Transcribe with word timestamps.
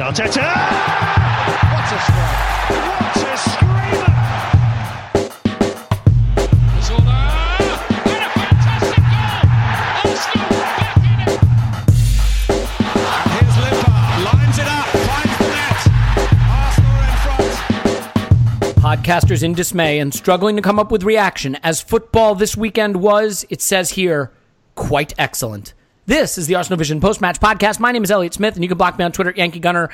Arteta! 0.00 0.48
What 1.72 1.92
a 1.92 1.98
strike! 2.00 2.40
What 2.72 3.16
a 3.16 3.36
screamer! 3.36 4.14
Zola! 6.80 7.20
And 8.06 8.24
a 8.24 8.30
fantastic 8.32 8.96
goal! 8.96 9.44
Arsenal 10.10 10.48
back 10.80 10.96
in 10.96 11.20
it! 11.20 11.40
And 12.48 13.28
Here's 13.30 13.56
Limpar, 13.60 14.00
lines 14.24 14.58
it 14.58 14.68
up, 14.68 14.88
finds 14.88 15.36
the 15.38 15.48
net. 15.52 15.80
Arsenal 16.48 16.96
in 17.04 17.12
front. 17.20 19.04
Podcasters 19.04 19.42
in 19.42 19.52
dismay 19.52 19.98
and 19.98 20.14
struggling 20.14 20.56
to 20.56 20.62
come 20.62 20.78
up 20.78 20.90
with 20.90 21.02
reaction 21.02 21.56
as 21.62 21.82
football 21.82 22.34
this 22.34 22.56
weekend 22.56 22.96
was, 22.96 23.44
it 23.50 23.60
says 23.60 23.90
here, 23.90 24.32
quite 24.76 25.12
excellent. 25.18 25.74
This 26.10 26.38
is 26.38 26.48
the 26.48 26.56
Arsenal 26.56 26.76
Vision 26.76 27.00
post 27.00 27.20
match 27.20 27.38
podcast. 27.38 27.78
My 27.78 27.92
name 27.92 28.02
is 28.02 28.10
Elliot 28.10 28.34
Smith, 28.34 28.56
and 28.56 28.64
you 28.64 28.68
can 28.68 28.76
block 28.76 28.98
me 28.98 29.04
on 29.04 29.12
Twitter 29.12 29.32
Yankee 29.36 29.60
Gunner. 29.60 29.90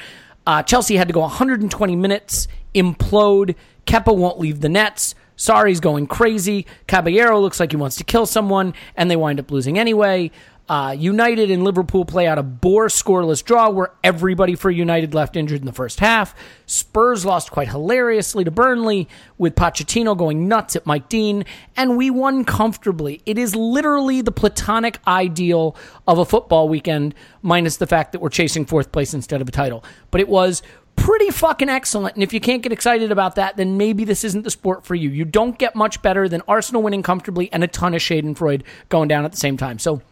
Uh, 0.47 0.63
Chelsea 0.63 0.97
had 0.97 1.09
to 1.09 1.13
go 1.13 1.21
120 1.21 1.95
minutes, 1.95 2.49
implode. 2.75 3.55
Kepa 3.87 4.17
won't 4.17 4.39
leave 4.39 4.63
the 4.63 4.71
nets. 4.71 5.15
Sarri's 5.37 5.79
going 5.79 6.07
crazy. 6.07 6.65
Caballero 6.87 7.39
looks 7.39 7.61
like 7.61 7.73
he 7.73 7.77
wants 7.77 7.97
to 7.97 8.05
kill 8.05 8.25
someone, 8.25 8.73
and 8.97 9.11
they 9.11 9.17
wind 9.17 9.39
up 9.39 9.51
losing 9.51 9.79
anyway. 9.79 10.31
Uh, 10.69 10.95
United 10.99 11.51
and 11.51 11.63
Liverpool 11.63 12.05
play 12.05 12.27
out 12.27 12.39
a 12.39 12.43
bore 12.43 12.89
scoreless 12.89 13.45
draw 13.45 13.71
where 13.71 13.93
everybody 14.03 14.57
for 14.57 14.71
United 14.71 15.15
left 15.15 15.37
injured 15.37 15.61
in 15.61 15.67
the 15.67 15.73
first 15.73 16.01
half. 16.01 16.35
Spurs 16.67 17.25
lost 17.25 17.53
quite 17.53 17.69
hilariously 17.69 18.43
to 18.43 18.51
Burnley 18.51 19.09
with 19.39 19.55
Pochettino 19.55 20.17
going 20.17 20.49
nuts 20.49 20.75
at 20.75 20.85
Mike 20.85 21.09
Dean, 21.09 21.45
and 21.77 21.97
we 21.97 22.11
won 22.11 22.45
comfortably. 22.45 23.23
It 23.27 23.39
is 23.39 23.55
literally 23.55 24.23
the 24.23 24.33
platonic 24.33 24.99
ideal 25.07 25.77
of 26.09 26.19
a 26.19 26.25
football 26.25 26.69
weekend, 26.69 27.15
minus 27.43 27.77
the 27.77 27.87
fact 27.87 28.11
that 28.13 28.21
we're 28.21 28.29
chasing 28.29 28.67
fourth 28.67 28.91
place 28.91 29.15
instead 29.15 29.41
of 29.41 29.49
a 29.49 29.53
title. 29.53 29.85
But 30.11 30.21
it 30.21 30.29
was 30.29 30.63
pretty 30.97 31.31
fucking 31.31 31.69
excellent. 31.69 32.17
And 32.17 32.23
if 32.25 32.33
you 32.33 32.41
can't 32.41 32.63
get 32.63 32.73
excited 32.73 33.13
about 33.13 33.37
that, 33.37 33.57
then 33.57 33.77
maybe 33.77 34.05
this 34.05 34.25
isn't 34.25 34.43
the 34.43 34.51
sport 34.51 34.85
for 34.85 34.95
you. 34.97 35.11
You 35.11 35.25
don't 35.25 35.57
get 35.59 35.77
much 35.77 36.03
better 36.03 36.29
than 36.29 36.43
Arsenal 36.49 36.83
winning 36.83 37.03
comfortably 37.03 37.53
and 37.53 37.63
a 37.63 37.69
ton 37.69 37.95
of 37.95 38.01
Schadenfreude 38.01 38.63
going 38.89 39.07
down 39.07 39.25
at 39.25 39.31
the 39.31 39.37
same 39.37 39.57
time. 39.57 39.79
So 39.79 40.03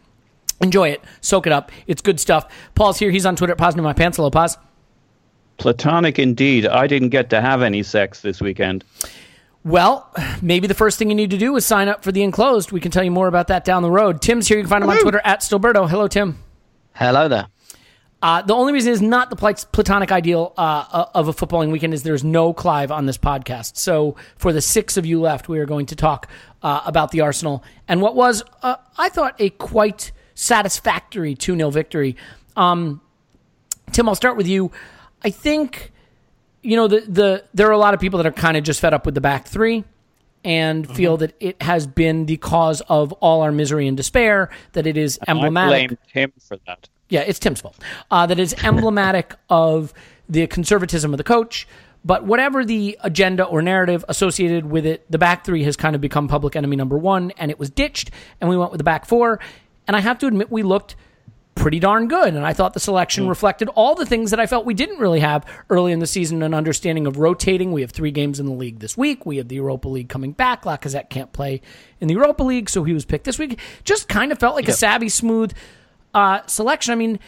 enjoy 0.61 0.89
it, 0.89 1.03
soak 1.21 1.47
it 1.47 1.53
up. 1.53 1.71
It's 1.87 2.01
good 2.01 2.19
stuff. 2.19 2.51
Paul's 2.75 2.99
here. 2.99 3.11
He's 3.11 3.25
on 3.25 3.35
Twitter 3.35 3.53
at 3.53 3.57
Paz 3.57 3.75
My 3.75 3.93
Pants. 3.93 4.17
Hello, 4.17 4.29
Pause. 4.29 4.57
Platonic 5.57 6.19
indeed. 6.19 6.65
I 6.67 6.87
didn't 6.87 7.09
get 7.09 7.29
to 7.29 7.41
have 7.41 7.61
any 7.61 7.83
sex 7.83 8.21
this 8.21 8.41
weekend. 8.41 8.83
Well, 9.63 10.11
maybe 10.41 10.67
the 10.67 10.75
first 10.75 10.99
thing 10.99 11.09
you 11.09 11.15
need 11.15 11.31
to 11.31 11.37
do 11.37 11.55
is 11.55 11.65
sign 11.65 11.87
up 11.87 12.03
for 12.03 12.11
the 12.11 12.21
enclosed. 12.21 12.71
We 12.71 12.79
can 12.79 12.91
tell 12.91 13.03
you 13.03 13.11
more 13.11 13.27
about 13.27 13.47
that 13.47 13.65
down 13.65 13.81
the 13.81 13.89
road. 13.89 14.21
Tim's 14.21 14.47
here. 14.47 14.57
You 14.57 14.63
can 14.63 14.69
find 14.69 14.83
him 14.83 14.89
on 14.89 14.99
Twitter 14.99 15.21
at 15.23 15.39
Stillberto. 15.41 15.89
Hello, 15.89 16.07
Tim. 16.07 16.37
Hello 16.93 17.27
there. 17.27 17.47
Uh, 18.21 18.41
the 18.41 18.53
only 18.53 18.73
reason 18.73 18.91
is 18.91 19.01
not 19.01 19.29
the 19.29 19.35
platonic 19.35 20.11
ideal 20.11 20.53
uh, 20.57 21.05
of 21.13 21.27
a 21.27 21.33
footballing 21.33 21.71
weekend 21.71 21.93
is 21.93 22.03
there's 22.03 22.23
no 22.23 22.53
Clive 22.53 22.91
on 22.91 23.05
this 23.05 23.17
podcast. 23.17 23.77
So 23.77 24.15
for 24.37 24.53
the 24.53 24.61
six 24.61 24.97
of 24.97 25.05
you 25.05 25.19
left, 25.19 25.47
we 25.49 25.59
are 25.59 25.65
going 25.65 25.85
to 25.87 25.95
talk 25.95 26.27
uh, 26.63 26.81
about 26.85 27.11
the 27.11 27.21
Arsenal 27.21 27.63
and 27.87 28.01
what 28.01 28.15
was, 28.15 28.43
uh, 28.63 28.77
I 28.97 29.09
thought, 29.09 29.35
a 29.39 29.49
quite 29.51 30.11
satisfactory 30.35 31.33
2 31.33 31.55
0 31.55 31.69
victory. 31.71 32.15
Um, 32.55 33.01
Tim, 33.91 34.07
I'll 34.07 34.15
start 34.15 34.37
with 34.37 34.47
you. 34.47 34.71
I 35.23 35.31
think, 35.31 35.91
you 36.61 36.75
know, 36.75 36.87
the, 36.87 37.01
the 37.01 37.43
there 37.53 37.67
are 37.67 37.71
a 37.71 37.77
lot 37.77 37.93
of 37.93 37.99
people 37.99 38.17
that 38.17 38.27
are 38.27 38.31
kind 38.31 38.57
of 38.57 38.63
just 38.63 38.79
fed 38.79 38.93
up 38.93 39.05
with 39.05 39.15
the 39.15 39.21
back 39.21 39.47
three 39.47 39.83
and 40.43 40.87
feel 40.95 41.17
that 41.17 41.33
it 41.39 41.59
has 41.61 41.87
been 41.87 42.27
the 42.27 42.37
cause 42.37 42.81
of 42.81 43.11
all 43.13 43.41
our 43.41 43.51
misery 43.51 43.87
and 43.87 43.97
despair, 43.97 44.51
that 44.73 44.85
it 44.85 44.95
is 44.95 45.17
I 45.27 45.31
emblematic. 45.31 45.87
blamed 45.89 45.97
him 46.13 46.33
for 46.39 46.57
that. 46.67 46.87
Yeah, 47.09 47.21
it's 47.21 47.39
Tim's 47.39 47.61
fault. 47.61 47.75
Uh, 48.11 48.27
that 48.27 48.39
is 48.39 48.53
emblematic 48.63 49.33
of 49.49 49.91
the 50.29 50.45
conservatism 50.45 51.13
of 51.13 51.17
the 51.17 51.23
coach. 51.23 51.67
But 52.03 52.23
whatever 52.25 52.63
the 52.63 52.95
agenda 53.01 53.43
or 53.43 53.63
narrative 53.63 54.05
associated 54.07 54.67
with 54.67 54.85
it, 54.85 55.09
the 55.11 55.17
back 55.17 55.43
three 55.43 55.63
has 55.63 55.75
kind 55.75 55.95
of 55.95 56.01
become 56.01 56.27
public 56.27 56.55
enemy 56.55 56.75
number 56.75 56.99
one, 56.99 57.31
and 57.39 57.49
it 57.49 57.57
was 57.57 57.71
ditched, 57.71 58.11
and 58.39 58.47
we 58.47 58.55
went 58.55 58.69
with 58.69 58.77
the 58.77 58.83
back 58.83 59.07
four. 59.07 59.39
And 59.87 59.95
I 59.95 59.99
have 59.99 60.17
to 60.19 60.27
admit, 60.27 60.51
we 60.51 60.63
looked 60.63 60.95
pretty 61.55 61.79
darn 61.79 62.07
good. 62.07 62.35
And 62.35 62.45
I 62.45 62.53
thought 62.53 62.73
the 62.73 62.79
selection 62.79 63.27
reflected 63.27 63.69
all 63.69 63.95
the 63.95 64.05
things 64.05 64.31
that 64.31 64.39
I 64.39 64.45
felt 64.45 64.65
we 64.65 64.73
didn't 64.73 64.99
really 64.99 65.21
have 65.21 65.45
early 65.69 65.93
in 65.93 65.99
the 65.99 66.07
season 66.07 66.43
an 66.43 66.53
understanding 66.53 67.07
of 67.07 67.17
rotating. 67.17 67.71
We 67.71 67.81
have 67.81 67.91
three 67.91 68.11
games 68.11 68.39
in 68.39 68.45
the 68.45 68.51
league 68.51 68.79
this 68.79 68.97
week. 68.97 69.25
We 69.25 69.37
have 69.37 69.47
the 69.47 69.55
Europa 69.55 69.87
League 69.87 70.09
coming 70.09 70.33
back. 70.33 70.63
Lacazette 70.63 71.09
can't 71.09 71.31
play 71.31 71.61
in 72.01 72.07
the 72.07 72.13
Europa 72.13 72.43
League, 72.43 72.69
so 72.69 72.83
he 72.83 72.93
was 72.93 73.05
picked 73.05 73.23
this 73.23 73.39
week. 73.39 73.59
Just 73.83 74.09
kind 74.09 74.31
of 74.31 74.39
felt 74.39 74.55
like 74.55 74.67
a 74.67 74.73
savvy, 74.73 75.09
smooth 75.09 75.53
uh, 76.13 76.41
selection. 76.45 76.91
I 76.91 76.95
mean, 76.95 77.19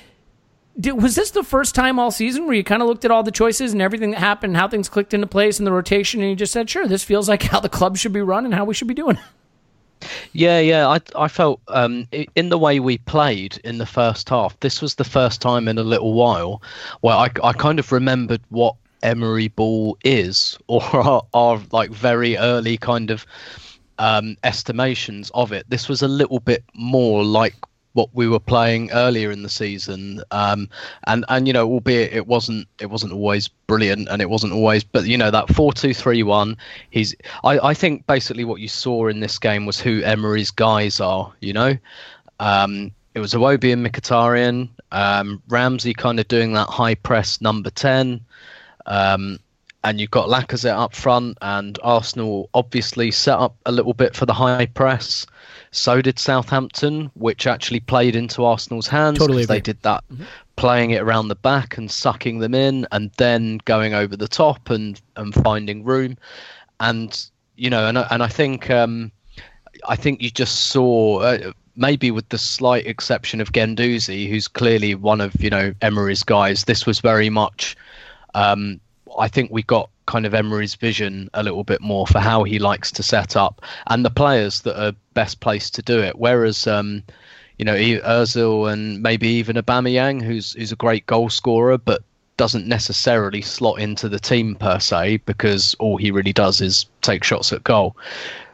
did, 0.80 1.02
was 1.02 1.16
this 1.16 1.32
the 1.32 1.44
first 1.44 1.74
time 1.74 1.98
all 1.98 2.12
season 2.12 2.46
where 2.46 2.56
you 2.56 2.64
kind 2.64 2.82
of 2.82 2.88
looked 2.88 3.06
at 3.06 3.12
all 3.12 3.24
the 3.24 3.32
choices 3.32 3.72
and 3.74 3.82
everything 3.82 4.12
that 4.12 4.20
happened, 4.20 4.58
how 4.58 4.68
things 4.68 4.90
clicked 4.90 5.14
into 5.14 5.26
place 5.26 5.58
in 5.58 5.66
the 5.66 5.72
rotation, 5.72 6.22
and 6.22 6.30
you 6.30 6.36
just 6.36 6.54
said, 6.54 6.70
sure, 6.70 6.88
this 6.88 7.04
feels 7.04 7.30
like 7.30 7.44
how 7.44 7.60
the 7.60 7.70
club 7.70 7.98
should 7.98 8.14
be 8.14 8.22
run 8.22 8.46
and 8.46 8.54
how 8.54 8.66
we 8.66 8.74
should 8.74 8.88
be 8.88 8.94
doing 8.94 9.16
it? 9.16 9.24
Yeah, 10.34 10.60
yeah. 10.60 10.88
I 10.88 11.00
I 11.16 11.28
felt 11.28 11.60
um, 11.68 12.08
in 12.36 12.50
the 12.50 12.58
way 12.58 12.80
we 12.80 12.98
played 13.00 13.60
in 13.64 13.78
the 13.78 13.86
first 13.86 14.30
half. 14.30 14.60
This 14.60 14.82
was 14.82 14.96
the 14.96 15.04
first 15.04 15.42
time 15.42 15.68
in 15.68 15.78
a 15.78 15.84
little 15.84 16.14
while 16.14 16.62
where 17.02 17.16
I 17.16 17.30
I 17.44 17.54
kind 17.54 17.80
of 17.80 17.92
remembered 17.92 18.42
what 18.50 18.76
Emery 19.04 19.48
ball 19.50 19.98
is, 20.04 20.58
or 20.68 20.84
our, 21.34 21.62
like 21.72 21.92
very 21.92 22.38
early 22.38 22.78
kind 22.78 23.12
of 23.12 23.26
um, 24.00 24.38
estimations 24.44 25.32
of 25.34 25.52
it. 25.52 25.66
This 25.70 25.88
was 25.90 26.02
a 26.02 26.08
little 26.08 26.40
bit 26.40 26.64
more 26.74 27.24
like 27.24 27.56
what 27.98 28.10
we 28.14 28.28
were 28.28 28.40
playing 28.40 28.92
earlier 28.92 29.32
in 29.32 29.42
the 29.42 29.50
season 29.50 30.22
um 30.30 30.70
and 31.08 31.26
and 31.30 31.48
you 31.48 31.54
know 31.54 31.68
albeit 31.68 32.14
it 32.14 32.28
wasn't 32.28 32.68
it 32.80 32.92
wasn't 32.92 33.12
always 33.12 33.48
brilliant 33.48 34.08
and 34.10 34.22
it 34.22 34.30
wasn't 34.30 34.54
always 34.54 34.84
but 34.84 35.06
you 35.06 35.18
know 35.18 35.32
that 35.32 35.48
4-2-3-1 35.48 36.56
he's 36.92 37.16
i 37.44 37.58
i 37.70 37.74
think 37.74 38.06
basically 38.06 38.46
what 38.46 38.62
you 38.62 38.68
saw 38.68 39.08
in 39.08 39.20
this 39.20 39.40
game 39.40 39.66
was 39.66 39.80
who 39.80 40.04
emery's 40.04 40.52
guys 40.52 41.00
are 41.00 41.34
you 41.42 41.54
know 41.54 41.76
um 42.40 42.92
it 43.16 43.20
was 43.20 43.34
Iwobi 43.34 43.74
and 43.74 43.84
Mkhitaryan, 43.84 44.70
um, 44.92 45.42
Ramsey 45.50 45.96
kind 45.96 46.20
of 46.20 46.28
doing 46.28 46.54
that 46.54 46.70
high 46.70 46.94
press 46.94 47.42
number 47.42 47.72
10. 47.72 48.22
Um, 48.86 49.40
and 49.84 50.00
you've 50.00 50.12
got 50.12 50.30
Lacazette 50.30 50.78
up 50.78 50.94
front, 50.94 51.36
and 51.42 51.80
Arsenal 51.82 52.48
obviously 52.54 53.10
set 53.10 53.40
up 53.40 53.56
a 53.66 53.72
little 53.72 53.94
bit 53.94 54.16
for 54.16 54.28
the 54.28 54.34
high 54.34 54.68
press. 54.68 55.26
So 55.72 56.02
did 56.02 56.18
Southampton, 56.20 57.12
which 57.16 57.46
actually 57.48 57.80
played 57.82 58.16
into 58.16 58.46
Arsenal's 58.46 58.88
hands. 58.88 59.20
Totally 59.20 59.46
They 59.46 59.60
did 59.60 59.82
that, 59.84 60.04
playing 60.56 60.92
it 60.92 61.02
around 61.02 61.28
the 61.28 61.36
back 61.36 61.78
and 61.78 61.90
sucking 61.92 62.40
them 62.40 62.54
in, 62.56 62.88
and 62.92 63.12
then 63.18 63.60
going 63.66 63.94
over 63.94 64.16
the 64.16 64.28
top 64.28 64.70
and 64.70 65.00
and 65.16 65.34
finding 65.34 65.84
room. 65.84 66.18
And 66.80 67.20
you 67.56 67.70
know, 67.70 67.88
and 67.88 67.98
I- 68.00 68.08
and 68.12 68.24
I 68.24 68.28
think 68.28 68.70
um, 68.70 69.12
I 69.88 69.96
think 69.96 70.22
you 70.22 70.30
just 70.30 70.66
saw. 70.72 71.20
Uh, 71.20 71.52
Maybe 71.80 72.10
with 72.10 72.28
the 72.30 72.40
slight 72.40 72.88
exception 72.88 73.40
of 73.40 73.52
Guendouzi, 73.52 74.28
who's 74.28 74.48
clearly 74.48 74.96
one 74.96 75.22
of 75.22 75.40
you 75.40 75.52
know 75.52 75.76
Emery's 75.84 76.24
guys, 76.24 76.64
this 76.64 76.88
was 76.88 77.02
very 77.02 77.30
much 77.30 77.76
um, 78.34 78.80
I 79.20 79.28
think 79.28 79.52
we 79.52 79.62
got 79.62 79.92
kind 80.08 80.26
of 80.26 80.34
Emery's 80.34 80.74
vision 80.74 81.30
a 81.36 81.44
little 81.44 81.64
bit 81.64 81.82
more 81.82 82.08
for 82.08 82.20
how 82.20 82.44
he 82.44 82.58
likes 82.58 82.92
to 82.94 83.04
set 83.04 83.36
up 83.36 83.62
and 83.88 84.04
the 84.04 84.10
players 84.10 84.62
that 84.62 84.82
are 84.82 84.94
best 85.14 85.40
placed 85.40 85.76
to 85.76 85.82
do 85.84 86.00
it. 86.00 86.18
Whereas, 86.18 86.66
um, 86.66 87.04
you 87.60 87.66
know, 87.66 87.76
Ozil 87.76 88.72
and 88.72 89.04
maybe 89.04 89.28
even 89.28 89.58
Aubameyang, 89.58 90.24
who's 90.24 90.54
who's 90.54 90.72
a 90.72 90.78
great 90.78 91.06
goal 91.06 91.30
scorer, 91.30 91.78
but 91.78 92.02
doesn't 92.38 92.68
necessarily 92.68 93.42
slot 93.42 93.80
into 93.80 94.08
the 94.08 94.20
team 94.20 94.56
per 94.56 94.80
se 94.80 95.18
because 95.26 95.76
all 95.80 95.98
he 95.98 96.12
really 96.12 96.34
does 96.34 96.62
is 96.62 96.86
take 97.02 97.24
shots 97.24 97.52
at 97.52 97.64
goal. 97.64 97.96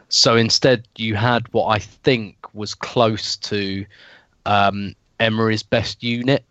So 0.08 0.36
instead, 0.36 0.86
you 0.96 1.14
had 1.14 1.46
what 1.52 1.66
I 1.66 1.78
think 1.78 2.36
was 2.54 2.74
close 2.74 3.36
to 3.36 3.84
um, 4.46 4.94
Emery's 5.20 5.62
best 5.62 6.02
unit. 6.02 6.44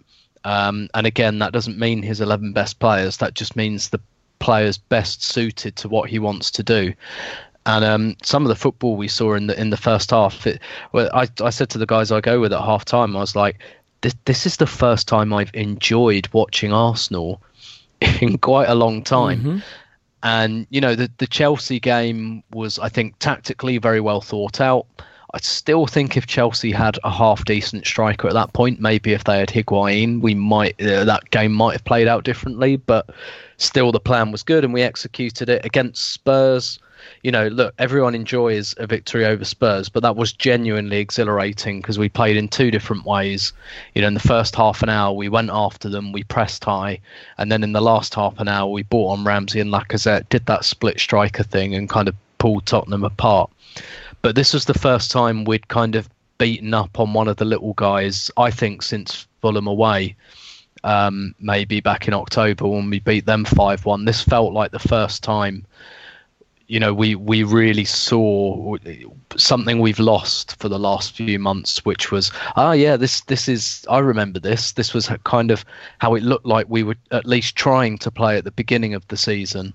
Um, 0.43 0.89
and 0.93 1.07
again, 1.07 1.39
that 1.39 1.53
doesn't 1.53 1.79
mean 1.79 2.03
his 2.03 2.21
11 2.21 2.53
best 2.53 2.79
players. 2.79 3.17
That 3.17 3.33
just 3.33 3.55
means 3.55 3.89
the 3.89 4.01
players 4.43 4.77
best 4.77 5.23
suited 5.23 5.73
to 5.77 5.87
what 5.87 6.09
he 6.09 6.19
wants 6.19 6.51
to 6.51 6.61
do. 6.61 6.93
And 7.65 7.85
um, 7.85 8.17
some 8.21 8.43
of 8.43 8.49
the 8.49 8.57
football 8.57 8.97
we 8.97 9.07
saw 9.07 9.35
in 9.35 9.47
the 9.47 9.57
in 9.59 9.69
the 9.69 9.77
first 9.77 10.11
half, 10.11 10.45
it, 10.45 10.59
well, 10.91 11.09
I, 11.13 11.29
I 11.41 11.49
said 11.49 11.69
to 11.69 11.77
the 11.77 11.85
guys 11.85 12.11
I 12.11 12.19
go 12.19 12.41
with 12.41 12.51
at 12.51 12.59
half 12.59 12.83
time, 12.83 13.15
I 13.15 13.21
was 13.21 13.37
like, 13.37 13.59
this, 14.01 14.13
this 14.25 14.45
is 14.45 14.57
the 14.57 14.67
first 14.67 15.07
time 15.07 15.31
I've 15.31 15.51
enjoyed 15.53 16.27
watching 16.33 16.73
Arsenal 16.73 17.41
in 18.21 18.37
quite 18.37 18.67
a 18.67 18.75
long 18.75 19.01
time. 19.01 19.63
And 20.23 20.67
you 20.69 20.81
know 20.81 20.93
the 20.95 21.09
the 21.19 21.27
Chelsea 21.27 21.79
game 21.79 22.43
was, 22.51 22.79
I 22.79 22.89
think, 22.89 23.19
tactically 23.19 23.77
very 23.77 24.01
well 24.01 24.19
thought 24.19 24.59
out. 24.59 24.87
I 25.35 25.39
still 25.39 25.87
think 25.87 26.15
if 26.15 26.27
Chelsea 26.27 26.71
had 26.71 26.99
a 27.03 27.09
half 27.09 27.43
decent 27.45 27.87
striker 27.87 28.27
at 28.27 28.35
that 28.35 28.53
point, 28.53 28.79
maybe 28.79 29.13
if 29.13 29.23
they 29.23 29.39
had 29.39 29.49
Higuain, 29.49 30.21
we 30.21 30.35
might 30.35 30.79
uh, 30.79 31.05
that 31.05 31.31
game 31.31 31.51
might 31.51 31.73
have 31.73 31.85
played 31.85 32.07
out 32.07 32.23
differently. 32.23 32.75
But 32.75 33.09
still, 33.57 33.91
the 33.91 33.99
plan 33.99 34.31
was 34.31 34.43
good, 34.43 34.63
and 34.63 34.73
we 34.73 34.83
executed 34.83 35.49
it 35.49 35.65
against 35.65 36.11
Spurs. 36.11 36.77
You 37.23 37.31
know, 37.31 37.47
look, 37.47 37.73
everyone 37.79 38.13
enjoys 38.13 38.75
a 38.77 38.85
victory 38.85 39.25
over 39.25 39.43
Spurs, 39.43 39.89
but 39.89 40.03
that 40.03 40.15
was 40.15 40.31
genuinely 40.31 40.97
exhilarating 40.97 41.81
because 41.81 41.97
we 41.97 42.09
played 42.09 42.37
in 42.37 42.47
two 42.47 42.69
different 42.69 43.03
ways. 43.03 43.53
You 43.95 44.03
know, 44.03 44.09
in 44.09 44.13
the 44.13 44.19
first 44.19 44.55
half 44.55 44.83
an 44.83 44.89
hour, 44.89 45.13
we 45.13 45.29
went 45.29 45.49
after 45.51 45.89
them, 45.89 46.11
we 46.11 46.23
pressed 46.23 46.63
high, 46.63 46.99
and 47.39 47.51
then 47.51 47.63
in 47.63 47.73
the 47.73 47.81
last 47.81 48.13
half 48.13 48.39
an 48.39 48.47
hour, 48.47 48.69
we 48.71 48.83
brought 48.83 49.13
on 49.13 49.25
Ramsey 49.25 49.59
and 49.59 49.73
Lacazette, 49.73 50.29
did 50.29 50.45
that 50.45 50.63
split 50.63 50.99
striker 50.99 51.43
thing, 51.43 51.73
and 51.73 51.89
kind 51.89 52.07
of 52.07 52.15
pulled 52.37 52.67
Tottenham 52.67 53.03
apart. 53.03 53.49
But 54.23 54.35
this 54.35 54.53
was 54.53 54.63
the 54.65 54.73
first 54.73 55.11
time 55.11 55.43
we'd 55.43 55.67
kind 55.67 55.95
of 55.95 56.09
beaten 56.37 56.73
up 56.73 56.97
on 56.97 57.13
one 57.13 57.27
of 57.27 57.35
the 57.35 57.45
little 57.45 57.73
guys, 57.73 58.31
I 58.37 58.51
think, 58.51 58.81
since 58.81 59.27
Fulham 59.41 59.67
away. 59.67 60.15
Um, 60.85 61.35
maybe 61.39 61.81
back 61.81 62.07
in 62.07 62.13
October 62.13 62.67
when 62.67 62.89
we 62.89 62.99
beat 62.99 63.25
them 63.25 63.43
5 63.45 63.85
1. 63.85 64.05
This 64.05 64.21
felt 64.21 64.53
like 64.53 64.71
the 64.71 64.79
first 64.79 65.23
time, 65.23 65.65
you 66.67 66.79
know, 66.79 66.93
we, 66.93 67.15
we 67.15 67.43
really 67.43 67.83
saw 67.83 68.77
something 69.35 69.79
we've 69.79 69.99
lost 69.99 70.57
for 70.57 70.69
the 70.69 70.79
last 70.79 71.15
few 71.17 71.37
months, 71.37 71.83
which 71.83 72.09
was, 72.09 72.31
ah, 72.55 72.71
yeah, 72.71 72.95
this, 72.95 73.21
this 73.21 73.49
is, 73.49 73.85
I 73.89 73.99
remember 73.99 74.39
this. 74.39 74.71
This 74.71 74.93
was 74.93 75.09
kind 75.25 75.51
of 75.51 75.65
how 75.99 76.15
it 76.15 76.23
looked 76.23 76.45
like 76.45 76.65
we 76.69 76.83
were 76.83 76.95
at 77.11 77.25
least 77.25 77.57
trying 77.57 77.97
to 77.99 78.11
play 78.11 78.37
at 78.37 78.45
the 78.45 78.51
beginning 78.51 78.93
of 78.93 79.05
the 79.09 79.17
season 79.17 79.73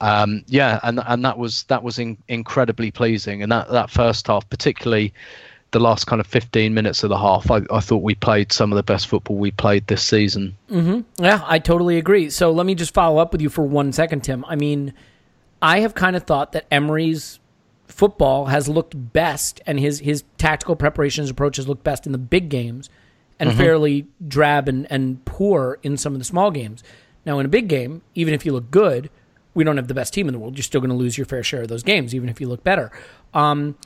um, 0.00 0.44
yeah, 0.46 0.80
and 0.82 1.00
and 1.06 1.24
that 1.24 1.38
was 1.38 1.64
that 1.64 1.82
was 1.82 1.98
in, 1.98 2.18
incredibly 2.28 2.90
pleasing. 2.90 3.42
And 3.42 3.50
that 3.52 3.70
that 3.70 3.90
first 3.90 4.26
half, 4.26 4.48
particularly 4.48 5.14
the 5.72 5.80
last 5.80 6.06
kind 6.06 6.20
of 6.20 6.26
15 6.26 6.72
minutes 6.72 7.02
of 7.02 7.10
the 7.10 7.18
half, 7.18 7.50
I, 7.50 7.60
I 7.70 7.80
thought 7.80 8.02
we 8.02 8.14
played 8.14 8.52
some 8.52 8.72
of 8.72 8.76
the 8.76 8.82
best 8.82 9.08
football 9.08 9.36
we 9.36 9.50
played 9.50 9.86
this 9.88 10.02
season. 10.02 10.56
Mm-hmm. 10.70 11.24
Yeah, 11.24 11.42
I 11.44 11.58
totally 11.58 11.98
agree. 11.98 12.30
So 12.30 12.52
let 12.52 12.66
me 12.66 12.74
just 12.74 12.94
follow 12.94 13.18
up 13.18 13.32
with 13.32 13.42
you 13.42 13.48
for 13.48 13.62
one 13.62 13.92
second, 13.92 14.22
Tim. 14.22 14.44
I 14.46 14.54
mean, 14.54 14.94
I 15.60 15.80
have 15.80 15.94
kind 15.94 16.14
of 16.14 16.22
thought 16.22 16.52
that 16.52 16.66
Emery's 16.70 17.40
football 17.88 18.46
has 18.46 18.68
looked 18.68 19.12
best, 19.12 19.60
and 19.66 19.80
his 19.80 20.00
his 20.00 20.24
tactical 20.38 20.76
preparations 20.76 21.30
approach 21.30 21.56
has 21.56 21.66
looked 21.66 21.84
best 21.84 22.06
in 22.06 22.12
the 22.12 22.18
big 22.18 22.48
games, 22.48 22.90
and 23.40 23.50
mm-hmm. 23.50 23.58
fairly 23.58 24.06
drab 24.26 24.68
and, 24.68 24.90
and 24.90 25.24
poor 25.24 25.78
in 25.82 25.96
some 25.96 26.12
of 26.12 26.18
the 26.18 26.24
small 26.24 26.50
games. 26.50 26.84
Now, 27.24 27.38
in 27.38 27.46
a 27.46 27.48
big 27.48 27.68
game, 27.68 28.02
even 28.14 28.34
if 28.34 28.46
you 28.46 28.52
look 28.52 28.70
good 28.70 29.10
we 29.56 29.64
don't 29.64 29.78
have 29.78 29.88
the 29.88 29.94
best 29.94 30.12
team 30.12 30.28
in 30.28 30.34
the 30.34 30.38
world. 30.38 30.56
You're 30.56 30.62
still 30.62 30.82
going 30.82 30.90
to 30.90 30.96
lose 30.96 31.16
your 31.16 31.24
fair 31.24 31.42
share 31.42 31.62
of 31.62 31.68
those 31.68 31.82
games, 31.82 32.14
even 32.14 32.28
if 32.28 32.40
you 32.40 32.48
look 32.48 32.62
better. 32.62 32.92
Um, 33.32 33.76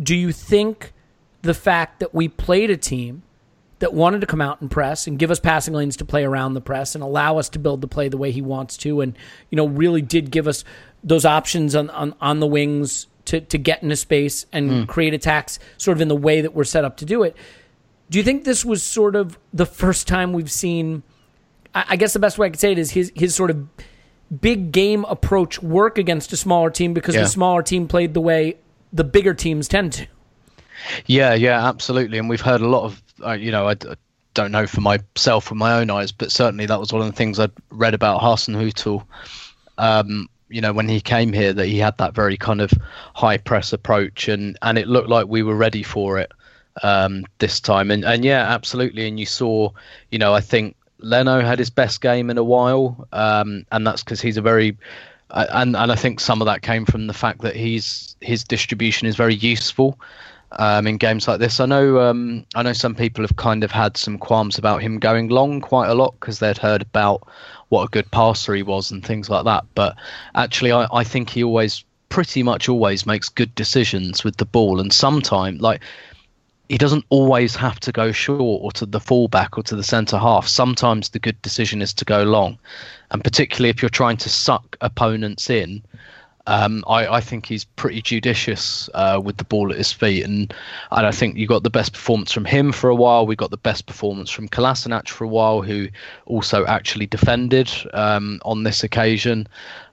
do 0.00 0.14
you 0.14 0.30
think 0.30 0.92
the 1.40 1.54
fact 1.54 2.00
that 2.00 2.14
we 2.14 2.28
played 2.28 2.70
a 2.70 2.76
team 2.76 3.22
that 3.78 3.94
wanted 3.94 4.20
to 4.20 4.26
come 4.26 4.42
out 4.42 4.60
and 4.60 4.70
press 4.70 5.06
and 5.06 5.18
give 5.18 5.30
us 5.30 5.40
passing 5.40 5.72
lanes 5.72 5.96
to 5.96 6.04
play 6.04 6.24
around 6.24 6.54
the 6.54 6.60
press 6.60 6.94
and 6.94 7.02
allow 7.02 7.38
us 7.38 7.48
to 7.50 7.58
build 7.58 7.80
the 7.80 7.88
play 7.88 8.08
the 8.08 8.18
way 8.18 8.30
he 8.30 8.42
wants 8.42 8.76
to, 8.76 9.00
and 9.00 9.16
you 9.50 9.56
know, 9.56 9.66
really 9.66 10.02
did 10.02 10.30
give 10.30 10.46
us 10.46 10.62
those 11.02 11.24
options 11.24 11.74
on 11.74 11.88
on, 11.90 12.14
on 12.20 12.40
the 12.40 12.46
wings 12.46 13.06
to 13.24 13.40
to 13.40 13.56
get 13.56 13.82
into 13.82 13.96
space 13.96 14.44
and 14.52 14.70
mm. 14.70 14.86
create 14.86 15.14
attacks, 15.14 15.58
sort 15.78 15.96
of 15.96 16.02
in 16.02 16.08
the 16.08 16.16
way 16.16 16.42
that 16.42 16.54
we're 16.54 16.64
set 16.64 16.84
up 16.84 16.98
to 16.98 17.06
do 17.06 17.22
it. 17.22 17.34
Do 18.10 18.18
you 18.18 18.24
think 18.24 18.44
this 18.44 18.62
was 18.62 18.82
sort 18.82 19.16
of 19.16 19.38
the 19.54 19.66
first 19.66 20.06
time 20.06 20.34
we've 20.34 20.50
seen? 20.50 21.02
I, 21.74 21.84
I 21.90 21.96
guess 21.96 22.12
the 22.12 22.18
best 22.18 22.36
way 22.36 22.46
I 22.46 22.50
could 22.50 22.60
say 22.60 22.72
it 22.72 22.78
is 22.78 22.90
his 22.90 23.10
his 23.14 23.34
sort 23.34 23.50
of 23.50 23.66
big 24.40 24.72
game 24.72 25.04
approach 25.06 25.62
work 25.62 25.98
against 25.98 26.32
a 26.32 26.36
smaller 26.36 26.70
team 26.70 26.94
because 26.94 27.14
yeah. 27.14 27.22
the 27.22 27.28
smaller 27.28 27.62
team 27.62 27.88
played 27.88 28.14
the 28.14 28.20
way 28.20 28.56
the 28.92 29.04
bigger 29.04 29.34
teams 29.34 29.68
tend 29.68 29.92
to. 29.94 30.06
Yeah, 31.06 31.34
yeah, 31.34 31.66
absolutely. 31.66 32.18
And 32.18 32.28
we've 32.28 32.40
heard 32.40 32.60
a 32.60 32.68
lot 32.68 32.84
of, 32.84 33.02
uh, 33.24 33.32
you 33.32 33.50
know, 33.50 33.68
I, 33.68 33.72
I, 33.72 33.96
don't 34.34 34.50
know 34.50 34.66
for 34.66 34.80
myself 34.80 35.50
with 35.50 35.58
my 35.58 35.74
own 35.74 35.90
eyes, 35.90 36.10
but 36.10 36.32
certainly 36.32 36.66
that 36.66 36.80
was 36.80 36.92
one 36.92 37.00
of 37.00 37.06
the 37.06 37.12
things 37.12 37.38
I'd 37.38 37.52
read 37.70 37.94
about 37.94 38.20
Hasenhüttl. 38.20 39.04
Um, 39.78 40.28
you 40.48 40.60
know, 40.60 40.72
when 40.72 40.88
he 40.88 41.00
came 41.00 41.32
here, 41.32 41.52
that 41.52 41.66
he 41.66 41.78
had 41.78 41.96
that 41.98 42.14
very 42.14 42.36
kind 42.36 42.60
of 42.60 42.72
high 43.14 43.36
press 43.36 43.72
approach, 43.72 44.28
and 44.28 44.58
and 44.62 44.76
it 44.76 44.88
looked 44.88 45.08
like 45.08 45.28
we 45.28 45.44
were 45.44 45.54
ready 45.54 45.84
for 45.84 46.18
it 46.18 46.32
um, 46.82 47.24
this 47.38 47.60
time. 47.60 47.90
And 47.90 48.04
and 48.04 48.24
yeah, 48.24 48.42
absolutely. 48.42 49.06
And 49.06 49.18
you 49.18 49.26
saw, 49.26 49.70
you 50.10 50.18
know, 50.18 50.34
I 50.34 50.40
think 50.40 50.76
Leno 51.04 51.40
had 51.40 51.58
his 51.58 51.70
best 51.70 52.00
game 52.00 52.30
in 52.30 52.38
a 52.38 52.44
while, 52.44 53.06
um, 53.12 53.66
and 53.70 53.86
that's 53.86 54.02
because 54.02 54.20
he's 54.20 54.36
a 54.36 54.42
very 54.42 54.76
uh, 55.30 55.46
and 55.50 55.76
and 55.76 55.92
I 55.92 55.96
think 55.96 56.20
some 56.20 56.40
of 56.40 56.46
that 56.46 56.62
came 56.62 56.84
from 56.84 57.06
the 57.06 57.12
fact 57.12 57.42
that 57.42 57.56
he's 57.56 58.16
his 58.20 58.44
distribution 58.44 59.06
is 59.06 59.16
very 59.16 59.34
useful 59.34 59.98
um, 60.52 60.86
in 60.86 60.96
games 60.96 61.26
like 61.26 61.40
this. 61.40 61.60
I 61.60 61.66
know 61.66 62.00
um, 62.00 62.46
I 62.54 62.62
know 62.62 62.72
some 62.72 62.94
people 62.94 63.24
have 63.24 63.36
kind 63.36 63.64
of 63.64 63.70
had 63.70 63.96
some 63.96 64.18
qualms 64.18 64.58
about 64.58 64.82
him 64.82 64.98
going 64.98 65.28
long 65.28 65.60
quite 65.60 65.88
a 65.88 65.94
lot 65.94 66.14
because 66.20 66.38
they'd 66.38 66.58
heard 66.58 66.82
about 66.82 67.26
what 67.68 67.84
a 67.84 67.90
good 67.90 68.10
passer 68.10 68.54
he 68.54 68.62
was 68.62 68.90
and 68.90 69.04
things 69.04 69.28
like 69.28 69.44
that. 69.44 69.64
But 69.74 69.96
actually, 70.34 70.72
I, 70.72 70.86
I 70.92 71.04
think 71.04 71.30
he 71.30 71.42
always 71.42 71.84
pretty 72.08 72.42
much 72.42 72.68
always 72.68 73.06
makes 73.06 73.28
good 73.28 73.54
decisions 73.54 74.22
with 74.22 74.36
the 74.36 74.44
ball, 74.44 74.80
and 74.80 74.92
sometimes 74.92 75.60
like 75.60 75.82
he 76.68 76.78
doesn't 76.78 77.04
always 77.10 77.54
have 77.56 77.78
to 77.80 77.92
go 77.92 78.12
short 78.12 78.62
or 78.62 78.72
to 78.72 78.86
the 78.86 79.00
fullback 79.00 79.58
or 79.58 79.62
to 79.64 79.76
the 79.76 79.82
centre 79.82 80.18
half. 80.18 80.48
Sometimes 80.48 81.10
the 81.10 81.18
good 81.18 81.40
decision 81.42 81.82
is 81.82 81.92
to 81.94 82.04
go 82.04 82.22
long, 82.22 82.58
and 83.10 83.22
particularly 83.22 83.68
if 83.68 83.82
you're 83.82 83.88
trying 83.88 84.16
to 84.18 84.28
suck 84.28 84.76
opponents 84.80 85.50
in, 85.50 85.82
um, 86.46 86.84
I, 86.86 87.06
I, 87.06 87.20
think 87.20 87.46
he's 87.46 87.64
pretty 87.64 88.02
judicious 88.02 88.90
uh, 88.92 89.18
with 89.22 89.38
the 89.38 89.44
ball 89.44 89.72
at 89.72 89.78
his 89.78 89.92
feet, 89.92 90.24
and, 90.24 90.52
and 90.90 91.06
I 91.06 91.10
think 91.10 91.36
you 91.36 91.46
got 91.46 91.62
the 91.62 91.70
best 91.70 91.94
performance 91.94 92.32
from 92.32 92.44
him 92.44 92.70
for 92.70 92.90
a 92.90 92.94
while. 92.94 93.26
We 93.26 93.34
got 93.34 93.50
the 93.50 93.56
best 93.56 93.86
performance 93.86 94.30
from 94.30 94.48
Kolasinac 94.48 95.08
for 95.08 95.24
a 95.24 95.28
while, 95.28 95.62
who 95.62 95.88
also 96.26 96.66
actually 96.66 97.06
defended 97.06 97.70
um, 97.94 98.40
on 98.44 98.62
this 98.62 98.84
occasion. 98.84 99.48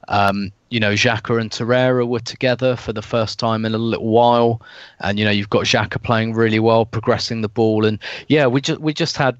Um, 0.09 0.51
you 0.71 0.79
know, 0.79 0.93
Xhaka 0.93 1.39
and 1.39 1.51
Torreira 1.51 2.07
were 2.07 2.19
together 2.19 2.75
for 2.75 2.93
the 2.93 3.01
first 3.01 3.37
time 3.37 3.65
in 3.65 3.75
a 3.75 3.77
little 3.77 4.07
while, 4.07 4.61
and 5.01 5.19
you 5.19 5.25
know 5.25 5.31
you've 5.31 5.49
got 5.49 5.65
Xhaka 5.65 6.01
playing 6.01 6.33
really 6.33 6.59
well, 6.59 6.85
progressing 6.85 7.41
the 7.41 7.49
ball, 7.49 7.85
and 7.85 7.99
yeah, 8.27 8.47
we 8.47 8.61
just 8.61 8.79
we 8.79 8.93
just 8.93 9.17
had 9.17 9.37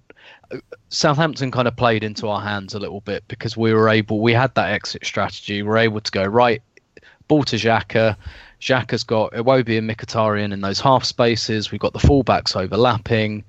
Southampton 0.89 1.51
kind 1.51 1.67
of 1.67 1.75
played 1.75 2.03
into 2.03 2.27
our 2.27 2.41
hands 2.41 2.73
a 2.73 2.79
little 2.79 3.01
bit 3.01 3.23
because 3.27 3.55
we 3.55 3.73
were 3.73 3.89
able, 3.89 4.19
we 4.19 4.33
had 4.33 4.53
that 4.55 4.71
exit 4.71 5.05
strategy. 5.05 5.63
We 5.63 5.69
are 5.69 5.77
able 5.77 6.01
to 6.01 6.11
go 6.11 6.25
right, 6.25 6.61
ball 7.27 7.43
to 7.45 7.55
Xhaka. 7.55 8.17
Xhaka's 8.59 9.03
got 9.03 9.31
Iwobi 9.31 9.77
and 9.77 9.89
Mkhitaryan 9.89 10.51
in 10.51 10.61
those 10.61 10.79
half 10.79 11.03
spaces. 11.03 11.71
We've 11.71 11.81
got 11.81 11.93
the 11.93 11.99
fullbacks 11.99 12.55
overlapping. 12.55 13.43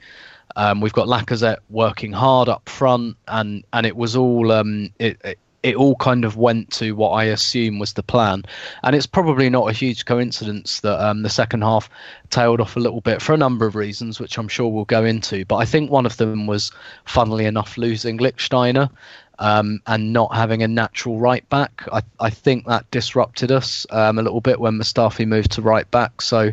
Um, 0.55 0.81
we've 0.81 0.93
got 0.93 1.09
Lacazette 1.09 1.59
working 1.69 2.13
hard 2.13 2.49
up 2.49 2.69
front, 2.69 3.17
and 3.27 3.65
and 3.73 3.87
it 3.87 3.97
was 3.97 4.17
all 4.17 4.53
um, 4.53 4.91
it, 4.99 5.21
it 5.25 5.39
it 5.63 5.77
all 5.77 5.95
kind 5.97 6.25
of 6.25 6.37
went 6.37 6.71
to 6.73 6.93
what 6.93 7.11
I 7.11 7.25
assume 7.25 7.79
was 7.79 7.93
the 7.93 8.03
plan. 8.03 8.45
And 8.83 8.97
it's 8.97 9.07
probably 9.07 9.49
not 9.49 9.69
a 9.71 9.73
huge 9.73 10.05
coincidence 10.05 10.81
that 10.81 11.01
um, 11.05 11.23
the 11.23 11.31
second 11.31 11.63
half 11.63 11.89
tailed 12.31 12.61
off 12.61 12.77
a 12.77 12.81
little 12.81 13.01
bit 13.01 13.23
for 13.23 13.33
a 13.33 13.39
number 13.39 13.67
of 13.67 13.77
reasons, 13.77 14.19
which 14.19 14.39
I'm 14.39 14.49
sure 14.49 14.69
we'll 14.69 14.85
go 14.85 15.05
into. 15.05 15.45
But 15.45 15.57
I 15.57 15.65
think 15.65 15.91
one 15.91 16.07
of 16.07 16.17
them 16.17 16.47
was, 16.47 16.73
funnily 17.05 17.45
enough, 17.45 17.79
losing 17.79 18.19
Lichtsteiner. 18.19 18.91
Um, 19.39 19.81
and 19.89 20.13
not 20.13 20.33
having 20.37 20.63
a 20.63 20.69
natural 20.69 21.19
right 21.19 21.49
back, 21.49 21.89
I, 21.91 22.03
I 22.21 22.31
think 22.31 22.67
that 22.67 22.89
disrupted 22.93 23.51
us 23.51 23.87
um, 23.91 24.19
a 24.19 24.23
little 24.23 24.43
bit 24.43 24.61
when 24.61 24.75
Mustafi 24.75 25.27
moved 25.27 25.53
to 25.53 25.63
right 25.63 25.91
back. 25.91 26.23
So, 26.23 26.53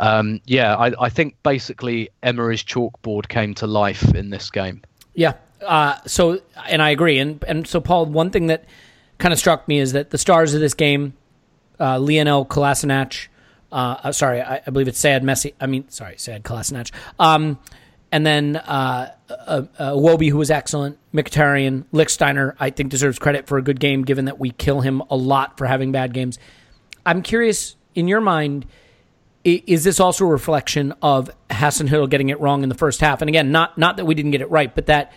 um, 0.00 0.42
yeah, 0.44 0.74
I, 0.76 0.92
I 1.00 1.08
think 1.08 1.36
basically 1.42 2.10
Emery's 2.22 2.62
chalkboard 2.62 3.28
came 3.28 3.54
to 3.54 3.66
life 3.66 4.14
in 4.14 4.28
this 4.28 4.50
game. 4.50 4.82
Yeah, 5.14 5.34
uh, 5.62 5.96
so, 6.06 6.40
and 6.68 6.80
I 6.82 6.90
agree. 6.90 7.18
And 7.18 7.42
and 7.46 7.66
so, 7.66 7.80
Paul, 7.80 8.06
one 8.06 8.30
thing 8.30 8.48
that 8.48 8.64
kind 9.18 9.32
of 9.32 9.38
struck 9.38 9.68
me 9.68 9.78
is 9.78 9.92
that 9.92 10.10
the 10.10 10.18
stars 10.18 10.54
of 10.54 10.60
this 10.60 10.74
game, 10.74 11.14
uh, 11.78 11.98
Lionel 11.98 12.46
Kolasinac, 12.46 13.28
uh, 13.70 13.96
uh, 14.04 14.12
sorry, 14.12 14.40
I, 14.40 14.62
I, 14.66 14.70
believe 14.70 14.88
it's 14.88 14.98
Sad 14.98 15.22
Messi. 15.22 15.54
I 15.60 15.66
mean, 15.66 15.88
sorry, 15.90 16.16
Sad 16.16 16.42
Kolasinac. 16.42 16.90
Um, 17.18 17.58
and 18.12 18.26
then 18.26 18.56
uh, 18.56 19.12
uh, 19.28 19.62
uh, 19.78 19.94
who 19.94 20.36
was 20.36 20.50
excellent. 20.50 20.98
Mkhitaryan, 21.14 21.84
Lichtsteiner, 21.92 22.56
I 22.58 22.70
think 22.70 22.90
deserves 22.90 23.18
credit 23.18 23.46
for 23.46 23.58
a 23.58 23.62
good 23.62 23.78
game, 23.78 24.02
given 24.02 24.24
that 24.24 24.40
we 24.40 24.50
kill 24.50 24.80
him 24.80 25.02
a 25.10 25.16
lot 25.16 25.56
for 25.56 25.66
having 25.66 25.92
bad 25.92 26.12
games. 26.12 26.38
I'm 27.06 27.22
curious, 27.22 27.76
in 27.94 28.08
your 28.08 28.20
mind, 28.20 28.66
is 29.44 29.84
this 29.84 30.00
also 30.00 30.26
a 30.26 30.28
reflection 30.28 30.92
of 31.00 31.30
Hasenhüttl 31.48 32.10
getting 32.10 32.28
it 32.28 32.40
wrong 32.40 32.62
in 32.62 32.68
the 32.68 32.74
first 32.74 33.00
half? 33.00 33.22
And 33.22 33.28
again, 33.28 33.52
not 33.52 33.78
not 33.78 33.96
that 33.96 34.04
we 34.04 34.14
didn't 34.14 34.32
get 34.32 34.40
it 34.40 34.50
right, 34.50 34.74
but 34.74 34.86
that 34.86 35.12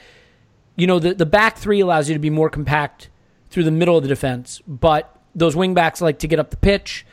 you 0.76 0.88
know, 0.88 1.00
the, 1.00 1.14
the 1.14 1.26
back 1.26 1.58
three 1.58 1.80
allows 1.80 2.10
you 2.10 2.16
to 2.16 2.20
be 2.20 2.30
more 2.30 2.50
compact 2.50 3.10
through 3.50 3.64
the 3.64 3.72
middle 3.72 3.96
of 3.98 4.04
the 4.04 4.10
defense, 4.10 4.62
but 4.68 5.16
those 5.36 5.56
wing 5.56 5.74
backs 5.74 6.02
like 6.02 6.20
to 6.20 6.28
get 6.28 6.40
up 6.40 6.50
the 6.50 6.58
pitch, 6.58 7.06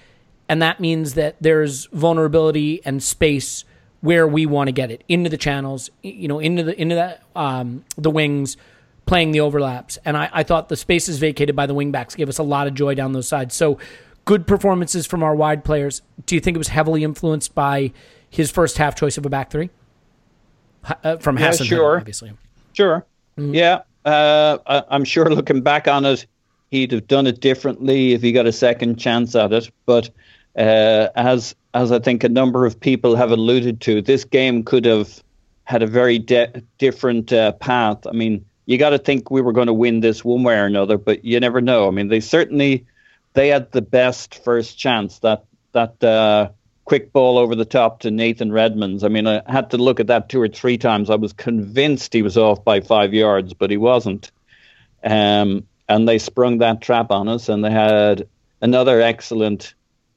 and 0.49 0.63
that 0.63 0.81
means 0.81 1.15
that 1.15 1.37
there's 1.41 1.87
vulnerability 1.87 2.81
and 2.85 3.03
space 3.03 3.65
where 4.01 4.27
we 4.27 4.47
want 4.47 4.69
to 4.69 4.73
get 4.73 4.91
it 4.91 5.05
into 5.09 5.29
the 5.29 5.37
channels, 5.37 5.91
you 6.03 6.27
know, 6.27 6.39
into 6.39 6.63
the 6.63 6.81
into 6.81 6.95
the 6.95 7.19
um, 7.39 7.85
the 7.99 8.11
wings, 8.11 8.57
playing 9.05 9.33
the 9.33 9.41
overlaps. 9.41 9.99
And 10.05 10.17
I, 10.17 10.31
I 10.33 10.43
thought 10.43 10.69
the 10.71 10.77
spaces 10.77 11.19
vacated 11.19 11.55
by 11.55 11.67
the 11.67 11.75
wing 11.75 11.93
backs 11.93 12.15
gave 12.15 12.29
us 12.31 12.39
a 12.39 12.43
lot 12.43 12.67
of 12.67 12.75
joy 12.75 12.95
down 12.95 13.13
those 13.13 13.29
sides. 13.29 13.55
So 13.55 13.79
good 14.25 14.47
performances 14.47 15.07
from 15.07 15.23
our 15.23 15.35
wide 15.35 15.65
players. 15.65 16.01
Do 16.25 16.35
you 16.35 16.41
think 16.41 16.55
it 16.55 16.59
was 16.59 16.69
heavily 16.69 17.05
influenced 17.05 17.55
by 17.55 17.93
his 18.31 18.51
first 18.51 18.79
half 18.79 18.95
choice 18.95 19.19
of 19.19 19.27
a 19.27 19.29
back 19.29 19.51
three 19.51 19.69
uh, 21.05 21.17
from 21.19 21.39
Yeah, 21.39 21.49
Hassan, 21.49 21.67
sure. 21.67 21.99
obviously. 21.99 22.33
Sure. 22.73 23.05
Yeah. 23.41 23.83
Uh, 24.05 24.59
I, 24.67 24.83
I'm 24.91 25.05
sure 25.05 25.29
looking 25.31 25.63
back 25.63 25.89
on 25.89 26.05
it, 26.05 26.27
he'd 26.71 26.93
have 26.93 27.07
done 27.07 27.27
it 27.27 27.41
differently 27.41 28.13
if 28.13 28.23
he 28.23 28.33
got 28.33 28.47
a 28.47 28.53
second 28.53 28.97
chance 28.97 29.35
at 29.35 29.53
it. 29.53 29.71
But 29.87 30.11
uh, 30.57 31.09
as 31.15 31.55
as 31.73 31.93
I 31.93 32.01
think 32.01 32.25
a 32.25 32.29
number 32.29 32.67
of 32.67 32.79
people 32.81 33.15
have 33.17 33.31
alluded 33.31 33.81
to, 33.83 34.03
this 34.03 34.25
game 34.25 34.65
could 34.65 34.85
have 34.85 35.23
had 35.65 35.83
a 35.83 35.87
very 35.87 36.19
de- 36.19 36.63
different 36.79 37.33
uh, 37.33 37.53
path. 37.53 38.07
I 38.07 38.13
mean, 38.13 38.45
you 38.67 38.77
got 38.77 38.91
to 38.91 38.99
think 38.99 39.31
we 39.31 39.41
were 39.41 39.53
going 39.53 39.69
to 39.69 39.73
win 39.73 40.01
this 40.01 40.25
one 40.25 40.43
way 40.43 40.59
or 40.59 40.65
another, 40.65 40.99
but 40.99 41.25
you 41.25 41.39
never 41.39 41.61
know. 41.61 41.87
I 41.87 41.91
mean, 41.91 42.09
they 42.09 42.21
certainly 42.21 42.87
they 43.35 43.49
had 43.49 43.71
the 43.73 43.83
best 43.83 44.43
first 44.43 44.79
chance. 44.79 45.21
That 45.21 45.45
that 45.73 46.03
uh, 46.03 46.51
quick 46.91 47.13
ball 47.13 47.39
over 47.39 47.55
the 47.55 47.65
top 47.65 48.01
to 48.01 48.11
Nathan 48.11 48.51
Redmonds. 48.51 49.05
I 49.05 49.09
mean, 49.09 49.25
I 49.25 49.43
had 49.47 49.71
to 49.71 49.77
look 49.77 50.01
at 50.01 50.09
that 50.09 50.29
two 50.29 50.43
or 50.43 50.49
three 50.49 50.77
times. 50.77 51.09
I 51.09 51.15
was 51.15 51.33
convinced 51.33 52.13
he 52.13 52.23
was 52.23 52.37
off 52.37 52.65
by 52.65 52.81
five 52.81 53.15
yards, 53.15 53.55
but 53.55 53.71
he 53.71 53.77
wasn't. 53.77 54.33
Um, 55.05 55.69
and 55.89 56.09
they 56.09 56.19
sprung 56.19 56.59
that 56.59 56.81
trap 56.81 57.13
on 57.13 57.29
us, 57.29 57.49
and 57.49 57.65
they 57.65 57.71
had 57.71 58.27
another 58.61 59.01
excellent. 59.01 59.75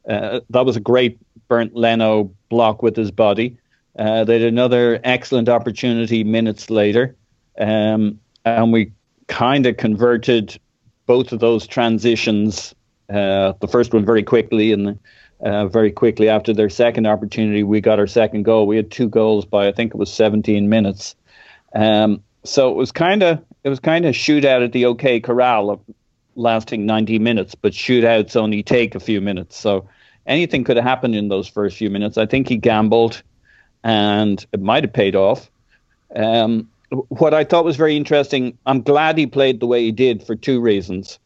Uh, 0.10 0.39
that 0.50 0.65
was 0.65 0.75
a 0.75 0.80
great 0.80 1.20
Burnt 1.48 1.75
Leno 1.75 2.34
block 2.50 2.82
with 2.82 2.96
his 2.96 3.12
body. 3.12 3.60
Uh, 3.96 4.24
they 4.24 4.39
had 4.39 4.48
another 4.48 5.00
excellent 5.03 5.50
opportunity 5.50 6.24
minutes 6.24 6.72
later, 6.72 7.15
um, 7.60 8.20
and 8.46 8.74
we 8.74 8.94
kind 9.27 9.68
of 9.68 9.77
converted 9.77 10.60
both 11.06 11.34
of 11.34 11.39
those 11.39 11.68
transitions. 11.68 12.74
Uh, 13.08 13.53
the 13.60 13.68
first 13.68 13.94
one 13.94 14.06
very 14.06 14.24
quickly, 14.24 14.72
and 14.72 14.98
uh, 15.44 15.68
very 15.68 15.92
quickly 15.92 16.30
after 16.30 16.54
their 16.54 16.70
second 16.70 17.06
opportunity, 17.06 17.64
we 17.64 17.82
got 17.82 18.00
our 18.00 18.08
second 18.08 18.44
goal. 18.44 18.66
We 18.66 18.78
had 18.78 18.90
two 18.90 19.10
goals 19.10 19.46
by 19.46 19.68
I 19.68 19.72
think 19.72 19.94
it 19.94 19.98
was 19.98 20.12
17 20.12 20.70
minutes. 20.70 21.16
Um, 21.76 22.24
so 22.44 22.70
it 22.70 22.76
was 22.76 22.92
kind 22.92 23.24
of 23.24 23.44
it 23.64 23.70
was 23.70 23.80
kind 23.80 24.06
of 24.06 24.16
shootout 24.16 24.64
at 24.64 24.72
the 24.72 24.86
OK 24.86 25.20
Corral, 25.20 25.84
lasting 26.36 26.86
90 26.86 27.20
minutes, 27.20 27.56
but 27.56 27.74
shootouts 27.74 28.36
only 28.36 28.64
take 28.64 28.96
a 28.96 29.00
few 29.00 29.22
minutes. 29.22 29.58
So 29.58 29.88
anything 30.26 30.64
could 30.64 30.78
have 30.78 30.86
happened 30.86 31.16
in 31.16 31.28
those 31.28 31.48
first 31.48 31.78
few 31.78 31.90
minutes. 31.90 32.18
I 32.18 32.26
think 32.26 32.48
he 32.48 32.58
gambled, 32.58 33.22
and 33.84 34.46
it 34.52 34.62
might 34.62 34.84
have 34.84 34.94
paid 34.94 35.16
off. 35.16 35.50
Um, 36.16 36.70
what 36.90 37.34
I 37.34 37.44
thought 37.44 37.66
was 37.66 37.76
very 37.76 37.98
interesting, 37.98 38.58
I'm 38.66 38.82
glad 38.82 39.18
he 39.18 39.26
played 39.26 39.60
the 39.60 39.66
way 39.66 39.82
he 39.84 39.92
did 39.92 40.24
for 40.24 40.36
two 40.36 40.62
reasons. 40.62 41.20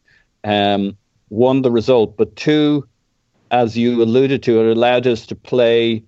Um, 0.44 0.96
one, 1.28 1.62
the 1.62 1.70
result, 1.70 2.16
but 2.16 2.36
two, 2.36 2.88
as 3.50 3.76
you 3.76 4.02
alluded 4.02 4.42
to, 4.44 4.60
it 4.60 4.76
allowed 4.76 5.06
us 5.06 5.26
to 5.26 5.34
play 5.34 6.02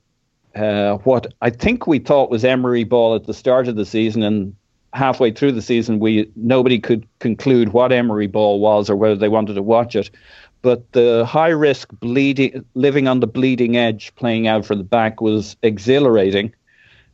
uh, 0.55 0.97
what 0.99 1.33
I 1.41 1.51
think 1.51 1.87
we 1.87 1.99
thought 1.99 2.31
was 2.31 2.45
Emery 2.45 2.85
ball 2.85 3.15
at 3.15 3.27
the 3.27 3.35
start 3.35 3.69
of 3.69 3.77
the 3.77 3.87
season, 3.87 4.23
and 4.23 4.55
halfway 4.93 5.31
through 5.31 5.53
the 5.53 5.63
season, 5.63 6.01
we 6.01 6.31
nobody 6.37 6.79
could 6.79 7.07
conclude 7.21 7.73
what 7.73 7.93
Emery 7.93 8.27
ball 8.27 8.61
was 8.61 8.91
or 8.91 8.97
whether 8.97 9.15
they 9.15 9.29
wanted 9.29 9.55
to 9.55 9.63
watch 9.63 9.95
it. 9.95 10.11
But 10.63 10.93
the 10.93 11.25
high 11.25 11.49
risk 11.49 11.89
bleeding, 12.01 12.65
living 12.75 13.09
on 13.09 13.21
the 13.21 13.27
bleeding 13.27 13.77
edge, 13.77 14.15
playing 14.17 14.47
out 14.47 14.67
from 14.67 14.79
the 14.79 14.85
back 14.85 15.21
was 15.21 15.57
exhilarating. 15.63 16.55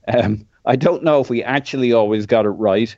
Um, 0.08 0.46
I 0.64 0.74
don't 0.74 1.04
know 1.04 1.20
if 1.20 1.30
we 1.30 1.44
actually 1.44 1.92
always 1.92 2.26
got 2.26 2.44
it 2.44 2.50
right, 2.50 2.96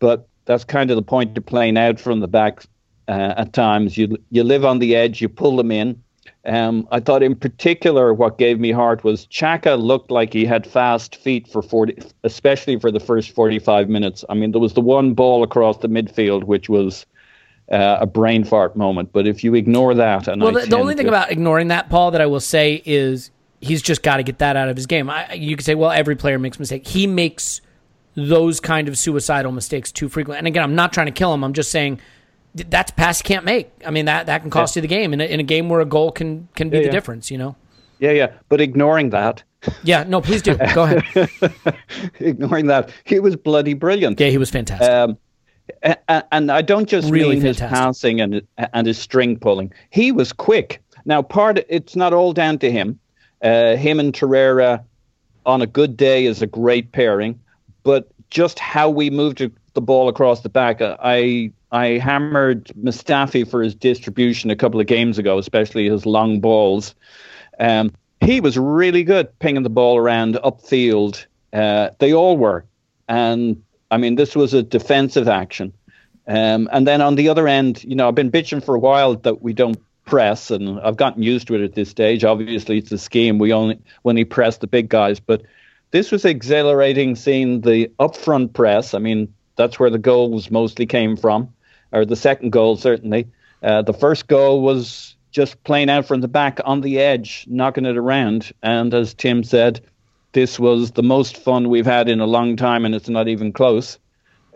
but 0.00 0.28
that's 0.44 0.64
kind 0.64 0.90
of 0.90 0.96
the 0.96 1.02
point 1.02 1.38
of 1.38 1.46
playing 1.46 1.78
out 1.78 1.98
from 2.00 2.20
the 2.20 2.28
back. 2.28 2.64
Uh, 3.08 3.34
at 3.36 3.52
times, 3.52 3.96
you 3.96 4.18
you 4.30 4.42
live 4.42 4.64
on 4.64 4.80
the 4.80 4.96
edge, 4.96 5.22
you 5.22 5.28
pull 5.28 5.56
them 5.56 5.70
in. 5.70 6.02
Um, 6.46 6.86
I 6.92 7.00
thought, 7.00 7.22
in 7.24 7.34
particular, 7.34 8.14
what 8.14 8.38
gave 8.38 8.60
me 8.60 8.70
heart 8.70 9.02
was 9.02 9.26
Xhaka 9.26 9.80
looked 9.80 10.12
like 10.12 10.32
he 10.32 10.44
had 10.44 10.64
fast 10.66 11.16
feet 11.16 11.48
for 11.48 11.60
forty, 11.60 11.98
especially 12.22 12.78
for 12.78 12.92
the 12.92 13.00
first 13.00 13.32
forty-five 13.32 13.88
minutes. 13.88 14.24
I 14.28 14.34
mean, 14.34 14.52
there 14.52 14.60
was 14.60 14.74
the 14.74 14.80
one 14.80 15.12
ball 15.12 15.42
across 15.42 15.78
the 15.78 15.88
midfield, 15.88 16.44
which 16.44 16.68
was 16.68 17.04
uh, 17.72 17.98
a 18.00 18.06
brain 18.06 18.44
fart 18.44 18.76
moment. 18.76 19.12
But 19.12 19.26
if 19.26 19.42
you 19.42 19.54
ignore 19.54 19.92
that, 19.94 20.28
and 20.28 20.40
Well, 20.40 20.52
the, 20.52 20.66
the 20.66 20.76
only 20.78 20.94
thing 20.94 21.06
to- 21.06 21.10
about 21.10 21.32
ignoring 21.32 21.68
that, 21.68 21.90
Paul, 21.90 22.12
that 22.12 22.20
I 22.20 22.26
will 22.26 22.38
say 22.40 22.80
is 22.84 23.32
he's 23.60 23.82
just 23.82 24.04
got 24.04 24.18
to 24.18 24.22
get 24.22 24.38
that 24.38 24.56
out 24.56 24.68
of 24.68 24.76
his 24.76 24.86
game. 24.86 25.10
I, 25.10 25.32
you 25.32 25.56
could 25.56 25.64
say, 25.64 25.74
well, 25.74 25.90
every 25.90 26.14
player 26.14 26.38
makes 26.38 26.60
mistakes. 26.60 26.90
He 26.90 27.08
makes 27.08 27.60
those 28.14 28.60
kind 28.60 28.86
of 28.88 28.96
suicidal 28.96 29.50
mistakes 29.50 29.90
too 29.90 30.08
frequently. 30.08 30.38
And 30.38 30.46
again, 30.46 30.62
I'm 30.62 30.74
not 30.74 30.92
trying 30.92 31.06
to 31.06 31.12
kill 31.12 31.34
him. 31.34 31.42
I'm 31.42 31.52
just 31.54 31.70
saying 31.70 32.00
that's 32.56 32.90
a 32.90 32.94
pass 32.94 33.22
can't 33.22 33.44
make. 33.44 33.70
I 33.86 33.90
mean, 33.90 34.06
that, 34.06 34.26
that 34.26 34.40
can 34.42 34.50
cost 34.50 34.76
you 34.76 34.82
the 34.82 34.88
game 34.88 35.12
in 35.12 35.20
a, 35.20 35.24
in 35.24 35.40
a 35.40 35.42
game 35.44 35.68
where 35.68 35.80
a 35.80 35.84
goal 35.84 36.10
can 36.12 36.48
can 36.54 36.70
be 36.70 36.76
Yeah, 36.78 36.82
the 36.82 36.86
yeah. 36.86 36.92
difference. 36.92 37.30
You 37.30 37.38
know? 37.38 37.56
yeah, 37.98 38.12
yeah. 38.12 38.32
But 38.48 38.60
ignoring 38.60 39.10
that, 39.10 39.42
Yeah. 39.82 40.04
No, 40.06 40.20
please 40.20 40.42
do. 40.42 40.56
Go 40.74 40.84
ahead. 40.84 41.28
ignoring 42.20 42.66
that, 42.66 42.90
he 43.04 43.20
was 43.20 43.36
bloody 43.36 43.74
brilliant. 43.74 44.18
Yeah, 44.20 44.28
he 44.28 44.38
was 44.38 44.50
fantastic. 44.50 44.88
Um, 44.88 45.18
and 46.30 46.50
I 46.52 46.62
don't 46.62 46.88
just 46.88 47.10
Really 47.10 47.34
mean 47.36 47.44
his 47.44 47.58
fantastic. 47.58 47.78
passing 47.86 48.20
and 48.20 48.42
and 48.72 48.86
his 48.86 48.98
string 48.98 49.38
pulling. 49.38 49.72
He 49.90 50.12
was 50.12 50.32
quick. 50.32 50.82
Now, 51.04 51.22
part 51.22 51.58
it's 51.68 51.96
not 51.96 52.12
all 52.12 52.32
down 52.32 52.58
to 52.60 52.70
him. 52.70 52.98
Uh, 53.42 53.76
him 53.76 54.00
and 54.00 54.12
Torreira 54.12 54.82
on 55.44 55.62
a 55.62 55.66
good 55.66 55.96
day 55.96 56.26
is 56.26 56.42
a 56.42 56.46
great 56.46 56.92
pairing, 56.92 57.38
but 57.82 58.08
just 58.30 58.58
how 58.58 58.88
we 58.90 59.10
moved 59.10 59.40
the 59.76 59.80
ball 59.80 60.08
across 60.08 60.40
the 60.40 60.48
back, 60.48 60.80
uh, 60.80 60.96
I 61.00 61.52
I 61.70 61.98
hammered 61.98 62.72
Mustafi 62.82 63.48
for 63.48 63.62
his 63.62 63.76
distribution 63.76 64.50
a 64.50 64.56
couple 64.56 64.80
of 64.80 64.88
games 64.88 65.18
ago, 65.18 65.38
especially 65.38 65.88
his 65.88 66.04
long 66.04 66.40
balls. 66.40 66.96
Um, 67.60 67.92
he 68.20 68.40
was 68.40 68.58
really 68.58 69.04
good 69.04 69.38
pinging 69.38 69.62
the 69.62 69.70
ball 69.70 69.96
around 69.96 70.34
upfield. 70.42 71.24
Uh, 71.52 71.90
they 72.00 72.12
all 72.12 72.36
were, 72.36 72.64
and 73.08 73.62
I 73.92 73.98
mean 73.98 74.16
this 74.16 74.34
was 74.34 74.52
a 74.52 74.64
defensive 74.64 75.28
action. 75.28 75.72
Um, 76.26 76.68
and 76.72 76.88
then 76.88 77.00
on 77.00 77.14
the 77.14 77.28
other 77.28 77.46
end, 77.46 77.84
you 77.84 77.94
know, 77.94 78.08
I've 78.08 78.16
been 78.16 78.32
bitching 78.32 78.64
for 78.64 78.74
a 78.74 78.80
while 78.80 79.14
that 79.14 79.42
we 79.42 79.52
don't 79.52 79.78
press, 80.06 80.50
and 80.50 80.80
I've 80.80 80.96
gotten 80.96 81.22
used 81.22 81.46
to 81.48 81.54
it 81.54 81.62
at 81.62 81.74
this 81.74 81.90
stage. 81.90 82.24
Obviously, 82.24 82.78
it's 82.78 82.90
a 82.90 82.98
scheme. 82.98 83.38
We 83.38 83.52
only 83.52 83.78
when 84.02 84.16
he 84.16 84.24
press 84.24 84.58
the 84.58 84.66
big 84.66 84.88
guys, 84.88 85.20
but 85.20 85.42
this 85.90 86.10
was 86.10 86.24
exhilarating 86.24 87.14
seeing 87.14 87.60
the 87.60 87.90
upfront 88.00 88.52
press. 88.52 88.94
I 88.94 88.98
mean, 88.98 89.32
that's 89.56 89.78
where 89.78 89.90
the 89.90 89.98
goals 89.98 90.50
mostly 90.50 90.86
came 90.86 91.16
from, 91.16 91.52
or 91.92 92.04
the 92.04 92.16
second 92.16 92.50
goal 92.50 92.76
certainly. 92.76 93.28
Uh, 93.62 93.82
the 93.82 93.92
first 93.92 94.28
goal 94.28 94.60
was 94.60 95.16
just 95.30 95.62
playing 95.64 95.90
out 95.90 96.06
from 96.06 96.20
the 96.20 96.28
back 96.28 96.60
on 96.64 96.80
the 96.80 96.98
edge, 96.98 97.46
knocking 97.48 97.84
it 97.84 97.96
around. 97.96 98.52
And 98.62 98.94
as 98.94 99.12
Tim 99.12 99.42
said, 99.44 99.80
this 100.32 100.58
was 100.58 100.92
the 100.92 101.02
most 101.02 101.36
fun 101.36 101.68
we've 101.68 101.86
had 101.86 102.08
in 102.08 102.20
a 102.20 102.26
long 102.26 102.56
time, 102.56 102.84
and 102.84 102.94
it's 102.94 103.08
not 103.08 103.28
even 103.28 103.52
close. 103.52 103.98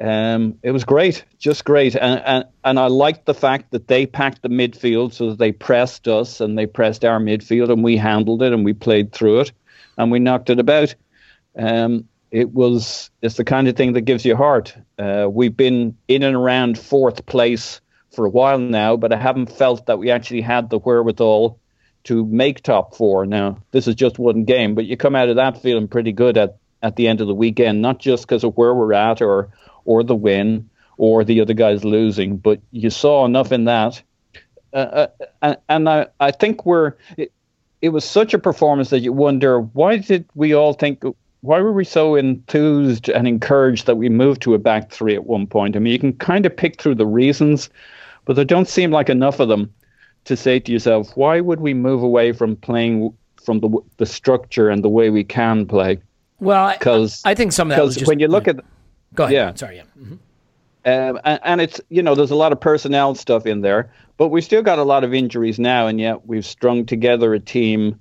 Um, 0.00 0.58
it 0.62 0.70
was 0.70 0.84
great, 0.84 1.24
just 1.38 1.66
great, 1.66 1.94
and, 1.94 2.22
and 2.24 2.44
and 2.64 2.78
I 2.78 2.86
liked 2.86 3.26
the 3.26 3.34
fact 3.34 3.70
that 3.72 3.88
they 3.88 4.06
packed 4.06 4.40
the 4.40 4.48
midfield 4.48 5.12
so 5.12 5.28
that 5.28 5.38
they 5.38 5.52
pressed 5.52 6.08
us 6.08 6.40
and 6.40 6.56
they 6.56 6.64
pressed 6.64 7.04
our 7.04 7.18
midfield, 7.20 7.70
and 7.70 7.84
we 7.84 7.98
handled 7.98 8.42
it 8.42 8.54
and 8.54 8.64
we 8.64 8.72
played 8.72 9.12
through 9.12 9.40
it, 9.40 9.52
and 9.98 10.10
we 10.10 10.18
knocked 10.18 10.48
it 10.48 10.58
about. 10.58 10.94
Um, 11.58 12.08
it 12.30 12.52
was 12.52 13.10
it's 13.22 13.36
the 13.36 13.44
kind 13.44 13.68
of 13.68 13.76
thing 13.76 13.94
that 13.94 14.02
gives 14.02 14.24
you 14.24 14.36
heart. 14.36 14.76
Uh, 14.98 15.28
we've 15.30 15.56
been 15.56 15.96
in 16.08 16.22
and 16.22 16.36
around 16.36 16.78
fourth 16.78 17.26
place 17.26 17.80
for 18.14 18.24
a 18.24 18.30
while 18.30 18.58
now, 18.58 18.96
but 18.96 19.12
I 19.12 19.16
haven't 19.16 19.50
felt 19.50 19.86
that 19.86 19.98
we 19.98 20.10
actually 20.10 20.40
had 20.40 20.70
the 20.70 20.78
wherewithal 20.78 21.58
to 22.04 22.24
make 22.24 22.62
top 22.62 22.94
four. 22.94 23.26
Now 23.26 23.58
this 23.72 23.88
is 23.88 23.94
just 23.94 24.18
one 24.18 24.44
game, 24.44 24.74
but 24.74 24.86
you 24.86 24.96
come 24.96 25.16
out 25.16 25.28
of 25.28 25.36
that 25.36 25.60
feeling 25.62 25.88
pretty 25.88 26.12
good 26.12 26.38
at 26.38 26.56
at 26.82 26.96
the 26.96 27.08
end 27.08 27.20
of 27.20 27.26
the 27.26 27.34
weekend, 27.34 27.82
not 27.82 27.98
just 27.98 28.26
because 28.26 28.44
of 28.44 28.56
where 28.56 28.74
we're 28.74 28.92
at 28.92 29.20
or 29.20 29.50
or 29.84 30.02
the 30.02 30.14
win 30.14 30.70
or 30.96 31.24
the 31.24 31.40
other 31.40 31.54
guys 31.54 31.84
losing, 31.84 32.36
but 32.36 32.60
you 32.70 32.90
saw 32.90 33.24
enough 33.24 33.52
in 33.52 33.64
that. 33.64 34.02
Uh, 34.72 35.06
uh, 35.42 35.54
and 35.68 35.88
I, 35.88 36.06
I 36.20 36.30
think 36.30 36.64
we're 36.64 36.94
it, 37.16 37.32
it 37.82 37.88
was 37.88 38.04
such 38.04 38.34
a 38.34 38.38
performance 38.38 38.90
that 38.90 39.00
you 39.00 39.12
wonder 39.12 39.60
why 39.60 39.96
did 39.96 40.26
we 40.34 40.54
all 40.54 40.74
think 40.74 41.02
why 41.42 41.60
were 41.60 41.72
we 41.72 41.84
so 41.84 42.14
enthused 42.16 43.08
and 43.08 43.26
encouraged 43.26 43.86
that 43.86 43.96
we 43.96 44.08
moved 44.08 44.42
to 44.42 44.54
a 44.54 44.58
back 44.58 44.90
three 44.90 45.14
at 45.14 45.26
one 45.26 45.46
point? 45.46 45.76
I 45.76 45.78
mean, 45.78 45.92
you 45.92 45.98
can 45.98 46.12
kind 46.14 46.44
of 46.46 46.56
pick 46.56 46.80
through 46.80 46.96
the 46.96 47.06
reasons, 47.06 47.70
but 48.24 48.36
there 48.36 48.44
don't 48.44 48.68
seem 48.68 48.90
like 48.90 49.08
enough 49.08 49.40
of 49.40 49.48
them 49.48 49.72
to 50.24 50.36
say 50.36 50.60
to 50.60 50.70
yourself, 50.72 51.16
why 51.16 51.40
would 51.40 51.60
we 51.60 51.72
move 51.74 52.02
away 52.02 52.32
from 52.32 52.56
playing 52.56 53.12
from 53.42 53.60
the 53.60 53.70
the 53.96 54.04
structure 54.06 54.68
and 54.68 54.84
the 54.84 54.88
way 54.90 55.08
we 55.10 55.24
can 55.24 55.66
play? 55.66 55.98
well, 56.40 56.72
Because 56.78 57.22
I 57.24 57.34
think 57.34 57.52
some 57.52 57.70
of 57.70 57.76
that 57.76 57.82
was 57.84 57.94
just 57.96 58.06
when 58.08 58.20
you 58.20 58.28
look 58.28 58.46
at 58.48 58.56
Go 59.14 59.24
ahead. 59.24 59.34
yeah. 59.34 59.54
Sorry. 59.54 59.76
Yeah. 59.76 59.82
Mhm. 59.98 60.18
um, 61.10 61.20
and, 61.24 61.40
and 61.42 61.60
it's 61.60 61.80
you 61.88 62.02
know 62.02 62.14
there's 62.14 62.30
a 62.30 62.36
lot 62.36 62.52
of 62.52 62.60
personnel 62.60 63.14
stuff 63.14 63.46
in 63.46 63.62
there, 63.62 63.90
but 64.18 64.28
we've 64.28 64.44
still 64.44 64.62
got 64.62 64.78
a 64.78 64.82
lot 64.84 65.04
of 65.04 65.14
injuries 65.14 65.58
now, 65.58 65.86
and 65.86 65.98
yet 65.98 66.26
we've 66.26 66.44
strung 66.46 66.84
together 66.86 67.32
a 67.34 67.40
team 67.40 67.98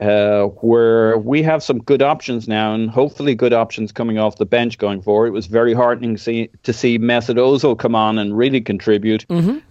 uh, 0.00 0.44
where 0.44 1.18
we 1.18 1.42
have 1.42 1.62
some 1.62 1.78
good 1.78 2.02
options 2.02 2.46
now, 2.46 2.74
and 2.74 2.90
hopefully 2.90 3.34
good 3.34 3.52
options 3.52 3.92
coming 3.92 4.18
off 4.18 4.36
the 4.36 4.46
bench 4.46 4.78
going 4.78 5.02
forward. 5.02 5.28
It 5.28 5.32
was 5.32 5.46
very 5.46 5.72
heartening 5.74 6.16
see, 6.16 6.50
to 6.64 6.72
see 6.72 6.98
Mesut 6.98 7.36
Ozil 7.36 7.78
come 7.78 7.94
on 7.94 8.18
and 8.18 8.36
really 8.36 8.60
contribute, 8.60 9.24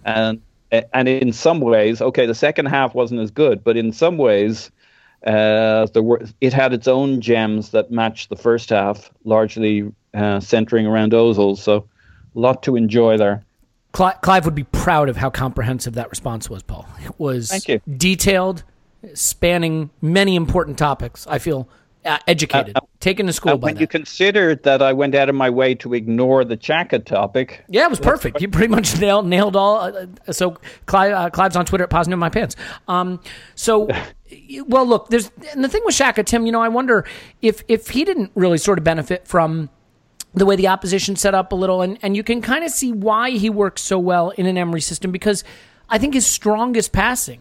and 0.04 0.40
and 0.92 1.08
in 1.08 1.32
some 1.32 1.60
ways, 1.60 2.02
okay, 2.02 2.26
the 2.26 2.34
second 2.34 2.66
half 2.66 2.94
wasn't 2.94 3.20
as 3.20 3.30
good, 3.30 3.62
but 3.64 3.76
in 3.76 3.92
some 3.92 4.18
ways. 4.18 4.70
Uh, 5.26 5.86
there 5.86 6.02
were 6.02 6.20
it 6.40 6.52
had 6.52 6.72
its 6.72 6.86
own 6.86 7.20
gems 7.20 7.70
that 7.70 7.90
matched 7.90 8.28
the 8.28 8.36
first 8.36 8.68
half, 8.68 9.10
largely 9.24 9.90
uh, 10.14 10.38
centering 10.38 10.86
around 10.86 11.12
Ozil. 11.12 11.56
So, 11.56 11.88
a 12.36 12.38
lot 12.38 12.62
to 12.64 12.76
enjoy 12.76 13.16
there. 13.16 13.42
Clive 13.92 14.44
would 14.44 14.54
be 14.54 14.64
proud 14.64 15.08
of 15.08 15.16
how 15.16 15.30
comprehensive 15.30 15.94
that 15.94 16.10
response 16.10 16.50
was, 16.50 16.62
Paul. 16.62 16.86
It 17.02 17.18
was 17.18 17.48
Thank 17.48 17.68
you. 17.68 17.80
detailed, 17.96 18.62
spanning 19.14 19.90
many 20.00 20.36
important 20.36 20.78
topics. 20.78 21.26
I 21.26 21.38
feel 21.38 21.68
uh, 22.06 22.18
educated, 22.26 22.76
taken 23.00 23.26
to 23.26 23.32
school 23.32 23.52
And 23.52 23.60
by 23.60 23.66
when 23.66 23.74
that. 23.74 23.80
you 23.80 23.86
consider 23.86 24.54
that 24.54 24.80
I 24.80 24.92
went 24.92 25.14
out 25.14 25.28
of 25.28 25.34
my 25.34 25.50
way 25.50 25.74
to 25.76 25.92
ignore 25.92 26.44
the 26.44 26.56
Xhaka 26.56 27.04
topic, 27.04 27.64
Yeah, 27.68 27.84
it 27.84 27.90
was 27.90 28.00
perfect. 28.00 28.40
You 28.40 28.48
pretty 28.48 28.68
much 28.68 28.98
nailed 29.00 29.26
nailed 29.26 29.56
all. 29.56 29.76
Uh, 29.78 30.06
uh, 30.28 30.32
so 30.32 30.56
Clive, 30.86 31.12
uh, 31.12 31.30
Clive's 31.30 31.56
on 31.56 31.66
Twitter 31.66 31.84
at 31.84 31.90
positive 31.90 32.18
my 32.18 32.28
pants. 32.28 32.54
Um, 32.86 33.20
so, 33.54 33.88
well, 34.66 34.86
look, 34.86 35.08
there's 35.08 35.30
and 35.52 35.64
the 35.64 35.68
thing 35.68 35.82
with 35.84 35.96
Xhaka 35.96 36.24
Tim. 36.24 36.46
You 36.46 36.52
know, 36.52 36.62
I 36.62 36.68
wonder 36.68 37.04
if 37.42 37.62
if 37.68 37.88
he 37.88 38.04
didn't 38.04 38.30
really 38.34 38.58
sort 38.58 38.78
of 38.78 38.84
benefit 38.84 39.26
from 39.26 39.68
the 40.34 40.46
way 40.46 40.54
the 40.54 40.68
opposition 40.68 41.16
set 41.16 41.34
up 41.34 41.50
a 41.52 41.56
little, 41.56 41.82
and 41.82 41.98
and 42.02 42.16
you 42.16 42.22
can 42.22 42.40
kind 42.40 42.64
of 42.64 42.70
see 42.70 42.92
why 42.92 43.30
he 43.30 43.50
works 43.50 43.82
so 43.82 43.98
well 43.98 44.30
in 44.30 44.46
an 44.46 44.56
Emery 44.56 44.80
system 44.80 45.10
because 45.10 45.42
I 45.88 45.98
think 45.98 46.14
his 46.14 46.26
strongest 46.26 46.92
passing 46.92 47.40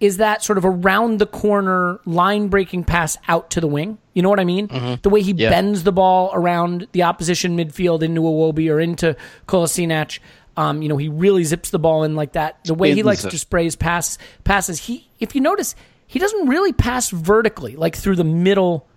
is 0.00 0.18
that 0.18 0.42
sort 0.44 0.58
of 0.58 0.64
around 0.64 1.18
the 1.18 1.26
corner 1.26 1.98
line 2.06 2.48
breaking 2.48 2.84
pass 2.84 3.16
out 3.26 3.50
to 3.50 3.60
the 3.60 3.66
wing. 3.66 3.98
You 4.14 4.22
know 4.22 4.28
what 4.30 4.40
I 4.40 4.44
mean? 4.44 4.68
The 5.02 5.08
way 5.10 5.22
he 5.22 5.32
Yeah. 5.32 5.50
bends 5.50 5.82
the 5.82 5.92
ball 5.92 6.30
around 6.32 6.86
the 6.92 7.02
opposition 7.04 7.56
midfield 7.56 8.02
into 8.02 8.20
Iwobi 8.20 8.70
or 8.70 8.80
into 8.80 9.16
Kolasinac. 9.46 10.18
Um, 10.56 10.82
you 10.82 10.88
know, 10.88 10.96
he 10.96 11.08
really 11.08 11.44
zips 11.44 11.70
the 11.70 11.78
ball 11.78 12.02
in 12.02 12.16
like 12.16 12.32
that. 12.32 12.58
The 12.64 12.74
way 12.74 12.92
he 12.94 13.02
likes 13.04 13.22
to 13.22 13.38
spray 13.38 13.64
his 13.64 13.76
pass 13.76 14.18
passes. 14.44 14.78
He, 14.80 15.08
if 15.20 15.34
you 15.36 15.40
notice, 15.40 15.74
he 16.06 16.18
doesn't 16.18 16.48
really 16.48 16.72
pass 16.72 17.10
vertically, 17.10 17.76
like 17.76 17.94
through 17.94 18.16
the 18.16 18.24
middle 18.24 18.87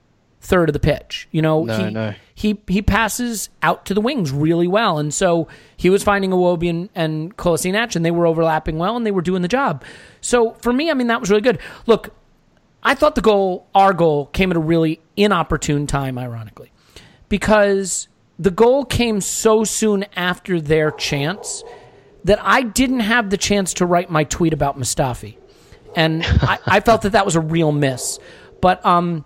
third 0.42 0.70
of 0.70 0.74
the 0.74 0.80
pitch. 0.80 1.28
You 1.32 1.42
know, 1.42 1.64
No, 1.64 1.78
he, 1.78 1.90
no. 1.92 2.14
he 2.34 2.60
he 2.68 2.82
passes 2.82 3.50
out 3.62 3.86
to 3.86 3.94
the 3.94 4.02
wings 4.02 4.32
really 4.32 4.68
well, 4.68 4.98
and 4.98 5.14
so 5.14 5.48
he 5.78 5.90
was 5.90 6.04
finding 6.04 6.32
Iwobi 6.32 6.70
and, 6.70 6.90
and 6.96 7.38
Kolasinac, 7.38 7.96
and 7.96 8.04
they 8.04 8.12
were 8.12 8.26
overlapping 8.26 8.78
well, 8.78 8.98
and 8.98 9.06
they 9.06 9.12
were 9.12 9.22
doing 9.22 9.42
the 9.44 9.48
job. 9.48 9.84
So 10.20 10.52
for 10.56 10.74
me, 10.74 10.90
I 10.92 10.94
mean, 10.96 11.08
that 11.08 11.20
was 11.20 11.30
really 11.30 11.42
good. 11.44 11.60
Look, 11.86 12.14
I 12.84 12.96
thought 12.96 13.16
the 13.16 13.22
goal, 13.22 13.68
our 13.76 13.94
goal, 13.94 14.26
came 14.28 14.50
at 14.52 14.58
a 14.58 14.62
really 14.62 15.00
inopportune 15.16 15.86
time, 15.86 16.18
ironically, 16.18 16.72
because 17.30 18.08
the 18.40 18.52
goal 18.52 18.86
came 18.86 19.22
so 19.22 19.64
soon 19.64 20.06
after 20.16 20.60
their 20.60 20.90
chance 20.90 21.64
that 22.24 22.40
I 22.42 22.64
didn't 22.64 23.02
have 23.02 23.30
the 23.30 23.38
chance 23.38 23.76
to 23.76 23.86
write 23.86 24.10
my 24.10 24.24
tweet 24.24 24.54
about 24.54 24.80
Mustafi, 24.80 25.38
and 25.96 26.24
I, 26.26 26.58
I 26.66 26.80
felt 26.80 27.04
that 27.04 27.12
that 27.12 27.26
was 27.26 27.36
a 27.36 27.42
real 27.42 27.72
miss. 27.72 28.18
But 28.62 28.84
um, 28.86 29.26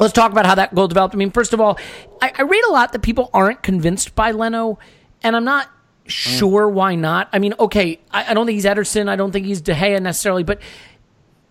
let's 0.00 0.12
talk 0.12 0.32
about 0.32 0.46
how 0.46 0.54
that 0.54 0.74
goal 0.74 0.88
developed. 0.88 1.14
I 1.14 1.18
mean, 1.18 1.30
first 1.30 1.52
of 1.52 1.60
all, 1.60 1.78
I, 2.20 2.32
I 2.38 2.42
read 2.42 2.64
a 2.68 2.72
lot 2.72 2.92
that 2.92 3.02
people 3.02 3.30
aren't 3.32 3.62
convinced 3.62 4.14
by 4.14 4.30
Leno, 4.30 4.78
and 5.22 5.36
I'm 5.36 5.44
not 5.44 5.70
sure 6.06 6.68
why 6.68 6.94
not. 6.94 7.28
I 7.32 7.38
mean, 7.38 7.54
okay, 7.58 8.00
I, 8.10 8.30
I 8.30 8.34
don't 8.34 8.46
think 8.46 8.56
he's 8.56 8.64
Ederson. 8.64 9.08
I 9.08 9.16
don't 9.16 9.32
think 9.32 9.46
he's 9.46 9.60
De 9.60 9.74
Gea 9.74 10.00
necessarily, 10.00 10.44
but 10.44 10.60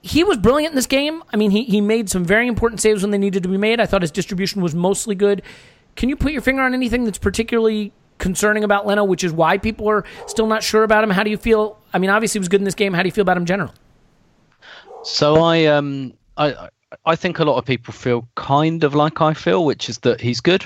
he 0.02 0.24
was 0.24 0.38
brilliant 0.38 0.72
in 0.72 0.76
this 0.76 0.86
game. 0.86 1.24
I 1.34 1.38
mean, 1.38 1.52
he, 1.52 1.64
he 1.64 1.82
made 1.82 2.10
some 2.10 2.24
very 2.24 2.48
important 2.48 2.80
saves 2.80 3.02
when 3.02 3.12
they 3.12 3.18
needed 3.18 3.44
to 3.44 3.50
be 3.50 3.58
made. 3.58 3.80
I 3.80 3.86
thought 3.86 4.02
his 4.02 4.12
distribution 4.12 4.62
was 4.62 4.76
mostly 4.76 5.16
good. 5.16 5.42
Can 5.96 6.10
you 6.10 6.16
put 6.16 6.32
your 6.32 6.42
finger 6.42 6.62
on 6.62 6.74
anything 6.74 7.06
that's 7.06 7.18
particularly 7.18 7.92
concerning 8.18 8.64
about 8.64 8.86
Leno, 8.86 9.04
which 9.04 9.24
is 9.24 9.32
why 9.32 9.58
people 9.58 9.90
are 9.90 10.06
still 10.28 10.48
not 10.48 10.62
sure 10.62 10.84
about 10.84 11.04
him? 11.04 11.10
How 11.10 11.24
do 11.24 11.32
you 11.32 11.38
feel? 11.38 11.80
I 11.94 11.98
mean, 11.98 12.10
obviously 12.10 12.38
he 12.38 12.42
was 12.42 12.50
good 12.50 12.62
in 12.62 12.66
this 12.66 12.76
game. 12.76 12.94
How 12.94 13.02
do 13.02 13.08
you 13.08 13.12
feel 13.12 13.24
about 13.24 13.38
him 13.38 13.46
generally? 13.46 13.74
So 15.04 15.42
I 15.42 15.66
um 15.66 16.14
I 16.38 16.70
I 17.06 17.16
think 17.16 17.40
a 17.40 17.44
lot 17.44 17.58
of 17.58 17.66
people 17.66 17.94
feel 17.94 18.28
kind 18.36 18.84
of 18.84 18.96
like 18.96 19.22
I 19.22 19.34
feel, 19.34 19.66
which 19.66 19.90
is 19.90 20.00
that 20.00 20.22
he's 20.22 20.42
good. 20.42 20.66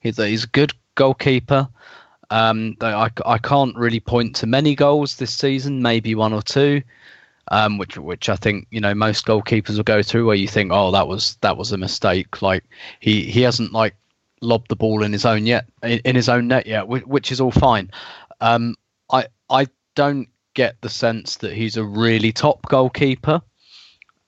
He's 0.00 0.16
that 0.16 0.28
he's 0.28 0.44
a 0.44 0.48
good 0.48 0.72
goalkeeper. 0.94 1.68
Um, 2.30 2.76
I, 2.80 3.10
I 3.26 3.38
can't 3.38 3.76
really 3.76 4.00
point 4.00 4.36
to 4.36 4.46
many 4.46 4.74
goals 4.74 5.16
this 5.16 5.34
season, 5.34 5.82
maybe 5.82 6.14
one 6.14 6.32
or 6.32 6.42
two, 6.42 6.82
um, 7.50 7.76
which 7.78 7.98
which 7.98 8.28
I 8.28 8.36
think 8.36 8.66
you 8.70 8.80
know 8.80 8.94
most 8.94 9.26
goalkeepers 9.26 9.76
will 9.76 9.82
go 9.84 10.02
through, 10.02 10.26
where 10.26 10.36
you 10.36 10.48
think, 10.48 10.70
oh, 10.72 10.92
that 10.92 11.08
was 11.08 11.36
that 11.40 11.56
was 11.56 11.72
a 11.72 11.78
mistake. 11.78 12.40
Like 12.40 12.64
he 13.00 13.24
he 13.24 13.42
hasn't 13.42 13.72
like 13.72 13.96
lobbed 14.42 14.68
the 14.68 14.76
ball 14.76 15.02
in 15.02 15.12
his 15.12 15.26
own 15.26 15.44
yet 15.44 15.66
in, 15.82 16.14
his 16.14 16.28
own 16.28 16.48
net 16.48 16.66
yet, 16.66 16.88
which, 16.88 17.04
which 17.04 17.32
is 17.32 17.40
all 17.40 17.50
fine. 17.50 17.90
Um, 18.40 18.76
I 19.12 19.26
I 19.50 19.66
don't 19.96 20.28
get 20.54 20.80
the 20.80 20.88
sense 20.88 21.36
that 21.38 21.52
he's 21.52 21.76
a 21.76 21.84
really 21.84 22.32
top 22.32 22.62
goalkeeper. 22.68 23.42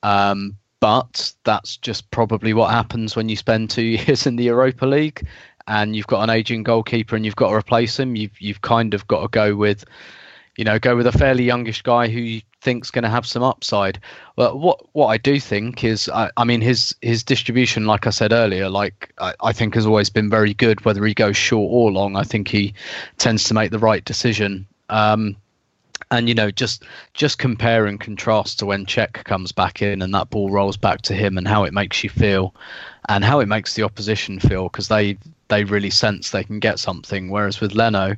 Um, 0.03 0.57
but 0.83 1.33
that's 1.45 1.77
just 1.77 2.11
probably 2.11 2.53
what 2.53 2.73
happens 2.73 3.15
when 3.15 3.29
you 3.29 3.37
spend 3.37 3.71
two 3.71 3.83
years 4.05 4.27
in 4.27 4.35
the 4.35 4.43
Europa 4.43 4.85
League 4.85 5.25
and 5.69 5.95
you've 5.95 6.09
got 6.09 6.25
an 6.25 6.31
aging 6.31 6.65
goalkeeper 6.65 7.15
and 7.15 7.25
you've 7.25 7.37
got 7.37 7.51
to 7.51 7.55
replace 7.55 8.01
him. 8.01 8.17
You've 8.17 8.41
you've 8.41 8.63
kind 8.63 8.93
of 8.93 9.07
got 9.07 9.23
to 9.23 9.29
go 9.29 9.55
with, 9.55 9.85
you 10.57 10.65
know, 10.65 10.81
go 10.81 10.97
with 10.97 11.07
a 11.07 11.13
fairly 11.13 11.45
youngish 11.45 11.83
guy 11.83 12.09
who 12.09 12.19
you 12.19 12.43
think's 12.63 12.91
going 12.91 13.05
to 13.05 13.09
have 13.09 13.25
some 13.25 13.45
upside. 13.45 14.01
But 14.35 14.59
what 14.59 14.85
what 14.93 15.07
I 15.07 15.19
do 15.19 15.39
think 15.39 15.85
is, 15.85 16.09
I, 16.09 16.33
I 16.37 16.43
mean, 16.43 16.61
his 16.61 16.97
his 17.01 17.23
distribution, 17.23 17.87
like 17.87 18.09
I 18.09 18.11
said 18.11 18.33
earlier, 18.33 18.69
like 18.69 19.13
I, 19.19 19.35
I 19.41 19.53
think 19.53 19.77
has 19.77 19.87
always 19.87 20.11
been 20.11 20.31
very 20.31 20.53
good. 20.53 20.85
Whether 20.85 21.07
he 21.07 21.15
goes 21.15 21.37
short 21.37 21.71
or 21.71 21.93
long, 21.93 22.17
I 22.17 22.25
think 22.25 22.49
he 22.49 22.75
tends 23.19 23.45
to 23.45 23.55
make 23.55 23.71
the 23.71 23.79
right 23.79 24.05
decision. 24.05 24.67
Um, 24.89 25.37
and 26.13 26.29
you 26.29 26.35
know 26.35 26.51
just 26.51 26.85
just 27.15 27.39
compare 27.39 27.87
and 27.87 27.99
contrast 27.99 28.59
to 28.61 28.67
when 28.67 28.87
Cech 28.87 29.25
comes 29.25 29.51
back 29.51 29.83
in 29.83 30.03
and 30.03 30.15
that 30.15 30.31
ball 30.31 30.51
rolls 30.51 30.77
back 30.77 31.03
to 31.03 31.15
him 31.15 31.37
and 31.37 31.49
how 31.49 31.65
it 31.65 31.73
makes 31.73 32.05
you 32.05 32.11
feel 32.11 32.55
and 33.09 33.25
how 33.25 33.41
it 33.41 33.47
makes 33.47 33.75
the 33.75 33.83
opposition 33.83 34.39
feel 34.39 34.65
because 34.69 34.87
they 34.89 35.19
they 35.49 35.65
really 35.65 35.91
sense 35.91 36.31
they 36.31 36.45
can 36.45 36.61
get 36.61 36.79
something. 36.79 37.31
Whereas 37.31 37.61
with 37.61 37.75
Leno 37.75 38.15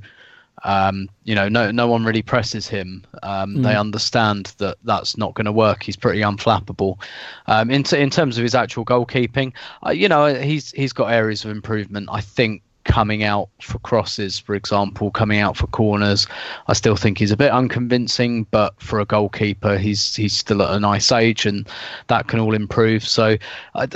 um, 0.64 1.09
you 1.24 1.35
know 1.35 1.48
no 1.48 1.70
no 1.70 1.87
one 1.87 2.04
really 2.04 2.22
presses 2.22 2.66
him. 2.66 3.04
Um, 3.22 3.62
they 3.62 3.76
understand 3.76 4.54
that 4.59 4.76
that's 4.85 5.16
not 5.16 5.35
going 5.35 5.44
to 5.44 5.52
work. 5.52 5.83
He's 5.83 5.96
pretty 5.96 6.20
unflappable. 6.20 7.00
Um, 7.46 7.70
in, 7.70 7.83
t- 7.83 8.00
in 8.00 8.11
terms 8.11 8.38
of 8.38 8.42
his 8.42 8.54
actual 8.54 8.85
goalkeeping 8.85 9.52
uh, 9.87 9.90
you 9.90 10.09
know 10.09 10.35
he's 10.35 10.72
he's 10.72 10.92
got 10.92 11.12
areas 11.12 11.44
of 11.44 11.50
improvement. 11.52 12.09
I 12.11 12.20
think 12.20 12.62
coming 12.85 13.25
out 13.25 13.49
for 13.61 13.79
crosses, 13.81 14.38
for 14.38 14.55
example, 14.55 15.11
coming 15.11 15.40
out 15.40 15.57
for 15.57 15.66
corners. 15.68 16.27
I 16.68 16.75
still 16.75 16.97
think 16.97 17.18
he's 17.18 17.31
a 17.31 17.37
bit 17.37 17.51
unconvincing, 17.51 18.44
but 18.51 18.75
for 18.81 19.01
a 19.01 19.05
goalkeeper, 19.05 19.79
he's 19.79 20.14
he's 20.14 20.35
still 20.35 20.62
at 20.62 20.70
a 20.70 20.81
nice 20.81 21.11
age, 21.11 21.47
and 21.47 21.68
that 22.09 22.29
can 22.29 22.40
all 22.40 22.55
improve. 22.55 23.07
So, 23.07 23.37
I, 23.75 23.88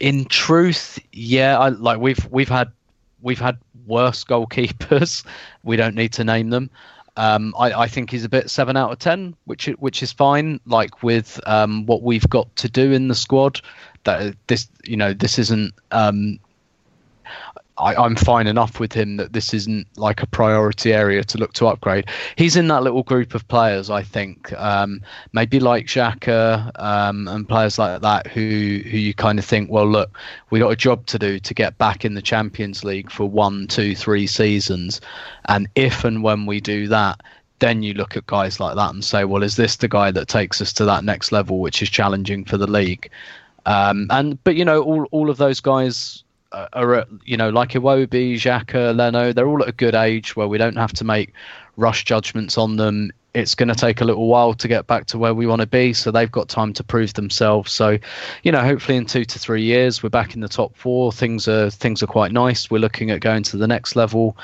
in 0.00 0.24
truth, 0.26 0.98
yeah, 1.12 1.58
I, 1.58 1.68
like 1.68 2.00
we've 2.00 2.26
we've 2.30 2.48
had 2.48 2.70
we've 3.22 3.40
had 3.40 3.58
worse 3.86 4.24
goalkeepers. 4.28 5.24
We 5.62 5.76
don't 5.76 5.94
need 5.94 6.12
to 6.14 6.24
name 6.24 6.50
them. 6.50 6.70
Um, 7.16 7.52
I, 7.58 7.72
I 7.72 7.88
think 7.88 8.10
he's 8.10 8.24
a 8.24 8.28
bit 8.28 8.48
seven 8.48 8.76
out 8.76 8.92
of 8.92 8.98
ten, 9.00 9.34
which 9.44 9.66
which 9.78 10.02
is 10.02 10.12
fine. 10.12 10.60
Like 10.66 11.02
with 11.02 11.40
um, 11.46 11.84
what 11.86 12.02
we've 12.02 12.28
got 12.28 12.54
to 12.56 12.68
do 12.68 12.92
in 12.92 13.08
the 13.08 13.14
squad, 13.14 13.60
that 14.04 14.36
this 14.46 14.68
you 14.84 14.96
know 14.96 15.12
this 15.12 15.38
isn't 15.38 15.74
um, 15.90 16.38
I, 17.78 17.94
I'm 17.94 18.16
fine 18.16 18.46
enough 18.46 18.80
with 18.80 18.92
him 18.92 19.16
that 19.16 19.32
this 19.32 19.54
isn't 19.54 19.86
like 19.96 20.22
a 20.22 20.26
priority 20.26 20.92
area 20.92 21.22
to 21.24 21.38
look 21.38 21.52
to 21.54 21.66
upgrade. 21.66 22.06
He's 22.36 22.56
in 22.56 22.68
that 22.68 22.82
little 22.82 23.02
group 23.02 23.34
of 23.34 23.46
players, 23.48 23.88
I 23.90 24.02
think, 24.02 24.52
um, 24.54 25.00
maybe 25.32 25.60
like 25.60 25.86
Xhaka 25.86 26.70
um, 26.80 27.28
and 27.28 27.48
players 27.48 27.78
like 27.78 28.02
that 28.02 28.26
who 28.26 28.80
who 28.84 28.98
you 28.98 29.14
kind 29.14 29.38
of 29.38 29.44
think, 29.44 29.70
well, 29.70 29.86
look, 29.86 30.18
we 30.50 30.58
got 30.58 30.70
a 30.70 30.76
job 30.76 31.06
to 31.06 31.18
do 31.18 31.38
to 31.38 31.54
get 31.54 31.78
back 31.78 32.04
in 32.04 32.14
the 32.14 32.22
Champions 32.22 32.84
League 32.84 33.10
for 33.10 33.28
one, 33.28 33.66
two, 33.68 33.94
three 33.94 34.26
seasons, 34.26 35.00
and 35.46 35.68
if 35.74 36.04
and 36.04 36.22
when 36.22 36.46
we 36.46 36.60
do 36.60 36.88
that. 36.88 37.20
Then 37.60 37.82
you 37.82 37.92
look 37.92 38.16
at 38.16 38.24
guys 38.26 38.60
like 38.60 38.76
that 38.76 38.94
and 38.94 39.04
say, 39.04 39.24
well, 39.24 39.42
is 39.42 39.56
this 39.56 39.74
the 39.74 39.88
guy 39.88 40.12
that 40.12 40.28
takes 40.28 40.62
us 40.62 40.72
to 40.74 40.84
that 40.84 41.02
next 41.02 41.32
level, 41.32 41.58
which 41.58 41.82
is 41.82 41.90
challenging 41.90 42.44
for 42.44 42.56
the 42.56 42.68
league? 42.68 43.10
Um, 43.66 44.06
and 44.10 44.42
but 44.44 44.54
you 44.54 44.64
know, 44.64 44.80
all 44.80 45.08
all 45.10 45.28
of 45.28 45.38
those 45.38 45.58
guys 45.58 46.22
are, 46.52 46.94
at, 46.94 47.08
you 47.24 47.36
know, 47.36 47.50
like 47.50 47.70
Iwobi, 47.70 48.34
Xhaka, 48.34 48.96
Leno, 48.96 49.32
they're 49.32 49.48
all 49.48 49.62
at 49.62 49.68
a 49.68 49.72
good 49.72 49.94
age 49.94 50.36
where 50.36 50.48
we 50.48 50.58
don't 50.58 50.76
have 50.76 50.92
to 50.94 51.04
make 51.04 51.32
rush 51.76 52.04
judgments 52.04 52.58
on 52.58 52.76
them. 52.76 53.10
It's 53.34 53.54
going 53.54 53.68
to 53.68 53.74
take 53.74 54.00
a 54.00 54.04
little 54.04 54.26
while 54.26 54.54
to 54.54 54.68
get 54.68 54.86
back 54.86 55.06
to 55.06 55.18
where 55.18 55.34
we 55.34 55.46
want 55.46 55.60
to 55.60 55.66
be, 55.66 55.92
so 55.92 56.10
they've 56.10 56.30
got 56.30 56.48
time 56.48 56.72
to 56.72 56.82
prove 56.82 57.14
themselves. 57.14 57.70
So, 57.70 57.98
you 58.42 58.50
know, 58.50 58.60
hopefully 58.60 58.96
in 58.96 59.06
two 59.06 59.24
to 59.24 59.38
three 59.38 59.62
years 59.62 60.02
we're 60.02 60.08
back 60.08 60.34
in 60.34 60.40
the 60.40 60.48
top 60.48 60.74
four. 60.76 61.12
Things 61.12 61.46
are 61.46 61.70
things 61.70 62.02
are 62.02 62.06
quite 62.06 62.32
nice. 62.32 62.70
We're 62.70 62.78
looking 62.78 63.10
at 63.10 63.20
going 63.20 63.42
to 63.44 63.56
the 63.58 63.68
next 63.68 63.96
level, 63.96 64.36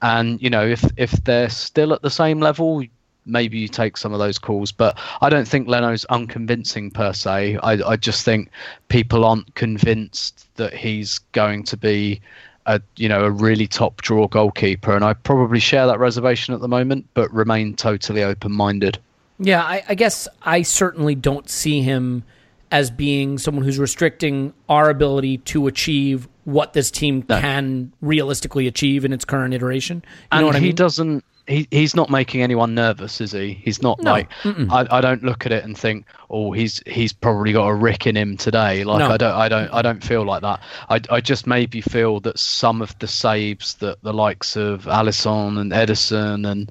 and 0.00 0.42
you 0.42 0.50
know, 0.50 0.66
if 0.66 0.84
if 0.96 1.12
they're 1.24 1.50
still 1.50 1.92
at 1.92 2.02
the 2.02 2.10
same 2.10 2.40
level, 2.40 2.82
maybe 3.26 3.58
you 3.58 3.68
take 3.68 3.96
some 3.96 4.12
of 4.12 4.18
those 4.18 4.38
calls. 4.38 4.72
But 4.72 4.98
I 5.20 5.28
don't 5.28 5.46
think 5.46 5.68
Leno's 5.68 6.04
unconvincing 6.06 6.90
per 6.90 7.12
se. 7.12 7.58
I, 7.62 7.72
I 7.86 7.96
just 7.96 8.24
think 8.24 8.50
people 8.88 9.24
aren't 9.24 9.54
convinced 9.54 10.48
that 10.56 10.74
he's 10.74 11.18
going 11.32 11.64
to 11.64 11.76
be 11.76 12.20
a 12.66 12.80
you 12.96 13.08
know 13.08 13.24
a 13.24 13.30
really 13.30 13.66
top 13.66 14.02
draw 14.02 14.28
goalkeeper, 14.28 14.94
and 14.94 15.04
I 15.04 15.14
probably 15.14 15.58
share 15.60 15.86
that 15.86 15.98
reservation 15.98 16.54
at 16.54 16.60
the 16.60 16.68
moment, 16.68 17.06
but 17.14 17.32
remain 17.32 17.74
totally 17.74 18.22
open 18.22 18.52
minded. 18.52 18.98
Yeah, 19.38 19.62
I, 19.62 19.82
I 19.88 19.94
guess 19.96 20.28
I 20.42 20.62
certainly 20.62 21.16
don't 21.16 21.48
see 21.50 21.82
him 21.82 22.22
as 22.70 22.90
being 22.90 23.36
someone 23.38 23.64
who's 23.64 23.78
restricting 23.78 24.52
our 24.68 24.88
ability 24.88 25.38
to 25.38 25.66
achieve 25.66 26.28
what 26.44 26.72
this 26.72 26.90
team 26.90 27.24
No. 27.28 27.40
can 27.40 27.92
realistically 28.00 28.66
achieve 28.66 29.04
in 29.04 29.12
its 29.12 29.24
current 29.24 29.52
iteration. 29.54 29.98
You 30.04 30.12
and 30.32 30.40
know 30.42 30.46
what 30.46 30.56
I 30.56 30.60
he 30.60 30.66
mean? 30.66 30.74
doesn't. 30.76 31.24
He, 31.48 31.66
he's 31.72 31.96
not 31.96 32.08
making 32.08 32.40
anyone 32.40 32.72
nervous, 32.74 33.20
is 33.20 33.32
he? 33.32 33.54
He's 33.54 33.82
not 33.82 34.00
No. 34.00 34.12
like 34.12 34.28
I, 34.44 34.86
I 34.90 35.00
don't 35.00 35.24
look 35.24 35.44
at 35.44 35.50
it 35.50 35.64
and 35.64 35.76
think, 35.76 36.06
oh, 36.30 36.52
he's 36.52 36.80
he's 36.86 37.12
probably 37.12 37.52
got 37.52 37.66
a 37.66 37.74
rick 37.74 38.06
in 38.06 38.16
him 38.16 38.36
today. 38.36 38.84
Like 38.84 39.00
No. 39.00 39.10
I 39.10 39.16
don't 39.16 39.34
I 39.34 39.48
don't 39.48 39.68
I 39.72 39.82
don't 39.82 40.04
feel 40.04 40.24
like 40.24 40.42
that. 40.42 40.60
I, 40.88 41.00
I 41.10 41.20
just 41.20 41.46
maybe 41.48 41.80
feel 41.80 42.20
that 42.20 42.38
some 42.38 42.80
of 42.80 42.96
the 43.00 43.08
saves 43.08 43.74
that 43.74 44.00
the 44.02 44.12
likes 44.14 44.54
of 44.56 44.84
Alisson 44.84 45.58
and 45.58 45.72
Ederson 45.72 46.48
and 46.48 46.70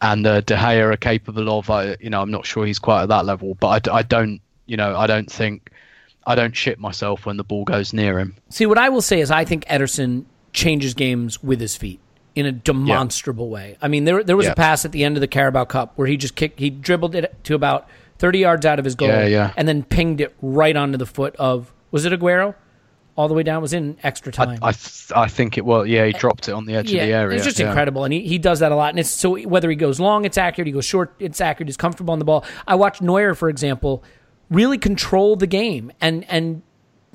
and 0.00 0.26
uh, 0.26 0.40
De 0.42 0.54
Gea 0.56 0.92
are 0.92 0.96
capable 0.96 1.56
of, 1.58 1.70
I 1.70 1.96
you 2.00 2.10
know 2.10 2.20
I'm 2.20 2.30
not 2.30 2.44
sure 2.44 2.66
he's 2.66 2.78
quite 2.80 3.02
at 3.04 3.08
that 3.10 3.24
level, 3.24 3.54
but 3.60 3.88
I, 3.88 3.98
I 3.98 4.02
don't 4.02 4.40
you 4.66 4.76
know 4.76 4.96
I 4.96 5.06
don't 5.06 5.30
think 5.30 5.70
I 6.26 6.34
don't 6.34 6.56
shit 6.56 6.78
myself 6.80 7.24
when 7.24 7.36
the 7.36 7.44
ball 7.44 7.64
goes 7.64 7.92
near 7.92 8.18
him. 8.18 8.34
See, 8.50 8.66
what 8.66 8.78
I 8.78 8.88
will 8.88 9.00
say 9.00 9.20
is 9.20 9.30
I 9.30 9.44
think 9.44 9.64
Ederson 9.66 10.24
changes 10.52 10.92
games 10.94 11.42
with 11.42 11.60
his 11.60 11.76
feet 11.76 12.00
in 12.38 12.46
a 12.46 12.52
demonstrable 12.52 13.48
way. 13.50 13.76
I 13.82 13.88
mean, 13.88 14.04
there 14.04 14.22
there 14.22 14.36
was 14.36 14.46
a 14.46 14.54
pass 14.54 14.84
at 14.84 14.92
the 14.92 15.04
end 15.04 15.16
of 15.16 15.20
the 15.20 15.28
Carabao 15.28 15.64
Cup 15.64 15.92
where 15.96 16.06
he 16.06 16.16
just 16.16 16.34
kicked, 16.34 16.58
he 16.60 16.70
dribbled 16.70 17.14
it 17.14 17.36
to 17.44 17.54
about 17.54 17.88
30 18.18 18.38
yards 18.38 18.66
out 18.66 18.78
of 18.78 18.84
his 18.84 18.94
goal 18.94 19.08
Yeah, 19.08 19.26
yeah. 19.26 19.52
and 19.56 19.66
then 19.68 19.82
pinged 19.82 20.20
it 20.20 20.34
right 20.42 20.76
onto 20.76 20.98
the 20.98 21.06
foot 21.06 21.36
of, 21.36 21.72
was 21.90 22.04
it 22.04 22.12
Aguero? 22.12 22.54
All 23.16 23.26
the 23.26 23.34
way 23.34 23.42
down, 23.42 23.58
It 23.58 23.62
was 23.62 23.72
in 23.72 23.98
extra 24.04 24.32
I 24.38 24.44
time. 24.44 24.58
I, 24.62 24.70
th- 24.70 25.10
I 25.14 25.26
think 25.26 25.58
it 25.58 25.64
was 25.64 25.88
yeah 25.88 26.06
he 26.06 26.12
dropped 26.12 26.48
it 26.48 26.52
on 26.52 26.66
the 26.66 26.76
edge 26.76 26.92
yeah, 26.92 27.02
of 27.02 27.08
the 27.08 27.14
area. 27.14 27.36
it's 27.36 27.44
just 27.44 27.58
yeah. 27.58 27.66
incredible, 27.66 28.04
and 28.04 28.12
he, 28.12 28.20
he 28.20 28.38
does 28.38 28.60
that 28.60 28.70
a 28.70 28.76
lot. 28.76 28.90
And 28.90 29.00
it's 29.00 29.10
so 29.10 29.36
whether 29.40 29.68
he 29.68 29.74
goes 29.74 29.98
long, 29.98 30.24
it's 30.24 30.38
accurate. 30.38 30.66
He 30.68 30.72
goes 30.72 30.84
short, 30.84 31.14
it's 31.18 31.40
accurate. 31.40 31.66
He's 31.68 31.76
comfortable 31.76 32.12
on 32.12 32.20
the 32.20 32.24
ball. 32.24 32.44
I 32.64 32.76
watched 32.76 33.02
Neuer, 33.02 33.34
for 33.34 33.48
example, 33.48 34.04
really 34.50 34.78
control 34.78 35.34
the 35.34 35.48
game 35.48 35.90
and 36.00 36.24
and 36.28 36.62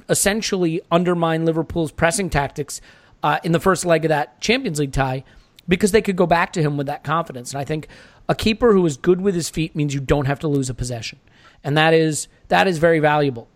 essentially 0.09 0.81
undermine 0.91 1.45
Liverpool's 1.45 1.93
pressing 1.93 2.29
tactics 2.29 2.81
uh, 3.23 3.39
in 3.43 3.53
the 3.53 3.59
first 3.59 3.85
leg 3.85 4.05
of 4.05 4.09
that 4.09 4.39
Champions 4.41 4.79
League 4.79 4.91
tie 4.91 5.23
because 5.67 5.91
they 5.91 6.01
could 6.01 6.17
go 6.17 6.27
back 6.27 6.53
to 6.53 6.61
him 6.61 6.77
with 6.77 6.87
that 6.87 7.03
confidence. 7.03 7.53
And 7.53 7.61
I 7.61 7.63
think 7.63 7.87
a 8.29 8.35
keeper 8.35 8.73
who 8.73 8.85
is 8.85 8.97
good 8.97 9.21
with 9.21 9.33
his 9.33 9.49
feet 9.49 9.75
means 9.75 9.93
you 9.93 10.01
don't 10.01 10.25
have 10.25 10.39
to 10.39 10.47
lose 10.47 10.69
a 10.69 10.73
possession, 10.73 11.19
and 11.63 11.77
that 11.77 11.93
is 11.93 12.27
that 12.49 12.67
is 12.67 12.77
very 12.77 12.99
valuable. 12.99 13.47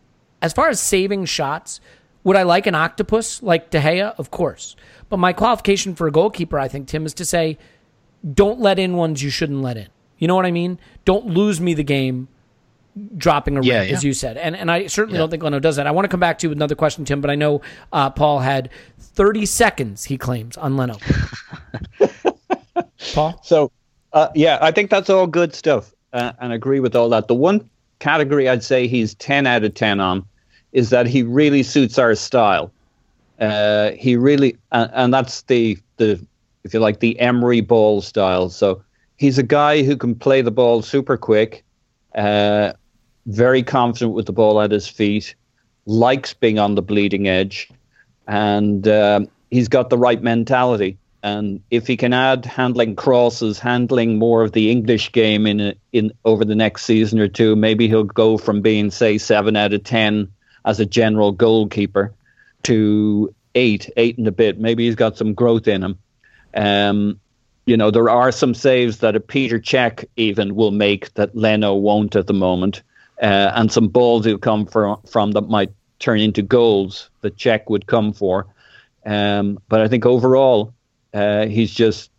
As 0.41 0.53
far 0.53 0.69
as 0.69 0.79
saving 0.79 1.25
shots, 1.25 1.79
would 2.23 2.35
I 2.35 2.43
like 2.43 2.67
an 2.67 2.75
octopus 2.75 3.41
like 3.43 3.69
De 3.69 3.79
Gea? 3.79 4.13
Of 4.17 4.31
course. 4.31 4.75
But 5.09 5.17
my 5.17 5.33
qualification 5.33 5.95
for 5.95 6.07
a 6.07 6.11
goalkeeper, 6.11 6.59
I 6.59 6.67
think, 6.67 6.87
Tim, 6.87 7.05
is 7.05 7.13
to 7.15 7.25
say, 7.25 7.57
don't 8.33 8.59
let 8.59 8.77
in 8.77 8.95
ones 8.95 9.23
you 9.23 9.29
shouldn't 9.29 9.61
let 9.61 9.77
in. 9.77 9.87
You 10.17 10.27
know 10.27 10.35
what 10.35 10.45
I 10.45 10.51
mean? 10.51 10.79
Don't 11.05 11.27
lose 11.27 11.61
me 11.61 11.73
the 11.73 11.83
game 11.83 12.27
dropping 13.17 13.57
a 13.57 13.61
Yeah, 13.61 13.79
ring, 13.79 13.89
yeah. 13.89 13.95
as 13.95 14.03
you 14.03 14.13
said. 14.13 14.37
And 14.37 14.55
and 14.55 14.69
I 14.71 14.87
certainly 14.87 15.17
Yeah. 15.17 15.23
don't 15.23 15.29
think 15.29 15.43
Leno 15.43 15.59
does 15.59 15.75
that. 15.77 15.87
I 15.87 15.91
want 15.91 16.05
to 16.05 16.09
come 16.09 16.19
back 16.19 16.39
to 16.39 16.45
you 16.45 16.49
with 16.49 16.57
another 16.57 16.75
question, 16.75 17.05
Tim, 17.05 17.21
but 17.21 17.29
I 17.29 17.35
know 17.35 17.61
uh, 17.93 18.09
Paul 18.09 18.39
had 18.39 18.69
30 18.99 19.45
seconds, 19.45 20.03
he 20.05 20.17
claims, 20.17 20.57
on 20.57 20.77
Leno. 20.77 20.97
Paul? 23.13 23.39
So, 23.43 23.71
uh, 24.13 24.29
yeah, 24.35 24.57
I 24.61 24.71
think 24.71 24.89
that's 24.89 25.09
all 25.09 25.27
good 25.27 25.53
stuff, 25.53 25.93
uh, 26.13 26.33
and 26.39 26.53
agree 26.53 26.79
with 26.79 26.95
all 26.95 27.09
that. 27.09 27.27
The 27.27 27.35
one 27.35 27.67
category 27.99 28.47
I'd 28.49 28.63
say 28.63 28.87
he's 28.87 29.15
ten 29.15 29.47
out 29.47 29.63
of 29.63 29.73
ten 29.73 29.99
on 29.99 30.25
is 30.73 30.89
that 30.89 31.07
he 31.07 31.23
really 31.23 31.63
suits 31.63 31.97
our 31.97 32.13
style. 32.15 32.71
Uh, 33.39 33.91
he 33.91 34.15
really, 34.15 34.57
and, 34.71 34.89
and 34.93 35.13
that's 35.13 35.43
the 35.43 35.77
the 35.97 36.23
if 36.63 36.73
you 36.73 36.79
like 36.79 36.99
the 36.99 37.19
Emery 37.19 37.61
ball 37.61 38.01
style. 38.01 38.49
So 38.49 38.83
he's 39.17 39.37
a 39.37 39.43
guy 39.43 39.83
who 39.83 39.95
can 39.95 40.15
play 40.15 40.41
the 40.41 40.51
ball 40.51 40.81
super 40.81 41.17
quick, 41.17 41.63
uh, 42.15 42.73
very 43.27 43.61
confident 43.61 44.13
with 44.13 44.25
the 44.25 44.33
ball 44.33 44.61
at 44.61 44.71
his 44.71 44.87
feet, 44.87 45.35
likes 45.85 46.33
being 46.33 46.59
on 46.59 46.75
the 46.75 46.81
bleeding 46.81 47.27
edge, 47.27 47.69
and 48.27 48.87
um, 48.87 49.27
he's 49.51 49.67
got 49.67 49.89
the 49.89 49.97
right 49.97 50.21
mentality. 50.21 50.97
And 51.23 51.61
if 51.71 51.87
he 51.87 51.97
can 51.97 52.13
add 52.13 52.45
handling 52.45 52.95
crosses, 52.95 53.59
handling 53.59 54.17
more 54.17 54.43
of 54.43 54.53
the 54.53 54.71
English 54.71 55.11
game 55.11 55.45
in 55.45 55.75
in 55.91 56.11
over 56.25 56.45
the 56.45 56.55
next 56.55 56.83
season 56.85 57.19
or 57.19 57.27
two, 57.27 57.55
maybe 57.55 57.87
he'll 57.87 58.03
go 58.03 58.37
from 58.37 58.61
being 58.61 58.91
say 58.91 59.17
seven 59.17 59.55
out 59.55 59.73
of 59.73 59.83
ten 59.83 60.31
as 60.65 60.79
a 60.79 60.85
general 60.85 61.31
goalkeeper 61.31 62.13
to 62.63 63.33
eight, 63.55 63.89
eight 63.97 64.17
and 64.17 64.27
a 64.27 64.31
bit. 64.31 64.59
Maybe 64.59 64.85
he's 64.85 64.95
got 64.95 65.17
some 65.17 65.33
growth 65.33 65.67
in 65.67 65.83
him. 65.83 65.97
Um, 66.53 67.19
you 67.65 67.75
know, 67.75 67.91
there 67.91 68.09
are 68.09 68.31
some 68.31 68.53
saves 68.53 68.99
that 68.99 69.15
a 69.15 69.19
Peter 69.19 69.59
Cech 69.59 70.05
even 70.15 70.55
will 70.55 70.71
make 70.71 71.13
that 71.15 71.35
Leno 71.35 71.75
won't 71.75 72.15
at 72.15 72.27
the 72.27 72.33
moment, 72.33 72.83
uh, 73.21 73.51
and 73.55 73.71
some 73.71 73.87
balls 73.87 74.25
he'll 74.25 74.37
come 74.37 74.65
from, 74.65 74.99
from 75.09 75.31
that 75.31 75.49
might 75.49 75.71
turn 75.99 76.19
into 76.19 76.41
goals 76.41 77.09
that 77.21 77.37
Cech 77.37 77.69
would 77.69 77.87
come 77.87 78.13
for. 78.13 78.45
Um, 79.05 79.59
but 79.69 79.81
I 79.81 79.87
think 79.87 80.05
overall, 80.05 80.73
uh, 81.13 81.45
he's 81.45 81.73
just 81.73 82.11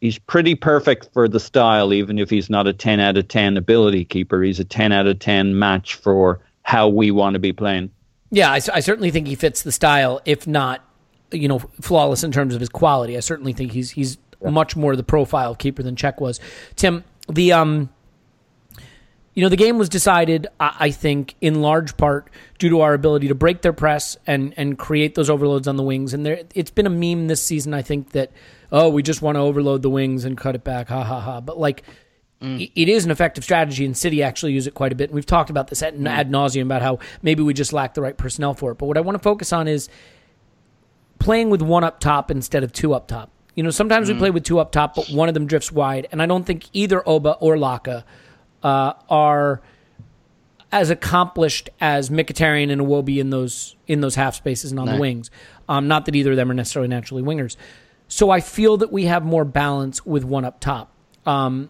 he's 0.00 0.18
pretty 0.18 0.54
perfect 0.54 1.08
for 1.12 1.28
the 1.28 1.40
style, 1.40 1.92
even 1.92 2.18
if 2.18 2.30
he's 2.30 2.48
not 2.48 2.66
a 2.66 2.72
ten 2.72 3.00
out 3.00 3.16
of 3.16 3.28
ten 3.28 3.56
ability 3.56 4.04
keeper. 4.04 4.42
He's 4.42 4.60
a 4.60 4.64
ten 4.64 4.92
out 4.92 5.06
of 5.06 5.18
ten 5.18 5.58
match 5.58 5.94
for 5.96 6.40
how 6.62 6.88
we 6.88 7.10
want 7.10 7.34
to 7.34 7.40
be 7.40 7.52
playing. 7.52 7.90
Yeah, 8.30 8.50
I, 8.50 8.60
I 8.72 8.80
certainly 8.80 9.10
think 9.10 9.26
he 9.26 9.34
fits 9.34 9.62
the 9.62 9.72
style, 9.72 10.20
if 10.24 10.46
not, 10.46 10.84
you 11.32 11.48
know, 11.48 11.58
flawless 11.80 12.22
in 12.22 12.32
terms 12.32 12.54
of 12.54 12.60
his 12.60 12.68
quality. 12.68 13.16
I 13.16 13.20
certainly 13.20 13.52
think 13.52 13.72
he's 13.72 13.90
he's 13.90 14.18
much 14.42 14.76
more 14.76 14.94
the 14.94 15.02
profile 15.02 15.54
keeper 15.54 15.82
than 15.82 15.96
Cech 15.96 16.20
was. 16.20 16.40
Tim, 16.76 17.04
the 17.28 17.52
um, 17.52 17.90
you 19.38 19.44
know, 19.44 19.48
the 19.48 19.56
game 19.56 19.78
was 19.78 19.88
decided, 19.88 20.48
I, 20.58 20.76
I 20.80 20.90
think, 20.90 21.36
in 21.40 21.62
large 21.62 21.96
part 21.96 22.28
due 22.58 22.70
to 22.70 22.80
our 22.80 22.92
ability 22.92 23.28
to 23.28 23.36
break 23.36 23.62
their 23.62 23.72
press 23.72 24.16
and 24.26 24.52
and 24.56 24.76
create 24.76 25.14
those 25.14 25.30
overloads 25.30 25.68
on 25.68 25.76
the 25.76 25.84
wings. 25.84 26.12
And 26.12 26.26
there, 26.26 26.40
it's 26.56 26.72
been 26.72 26.86
a 26.86 26.90
meme 26.90 27.28
this 27.28 27.40
season. 27.40 27.72
I 27.72 27.82
think 27.82 28.10
that 28.10 28.32
oh, 28.72 28.88
we 28.88 29.00
just 29.00 29.22
want 29.22 29.36
to 29.36 29.40
overload 29.40 29.82
the 29.82 29.90
wings 29.90 30.24
and 30.24 30.36
cut 30.36 30.56
it 30.56 30.64
back, 30.64 30.88
ha 30.88 31.04
ha 31.04 31.20
ha. 31.20 31.40
But 31.40 31.56
like. 31.56 31.84
Mm. 32.42 32.62
i- 32.62 32.72
It 32.74 32.88
is 32.88 33.04
an 33.04 33.12
effective 33.12 33.44
strategy, 33.44 33.84
and 33.84 33.96
City 33.96 34.24
actually 34.24 34.54
use 34.54 34.66
it 34.66 34.74
quite 34.74 34.90
a 34.90 34.96
bit. 34.96 35.10
And 35.10 35.14
we've 35.14 35.24
talked 35.26 35.50
about 35.50 35.68
this 35.68 35.84
ad, 35.84 35.96
mm. 35.96 36.08
ad 36.08 36.30
nauseum 36.30 36.62
about 36.62 36.82
how 36.82 36.98
maybe 37.22 37.44
we 37.44 37.54
just 37.54 37.72
lack 37.72 37.94
the 37.94 38.02
right 38.02 38.16
personnel 38.16 38.54
for 38.54 38.72
it. 38.72 38.78
But 38.78 38.86
what 38.86 38.96
I 38.96 39.02
want 39.02 39.14
to 39.14 39.22
focus 39.22 39.52
on 39.52 39.68
is 39.68 39.88
playing 41.20 41.50
with 41.50 41.62
one 41.62 41.84
up 41.84 42.00
top 42.00 42.30
instead 42.30 42.64
of 42.64 42.72
two 42.72 42.92
up 42.92 43.06
top. 43.06 43.30
You 43.54 43.62
know, 43.62 43.70
sometimes 43.70 44.08
we 44.08 44.14
mm. 44.14 44.18
play 44.18 44.30
with 44.30 44.42
two 44.42 44.58
up 44.58 44.72
top, 44.72 44.96
but 44.96 45.08
one 45.10 45.28
of 45.28 45.34
them 45.34 45.46
drifts 45.46 45.70
wide, 45.70 46.08
and 46.10 46.20
I 46.20 46.26
don't 46.26 46.44
think 46.44 46.66
either 46.72 47.08
Oba 47.08 47.34
or 47.34 47.56
Laka 47.56 48.02
uh, 48.62 48.94
are 49.08 49.60
as 50.70 50.90
accomplished 50.90 51.70
as 51.80 52.10
Mkhitaryan 52.10 52.70
and 52.70 52.82
Iwobi 52.82 53.18
in 53.18 53.30
those 53.30 53.76
in 53.86 54.00
those 54.00 54.14
half 54.16 54.34
spaces 54.34 54.70
and 54.70 54.78
on 54.80 54.86
the 54.86 55.00
wings. 55.00 55.30
Um, 55.68 55.88
not 55.88 56.06
that 56.06 56.14
either 56.14 56.32
of 56.32 56.36
them 56.36 56.50
are 56.50 56.54
necessarily 56.54 56.88
naturally 56.88 57.22
wingers. 57.22 57.56
So 58.08 58.30
I 58.30 58.40
feel 58.40 58.76
that 58.78 58.90
we 58.92 59.04
have 59.04 59.24
more 59.24 59.44
balance 59.44 60.04
with 60.04 60.24
one 60.24 60.44
up 60.44 60.60
top. 60.60 60.92
Um, 61.26 61.68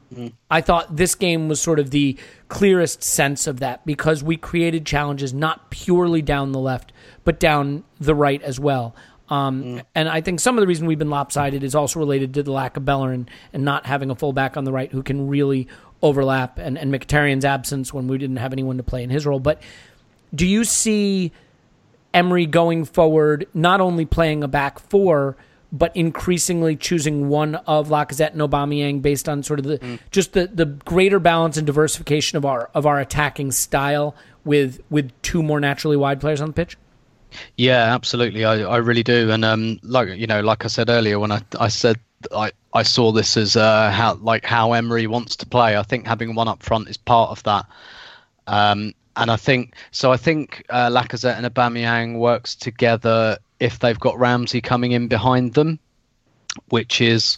I 0.48 0.60
thought 0.60 0.96
this 0.96 1.16
game 1.16 1.48
was 1.48 1.60
sort 1.60 1.80
of 1.80 1.90
the 1.90 2.16
clearest 2.48 3.02
sense 3.02 3.48
of 3.48 3.58
that 3.58 3.84
because 3.84 4.22
we 4.22 4.36
created 4.36 4.86
challenges 4.86 5.34
not 5.34 5.70
purely 5.70 6.22
down 6.22 6.52
the 6.52 6.60
left, 6.60 6.92
but 7.24 7.40
down 7.40 7.82
the 7.98 8.14
right 8.14 8.40
as 8.42 8.60
well. 8.60 8.94
Um, 9.28 9.82
And 9.96 10.08
I 10.08 10.20
think 10.20 10.38
some 10.38 10.56
of 10.56 10.60
the 10.60 10.68
reason 10.68 10.86
we've 10.86 10.98
been 10.98 11.10
lopsided 11.10 11.64
is 11.64 11.74
also 11.74 11.98
related 11.98 12.34
to 12.34 12.44
the 12.44 12.52
lack 12.52 12.76
of 12.76 12.84
Bellerin 12.84 13.28
and 13.52 13.64
not 13.64 13.84
having 13.84 14.10
a 14.10 14.14
fullback 14.14 14.56
on 14.56 14.62
the 14.62 14.72
right 14.72 14.92
who 14.92 15.02
can 15.02 15.26
really 15.28 15.66
overlap 16.02 16.58
and, 16.58 16.78
and 16.78 16.92
Mkhitaryan's 16.92 17.44
absence 17.44 17.92
when 17.92 18.08
we 18.08 18.18
didn't 18.18 18.36
have 18.36 18.52
anyone 18.52 18.76
to 18.76 18.82
play 18.82 19.02
in 19.02 19.10
his 19.10 19.26
role. 19.26 19.40
But 19.40 19.60
do 20.34 20.46
you 20.46 20.64
see 20.64 21.32
Emery 22.14 22.46
going 22.46 22.84
forward, 22.84 23.46
not 23.54 23.80
only 23.80 24.04
playing 24.04 24.42
a 24.42 24.48
back 24.48 24.78
four, 24.78 25.36
but 25.70 25.94
increasingly 25.94 26.76
choosing 26.76 27.28
one 27.28 27.54
of 27.54 27.88
Lacazette 27.88 28.32
and 28.32 28.40
Aubameyang 28.40 29.02
based 29.02 29.28
on 29.28 29.42
sort 29.42 29.58
of 29.58 29.66
the 29.66 29.78
mm. 29.78 29.98
just 30.10 30.32
the, 30.32 30.46
the 30.46 30.64
greater 30.64 31.18
balance 31.18 31.56
and 31.56 31.66
diversification 31.66 32.38
of 32.38 32.44
our 32.44 32.70
of 32.74 32.86
our 32.86 32.98
attacking 32.98 33.52
style 33.52 34.14
with 34.44 34.80
with 34.88 35.12
two 35.20 35.42
more 35.42 35.60
naturally 35.60 35.96
wide 35.96 36.20
players 36.20 36.40
on 36.40 36.48
the 36.48 36.54
pitch? 36.54 36.76
Yeah, 37.56 37.94
absolutely. 37.94 38.44
I, 38.44 38.62
I 38.62 38.76
really 38.78 39.02
do. 39.02 39.30
And 39.30 39.44
um, 39.44 39.78
like 39.82 40.16
you 40.16 40.26
know, 40.26 40.40
like 40.40 40.64
I 40.64 40.68
said 40.68 40.88
earlier, 40.88 41.18
when 41.18 41.32
I, 41.32 41.42
I 41.58 41.68
said 41.68 41.98
I, 42.34 42.52
I 42.72 42.82
saw 42.82 43.12
this 43.12 43.36
as 43.36 43.56
uh, 43.56 43.90
how 43.90 44.14
like 44.14 44.44
how 44.44 44.72
Emery 44.72 45.06
wants 45.06 45.36
to 45.36 45.46
play. 45.46 45.76
I 45.76 45.82
think 45.82 46.06
having 46.06 46.34
one 46.34 46.48
up 46.48 46.62
front 46.62 46.88
is 46.88 46.96
part 46.96 47.30
of 47.30 47.42
that. 47.44 47.66
Um, 48.46 48.94
and 49.16 49.30
I 49.30 49.36
think 49.36 49.74
so. 49.90 50.12
I 50.12 50.16
think 50.16 50.64
uh, 50.70 50.88
Lacazette 50.88 51.36
and 51.36 51.46
Aubameyang 51.46 52.18
works 52.18 52.54
together 52.54 53.38
if 53.60 53.78
they've 53.80 53.98
got 53.98 54.18
Ramsey 54.18 54.60
coming 54.60 54.92
in 54.92 55.08
behind 55.08 55.54
them, 55.54 55.78
which 56.68 57.00
is 57.00 57.36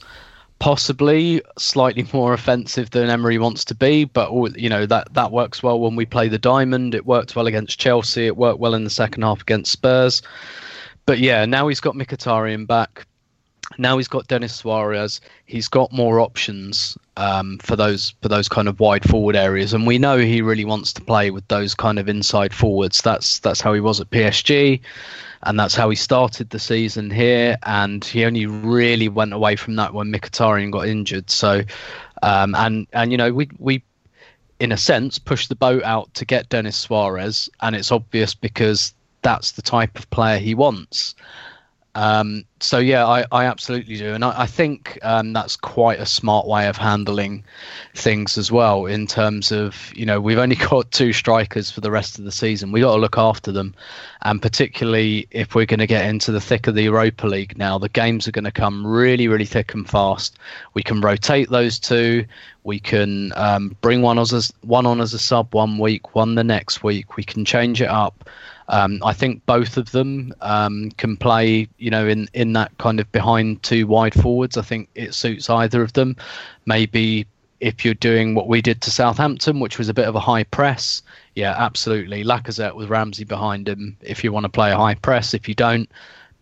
possibly 0.60 1.42
slightly 1.58 2.06
more 2.12 2.32
offensive 2.32 2.90
than 2.90 3.10
Emery 3.10 3.38
wants 3.38 3.64
to 3.64 3.74
be. 3.74 4.04
But 4.04 4.30
you 4.56 4.68
know 4.68 4.86
that 4.86 5.12
that 5.14 5.32
works 5.32 5.62
well 5.62 5.80
when 5.80 5.96
we 5.96 6.06
play 6.06 6.28
the 6.28 6.38
diamond. 6.38 6.94
It 6.94 7.04
worked 7.04 7.34
well 7.34 7.48
against 7.48 7.80
Chelsea. 7.80 8.26
It 8.26 8.36
worked 8.36 8.60
well 8.60 8.74
in 8.74 8.84
the 8.84 8.90
second 8.90 9.22
half 9.22 9.40
against 9.40 9.72
Spurs. 9.72 10.22
But 11.06 11.18
yeah, 11.18 11.44
now 11.44 11.66
he's 11.66 11.80
got 11.80 11.96
Mkhitaryan 11.96 12.68
back. 12.68 13.06
now 13.78 13.96
he's 13.96 14.08
got 14.08 14.28
Denis 14.28 14.54
Suarez. 14.54 15.20
He's 15.46 15.68
got 15.68 15.92
more 15.92 16.20
options 16.20 16.96
um, 17.16 17.58
for 17.58 17.76
those 17.76 18.14
for 18.22 18.28
those 18.28 18.48
kind 18.48 18.68
of 18.68 18.80
wide 18.80 19.08
forward 19.08 19.36
areas, 19.36 19.72
and 19.72 19.86
we 19.86 19.98
know 19.98 20.18
he 20.18 20.42
really 20.42 20.64
wants 20.64 20.92
to 20.94 21.00
play 21.00 21.30
with 21.30 21.46
those 21.48 21.74
kind 21.74 21.98
of 21.98 22.08
inside 22.08 22.54
forwards. 22.54 23.02
That's 23.02 23.38
that's 23.40 23.60
how 23.60 23.72
he 23.72 23.80
was 23.80 24.00
at 24.00 24.10
PSG, 24.10 24.80
and 25.42 25.58
that's 25.58 25.74
how 25.74 25.88
he 25.88 25.96
started 25.96 26.50
the 26.50 26.58
season 26.58 27.10
here. 27.10 27.56
And 27.62 28.04
he 28.04 28.24
only 28.24 28.46
really 28.46 29.08
went 29.08 29.32
away 29.32 29.56
from 29.56 29.76
that 29.76 29.94
when 29.94 30.12
Mkhitaryan 30.12 30.70
got 30.70 30.86
injured. 30.86 31.30
So, 31.30 31.62
um, 32.22 32.54
and 32.54 32.86
and 32.92 33.10
you 33.10 33.18
know 33.18 33.32
we 33.32 33.48
we 33.58 33.82
in 34.58 34.72
a 34.72 34.76
sense 34.76 35.18
pushed 35.18 35.48
the 35.48 35.56
boat 35.56 35.82
out 35.82 36.12
to 36.14 36.24
get 36.24 36.48
Denis 36.50 36.76
Suarez, 36.76 37.48
and 37.62 37.74
it's 37.74 37.90
obvious 37.90 38.34
because 38.34 38.94
that's 39.22 39.52
the 39.52 39.62
type 39.62 39.98
of 39.98 40.08
player 40.10 40.38
he 40.38 40.54
wants. 40.54 41.14
Um, 41.94 42.44
so 42.60 42.78
yeah, 42.78 43.06
I, 43.06 43.24
I 43.32 43.46
absolutely 43.46 43.96
do, 43.96 44.14
and 44.14 44.24
I, 44.24 44.42
I 44.42 44.46
think 44.46 44.98
um, 45.02 45.32
that's 45.32 45.56
quite 45.56 45.98
a 45.98 46.06
smart 46.06 46.46
way 46.46 46.68
of 46.68 46.76
handling 46.76 47.42
things 47.94 48.38
as 48.38 48.52
well. 48.52 48.86
In 48.86 49.06
terms 49.06 49.50
of 49.50 49.92
you 49.96 50.06
know 50.06 50.20
we've 50.20 50.38
only 50.38 50.56
got 50.70 50.90
two 50.92 51.12
strikers 51.12 51.70
for 51.70 51.80
the 51.80 51.90
rest 51.90 52.18
of 52.18 52.24
the 52.24 52.32
season. 52.32 52.70
We 52.70 52.80
got 52.80 52.94
to 52.94 53.00
look 53.00 53.18
after 53.18 53.50
them, 53.50 53.74
and 54.22 54.40
particularly 54.40 55.26
if 55.32 55.54
we're 55.54 55.66
going 55.66 55.80
to 55.80 55.86
get 55.86 56.06
into 56.06 56.30
the 56.30 56.40
thick 56.40 56.68
of 56.68 56.76
the 56.76 56.82
Europa 56.82 57.26
League 57.26 57.58
now, 57.58 57.78
the 57.78 57.88
games 57.88 58.28
are 58.28 58.32
going 58.32 58.44
to 58.44 58.52
come 58.52 58.86
really 58.86 59.26
really 59.26 59.46
thick 59.46 59.74
and 59.74 59.88
fast. 59.88 60.38
We 60.74 60.84
can 60.84 61.00
rotate 61.00 61.50
those 61.50 61.80
two. 61.80 62.24
We 62.62 62.78
can 62.78 63.32
um, 63.36 63.76
bring 63.80 64.02
one 64.02 64.18
as 64.18 64.52
one 64.60 64.86
on 64.86 65.00
as 65.00 65.12
a 65.12 65.18
sub 65.18 65.54
one 65.54 65.78
week, 65.78 66.14
one 66.14 66.36
the 66.36 66.44
next 66.44 66.84
week. 66.84 67.16
We 67.16 67.24
can 67.24 67.44
change 67.44 67.82
it 67.82 67.88
up. 67.88 68.28
Um, 68.70 69.02
I 69.04 69.12
think 69.12 69.44
both 69.46 69.76
of 69.76 69.90
them 69.90 70.32
um, 70.40 70.92
can 70.92 71.16
play, 71.16 71.68
you 71.78 71.90
know, 71.90 72.06
in, 72.06 72.28
in 72.34 72.52
that 72.54 72.76
kind 72.78 73.00
of 73.00 73.10
behind 73.10 73.62
two 73.64 73.86
wide 73.86 74.14
forwards. 74.14 74.56
I 74.56 74.62
think 74.62 74.88
it 74.94 75.12
suits 75.12 75.50
either 75.50 75.82
of 75.82 75.92
them. 75.92 76.16
Maybe 76.66 77.26
if 77.58 77.84
you're 77.84 77.94
doing 77.94 78.34
what 78.34 78.46
we 78.46 78.62
did 78.62 78.80
to 78.82 78.90
Southampton, 78.90 79.58
which 79.58 79.76
was 79.76 79.88
a 79.88 79.94
bit 79.94 80.06
of 80.06 80.14
a 80.14 80.20
high 80.20 80.44
press, 80.44 81.02
yeah, 81.34 81.54
absolutely. 81.58 82.24
Lacazette 82.24 82.74
with 82.76 82.88
Ramsey 82.88 83.24
behind 83.24 83.68
him. 83.68 83.96
If 84.00 84.22
you 84.22 84.32
want 84.32 84.44
to 84.44 84.48
play 84.50 84.70
a 84.70 84.76
high 84.76 84.94
press, 84.94 85.34
if 85.34 85.48
you 85.48 85.54
don't, 85.54 85.90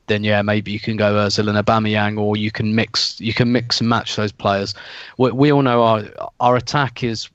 then 0.07 0.23
yeah, 0.23 0.43
maybe 0.43 0.71
you 0.71 0.81
can 0.81 0.97
go 0.97 1.15
Özil 1.15 1.49
and 1.49 1.67
Aubameyang, 1.67 2.19
or 2.19 2.37
you 2.37 2.51
can 2.51 2.75
mix 2.75 3.21
you 3.21 3.35
can 3.35 3.53
mix 3.53 3.81
and 3.81 3.89
match 3.89 4.17
those 4.17 4.33
players. 4.33 4.75
We, 5.17 5.31
we 5.33 5.53
all 5.53 5.63
know 5.63 5.83
our 5.83 6.05
our 6.41 6.57
attack 6.57 7.03
is 7.03 7.29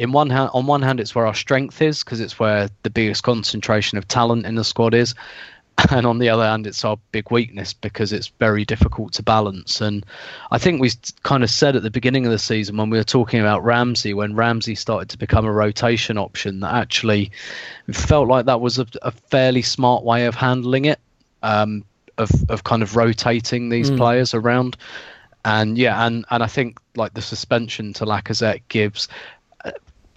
in 0.00 0.12
one 0.12 0.30
hand, 0.30 0.48
on 0.54 0.64
one 0.64 0.80
hand, 0.80 0.98
it's 0.98 1.14
where 1.14 1.26
our 1.26 1.34
strength 1.34 1.82
is 1.82 2.02
because 2.02 2.20
it's 2.20 2.38
where 2.38 2.70
the 2.84 2.90
biggest 2.90 3.22
concentration 3.22 3.98
of 3.98 4.08
talent 4.08 4.46
in 4.46 4.54
the 4.54 4.64
squad 4.64 4.94
is, 4.94 5.14
and 5.90 6.06
on 6.06 6.18
the 6.18 6.30
other 6.30 6.42
hand, 6.42 6.66
it's 6.66 6.86
our 6.86 6.96
big 7.12 7.30
weakness 7.30 7.74
because 7.74 8.10
it's 8.10 8.28
very 8.28 8.64
difficult 8.64 9.12
to 9.12 9.22
balance. 9.22 9.82
And 9.82 10.06
I 10.50 10.56
think 10.56 10.80
we 10.80 10.90
kind 11.22 11.44
of 11.44 11.50
said 11.50 11.76
at 11.76 11.82
the 11.82 11.90
beginning 11.90 12.24
of 12.24 12.32
the 12.32 12.38
season 12.38 12.78
when 12.78 12.88
we 12.88 12.96
were 12.96 13.04
talking 13.04 13.40
about 13.40 13.62
Ramsey, 13.62 14.14
when 14.14 14.34
Ramsey 14.34 14.74
started 14.74 15.10
to 15.10 15.18
become 15.18 15.44
a 15.44 15.52
rotation 15.52 16.16
option, 16.16 16.60
that 16.60 16.72
actually 16.72 17.30
felt 17.92 18.26
like 18.26 18.46
that 18.46 18.62
was 18.62 18.78
a, 18.78 18.86
a 19.02 19.10
fairly 19.10 19.60
smart 19.60 20.02
way 20.02 20.24
of 20.24 20.34
handling 20.34 20.86
it, 20.86 20.98
um, 21.42 21.84
of 22.16 22.30
of 22.48 22.64
kind 22.64 22.82
of 22.82 22.96
rotating 22.96 23.68
these 23.68 23.90
mm. 23.90 23.98
players 23.98 24.32
around. 24.32 24.78
And 25.44 25.76
yeah, 25.76 26.06
and, 26.06 26.24
and 26.30 26.42
I 26.42 26.46
think 26.46 26.78
like 26.96 27.12
the 27.12 27.22
suspension 27.22 27.92
to 27.94 28.04
Lacazette 28.06 28.62
gives 28.68 29.08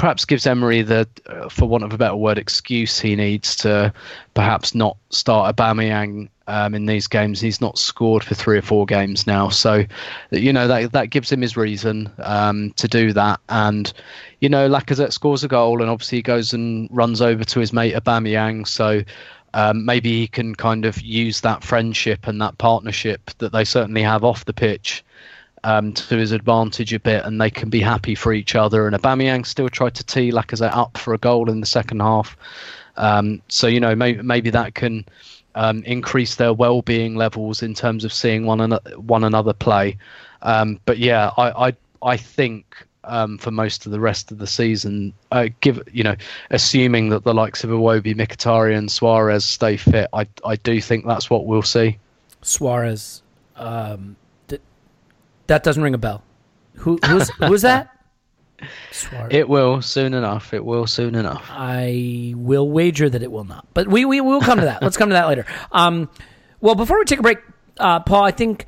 perhaps 0.03 0.25
gives 0.25 0.45
Emery 0.45 0.81
the, 0.81 1.07
uh, 1.27 1.47
for 1.47 1.65
want 1.65 1.81
of 1.81 1.93
a 1.93 1.97
better 1.97 2.17
word, 2.17 2.37
excuse 2.37 2.99
he 2.99 3.15
needs 3.15 3.55
to 3.55 3.93
perhaps 4.33 4.75
not 4.75 4.97
start 5.11 5.55
Aubameyang 5.55 6.27
um, 6.47 6.75
in 6.75 6.87
these 6.87 7.07
games. 7.07 7.39
He's 7.39 7.61
not 7.61 7.77
scored 7.77 8.21
for 8.21 8.35
three 8.35 8.57
or 8.57 8.61
four 8.61 8.85
games 8.85 9.25
now, 9.25 9.47
so 9.47 9.85
you 10.29 10.51
know 10.51 10.67
that 10.67 10.91
that 10.91 11.09
gives 11.09 11.31
him 11.31 11.39
his 11.39 11.55
reason 11.55 12.11
um, 12.17 12.73
to 12.75 12.89
do 12.89 13.13
that. 13.13 13.39
And 13.47 13.93
you 14.41 14.49
know, 14.49 14.67
Lacazette 14.67 15.13
scores 15.13 15.45
a 15.45 15.47
goal, 15.47 15.81
and 15.81 15.89
obviously 15.89 16.17
he 16.17 16.21
goes 16.21 16.51
and 16.51 16.89
runs 16.91 17.21
over 17.21 17.45
to 17.45 17.61
his 17.61 17.71
mate 17.71 17.95
Aubameyang. 17.95 18.67
So. 18.67 19.03
Um, 19.55 19.85
maybe 19.85 20.09
he 20.21 20.27
can 20.27 20.55
kind 20.55 20.83
of 20.83 20.99
use 20.99 21.41
that 21.41 21.63
friendship 21.63 22.25
and 22.25 22.41
that 22.41 22.57
partnership 22.57 23.29
that 23.37 23.51
they 23.51 23.63
certainly 23.63 24.01
have 24.01 24.23
off 24.23 24.45
the 24.45 24.51
pitch 24.51 25.03
um, 25.63 25.93
to 25.93 26.17
his 26.17 26.31
advantage 26.31 26.93
a 26.93 26.99
bit, 26.99 27.25
and 27.25 27.39
they 27.39 27.49
can 27.49 27.69
be 27.69 27.79
happy 27.79 28.15
for 28.15 28.33
each 28.33 28.55
other. 28.55 28.87
And 28.87 28.95
Aubameyang 28.95 29.45
still 29.45 29.69
tried 29.69 29.95
to 29.95 30.03
tee 30.03 30.31
Lacazette 30.31 30.75
up 30.75 30.97
for 30.97 31.13
a 31.13 31.17
goal 31.17 31.49
in 31.49 31.59
the 31.59 31.65
second 31.65 32.01
half. 32.01 32.37
Um, 32.97 33.41
so 33.47 33.67
you 33.67 33.79
know 33.79 33.95
maybe, 33.95 34.21
maybe 34.21 34.49
that 34.51 34.75
can 34.75 35.05
um, 35.55 35.83
increase 35.83 36.35
their 36.35 36.53
well-being 36.53 37.15
levels 37.15 37.63
in 37.63 37.73
terms 37.73 38.05
of 38.05 38.13
seeing 38.13 38.45
one 38.45 38.61
another 38.61 38.99
one 38.99 39.23
another 39.23 39.53
play. 39.53 39.97
Um, 40.41 40.79
but 40.85 40.97
yeah, 40.97 41.31
I 41.37 41.67
I, 41.67 41.73
I 42.01 42.17
think. 42.17 42.65
Um, 43.05 43.37
for 43.37 43.51
most 43.51 43.85
of 43.85 43.91
the 43.91 43.99
rest 43.99 44.31
of 44.31 44.37
the 44.37 44.47
season, 44.47 45.11
uh, 45.33 45.49
give 45.59 45.81
you 45.91 46.05
know, 46.05 46.15
assuming 46.51 47.09
that 47.09 47.25
the 47.25 47.33
likes 47.33 47.65
of 47.65 47.69
Iwobi, 47.69 48.15
Mkhitaryan, 48.15 48.89
Suarez 48.89 49.43
stay 49.43 49.75
fit, 49.75 50.07
I 50.13 50.25
I 50.45 50.55
do 50.55 50.79
think 50.79 51.05
that's 51.05 51.29
what 51.29 51.45
we'll 51.45 51.63
see. 51.63 51.97
Suarez, 52.41 53.21
um, 53.57 54.15
that 55.47 55.63
doesn't 55.63 55.81
ring 55.83 55.93
a 55.93 55.97
bell. 55.97 56.23
Who 56.75 56.99
who's 57.05 57.29
who's 57.29 57.61
that? 57.63 57.89
Suarez. 58.91 59.29
It 59.31 59.49
will 59.49 59.81
soon 59.81 60.13
enough. 60.13 60.53
It 60.53 60.63
will 60.63 60.87
soon 60.87 61.15
enough. 61.15 61.45
I 61.49 62.33
will 62.35 62.69
wager 62.69 63.09
that 63.09 63.21
it 63.21 63.31
will 63.31 63.43
not. 63.43 63.67
But 63.73 63.87
we 63.87 64.05
we 64.05 64.21
will 64.21 64.41
come 64.41 64.59
to 64.59 64.65
that. 64.65 64.81
Let's 64.81 64.97
come 64.97 65.09
to 65.09 65.13
that 65.13 65.27
later. 65.27 65.45
Um, 65.71 66.09
well, 66.61 66.75
before 66.75 66.99
we 66.99 67.05
take 67.05 67.19
a 67.19 67.23
break, 67.23 67.39
uh, 67.77 67.99
Paul, 68.01 68.23
I 68.23 68.31
think 68.31 68.65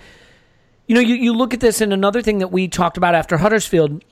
you 0.87 0.95
know 0.95 1.01
you, 1.01 1.15
you 1.15 1.33
look 1.33 1.53
at 1.53 1.59
this, 1.59 1.81
and 1.81 1.93
another 1.93 2.21
thing 2.21 2.39
that 2.39 2.49
we 2.49 2.67
talked 2.67 2.97
about 2.97 3.15
after 3.15 3.37
Huddersfield 3.37 4.03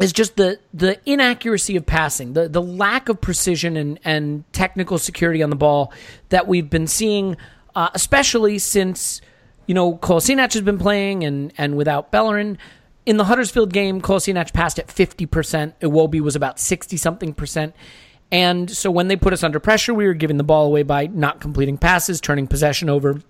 is 0.00 0.12
just 0.12 0.36
the 0.36 0.58
the 0.72 0.98
inaccuracy 1.08 1.76
of 1.76 1.86
passing, 1.86 2.32
the 2.32 2.48
the 2.48 2.62
lack 2.62 3.08
of 3.08 3.20
precision 3.20 3.76
and 3.76 4.00
and 4.04 4.52
technical 4.52 4.98
security 4.98 5.42
on 5.42 5.50
the 5.50 5.56
ball 5.56 5.92
that 6.30 6.48
we've 6.48 6.68
been 6.68 6.86
seeing, 6.86 7.36
uh, 7.74 7.90
especially 7.94 8.58
since 8.58 9.20
you 9.66 9.74
know, 9.74 9.96
Kolasinac 9.96 10.52
has 10.52 10.62
been 10.62 10.78
playing 10.78 11.24
and, 11.24 11.52
and 11.56 11.76
without 11.76 12.10
Bellerin. 12.10 12.58
In 13.06 13.16
the 13.16 13.24
Huddersfield 13.24 13.72
game, 13.72 14.00
Kolasinac 14.00 14.52
passed 14.52 14.78
at 14.78 14.88
50%. 14.88 15.74
Iwobi 15.80 16.20
was 16.20 16.36
about 16.36 16.58
60 16.58 16.96
something 16.96 17.34
percent. 17.34 17.74
And 18.32 18.70
so 18.70 18.90
when 18.90 19.08
they 19.08 19.16
put 19.16 19.32
us 19.32 19.42
under 19.42 19.60
pressure, 19.60 19.94
we 19.94 20.06
were 20.06 20.14
giving 20.14 20.38
the 20.38 20.44
ball 20.44 20.66
away 20.66 20.82
by 20.82 21.06
not 21.06 21.40
completing 21.40 21.78
passes, 21.78 22.20
turning 22.20 22.46
possession 22.46 22.88
over. 22.88 23.20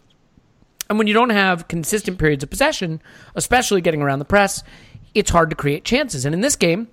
And 0.89 0.99
when 0.99 1.07
you 1.07 1.15
don't 1.15 1.31
have 1.31 1.69
consistent 1.69 2.19
periods 2.19 2.45
of 2.45 2.51
possession, 2.51 3.03
especially 3.35 3.81
getting 3.81 4.03
around 4.03 4.19
the 4.19 4.25
press, 4.25 4.63
it's 5.15 5.31
hard 5.31 5.51
to 5.51 5.57
create 5.57 5.85
chances. 5.85 6.25
And 6.25 6.35
in 6.35 6.41
this 6.41 6.57
game, 6.57 6.89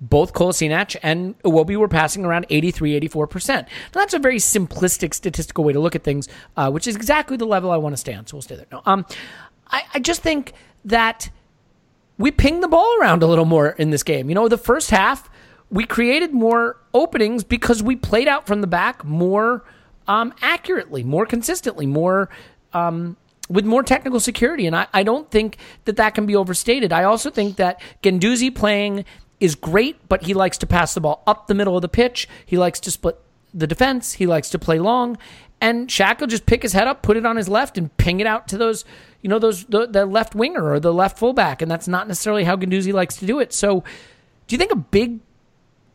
both 0.00 0.32
Kolasinac 0.32 0.96
and 1.02 1.38
Iwobi 1.42 1.76
were 1.76 1.88
passing 1.88 2.24
around 2.24 2.46
83, 2.50 3.00
84%. 3.00 3.48
Now, 3.48 3.66
that's 3.92 4.14
a 4.14 4.18
very 4.18 4.36
simplistic 4.36 5.12
statistical 5.12 5.64
way 5.64 5.72
to 5.72 5.80
look 5.80 5.96
at 5.96 6.04
things, 6.04 6.28
uh, 6.56 6.70
which 6.70 6.86
is 6.86 6.94
exactly 6.94 7.36
the 7.36 7.46
level 7.46 7.70
I 7.70 7.76
want 7.78 7.94
to 7.94 7.96
stay 7.96 8.14
on. 8.14 8.26
So 8.26 8.36
we'll 8.36 8.42
stay 8.42 8.56
there. 8.56 8.66
No, 8.70 8.82
um, 8.86 9.04
I, 9.68 9.82
I 9.94 9.98
just 9.98 10.22
think 10.22 10.52
that 10.84 11.30
we 12.16 12.30
pinged 12.30 12.62
the 12.62 12.68
ball 12.68 12.96
around 13.00 13.22
a 13.22 13.26
little 13.26 13.44
more 13.44 13.70
in 13.70 13.90
this 13.90 14.02
game. 14.02 14.28
You 14.28 14.34
know, 14.34 14.48
the 14.48 14.58
first 14.58 14.90
half, 14.90 15.28
we 15.70 15.84
created 15.84 16.32
more 16.32 16.76
openings 16.94 17.42
because 17.42 17.82
we 17.82 17.96
played 17.96 18.28
out 18.28 18.46
from 18.46 18.60
the 18.60 18.66
back 18.66 19.04
more 19.04 19.64
um, 20.06 20.32
accurately, 20.40 21.02
more 21.02 21.26
consistently, 21.26 21.86
more. 21.86 22.28
Um, 22.72 23.16
with 23.50 23.64
more 23.64 23.82
technical 23.82 24.20
security. 24.20 24.66
And 24.66 24.76
I, 24.76 24.86
I 24.92 25.02
don't 25.02 25.30
think 25.30 25.56
that 25.86 25.96
that 25.96 26.14
can 26.14 26.26
be 26.26 26.36
overstated. 26.36 26.92
I 26.92 27.04
also 27.04 27.30
think 27.30 27.56
that 27.56 27.80
Guendouzi 28.02 28.54
playing 28.54 29.06
is 29.40 29.54
great, 29.54 30.08
but 30.08 30.24
he 30.24 30.34
likes 30.34 30.58
to 30.58 30.66
pass 30.66 30.94
the 30.94 31.00
ball 31.00 31.22
up 31.26 31.46
the 31.46 31.54
middle 31.54 31.76
of 31.76 31.82
the 31.82 31.88
pitch. 31.88 32.28
He 32.44 32.58
likes 32.58 32.80
to 32.80 32.90
split 32.90 33.18
the 33.54 33.66
defense. 33.66 34.14
He 34.14 34.26
likes 34.26 34.50
to 34.50 34.58
play 34.58 34.78
long. 34.78 35.16
And 35.60 35.88
Shaq 35.88 36.20
will 36.20 36.26
just 36.28 36.46
pick 36.46 36.62
his 36.62 36.72
head 36.72 36.86
up, 36.86 37.02
put 37.02 37.16
it 37.16 37.26
on 37.26 37.36
his 37.36 37.48
left, 37.48 37.76
and 37.78 37.94
ping 37.96 38.20
it 38.20 38.26
out 38.26 38.46
to 38.48 38.58
those, 38.58 38.84
you 39.22 39.28
know, 39.28 39.38
those 39.38 39.64
the, 39.64 39.86
the 39.86 40.06
left 40.06 40.34
winger 40.34 40.70
or 40.70 40.78
the 40.78 40.92
left 40.92 41.18
fullback. 41.18 41.62
And 41.62 41.70
that's 41.70 41.88
not 41.88 42.06
necessarily 42.06 42.44
how 42.44 42.56
Guendouzi 42.56 42.92
likes 42.92 43.16
to 43.16 43.26
do 43.26 43.40
it. 43.40 43.52
So, 43.52 43.82
do 44.46 44.54
you 44.54 44.58
think 44.58 44.72
a 44.72 44.76
big 44.76 45.20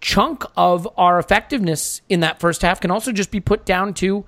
chunk 0.02 0.44
of 0.58 0.88
our 0.98 1.18
effectiveness 1.18 2.02
in 2.10 2.20
that 2.20 2.40
first 2.40 2.62
half 2.62 2.82
can 2.82 2.92
also 2.92 3.14
just 3.14 3.32
be 3.32 3.40
put 3.40 3.66
down 3.66 3.94
to 3.94 4.26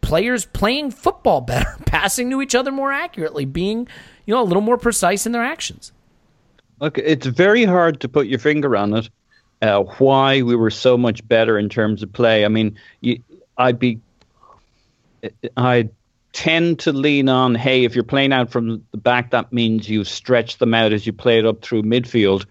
players 0.00 0.46
playing 0.46 0.90
football 0.90 1.42
better, 1.42 1.76
passing 1.86 2.30
to 2.30 2.40
each 2.40 2.54
other 2.54 2.72
more 2.72 2.90
accurately, 2.90 3.44
being, 3.44 3.86
you 4.24 4.34
know, 4.34 4.42
a 4.42 4.44
little 4.44 4.62
more 4.62 4.78
precise 4.78 5.26
in 5.26 5.32
their 5.32 5.44
actions? 5.44 5.92
Look, 6.80 6.98
it's 6.98 7.26
very 7.26 7.64
hard 7.64 8.00
to 8.00 8.08
put 8.08 8.26
your 8.26 8.38
finger 8.38 8.76
on 8.76 8.94
it. 8.94 9.10
Uh, 9.62 9.82
why 9.98 10.42
we 10.42 10.56
were 10.56 10.70
so 10.70 10.98
much 10.98 11.26
better 11.28 11.58
in 11.58 11.68
terms 11.68 12.02
of 12.02 12.12
play. 12.12 12.44
I 12.44 12.48
mean, 12.48 12.76
you, 13.00 13.22
I'd 13.56 13.78
be, 13.78 14.00
I 15.56 15.88
tend 16.32 16.80
to 16.80 16.92
lean 16.92 17.28
on, 17.28 17.54
hey, 17.54 17.84
if 17.84 17.94
you're 17.94 18.04
playing 18.04 18.32
out 18.32 18.50
from 18.50 18.84
the 18.90 18.98
back, 18.98 19.30
that 19.30 19.52
means 19.52 19.88
you 19.88 20.04
stretch 20.04 20.58
them 20.58 20.74
out 20.74 20.92
as 20.92 21.06
you 21.06 21.12
play 21.12 21.38
it 21.38 21.46
up 21.46 21.62
through 21.62 21.82
midfield. 21.82 22.44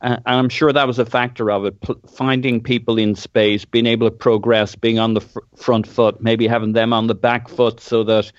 Uh, 0.00 0.16
and 0.24 0.36
I'm 0.36 0.48
sure 0.48 0.72
that 0.72 0.86
was 0.86 0.98
a 0.98 1.06
factor 1.06 1.50
of 1.50 1.64
it. 1.64 1.80
P- 1.80 1.94
finding 2.14 2.62
people 2.62 2.96
in 2.96 3.14
space, 3.14 3.64
being 3.64 3.86
able 3.86 4.08
to 4.08 4.16
progress, 4.16 4.76
being 4.76 4.98
on 4.98 5.14
the 5.14 5.20
fr- 5.20 5.40
front 5.56 5.86
foot, 5.86 6.22
maybe 6.22 6.46
having 6.46 6.72
them 6.72 6.92
on 6.92 7.08
the 7.08 7.14
back 7.14 7.48
foot 7.48 7.80
so 7.80 8.04
that 8.04 8.32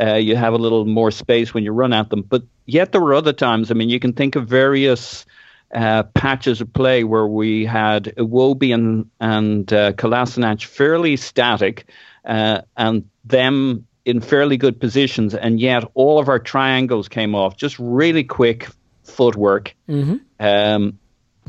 Uh, 0.00 0.14
you 0.14 0.36
have 0.36 0.54
a 0.54 0.56
little 0.56 0.84
more 0.84 1.10
space 1.10 1.52
when 1.52 1.64
you 1.64 1.72
run 1.72 1.92
at 1.92 2.10
them. 2.10 2.22
But 2.22 2.42
yet 2.72 2.92
there 2.92 3.00
were 3.00 3.14
other 3.14 3.32
times. 3.32 3.70
I 3.70 3.74
mean, 3.74 3.90
you 3.90 4.00
can 4.00 4.12
think 4.12 4.36
of 4.36 4.48
various 4.48 5.26
uh, 5.74 6.02
patches 6.02 6.60
of 6.60 6.72
play 6.72 7.04
where 7.04 7.26
we 7.26 7.64
had 7.64 8.04
Iwobi 8.16 8.74
and 8.74 9.10
and 9.20 9.72
uh, 9.72 9.92
Kolasinac 9.92 10.64
fairly 10.64 11.16
static, 11.16 11.86
uh, 12.24 12.62
and 12.76 13.08
them 13.24 13.86
in 14.04 14.20
fairly 14.20 14.56
good 14.56 14.80
positions, 14.80 15.34
and 15.34 15.60
yet 15.60 15.84
all 15.94 16.18
of 16.18 16.28
our 16.28 16.38
triangles 16.38 17.08
came 17.08 17.34
off. 17.34 17.56
Just 17.56 17.78
really 17.78 18.24
quick 18.24 18.68
footwork, 19.04 19.74
mm-hmm. 19.88 20.16
um, 20.40 20.98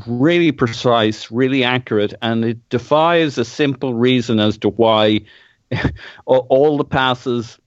really 0.06 0.52
precise, 0.52 1.30
really 1.30 1.64
accurate, 1.64 2.14
and 2.22 2.44
it 2.44 2.68
defies 2.68 3.38
a 3.38 3.44
simple 3.44 3.94
reason 3.94 4.38
as 4.38 4.58
to 4.58 4.68
why 4.68 5.20
all 6.26 6.76
the 6.76 6.84
passes 6.84 7.58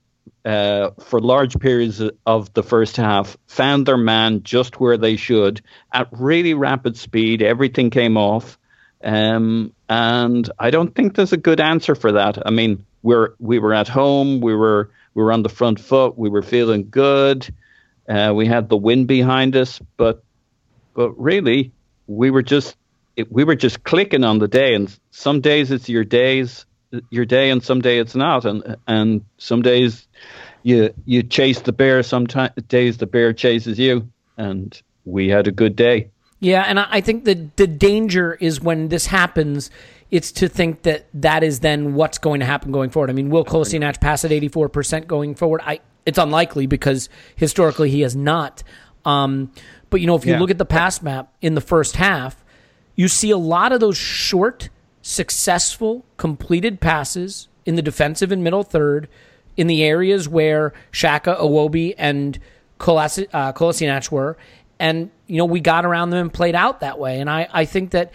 uh, 0.46 0.92
for 1.00 1.20
large 1.20 1.58
periods 1.58 2.00
of 2.24 2.54
the 2.54 2.62
first 2.62 2.96
half 2.96 3.36
found 3.48 3.84
their 3.84 3.96
man 3.96 4.44
just 4.44 4.78
where 4.78 4.96
they 4.96 5.16
should 5.16 5.60
at 5.92 6.06
really 6.12 6.54
rapid 6.54 6.96
speed. 6.96 7.42
Everything 7.42 7.90
came 7.90 8.16
off. 8.16 8.56
Um, 9.02 9.72
and 9.88 10.48
I 10.56 10.70
don't 10.70 10.94
think 10.94 11.16
there's 11.16 11.32
a 11.32 11.36
good 11.36 11.60
answer 11.60 11.96
for 11.96 12.12
that. 12.12 12.46
I 12.46 12.50
mean, 12.50 12.86
we're 13.02 13.30
we 13.40 13.58
were 13.58 13.74
at 13.74 13.88
home, 13.88 14.40
we 14.40 14.54
were 14.54 14.90
we 15.14 15.22
were 15.24 15.32
on 15.32 15.42
the 15.42 15.48
front 15.48 15.80
foot, 15.80 16.16
we 16.16 16.28
were 16.28 16.42
feeling 16.42 16.90
good, 16.90 17.52
uh, 18.08 18.32
we 18.32 18.46
had 18.46 18.68
the 18.68 18.76
wind 18.76 19.08
behind 19.08 19.56
us, 19.56 19.80
but 19.96 20.22
but 20.94 21.10
really 21.20 21.72
we 22.06 22.30
were 22.30 22.42
just 22.42 22.76
it, 23.16 23.32
we 23.32 23.42
were 23.42 23.56
just 23.56 23.82
clicking 23.82 24.22
on 24.22 24.38
the 24.38 24.48
day. 24.48 24.74
And 24.74 24.96
some 25.10 25.40
days 25.40 25.72
it's 25.72 25.88
your 25.88 26.04
days, 26.04 26.66
your 27.10 27.24
day, 27.24 27.50
and 27.50 27.62
some 27.62 27.80
day 27.80 27.98
it's 27.98 28.14
not, 28.14 28.44
and 28.44 28.76
and 28.86 29.24
some 29.38 29.62
days 29.62 30.06
you 30.62 30.92
you 31.04 31.22
chase 31.22 31.60
the 31.60 31.72
bear. 31.72 32.02
Some 32.02 32.26
days 32.68 32.98
the 32.98 33.06
bear 33.06 33.32
chases 33.32 33.78
you, 33.78 34.08
and 34.36 34.80
we 35.04 35.28
had 35.28 35.46
a 35.46 35.52
good 35.52 35.76
day. 35.76 36.10
Yeah, 36.40 36.62
and 36.62 36.78
I 36.78 37.00
think 37.00 37.24
the 37.24 37.48
the 37.56 37.66
danger 37.66 38.34
is 38.34 38.60
when 38.60 38.88
this 38.88 39.06
happens. 39.06 39.70
It's 40.10 40.30
to 40.32 40.48
think 40.48 40.82
that 40.82 41.06
that 41.14 41.42
is 41.42 41.60
then 41.60 41.94
what's 41.94 42.18
going 42.18 42.40
to 42.40 42.46
happen 42.46 42.70
going 42.70 42.90
forward. 42.90 43.10
I 43.10 43.12
mean, 43.12 43.28
will 43.30 43.44
Kolasinac 43.44 44.00
pass 44.00 44.24
at 44.24 44.32
eighty 44.32 44.48
four 44.48 44.68
percent 44.68 45.08
going 45.08 45.34
forward? 45.34 45.60
I 45.64 45.80
it's 46.04 46.18
unlikely 46.18 46.66
because 46.66 47.08
historically 47.34 47.90
he 47.90 48.02
has 48.02 48.14
not. 48.14 48.62
Um, 49.04 49.52
but 49.90 50.00
you 50.00 50.06
know, 50.06 50.16
if 50.16 50.26
you 50.26 50.32
yeah. 50.32 50.40
look 50.40 50.50
at 50.50 50.58
the 50.58 50.64
pass 50.64 51.02
map 51.02 51.32
in 51.40 51.54
the 51.54 51.60
first 51.60 51.96
half, 51.96 52.44
you 52.94 53.08
see 53.08 53.30
a 53.30 53.38
lot 53.38 53.72
of 53.72 53.80
those 53.80 53.96
short, 53.96 54.68
successful, 55.06 56.04
completed 56.16 56.80
passes 56.80 57.46
in 57.64 57.76
the 57.76 57.82
defensive 57.82 58.32
and 58.32 58.42
middle 58.42 58.64
third 58.64 59.08
in 59.56 59.68
the 59.68 59.84
areas 59.84 60.28
where 60.28 60.72
Xhaka, 60.92 61.38
Iwobi, 61.38 61.94
and 61.96 62.36
uh, 62.80 63.52
Kolasinac 63.52 64.10
were. 64.10 64.36
And, 64.80 65.12
you 65.28 65.36
know, 65.36 65.44
we 65.44 65.60
got 65.60 65.86
around 65.86 66.10
them 66.10 66.22
and 66.22 66.32
played 66.32 66.56
out 66.56 66.80
that 66.80 66.98
way. 66.98 67.20
And 67.20 67.30
I, 67.30 67.46
I 67.52 67.64
think 67.66 67.92
that 67.92 68.12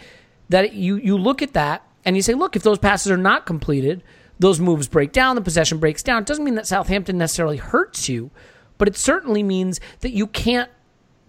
that 0.50 0.74
you, 0.74 0.96
you 0.96 1.16
look 1.16 1.40
at 1.40 1.54
that 1.54 1.82
and 2.04 2.14
you 2.14 2.20
say, 2.20 2.34
look, 2.34 2.56
if 2.56 2.62
those 2.62 2.78
passes 2.78 3.10
are 3.10 3.16
not 3.16 3.46
completed, 3.46 4.02
those 4.38 4.60
moves 4.60 4.86
break 4.86 5.12
down, 5.12 5.34
the 5.34 5.40
possession 5.40 5.78
breaks 5.78 6.02
down. 6.02 6.20
It 6.20 6.26
doesn't 6.26 6.44
mean 6.44 6.56
that 6.56 6.66
Southampton 6.66 7.16
necessarily 7.16 7.56
hurts 7.56 8.06
you, 8.06 8.30
but 8.76 8.86
it 8.86 8.98
certainly 8.98 9.42
means 9.42 9.80
that 10.00 10.10
you 10.10 10.26
can't 10.26 10.70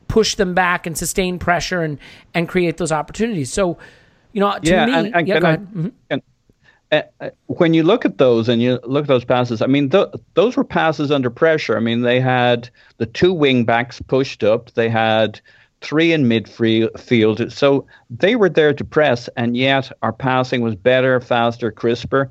push 0.09 0.35
them 0.35 0.53
back 0.53 0.85
and 0.85 0.97
sustain 0.97 1.39
pressure 1.39 1.83
and, 1.83 1.99
and 2.33 2.49
create 2.49 2.75
those 2.75 2.91
opportunities. 2.91 3.51
So, 3.53 3.77
you 4.33 4.41
know, 4.41 4.59
to 4.59 4.69
yeah, 4.69 4.85
me, 4.85 4.93
and, 4.93 5.15
and 5.15 5.27
yeah, 5.27 5.39
go 5.39 5.47
I, 5.47 5.49
ahead. 5.49 5.67
Mm-hmm. 5.67 5.87
And, 6.09 6.21
uh, 6.91 7.29
when 7.47 7.73
you 7.73 7.81
look 7.81 8.05
at 8.05 8.19
those 8.19 8.47
and 8.47 8.61
you 8.61 8.79
look 8.83 9.03
at 9.03 9.07
those 9.07 9.25
passes, 9.25 9.61
I 9.61 9.67
mean, 9.67 9.89
th- 9.89 10.09
those 10.35 10.55
were 10.55 10.63
passes 10.63 11.11
under 11.11 11.31
pressure. 11.31 11.75
I 11.75 11.79
mean, 11.79 12.01
they 12.01 12.19
had 12.19 12.69
the 12.97 13.07
two 13.07 13.33
wing 13.33 13.65
backs 13.65 13.99
pushed 14.01 14.43
up, 14.43 14.71
they 14.73 14.89
had 14.89 15.39
three 15.81 16.13
in 16.13 16.25
midfield, 16.25 17.51
so 17.51 17.85
they 18.09 18.35
were 18.35 18.49
there 18.49 18.73
to 18.73 18.83
press, 18.83 19.27
and 19.35 19.57
yet 19.57 19.91
our 20.01 20.13
passing 20.13 20.61
was 20.61 20.75
better, 20.75 21.19
faster, 21.19 21.71
crisper. 21.71 22.29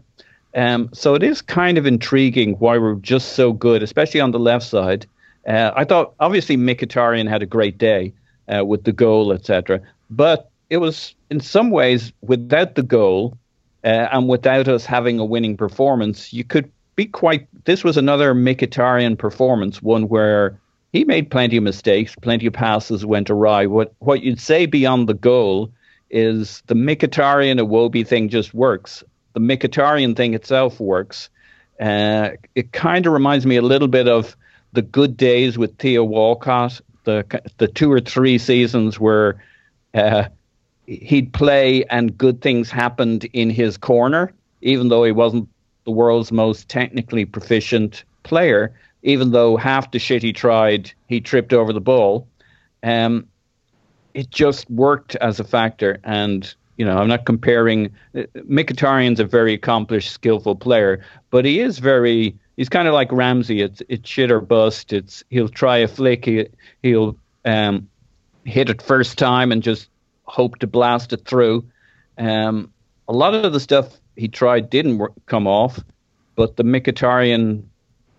Um, 0.54 0.90
so 0.92 1.14
it 1.14 1.22
is 1.22 1.42
kind 1.42 1.76
of 1.76 1.86
intriguing 1.86 2.54
why 2.54 2.78
we're 2.78 2.94
just 2.96 3.32
so 3.32 3.52
good, 3.52 3.82
especially 3.82 4.20
on 4.20 4.30
the 4.30 4.38
left 4.38 4.64
side. 4.64 5.06
Uh, 5.46 5.72
I 5.74 5.84
thought 5.84 6.14
obviously 6.20 6.56
Mkhitaryan 6.56 7.28
had 7.28 7.42
a 7.42 7.46
great 7.46 7.78
day 7.78 8.12
uh, 8.54 8.64
with 8.64 8.84
the 8.84 8.92
goal, 8.92 9.32
etc. 9.32 9.80
But 10.10 10.50
it 10.70 10.76
was 10.78 11.14
in 11.32 11.40
some 11.40 11.70
ways 11.70 12.12
without 12.20 12.74
the 12.74 12.82
goal 12.82 13.38
uh, 13.84 14.06
and 14.12 14.28
without 14.28 14.68
us 14.68 14.84
having 14.84 15.18
a 15.18 15.24
winning 15.24 15.56
performance, 15.56 16.30
you 16.30 16.44
could 16.44 16.70
be 16.94 17.06
quite. 17.06 17.48
This 17.64 17.82
was 17.82 17.96
another 17.96 18.34
Mkhitaryan 18.34 19.16
performance, 19.16 19.80
one 19.80 20.08
where 20.08 20.60
he 20.92 21.04
made 21.04 21.30
plenty 21.30 21.56
of 21.56 21.62
mistakes, 21.62 22.14
plenty 22.20 22.46
of 22.46 22.52
passes 22.52 23.06
went 23.06 23.30
awry. 23.30 23.64
What 23.64 23.94
what 23.98 24.22
you'd 24.22 24.40
say 24.40 24.66
beyond 24.66 25.08
the 25.08 25.14
goal 25.14 25.72
is 26.10 26.62
the 26.66 26.74
Mkhitaryan 26.74 27.58
Iwobi 27.58 28.06
thing 28.06 28.28
just 28.28 28.52
works. 28.52 29.02
The 29.32 29.40
Mkhitaryan 29.40 30.14
thing 30.14 30.34
itself 30.34 30.78
works. 30.78 31.30
Uh, 31.80 32.32
it 32.54 32.72
kind 32.72 33.06
of 33.06 33.14
reminds 33.14 33.46
me 33.46 33.56
a 33.56 33.62
little 33.62 33.88
bit 33.88 34.06
of 34.06 34.36
the 34.74 34.82
good 34.82 35.16
days 35.16 35.56
with 35.56 35.78
Theo 35.78 36.04
Walcott, 36.04 36.78
the 37.04 37.24
the 37.56 37.68
two 37.68 37.90
or 37.90 38.00
three 38.00 38.36
seasons 38.36 39.00
where 39.00 39.42
uh, 39.94 40.24
he'd 40.86 41.32
play 41.32 41.84
and 41.84 42.16
good 42.16 42.40
things 42.40 42.70
happened 42.70 43.24
in 43.32 43.50
his 43.50 43.76
corner, 43.76 44.32
even 44.60 44.88
though 44.88 45.04
he 45.04 45.12
wasn't 45.12 45.48
the 45.84 45.90
world's 45.90 46.32
most 46.32 46.68
technically 46.68 47.24
proficient 47.24 48.04
player. 48.22 48.74
Even 49.02 49.32
though 49.32 49.56
half 49.56 49.90
the 49.90 49.98
shit 49.98 50.22
he 50.22 50.32
tried, 50.32 50.92
he 51.08 51.20
tripped 51.20 51.52
over 51.52 51.72
the 51.72 51.80
ball. 51.80 52.28
Um, 52.82 53.26
it 54.14 54.30
just 54.30 54.70
worked 54.70 55.16
as 55.16 55.40
a 55.40 55.44
factor, 55.44 55.98
and 56.04 56.54
you 56.76 56.84
know, 56.84 56.98
I'm 56.98 57.08
not 57.08 57.24
comparing. 57.26 57.86
Uh, 58.14 58.22
Mkhitaryan's 58.36 59.20
a 59.20 59.24
very 59.24 59.54
accomplished, 59.54 60.12
skillful 60.12 60.56
player, 60.56 61.04
but 61.30 61.44
he 61.44 61.60
is 61.60 61.78
very 61.78 62.36
he's 62.56 62.68
kind 62.68 62.86
of 62.86 62.94
like 62.94 63.10
Ramsey. 63.10 63.60
It's 63.60 63.82
it's 63.88 64.08
shit 64.08 64.30
or 64.30 64.40
bust. 64.40 64.92
It's 64.92 65.24
he'll 65.30 65.48
try 65.48 65.78
a 65.78 65.88
flick. 65.88 66.24
He, 66.24 66.46
he'll 66.82 67.16
um, 67.44 67.88
hit 68.44 68.70
it 68.70 68.82
first 68.82 69.18
time 69.18 69.52
and 69.52 69.62
just 69.62 69.88
hope 70.32 70.58
to 70.58 70.66
blast 70.66 71.12
it 71.12 71.24
through. 71.26 71.64
Um, 72.18 72.72
a 73.08 73.12
lot 73.12 73.34
of 73.34 73.52
the 73.52 73.60
stuff 73.60 73.86
he 74.16 74.28
tried 74.28 74.70
didn't 74.70 74.98
work, 74.98 75.12
come 75.26 75.46
off, 75.46 75.80
but 76.36 76.56
the 76.56 76.64
Mkhitaryan 76.64 77.62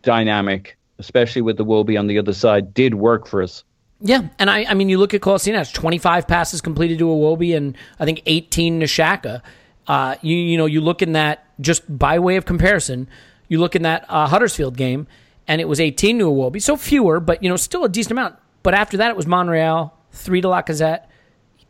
dynamic, 0.02 0.78
especially 0.99 1.41
with 1.41 1.58
the 1.58 1.65
Iwobi 1.65 1.97
on 1.97 2.08
the 2.08 2.19
other 2.19 2.34
side, 2.34 2.73
did 2.73 2.95
work 2.95 3.28
for 3.28 3.41
us. 3.41 3.63
Yeah, 4.02 4.28
and 4.38 4.49
I, 4.49 4.65
I 4.65 4.73
mean, 4.73 4.89
you 4.89 4.97
look 4.97 5.13
at 5.13 5.21
Kolasinac, 5.21 5.73
25 5.73 6.28
passes 6.28 6.62
completed 6.62 6.99
to 6.99 7.06
Iwobi 7.06 7.56
and 7.56 7.78
I 7.99 8.06
think 8.06 8.21
18 8.26 8.82
to 8.82 8.86
Xhaka. 8.86 9.41
Uh, 9.88 10.15
you, 10.21 10.36
you 10.36 10.58
know, 10.58 10.65
you 10.65 10.82
look 10.82 11.02
in 11.02 11.13
that 11.13 11.45
just 11.62 11.84
by 11.97 12.19
way 12.19 12.36
of 12.36 12.45
comparison– 12.45 13.08
you 13.54 13.60
look 13.60 13.76
in 13.76 13.84
that 13.84 14.06
uh, 14.10 14.28
Huddersfield 14.28 14.76
game, 14.78 15.06
and 15.47 15.62
it 15.62 15.67
was 15.67 15.80
18 15.80 16.17
to 16.19 16.26
Iwobi, 16.26 16.60
so 16.62 16.76
fewer, 16.76 17.19
but 17.19 17.43
you 17.43 17.49
know 17.49 17.56
still 17.56 17.84
a 17.84 17.89
decent 17.89 18.12
amount. 18.12 18.36
But 18.63 18.73
after 18.73 18.97
that, 18.97 19.10
it 19.10 19.15
was 19.15 19.28
Monreal, 19.28 19.93
three 20.12 20.41
to 20.41 20.47
Lacazette, 20.47 21.06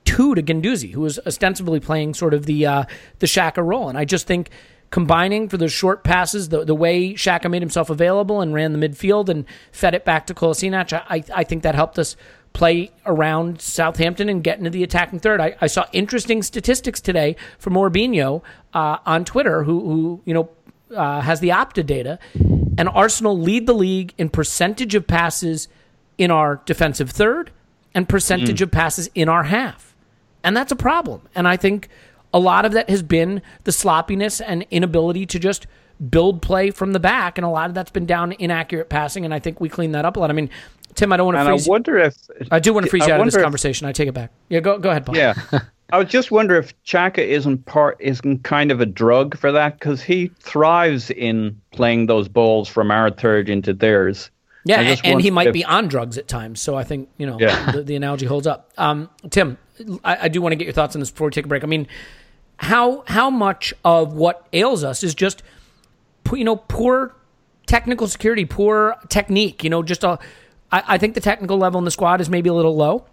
two 0.05 0.35
to 0.35 0.43
Guendouzi, 0.43 0.91
who 0.91 1.01
was 1.01 1.19
ostensibly 1.25 1.79
playing 1.79 2.13
sort 2.13 2.33
of 2.33 2.45
the 2.45 2.65
uh, 2.65 2.83
the 3.19 3.27
Xhaka 3.27 3.65
role. 3.65 3.89
And 3.89 3.97
I 3.97 4.05
just 4.05 4.27
think 4.27 4.49
combining 4.89 5.49
for 5.49 5.57
those 5.57 5.71
short 5.71 6.03
passes, 6.03 6.49
the 6.49 6.63
the 6.63 6.75
way 6.75 7.13
Xhaka 7.13 7.49
made 7.49 7.61
himself 7.61 7.89
available 7.89 8.41
and 8.41 8.53
ran 8.53 8.73
the 8.73 8.87
midfield 8.87 9.29
and 9.29 9.45
fed 9.71 9.95
it 9.95 10.05
back 10.05 10.27
to 10.27 10.33
Kolasinac, 10.33 10.93
I, 10.93 11.23
I 11.33 11.43
think 11.43 11.63
that 11.63 11.75
helped 11.75 11.97
us 11.97 12.15
play 12.53 12.91
around 13.05 13.59
Southampton 13.59 14.29
and 14.29 14.43
get 14.43 14.59
into 14.59 14.69
the 14.69 14.83
attacking 14.83 15.19
third. 15.19 15.41
I, 15.41 15.55
I 15.59 15.67
saw 15.67 15.85
interesting 15.91 16.43
statistics 16.43 17.01
today 17.01 17.35
from 17.57 17.73
Orbinho 17.73 18.43
uh, 18.73 18.97
on 19.05 19.25
Twitter, 19.25 19.63
who, 19.63 19.79
who 19.79 20.21
you 20.25 20.33
know 20.33 20.49
uh, 20.95 21.21
has 21.21 21.39
the 21.39 21.49
Opta 21.49 21.85
data, 21.85 22.19
and 22.77 22.87
Arsenal 22.89 23.37
lead 23.37 23.65
the 23.65 23.73
league 23.73 24.13
in 24.17 24.29
percentage 24.29 24.95
of 24.95 25.07
passes 25.07 25.67
in 26.17 26.29
our 26.29 26.61
defensive 26.65 27.09
third 27.09 27.51
and 27.95 28.07
percentage 28.07 28.59
mm. 28.59 28.63
of 28.63 28.71
passes 28.71 29.09
in 29.15 29.29
our 29.29 29.43
half. 29.43 29.92
And 30.43 30.55
that's 30.55 30.71
a 30.71 30.75
problem. 30.75 31.21
And 31.35 31.47
I 31.47 31.57
think 31.57 31.89
a 32.33 32.39
lot 32.39 32.65
of 32.65 32.71
that 32.73 32.89
has 32.89 33.03
been 33.03 33.41
the 33.63 33.71
sloppiness 33.71 34.41
and 34.41 34.65
inability 34.71 35.25
to 35.27 35.39
just 35.39 35.67
build 36.09 36.41
play 36.41 36.71
from 36.71 36.93
the 36.93 36.99
back. 36.99 37.37
And 37.37 37.45
a 37.45 37.49
lot 37.49 37.69
of 37.69 37.75
that's 37.75 37.91
been 37.91 38.05
down 38.05 38.33
inaccurate 38.33 38.89
passing. 38.89 39.25
And 39.25 39.33
I 39.33 39.39
think 39.39 39.61
we 39.61 39.69
cleaned 39.69 39.95
that 39.95 40.05
up 40.05 40.17
a 40.17 40.19
lot. 40.19 40.29
I 40.29 40.33
mean, 40.33 40.49
Tim, 40.95 41.11
I 41.11 41.17
don't 41.17 41.27
want 41.27 41.37
to 41.37 41.45
freeze. 41.45 41.67
I 41.67 41.71
wonder 41.71 41.97
if 41.97 42.15
I 42.51 42.59
do 42.59 42.73
want 42.73 42.85
to 42.85 42.89
freeze 42.89 43.07
you 43.07 43.13
out 43.13 43.19
of 43.19 43.25
this 43.25 43.37
conversation. 43.37 43.87
I 43.87 43.91
take 43.91 44.07
it 44.07 44.13
back. 44.13 44.31
Yeah, 44.49 44.59
go 44.59 44.77
go 44.77 44.89
ahead, 44.91 45.05
Paul. 45.05 45.15
Yeah, 45.15 45.33
I 45.91 45.97
would 45.97 46.09
just 46.09 46.31
wonder 46.31 46.55
if 46.55 46.73
Xhaka 46.83 47.19
isn't 47.19 47.65
part 47.65 47.97
isn't 47.99 48.43
kind 48.43 48.71
of 48.71 48.81
a 48.81 48.85
drug 48.85 49.37
for 49.37 49.51
that 49.51 49.79
because 49.79 50.01
he 50.01 50.31
thrives 50.39 51.09
in 51.11 51.59
playing 51.71 52.07
those 52.07 52.27
balls 52.27 52.69
from 52.69 52.91
our 52.91 53.09
third 53.09 53.49
into 53.49 53.73
theirs. 53.73 54.29
Yeah, 54.65 54.79
and, 54.79 55.01
and 55.03 55.21
he 55.21 55.29
might 55.29 55.47
if, 55.47 55.53
be 55.53 55.65
on 55.65 55.87
drugs 55.87 56.17
at 56.17 56.27
times. 56.27 56.61
So 56.61 56.75
I 56.75 56.83
think 56.83 57.09
you 57.17 57.27
know 57.27 57.37
yeah. 57.39 57.71
the, 57.71 57.83
the, 57.83 57.95
analogy 57.95 58.25
holds 58.25 58.47
up. 58.47 58.71
Um, 58.77 59.09
Tim, 59.29 59.57
I, 60.03 60.23
I 60.23 60.27
do 60.29 60.41
want 60.41 60.53
to 60.53 60.55
get 60.55 60.65
your 60.65 60.73
thoughts 60.73 60.95
on 60.95 60.99
this 61.01 61.11
before 61.11 61.27
we 61.27 61.31
take 61.31 61.45
a 61.45 61.49
break. 61.49 61.63
I 61.63 61.67
mean, 61.67 61.87
how 62.57 63.03
how 63.07 63.29
much 63.29 63.73
of 63.83 64.13
what 64.13 64.47
ails 64.53 64.83
us 64.83 65.03
is 65.03 65.13
just 65.13 65.43
you 66.31 66.45
know 66.45 66.55
poor 66.55 67.13
technical 67.65 68.07
security, 68.07 68.45
poor 68.45 68.95
technique. 69.09 69.63
You 69.63 69.69
know, 69.69 69.83
just 69.83 70.03
a. 70.03 70.19
I, 70.71 70.83
I 70.87 70.97
think 70.97 71.13
the 71.15 71.21
technical 71.21 71.57
level 71.57 71.77
in 71.79 71.85
the 71.85 71.91
squad 71.91 72.21
is 72.21 72.29
maybe 72.29 72.49
a 72.49 72.53
little 72.53 72.75
low. 72.75 73.05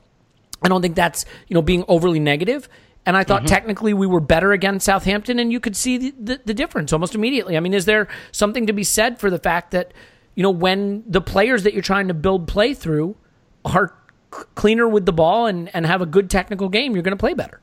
I 0.62 0.68
don't 0.68 0.82
think 0.82 0.94
that's 0.94 1.24
you 1.48 1.54
know 1.54 1.62
being 1.62 1.84
overly 1.88 2.20
negative. 2.20 2.68
And 3.06 3.16
I 3.16 3.24
thought 3.24 3.46
technically 3.46 3.94
we 3.94 4.06
were 4.06 4.20
better 4.20 4.52
against 4.52 4.84
Southampton, 4.84 5.38
and 5.38 5.50
you 5.50 5.58
could 5.58 5.74
see 5.74 5.96
the, 5.96 6.14
the, 6.20 6.40
the 6.44 6.54
difference 6.54 6.92
almost 6.92 7.14
immediately. 7.14 7.56
I 7.56 7.60
mean, 7.60 7.72
is 7.72 7.86
there 7.86 8.08
something 8.30 8.66
to 8.66 8.74
be 8.74 8.84
said 8.84 9.18
for 9.18 9.30
the 9.30 9.38
fact 9.38 9.70
that 9.70 9.94
you 10.34 10.42
know 10.42 10.50
when 10.50 11.04
the 11.06 11.20
players 11.20 11.64
that 11.64 11.72
you're 11.72 11.82
trying 11.82 12.08
to 12.08 12.14
build 12.14 12.48
play 12.48 12.74
through 12.74 13.16
are 13.64 13.94
c- 14.34 14.42
cleaner 14.54 14.88
with 14.88 15.06
the 15.06 15.12
ball 15.12 15.46
and, 15.46 15.74
and 15.74 15.86
have 15.86 16.00
a 16.00 16.06
good 16.06 16.30
technical 16.30 16.68
game, 16.68 16.94
you're 16.94 17.02
going 17.02 17.16
to 17.16 17.20
play 17.20 17.34
better. 17.34 17.60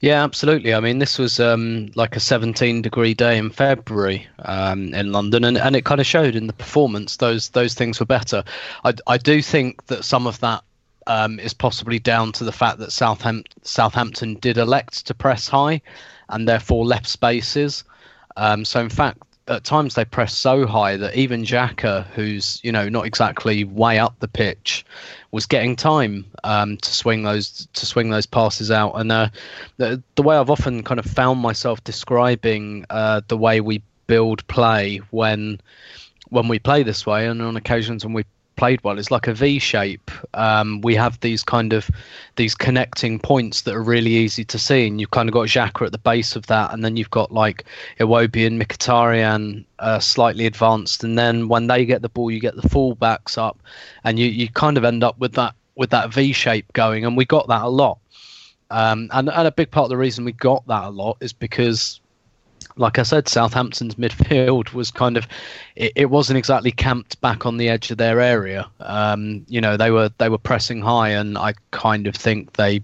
Yeah, 0.00 0.24
absolutely. 0.24 0.72
I 0.72 0.80
mean, 0.80 0.98
this 0.98 1.18
was 1.18 1.38
um, 1.40 1.90
like 1.94 2.16
a 2.16 2.20
17 2.20 2.82
degree 2.82 3.14
day 3.14 3.36
in 3.36 3.50
February 3.50 4.26
um, 4.40 4.94
in 4.94 5.12
London, 5.12 5.44
and, 5.44 5.58
and 5.58 5.76
it 5.76 5.84
kind 5.84 6.00
of 6.00 6.06
showed 6.06 6.34
in 6.34 6.46
the 6.46 6.52
performance. 6.52 7.16
Those 7.16 7.50
those 7.50 7.74
things 7.74 8.00
were 8.00 8.06
better. 8.06 8.44
I, 8.84 8.94
I 9.06 9.18
do 9.18 9.42
think 9.42 9.86
that 9.86 10.04
some 10.04 10.26
of 10.26 10.40
that 10.40 10.62
um, 11.06 11.38
is 11.40 11.52
possibly 11.52 11.98
down 11.98 12.32
to 12.32 12.44
the 12.44 12.52
fact 12.52 12.78
that 12.78 12.92
Southam- 12.92 13.44
Southampton 13.62 14.34
did 14.36 14.56
elect 14.56 15.06
to 15.06 15.14
press 15.14 15.48
high, 15.48 15.82
and 16.28 16.48
therefore 16.48 16.86
left 16.86 17.06
spaces. 17.06 17.84
Um, 18.36 18.64
so 18.64 18.80
in 18.80 18.88
fact, 18.88 19.18
at 19.48 19.64
times 19.64 19.94
they 19.94 20.04
press 20.04 20.36
so 20.36 20.66
high 20.66 20.96
that 20.96 21.16
even 21.16 21.42
Xhaka, 21.42 22.06
who's 22.08 22.60
you 22.62 22.70
know 22.70 22.88
not 22.88 23.06
exactly 23.06 23.64
way 23.64 23.98
up 23.98 24.18
the 24.20 24.28
pitch, 24.28 24.84
was 25.30 25.46
getting 25.46 25.74
time 25.74 26.26
um, 26.44 26.76
to 26.76 26.90
swing 26.90 27.22
those 27.22 27.66
to 27.72 27.86
swing 27.86 28.10
those 28.10 28.26
passes 28.26 28.70
out. 28.70 28.92
And 28.94 29.10
uh, 29.10 29.28
the 29.78 30.02
the 30.14 30.22
way 30.22 30.36
I've 30.36 30.50
often 30.50 30.82
kind 30.82 31.00
of 31.00 31.06
found 31.06 31.40
myself 31.40 31.82
describing 31.84 32.84
uh, 32.90 33.22
the 33.28 33.36
way 33.36 33.60
we 33.60 33.82
build 34.06 34.46
play 34.48 34.98
when 35.10 35.60
when 36.28 36.48
we 36.48 36.58
play 36.58 36.82
this 36.82 37.06
way, 37.06 37.26
and 37.26 37.40
on 37.40 37.56
occasions 37.56 38.04
when 38.04 38.14
we 38.14 38.24
played 38.58 38.82
well 38.82 38.98
is 38.98 39.10
like 39.10 39.28
a 39.28 39.32
V 39.32 39.58
shape. 39.58 40.10
Um, 40.34 40.82
we 40.82 40.94
have 40.96 41.18
these 41.20 41.42
kind 41.42 41.72
of 41.72 41.88
these 42.36 42.54
connecting 42.54 43.18
points 43.18 43.62
that 43.62 43.74
are 43.74 43.82
really 43.82 44.10
easy 44.10 44.44
to 44.44 44.58
see, 44.58 44.86
and 44.86 45.00
you've 45.00 45.12
kind 45.12 45.28
of 45.28 45.32
got 45.32 45.46
Xhaka 45.46 45.86
at 45.86 45.92
the 45.92 45.98
base 45.98 46.36
of 46.36 46.46
that, 46.48 46.74
and 46.74 46.84
then 46.84 46.96
you've 46.96 47.10
got 47.10 47.32
like 47.32 47.64
Iwobi 48.00 48.46
and 48.46 48.60
Mkhitaryan 48.60 49.64
uh, 49.78 50.00
slightly 50.00 50.44
advanced, 50.44 51.04
and 51.04 51.18
then 51.18 51.48
when 51.48 51.68
they 51.68 51.86
get 51.86 52.02
the 52.02 52.08
ball, 52.10 52.30
you 52.30 52.40
get 52.40 52.56
the 52.56 52.68
fullbacks 52.68 53.38
up, 53.38 53.62
and 54.04 54.18
you 54.18 54.26
you 54.26 54.48
kind 54.50 54.76
of 54.76 54.84
end 54.84 55.02
up 55.02 55.18
with 55.18 55.32
that 55.34 55.54
with 55.76 55.90
that 55.90 56.12
V 56.12 56.32
shape 56.32 56.70
going, 56.74 57.06
and 57.06 57.16
we 57.16 57.24
got 57.24 57.48
that 57.48 57.62
a 57.62 57.68
lot. 57.68 57.98
Um, 58.70 59.08
and, 59.12 59.30
and 59.30 59.46
a 59.46 59.52
big 59.52 59.70
part 59.70 59.84
of 59.84 59.90
the 59.90 59.96
reason 59.96 60.26
we 60.26 60.32
got 60.32 60.66
that 60.66 60.84
a 60.84 60.90
lot 60.90 61.16
is 61.20 61.32
because 61.32 62.00
like 62.78 62.98
I 62.98 63.02
said, 63.02 63.28
Southampton's 63.28 63.96
midfield 63.96 64.72
was 64.72 64.90
kind 64.90 65.16
of 65.16 65.26
it, 65.76 65.92
it 65.94 66.06
wasn't 66.06 66.38
exactly 66.38 66.70
camped 66.70 67.20
back 67.20 67.44
on 67.44 67.56
the 67.56 67.68
edge 67.68 67.90
of 67.90 67.98
their 67.98 68.20
area. 68.20 68.68
Um, 68.80 69.44
you 69.48 69.60
know, 69.60 69.76
they 69.76 69.90
were 69.90 70.10
they 70.18 70.28
were 70.28 70.38
pressing 70.38 70.80
high, 70.80 71.10
and 71.10 71.36
I 71.36 71.54
kind 71.72 72.06
of 72.06 72.14
think 72.14 72.54
they 72.54 72.82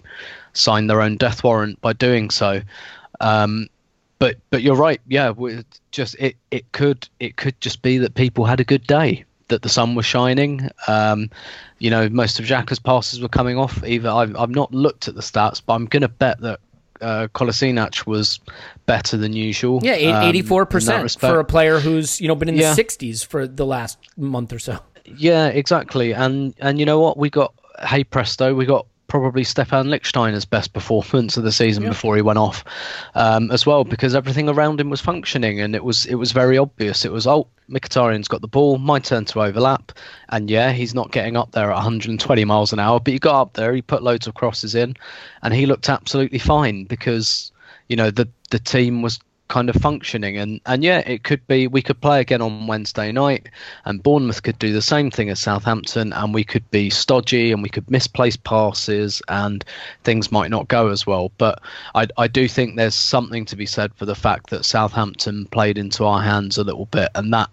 signed 0.53 0.91
their 0.91 1.01
own 1.01 1.17
death 1.17 1.43
warrant 1.43 1.81
by 1.81 1.93
doing 1.93 2.31
so. 2.31 2.61
Um, 3.21 3.69
but 4.19 4.37
but 4.51 4.63
you're 4.63 4.77
right. 4.77 5.01
Yeah, 5.09 5.33
just 5.91 6.17
it 6.19 6.37
it 6.51 6.71
could 6.73 7.09
it 7.21 7.37
could 7.37 7.61
just 7.61 7.83
be 7.83 7.99
that 7.99 8.15
people 8.15 8.45
had 8.45 8.61
a 8.61 8.65
good 8.65 8.87
day. 8.87 9.25
That 9.49 9.61
the 9.61 9.69
sun 9.69 9.95
was 9.95 10.07
shining. 10.07 10.71
Um, 10.89 11.29
you 11.79 11.91
know, 11.91 12.09
most 12.09 12.39
of 12.39 12.47
Xhaka's 12.47 12.79
passes 12.79 13.21
were 13.21 13.29
coming 13.29 13.59
off. 13.59 13.85
Either 13.85 14.09
I've, 14.09 14.35
I've 14.37 14.51
not 14.51 14.73
looked 14.73 15.07
at 15.07 15.17
the 15.17 15.21
stats, 15.21 15.61
but 15.65 15.75
I'm 15.75 15.85
going 15.85 16.01
to 16.01 16.09
bet 16.09 16.41
that 16.41 16.61
uh, 17.05 17.29
Kolasinac 17.29 18.07
was 18.07 18.41
better 18.87 19.17
than 19.17 19.33
usual. 19.35 19.81
Yeah, 19.83 19.95
um, 20.19 20.33
84% 20.33 21.21
for 21.21 21.39
a 21.39 21.45
player 21.45 21.79
who's, 21.79 22.21
you 22.21 22.29
know, 22.29 22.35
been 22.35 22.49
in 22.49 22.57
Yeah. 22.57 22.75
the 22.75 22.83
60s 22.83 23.25
for 23.27 23.47
the 23.47 23.67
last 23.67 23.99
month 24.17 24.53
or 24.53 24.59
so. 24.59 24.79
Yeah, 25.05 25.49
exactly. 25.49 26.13
And 26.15 26.55
and 26.59 26.79
you 26.81 26.87
know 26.87 26.99
what? 27.01 27.19
We 27.19 27.29
got 27.31 27.53
hey 27.87 28.05
presto, 28.05 28.55
we 28.55 28.65
got 28.67 28.87
probably 29.07 29.45
Stefan 29.45 29.87
Lichtsteiner's 29.87 30.45
best 30.45 30.73
performance 30.73 31.37
of 31.37 31.45
the 31.45 31.53
season 31.53 31.85
before 31.85 32.17
he 32.17 32.23
went 32.23 32.39
off, 32.39 32.65
um, 33.15 33.51
as 33.51 33.67
well, 33.67 33.85
because 33.85 34.15
everything 34.15 34.49
around 34.49 34.81
him 34.81 34.91
was 34.91 35.01
functioning 35.01 35.61
and 35.61 35.75
it 35.75 35.85
was 35.85 36.07
it 36.07 36.17
was 36.17 36.33
very 36.33 36.59
obvious. 36.59 37.05
It 37.05 37.13
was 37.13 37.27
oh, 37.27 37.47
Mkhitaryan's 37.71 38.29
got 38.29 38.41
the 38.41 38.49
ball, 38.49 38.79
my 38.79 38.99
turn 38.99 39.25
to 39.27 39.43
overlap, 39.43 39.93
and 40.31 40.51
yeah, 40.51 40.73
he's 40.73 40.95
not 40.95 41.13
getting 41.13 41.37
up 41.37 41.53
there 41.53 41.71
at 41.71 41.75
120 41.75 42.45
miles 42.45 42.73
an 42.73 42.79
hour, 42.79 43.01
but 43.01 43.13
he 43.13 43.19
got 43.19 43.41
up 43.41 43.53
there, 43.55 43.75
he 43.75 43.83
put 43.83 44.03
loads 44.03 44.27
of 44.27 44.35
crosses 44.35 44.75
in, 44.75 44.97
and 45.43 45.55
he 45.55 45.67
looked 45.67 45.89
absolutely 45.89 46.39
fine 46.39 46.85
because 46.85 47.53
you 47.89 47.97
know 47.97 48.11
the 48.11 48.29
the 48.51 48.59
team 48.59 49.03
was 49.03 49.19
kind 49.49 49.69
of 49.69 49.77
functioning. 49.77 50.37
And 50.37 50.61
and 50.67 50.83
yeah 50.83 50.99
it 51.01 51.25
could 51.25 51.47
be 51.47 51.67
we 51.67 51.83
could 51.83 52.01
play 52.01 52.21
again 52.21 52.41
on 52.43 52.67
Wednesday 52.67 53.13
night 53.13 53.49
and 53.85 54.03
Bournemouth 54.03 54.43
could 54.43 54.59
do 54.59 54.73
the 54.73 54.83
same 54.83 55.11
thing 55.11 55.31
as 55.31 55.41
Southampton 55.41 56.13
and 56.13 56.35
we 56.35 56.45
could 56.45 56.69
be 56.71 56.91
stodgy 56.91 57.53
and 57.53 57.63
we 57.63 57.69
could 57.69 57.91
misplace 57.91 58.37
passes 58.37 59.23
and 59.29 59.65
things 60.03 60.33
might 60.33 60.51
not 60.51 60.69
go 60.69 60.89
as 60.89 61.07
well. 61.07 61.31
But 61.39 61.61
I 61.95 62.07
I 62.17 62.29
do 62.29 62.49
think 62.49 62.77
there's 62.77 62.95
something 62.95 63.45
to 63.47 63.57
be 63.57 63.67
said 63.67 63.95
for 63.95 64.07
the 64.07 64.15
fact 64.15 64.51
that 64.51 64.65
Southampton 64.65 65.47
played 65.47 65.79
into 65.79 66.05
our 66.05 66.23
hands 66.23 66.59
a 66.59 66.65
little 66.65 66.87
bit 66.87 67.11
and 67.15 67.33
that 67.33 67.51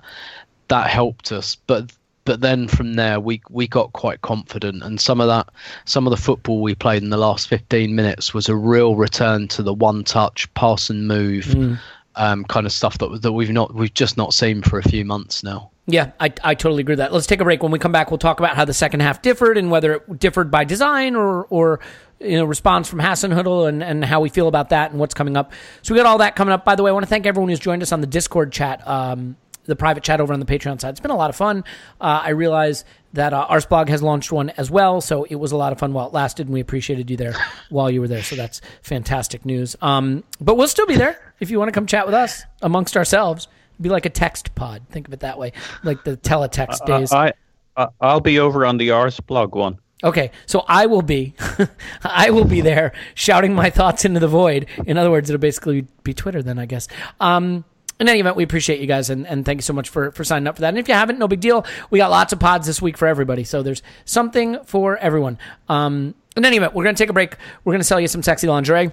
that 0.69 0.89
helped 0.89 1.31
us. 1.31 1.57
But 1.67 1.91
but 2.25 2.41
then 2.41 2.67
from 2.67 2.93
there 2.93 3.19
we 3.19 3.41
we 3.49 3.67
got 3.67 3.91
quite 3.93 4.21
confident 4.21 4.83
and 4.83 4.99
some 4.99 5.21
of 5.21 5.27
that 5.27 5.49
some 5.85 6.07
of 6.07 6.11
the 6.11 6.17
football 6.17 6.61
we 6.61 6.75
played 6.75 7.03
in 7.03 7.09
the 7.09 7.17
last 7.17 7.47
15 7.47 7.95
minutes 7.95 8.33
was 8.33 8.49
a 8.49 8.55
real 8.55 8.95
return 8.95 9.47
to 9.47 9.63
the 9.63 9.73
one 9.73 10.03
touch 10.03 10.51
pass 10.53 10.89
and 10.89 11.07
move 11.07 11.79
um, 12.15 12.43
kind 12.45 12.65
of 12.65 12.71
stuff 12.71 12.97
that 12.97 13.21
that 13.21 13.31
we've 13.31 13.51
not 13.51 13.73
we've 13.73 13.93
just 13.93 14.17
not 14.17 14.33
seen 14.33 14.61
for 14.61 14.77
a 14.79 14.83
few 14.83 15.05
months 15.05 15.43
now 15.43 15.71
Yeah, 15.87 16.11
I, 16.19 16.31
I 16.43 16.55
totally 16.55 16.81
agree 16.81 16.93
with 16.93 16.99
that. 16.99 17.11
Let's 17.11 17.25
take 17.25 17.41
a 17.41 17.43
break. 17.43 17.63
When 17.63 17.71
we 17.71 17.79
come 17.79 17.91
back, 17.91 18.11
we'll 18.11 18.19
talk 18.19 18.39
about 18.39 18.55
how 18.55 18.65
the 18.65 18.73
second 18.73 18.99
half 18.99 19.21
differed 19.21 19.57
and 19.57 19.71
whether 19.71 19.95
it 19.95 20.19
differed 20.19 20.51
by 20.51 20.63
design 20.63 21.15
or 21.15 21.45
or 21.45 21.79
you 22.19 22.37
know 22.37 22.45
response 22.45 22.87
from 22.87 22.99
Hasenhüttl 22.99 23.67
and, 23.67 23.83
and 23.83 24.05
how 24.05 24.21
we 24.21 24.29
feel 24.29 24.47
about 24.47 24.69
that 24.69 24.91
and 24.91 24.99
what's 24.99 25.13
coming 25.13 25.35
up. 25.35 25.51
So 25.81 25.93
we 25.93 25.99
got 25.99 26.05
all 26.05 26.19
that 26.19 26.35
coming 26.35 26.53
up. 26.53 26.63
By 26.63 26.75
the 26.75 26.83
way, 26.83 26.89
I 26.89 26.93
want 26.93 27.03
to 27.03 27.09
thank 27.09 27.25
everyone 27.25 27.49
who's 27.49 27.59
joined 27.59 27.81
us 27.81 27.91
on 27.91 27.99
the 27.99 28.07
Discord 28.07 28.51
chat, 28.51 28.87
um, 28.87 29.35
the 29.65 29.75
private 29.75 30.03
chat 30.03 30.21
over 30.21 30.33
on 30.33 30.39
the 30.39 30.45
Patreon 30.45 30.79
side. 30.79 30.91
It's 30.91 30.99
been 30.99 31.11
a 31.11 31.17
lot 31.17 31.29
of 31.29 31.35
fun. 31.35 31.63
Uh, 31.99 32.21
I 32.23 32.29
realize 32.29 32.83
that 33.13 33.33
uh, 33.33 33.47
Arseblog 33.49 33.89
has 33.89 34.01
launched 34.01 34.31
one 34.31 34.49
as 34.51 34.71
well, 34.71 35.01
so 35.01 35.23
it 35.25 35.35
was 35.35 35.51
a 35.51 35.57
lot 35.57 35.71
of 35.71 35.79
fun 35.79 35.93
while 35.93 36.07
it 36.07 36.13
lasted, 36.13 36.47
and 36.47 36.53
we 36.53 36.59
appreciated 36.59 37.09
you 37.09 37.17
there 37.17 37.35
while 37.69 37.89
you 37.89 38.01
were 38.01 38.07
there. 38.07 38.23
So 38.23 38.35
that's 38.35 38.61
fantastic 38.81 39.45
news. 39.45 39.75
Um, 39.81 40.23
but 40.39 40.55
we'll 40.55 40.67
still 40.67 40.87
be 40.87 40.95
there 40.95 41.33
if 41.39 41.51
you 41.51 41.59
want 41.59 41.69
to 41.69 41.73
come 41.73 41.85
chat 41.85 42.05
with 42.05 42.15
us 42.15 42.43
amongst 42.61 42.95
ourselves. 42.97 43.47
Be 43.79 43.89
like 43.89 44.05
a 44.05 44.09
text 44.09 44.53
pod. 44.53 44.83
Think 44.91 45.07
of 45.07 45.13
it 45.13 45.21
that 45.21 45.39
way, 45.39 45.53
like 45.83 46.03
the 46.03 46.15
teletext 46.15 46.85
days. 46.85 47.11
I, 47.11 47.33
I 47.75 47.87
I'll 47.99 48.19
be 48.19 48.37
over 48.39 48.65
on 48.65 48.77
the 48.77 48.89
Arseblog 48.89 49.51
one. 49.51 49.79
Okay, 50.03 50.31
so 50.47 50.65
I 50.67 50.87
will 50.87 51.03
be, 51.03 51.35
I 52.03 52.31
will 52.31 52.45
be 52.45 52.61
there 52.61 52.91
shouting 53.13 53.53
my 53.53 53.69
thoughts 53.69 54.03
into 54.03 54.19
the 54.19 54.27
void. 54.27 54.65
In 54.87 54.97
other 54.97 55.11
words, 55.11 55.29
it'll 55.29 55.39
basically 55.39 55.85
be 56.03 56.13
Twitter 56.13 56.41
then, 56.41 56.57
I 56.57 56.65
guess. 56.65 56.87
Um, 57.19 57.65
in 58.01 58.09
any 58.09 58.19
event, 58.19 58.35
we 58.35 58.43
appreciate 58.43 58.81
you 58.81 58.87
guys 58.87 59.11
and, 59.11 59.27
and 59.27 59.45
thank 59.45 59.59
you 59.59 59.61
so 59.61 59.73
much 59.73 59.89
for, 59.89 60.11
for 60.11 60.23
signing 60.23 60.47
up 60.47 60.55
for 60.55 60.61
that. 60.61 60.69
And 60.69 60.79
if 60.79 60.87
you 60.87 60.95
haven't, 60.95 61.19
no 61.19 61.27
big 61.27 61.39
deal. 61.39 61.65
We 61.91 61.99
got 61.99 62.09
lots 62.09 62.33
of 62.33 62.39
pods 62.39 62.65
this 62.65 62.81
week 62.81 62.97
for 62.97 63.07
everybody, 63.07 63.43
so 63.43 63.61
there's 63.61 63.83
something 64.05 64.57
for 64.65 64.97
everyone. 64.97 65.37
Um, 65.69 66.15
in 66.35 66.43
any 66.43 66.57
event, 66.57 66.73
we're 66.73 66.83
gonna 66.83 66.97
take 66.97 67.11
a 67.11 67.13
break. 67.13 67.35
We're 67.63 67.73
gonna 67.73 67.83
sell 67.83 67.99
you 67.99 68.07
some 68.07 68.23
sexy 68.23 68.47
lingerie, 68.47 68.91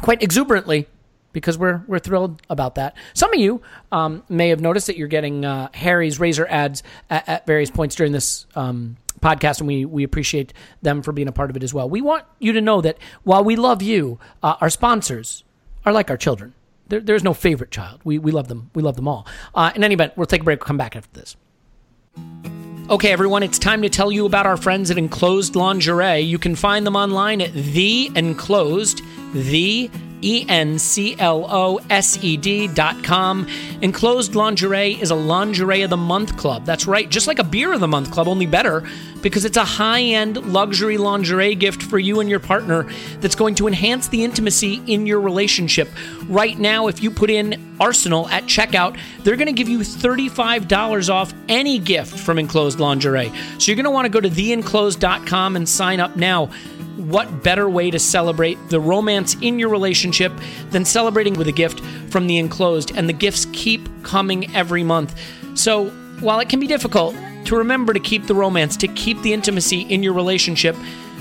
quite 0.00 0.22
exuberantly, 0.22 0.86
because 1.32 1.58
we're 1.58 1.82
we're 1.88 1.98
thrilled 1.98 2.40
about 2.48 2.76
that. 2.76 2.96
Some 3.14 3.34
of 3.34 3.40
you 3.40 3.62
um, 3.90 4.22
may 4.28 4.50
have 4.50 4.60
noticed 4.60 4.86
that 4.86 4.96
you're 4.96 5.08
getting 5.08 5.44
uh, 5.44 5.68
Harry's 5.74 6.20
razor 6.20 6.46
ads 6.46 6.84
at, 7.08 7.28
at 7.28 7.46
various 7.46 7.70
points 7.70 7.96
during 7.96 8.12
this 8.12 8.46
um, 8.54 8.96
podcast, 9.20 9.58
and 9.58 9.66
we 9.66 9.84
we 9.84 10.04
appreciate 10.04 10.52
them 10.82 11.02
for 11.02 11.10
being 11.10 11.28
a 11.28 11.32
part 11.32 11.50
of 11.50 11.56
it 11.56 11.64
as 11.64 11.74
well. 11.74 11.90
We 11.90 12.00
want 12.00 12.24
you 12.38 12.52
to 12.52 12.60
know 12.60 12.80
that 12.80 12.98
while 13.24 13.42
we 13.42 13.56
love 13.56 13.82
you, 13.82 14.20
uh, 14.40 14.54
our 14.60 14.70
sponsors 14.70 15.42
are 15.84 15.92
like 15.92 16.10
our 16.10 16.16
children. 16.16 16.54
There, 16.90 17.00
there's 17.00 17.24
no 17.24 17.32
favorite 17.32 17.70
child. 17.70 18.00
We 18.04 18.18
we 18.18 18.32
love 18.32 18.48
them. 18.48 18.70
We 18.74 18.82
love 18.82 18.96
them 18.96 19.08
all. 19.08 19.26
Uh, 19.54 19.72
in 19.74 19.82
any 19.82 19.94
event, 19.94 20.12
we'll 20.16 20.26
take 20.26 20.42
a 20.42 20.44
break. 20.44 20.60
We'll 20.60 20.66
come 20.66 20.76
back 20.76 20.96
after 20.96 21.18
this. 21.18 21.36
Okay, 22.90 23.12
everyone, 23.12 23.44
it's 23.44 23.58
time 23.58 23.82
to 23.82 23.88
tell 23.88 24.10
you 24.10 24.26
about 24.26 24.46
our 24.46 24.56
friends 24.56 24.90
at 24.90 24.98
Enclosed 24.98 25.54
Lingerie. 25.54 26.22
You 26.22 26.40
can 26.40 26.56
find 26.56 26.84
them 26.84 26.96
online 26.96 27.40
at 27.40 27.52
The 27.52 28.10
Enclosed, 28.16 29.02
the 29.32 29.88
E 30.22 30.44
N 30.48 30.78
C 30.78 31.16
L 31.18 31.46
O 31.48 31.80
S 31.90 32.22
E 32.22 32.36
D 32.36 32.68
dot 32.68 33.02
com. 33.02 33.46
Enclosed 33.82 34.34
Lingerie 34.34 35.00
is 35.00 35.10
a 35.10 35.14
lingerie 35.14 35.82
of 35.82 35.90
the 35.90 35.96
month 35.96 36.36
club. 36.36 36.64
That's 36.64 36.86
right, 36.86 37.08
just 37.08 37.26
like 37.26 37.38
a 37.38 37.44
beer 37.44 37.72
of 37.72 37.80
the 37.80 37.88
month 37.88 38.10
club, 38.10 38.28
only 38.28 38.46
better 38.46 38.84
because 39.22 39.44
it's 39.44 39.56
a 39.56 39.64
high 39.64 40.02
end 40.02 40.52
luxury 40.52 40.98
lingerie 40.98 41.54
gift 41.54 41.82
for 41.82 41.98
you 41.98 42.20
and 42.20 42.28
your 42.28 42.40
partner 42.40 42.86
that's 43.20 43.34
going 43.34 43.54
to 43.56 43.66
enhance 43.66 44.08
the 44.08 44.24
intimacy 44.24 44.82
in 44.86 45.06
your 45.06 45.20
relationship. 45.20 45.88
Right 46.26 46.58
now, 46.58 46.86
if 46.88 47.02
you 47.02 47.10
put 47.10 47.30
in 47.30 47.76
Arsenal 47.80 48.28
at 48.28 48.44
checkout, 48.44 48.98
they're 49.22 49.36
going 49.36 49.46
to 49.46 49.52
give 49.52 49.68
you 49.68 49.80
$35 49.80 51.12
off 51.12 51.32
any 51.48 51.78
gift 51.78 52.18
from 52.18 52.38
Enclosed 52.38 52.78
Lingerie. 52.78 53.32
So 53.58 53.70
you're 53.70 53.76
going 53.76 53.84
to 53.84 53.90
want 53.90 54.06
to 54.06 54.10
go 54.10 54.20
to 54.20 54.30
theenclosed.com 54.30 55.56
and 55.56 55.68
sign 55.68 56.00
up 56.00 56.16
now. 56.16 56.50
What 57.00 57.42
better 57.42 57.68
way 57.68 57.90
to 57.90 57.98
celebrate 57.98 58.58
the 58.68 58.78
romance 58.78 59.34
in 59.40 59.58
your 59.58 59.70
relationship 59.70 60.32
than 60.70 60.84
celebrating 60.84 61.34
with 61.34 61.48
a 61.48 61.52
gift 61.52 61.80
from 62.10 62.26
the 62.26 62.36
enclosed? 62.36 62.92
And 62.94 63.08
the 63.08 63.14
gifts 63.14 63.46
keep 63.52 63.88
coming 64.02 64.54
every 64.54 64.84
month. 64.84 65.18
So, 65.54 65.88
while 66.20 66.40
it 66.40 66.50
can 66.50 66.60
be 66.60 66.66
difficult 66.66 67.16
to 67.46 67.56
remember 67.56 67.94
to 67.94 68.00
keep 68.00 68.26
the 68.26 68.34
romance, 68.34 68.76
to 68.76 68.88
keep 68.88 69.22
the 69.22 69.32
intimacy 69.32 69.80
in 69.80 70.02
your 70.02 70.12
relationship, 70.12 70.76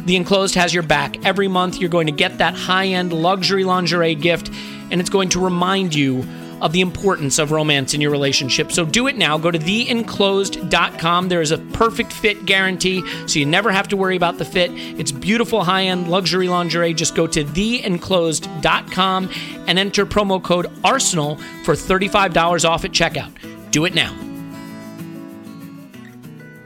the 0.05 0.17
enclosed 0.17 0.55
has 0.55 0.73
your 0.73 0.83
back. 0.83 1.23
Every 1.25 1.47
month, 1.47 1.79
you're 1.79 1.89
going 1.89 2.07
to 2.07 2.11
get 2.11 2.39
that 2.39 2.55
high 2.55 2.87
end 2.87 3.13
luxury 3.13 3.63
lingerie 3.63 4.15
gift, 4.15 4.49
and 4.91 4.99
it's 4.99 5.09
going 5.09 5.29
to 5.29 5.39
remind 5.39 5.95
you 5.95 6.25
of 6.61 6.71
the 6.71 6.81
importance 6.81 7.39
of 7.39 7.51
romance 7.51 7.93
in 7.93 8.01
your 8.01 8.11
relationship. 8.11 8.71
So 8.71 8.85
do 8.85 9.07
it 9.07 9.17
now. 9.17 9.37
Go 9.37 9.51
to 9.51 9.59
theenclosed.com. 9.59 11.29
There 11.29 11.41
is 11.41 11.51
a 11.51 11.57
perfect 11.57 12.11
fit 12.13 12.45
guarantee, 12.45 13.03
so 13.27 13.39
you 13.39 13.45
never 13.45 13.71
have 13.71 13.87
to 13.89 13.97
worry 13.97 14.15
about 14.15 14.37
the 14.37 14.45
fit. 14.45 14.71
It's 14.73 15.11
beautiful 15.11 15.63
high 15.63 15.85
end 15.85 16.09
luxury 16.09 16.47
lingerie. 16.47 16.93
Just 16.93 17.15
go 17.15 17.27
to 17.27 17.43
theenclosed.com 17.43 19.29
and 19.67 19.79
enter 19.79 20.05
promo 20.05 20.43
code 20.43 20.67
ARSENAL 20.83 21.39
for 21.63 21.73
$35 21.73 22.67
off 22.67 22.85
at 22.85 22.91
checkout. 22.91 23.31
Do 23.71 23.85
it 23.85 23.93
now. 23.93 24.15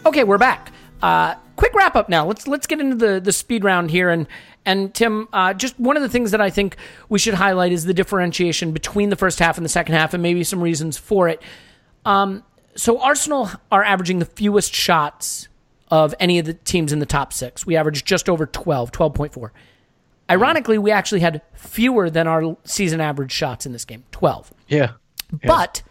Okay, 0.06 0.24
we're 0.24 0.38
back. 0.38 0.72
Uh, 1.02 1.36
quick 1.56 1.74
wrap 1.74 1.96
up 1.96 2.10
now. 2.10 2.26
Let's 2.26 2.48
let's 2.48 2.68
get 2.68 2.80
into 2.80 2.96
the 2.96 3.20
the 3.20 3.32
speed 3.32 3.64
round 3.64 3.92
here 3.92 4.10
and 4.10 4.28
and 4.66 4.94
Tim, 4.94 5.28
uh, 5.34 5.54
just 5.54 5.80
one 5.80 5.98
of 5.98 6.04
the 6.04 6.10
things 6.10 6.32
that 6.32 6.42
I 6.42 6.50
think 6.50 6.78
we 7.10 7.20
should 7.20 7.34
highlight 7.34 7.72
is 7.72 7.86
the 7.86 7.94
differentiation 7.94 8.72
between 8.72 9.10
the 9.10 9.16
first 9.16 9.40
half 9.40 9.58
and 9.58 9.66
the 9.66 9.70
second 9.70 9.96
half, 9.96 10.14
and 10.14 10.24
maybe 10.24 10.44
some 10.44 10.62
reasons 10.62 10.98
for 10.98 11.28
it. 11.28 11.42
Um, 12.06 12.44
so 12.76 13.00
Arsenal 13.02 13.50
are 13.72 13.84
averaging 13.84 14.20
the 14.20 14.26
fewest 14.26 14.74
shots 14.74 15.48
of 15.90 16.16
any 16.20 16.40
of 16.40 16.46
the 16.46 16.54
teams 16.54 16.92
in 16.92 17.00
the 17.00 17.06
top 17.06 17.34
six. 17.34 17.66
We 17.66 17.76
averaged 17.76 18.06
just 18.06 18.30
over 18.30 18.46
12, 18.46 18.92
12.4. 18.92 19.52
Ironically, 20.30 20.78
we 20.78 20.90
actually 20.92 21.20
had 21.20 21.42
fewer 21.54 22.10
than 22.10 22.28
our 22.28 22.58
season 22.64 23.02
average 23.02 23.32
shots 23.32 23.66
in 23.66 23.74
this 23.74 23.86
game, 23.86 24.04
12. 24.12 24.54
Yeah. 24.70 24.92
But 25.44 25.84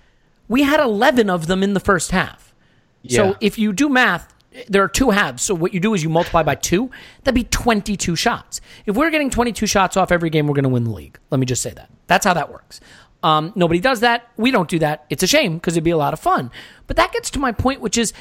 we 0.49 0.63
had 0.63 0.81
11 0.81 1.29
of 1.31 1.47
them 1.47 1.63
in 1.63 1.75
the 1.75 1.81
first 1.81 2.11
half. 2.11 2.55
Yeah. 3.03 3.17
So 3.17 3.37
if 3.41 3.59
you 3.59 3.73
do 3.73 3.89
math, 3.89 4.35
there 4.69 4.83
are 4.83 4.89
two 4.89 5.11
halves. 5.11 5.43
So 5.43 5.55
what 5.55 5.73
you 5.75 5.81
do 5.81 5.95
is 5.95 6.03
you 6.03 6.09
multiply 6.09 6.43
by 6.43 6.55
two. 6.55 6.91
That'd 7.25 7.35
be 7.35 7.45
22 7.45 8.17
shots. 8.17 8.61
If 8.87 8.97
we're 8.97 9.11
getting 9.11 9.31
22 9.31 9.67
shots 9.67 9.97
off 9.97 10.13
every 10.13 10.31
game, 10.31 10.47
we're 10.47 10.55
going 10.55 10.65
to 10.65 10.69
win 10.69 10.85
the 10.85 10.91
league. 10.91 11.19
Let 11.31 11.39
me 11.39 11.47
just 11.47 11.63
say 11.63 11.71
that. 11.71 11.91
That's 12.07 12.25
how 12.25 12.35
that 12.35 12.51
works. 12.51 12.81
Um, 13.23 13.53
nobody 13.55 13.81
does 13.81 14.01
that. 14.01 14.29
We 14.37 14.51
don't 14.51 14.69
do 14.69 14.79
that. 14.81 15.07
It's 15.09 15.23
a 15.23 15.27
shame 15.27 15.55
because 15.55 15.75
it'd 15.75 15.85
be 15.85 15.91
a 15.91 15.97
lot 15.97 16.13
of 16.13 16.21
fun. 16.21 16.51
But 16.87 16.97
that 16.97 17.13
gets 17.13 17.31
to 17.31 17.39
my 17.39 17.53
point, 17.53 17.81
which 17.81 17.97
is 17.97 18.13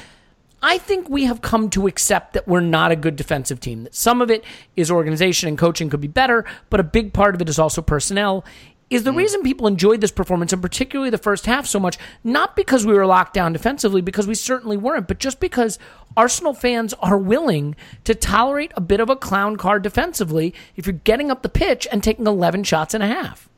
I 0.62 0.78
think 0.78 1.08
we 1.08 1.24
have 1.24 1.42
come 1.42 1.70
to 1.70 1.88
accept 1.88 2.34
that 2.34 2.46
we're 2.46 2.60
not 2.60 2.92
a 2.92 2.96
good 2.96 3.16
defensive 3.16 3.58
team. 3.58 3.82
That 3.82 3.94
some 3.96 4.22
of 4.22 4.30
it 4.30 4.44
is 4.76 4.90
organization 4.92 5.48
and 5.48 5.58
coaching 5.58 5.90
could 5.90 6.00
be 6.00 6.08
better, 6.08 6.44
but 6.70 6.78
a 6.78 6.84
big 6.84 7.12
part 7.12 7.34
of 7.34 7.40
it 7.40 7.48
is 7.48 7.58
also 7.58 7.82
personnel. 7.82 8.44
Is 8.88 9.04
the 9.04 9.12
reason 9.12 9.42
people 9.42 9.66
enjoyed 9.66 10.02
this 10.02 10.12
performance, 10.12 10.52
and 10.52 10.60
particularly 10.60 11.08
the 11.08 11.16
first 11.16 11.46
half, 11.46 11.66
so 11.66 11.80
much, 11.80 11.96
not 12.22 12.54
because 12.54 12.84
we 12.84 12.92
were 12.92 13.06
locked 13.06 13.32
down 13.32 13.54
defensively, 13.54 14.02
because 14.02 14.26
we 14.26 14.34
certainly 14.34 14.76
weren't, 14.76 15.08
but 15.08 15.18
just 15.18 15.40
because 15.40 15.78
Arsenal 16.16 16.54
fans 16.54 16.94
are 17.00 17.18
willing 17.18 17.74
to 18.04 18.14
tolerate 18.14 18.72
a 18.76 18.80
bit 18.80 19.00
of 19.00 19.10
a 19.10 19.16
clown 19.16 19.56
card 19.56 19.82
defensively 19.82 20.54
if 20.76 20.86
you're 20.86 20.94
getting 21.04 21.30
up 21.30 21.42
the 21.42 21.48
pitch 21.48 21.86
and 21.90 22.02
taking 22.02 22.26
11 22.26 22.64
shots 22.64 22.94
and 22.94 23.02
a 23.02 23.06
half. 23.06 23.48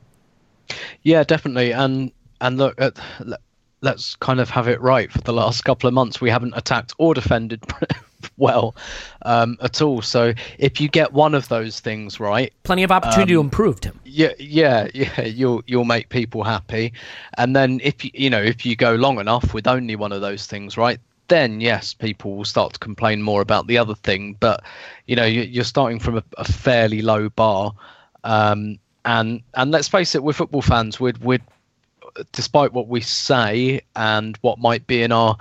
Yeah, 1.02 1.24
definitely. 1.24 1.72
And 1.72 2.12
and 2.40 2.58
look, 2.58 2.80
at, 2.80 2.98
let's 3.80 4.16
kind 4.16 4.40
of 4.40 4.50
have 4.50 4.66
it 4.68 4.80
right. 4.80 5.10
For 5.12 5.20
the 5.20 5.32
last 5.32 5.64
couple 5.64 5.86
of 5.88 5.94
months, 5.94 6.20
we 6.20 6.30
haven't 6.30 6.54
attacked 6.56 6.94
or 6.98 7.14
defended 7.14 7.62
well 8.36 8.74
um, 9.22 9.56
at 9.62 9.80
all. 9.82 10.02
So 10.02 10.32
if 10.58 10.80
you 10.80 10.88
get 10.88 11.12
one 11.12 11.34
of 11.34 11.48
those 11.48 11.80
things 11.80 12.18
right, 12.18 12.52
Plenty 12.64 12.82
of 12.82 12.90
opportunity 12.90 13.34
to 13.34 13.40
improve, 13.40 13.80
Tim. 13.80 13.98
yeah, 14.04 14.32
yeah, 14.38 14.88
yeah, 14.94 15.22
you'll 15.22 15.62
you'll 15.66 15.84
make 15.84 16.08
people 16.08 16.42
happy. 16.42 16.92
And 17.38 17.54
then 17.54 17.80
if 17.82 18.04
you 18.04 18.10
you 18.14 18.30
know 18.30 18.42
if 18.42 18.64
you 18.66 18.74
go 18.74 18.94
long 18.94 19.20
enough 19.20 19.54
with 19.54 19.66
only 19.66 19.96
one 19.96 20.12
of 20.12 20.20
those 20.20 20.46
things 20.46 20.76
right, 20.76 20.98
then 21.34 21.60
yes, 21.60 21.94
people 21.94 22.36
will 22.36 22.44
start 22.44 22.72
to 22.74 22.78
complain 22.78 23.20
more 23.22 23.42
about 23.42 23.66
the 23.66 23.78
other 23.78 23.94
thing. 23.96 24.36
But 24.40 24.62
you 25.06 25.16
know 25.16 25.24
you- 25.26 25.42
you're 25.54 25.64
starting 25.76 25.98
from 26.00 26.16
a, 26.18 26.24
a 26.38 26.44
fairly 26.44 27.02
low 27.02 27.28
bar. 27.28 27.72
Um, 28.24 28.78
and 29.04 29.42
and 29.54 29.70
let's 29.70 29.88
face 29.88 30.14
it, 30.14 30.22
we're 30.22 30.32
football 30.32 30.62
fans. 30.62 31.00
We'd 31.00 31.18
we'd 31.18 31.42
despite 32.32 32.72
what 32.72 32.88
we 32.88 33.00
say 33.00 33.80
and 33.96 34.38
what 34.42 34.58
might 34.58 34.86
be 34.86 35.02
in 35.02 35.10
our 35.12 35.36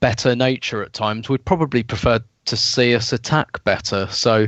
better 0.00 0.36
nature 0.36 0.82
at 0.82 0.92
times, 0.92 1.28
we'd 1.28 1.44
probably 1.44 1.82
prefer 1.82 2.20
to 2.44 2.56
see 2.56 2.94
us 2.94 3.12
attack 3.12 3.64
better. 3.64 4.06
So, 4.10 4.46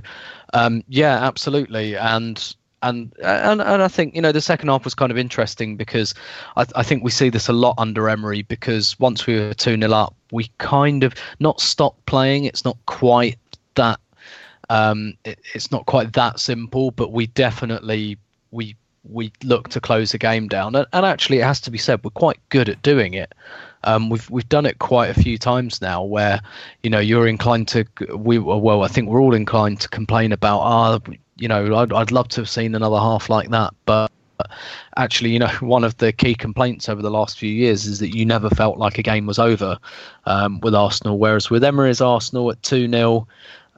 um, 0.54 0.84
yeah, 0.88 1.16
absolutely, 1.26 1.96
and. 1.96 2.54
And, 2.82 3.12
and 3.22 3.60
and 3.60 3.82
I 3.82 3.88
think 3.88 4.14
you 4.14 4.22
know 4.22 4.32
the 4.32 4.40
second 4.40 4.68
half 4.68 4.84
was 4.84 4.94
kind 4.94 5.12
of 5.12 5.18
interesting 5.18 5.76
because 5.76 6.14
I, 6.56 6.64
I 6.76 6.82
think 6.82 7.04
we 7.04 7.10
see 7.10 7.28
this 7.28 7.48
a 7.48 7.52
lot 7.52 7.74
under 7.76 8.08
Emery 8.08 8.42
because 8.42 8.98
once 8.98 9.26
we 9.26 9.38
were 9.38 9.52
two 9.52 9.78
0 9.78 9.92
up, 9.92 10.14
we 10.32 10.50
kind 10.58 11.04
of 11.04 11.14
not 11.40 11.60
stopped 11.60 12.06
playing. 12.06 12.44
It's 12.44 12.64
not 12.64 12.78
quite 12.86 13.38
that 13.74 14.00
um, 14.70 15.14
it, 15.24 15.38
it's 15.54 15.70
not 15.70 15.84
quite 15.86 16.14
that 16.14 16.40
simple, 16.40 16.90
but 16.92 17.12
we 17.12 17.26
definitely 17.26 18.16
we 18.50 18.76
we 19.04 19.32
look 19.42 19.68
to 19.70 19.80
close 19.80 20.12
the 20.12 20.18
game 20.18 20.48
down, 20.48 20.74
and, 20.74 20.86
and 20.92 21.04
actually, 21.04 21.38
it 21.38 21.44
has 21.44 21.60
to 21.62 21.70
be 21.70 21.78
said, 21.78 22.02
we're 22.04 22.10
quite 22.10 22.38
good 22.50 22.68
at 22.68 22.82
doing 22.82 23.14
it. 23.14 23.34
Um, 23.84 24.10
we've 24.10 24.28
we've 24.30 24.48
done 24.48 24.66
it 24.66 24.78
quite 24.78 25.10
a 25.10 25.14
few 25.14 25.38
times 25.38 25.80
now, 25.80 26.02
where 26.02 26.40
you 26.82 26.90
know 26.90 26.98
you're 26.98 27.26
inclined 27.26 27.68
to 27.68 27.84
we 28.14 28.38
well, 28.38 28.82
I 28.82 28.88
think 28.88 29.08
we're 29.08 29.22
all 29.22 29.34
inclined 29.34 29.80
to 29.80 29.88
complain 29.88 30.32
about 30.32 30.60
ah, 30.60 30.98
you 31.40 31.48
know, 31.48 31.74
I'd 31.76 31.92
I'd 31.92 32.12
love 32.12 32.28
to 32.28 32.42
have 32.42 32.48
seen 32.48 32.74
another 32.74 32.98
half 32.98 33.28
like 33.28 33.48
that, 33.50 33.74
but 33.86 34.10
actually, 34.96 35.30
you 35.30 35.38
know, 35.38 35.48
one 35.60 35.84
of 35.84 35.96
the 35.96 36.12
key 36.12 36.34
complaints 36.34 36.88
over 36.88 37.02
the 37.02 37.10
last 37.10 37.38
few 37.38 37.50
years 37.50 37.86
is 37.86 37.98
that 37.98 38.14
you 38.14 38.24
never 38.24 38.50
felt 38.50 38.78
like 38.78 38.98
a 38.98 39.02
game 39.02 39.26
was 39.26 39.38
over 39.38 39.78
um, 40.26 40.60
with 40.60 40.74
Arsenal. 40.74 41.18
Whereas 41.18 41.50
with 41.50 41.64
Emery's 41.64 42.00
Arsenal 42.00 42.50
at 42.50 42.62
2 42.62 42.88
0, 42.88 43.26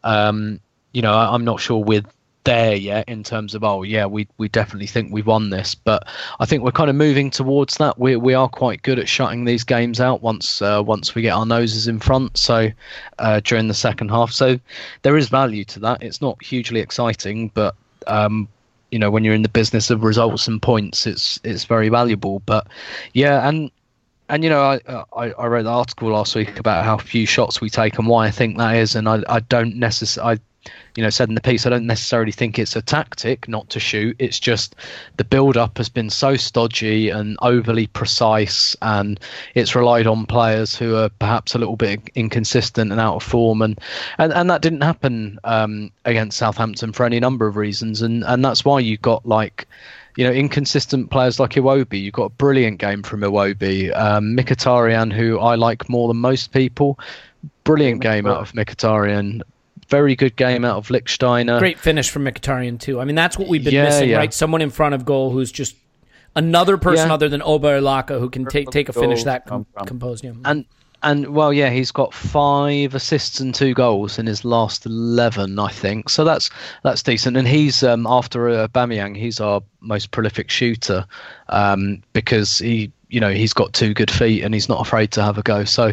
um, 0.04 0.60
you 0.92 1.02
know, 1.02 1.12
I, 1.12 1.32
I'm 1.34 1.44
not 1.44 1.60
sure 1.60 1.78
we're 1.78 2.04
there 2.44 2.74
yet 2.74 3.08
in 3.08 3.22
terms 3.22 3.54
of, 3.54 3.64
oh, 3.64 3.82
yeah, 3.82 4.06
we, 4.06 4.26
we 4.38 4.48
definitely 4.48 4.86
think 4.86 5.12
we've 5.12 5.26
won 5.26 5.50
this. 5.50 5.74
But 5.74 6.06
I 6.40 6.46
think 6.46 6.62
we're 6.62 6.72
kind 6.72 6.90
of 6.90 6.96
moving 6.96 7.30
towards 7.30 7.76
that. 7.76 7.98
We, 7.98 8.16
we 8.16 8.34
are 8.34 8.48
quite 8.48 8.82
good 8.82 8.98
at 8.98 9.08
shutting 9.08 9.44
these 9.44 9.64
games 9.64 10.00
out 10.00 10.22
once 10.22 10.62
uh, 10.62 10.82
once 10.84 11.14
we 11.14 11.22
get 11.22 11.32
our 11.32 11.46
noses 11.46 11.88
in 11.88 12.00
front. 12.00 12.36
So 12.36 12.70
uh, 13.18 13.40
during 13.40 13.68
the 13.68 13.74
second 13.74 14.10
half. 14.10 14.32
So 14.32 14.58
there 15.02 15.16
is 15.16 15.28
value 15.28 15.64
to 15.66 15.80
that. 15.80 16.02
It's 16.02 16.20
not 16.20 16.42
hugely 16.42 16.80
exciting, 16.80 17.50
but. 17.54 17.74
Um, 18.06 18.48
you 18.90 18.98
know 18.98 19.10
when 19.10 19.24
you're 19.24 19.34
in 19.34 19.42
the 19.42 19.48
business 19.48 19.90
of 19.90 20.04
results 20.04 20.46
and 20.46 20.60
points 20.60 21.06
it's 21.06 21.40
it's 21.44 21.64
very 21.64 21.88
valuable 21.88 22.40
but 22.40 22.66
yeah 23.14 23.48
and 23.48 23.70
and 24.28 24.44
you 24.44 24.50
know 24.50 24.60
I, 24.60 24.80
I 25.16 25.32
I 25.32 25.46
wrote 25.46 25.60
an 25.60 25.66
article 25.66 26.10
last 26.10 26.34
week 26.34 26.58
about 26.58 26.84
how 26.84 26.98
few 26.98 27.24
shots 27.24 27.60
we 27.60 27.70
take 27.70 27.98
and 27.98 28.06
why 28.06 28.26
I 28.26 28.30
think 28.30 28.58
that 28.58 28.76
is 28.76 28.94
and 28.94 29.08
I 29.08 29.22
I 29.28 29.40
don't 29.40 29.76
necessarily 29.76 30.40
you 30.96 31.02
know 31.02 31.10
said 31.10 31.28
in 31.28 31.34
the 31.34 31.40
piece 31.40 31.66
I 31.66 31.70
don't 31.70 31.86
necessarily 31.86 32.32
think 32.32 32.58
it's 32.58 32.76
a 32.76 32.82
tactic 32.82 33.48
not 33.48 33.68
to 33.70 33.80
shoot 33.80 34.16
it's 34.18 34.38
just 34.38 34.76
the 35.16 35.24
build 35.24 35.56
up 35.56 35.78
has 35.78 35.88
been 35.88 36.10
so 36.10 36.36
stodgy 36.36 37.08
and 37.08 37.36
overly 37.42 37.86
precise 37.86 38.76
and 38.82 39.18
it's 39.54 39.74
relied 39.74 40.06
on 40.06 40.26
players 40.26 40.76
who 40.76 40.96
are 40.96 41.08
perhaps 41.08 41.54
a 41.54 41.58
little 41.58 41.76
bit 41.76 42.00
inconsistent 42.14 42.92
and 42.92 43.00
out 43.00 43.16
of 43.16 43.22
form 43.22 43.62
and 43.62 43.80
and, 44.18 44.32
and 44.32 44.50
that 44.50 44.62
didn't 44.62 44.82
happen 44.82 45.38
um, 45.44 45.90
against 46.04 46.38
Southampton 46.38 46.92
for 46.92 47.06
any 47.06 47.20
number 47.20 47.46
of 47.46 47.56
reasons 47.56 48.02
and 48.02 48.24
and 48.24 48.44
that's 48.44 48.64
why 48.64 48.80
you 48.80 48.96
got 48.98 49.26
like 49.26 49.66
you 50.16 50.24
know, 50.24 50.32
inconsistent 50.32 51.10
players 51.10 51.40
like 51.40 51.52
Iwobi. 51.52 52.02
You've 52.02 52.12
got 52.12 52.24
a 52.24 52.30
brilliant 52.30 52.78
game 52.78 53.02
from 53.02 53.20
Iwobi. 53.20 53.96
Um, 53.96 54.36
Mkhitaryan, 54.36 55.12
who 55.12 55.38
I 55.38 55.54
like 55.54 55.88
more 55.88 56.08
than 56.08 56.18
most 56.18 56.52
people. 56.52 56.98
Brilliant 57.64 58.02
game 58.02 58.26
out 58.26 58.38
of 58.38 58.52
Mkhitaryan. 58.52 59.42
Very 59.92 60.16
good 60.16 60.34
game 60.36 60.64
out 60.64 60.76
of 60.78 60.88
Lichtsteiner. 60.88 61.58
Great 61.58 61.78
finish 61.78 62.08
from 62.10 62.24
Mkhitaryan 62.24 62.80
too. 62.80 62.98
I 63.00 63.04
mean, 63.04 63.14
that's 63.14 63.36
what 63.38 63.46
we've 63.48 63.62
been 63.62 63.74
Yeah, 63.74 63.84
missing, 63.84 64.08
yeah. 64.10 64.16
right? 64.16 64.32
Someone 64.34 64.62
in 64.62 64.70
front 64.70 64.94
of 64.94 65.04
goal 65.04 65.30
who's 65.30 65.52
just 65.52 65.76
another 66.34 66.76
person 66.78 67.08
Yeah. 67.08 67.14
other 67.14 67.28
than 67.28 67.42
Oba 67.42 67.80
Laka 67.80 68.18
who 68.18 68.30
can 68.30 68.46
take 68.46 68.70
take 68.70 68.88
a 68.88 68.92
finish 68.92 69.24
that 69.24 69.46
come 69.46 69.66
com- 69.76 69.86
composed. 69.86 70.24
Yeah. 70.24 70.32
And 70.46 70.64
and 71.04 71.34
well, 71.34 71.52
yeah, 71.52 71.68
he's 71.70 71.90
got 71.90 72.14
five 72.14 72.94
assists 72.94 73.40
and 73.40 73.52
two 73.54 73.74
goals 73.74 74.18
in 74.20 74.26
his 74.26 74.44
last 74.44 74.86
eleven, 74.86 75.58
I 75.58 75.68
think. 75.68 76.08
So 76.08 76.24
that's 76.24 76.48
that's 76.84 77.02
decent. 77.02 77.36
And 77.36 77.46
he's 77.46 77.82
um, 77.82 78.06
after 78.06 78.48
uh, 78.48 78.68
Bamiyang, 78.68 79.16
he's 79.16 79.40
our 79.40 79.62
most 79.80 80.10
prolific 80.12 80.48
shooter 80.48 81.04
um, 81.48 82.02
because 82.12 82.58
he, 82.58 82.92
you 83.08 83.20
know, 83.20 83.32
he's 83.32 83.52
got 83.52 83.72
two 83.72 83.92
good 83.94 84.10
feet 84.10 84.42
and 84.44 84.54
he's 84.54 84.68
not 84.68 84.80
afraid 84.80 85.10
to 85.12 85.22
have 85.22 85.38
a 85.38 85.42
go. 85.42 85.64
So, 85.64 85.92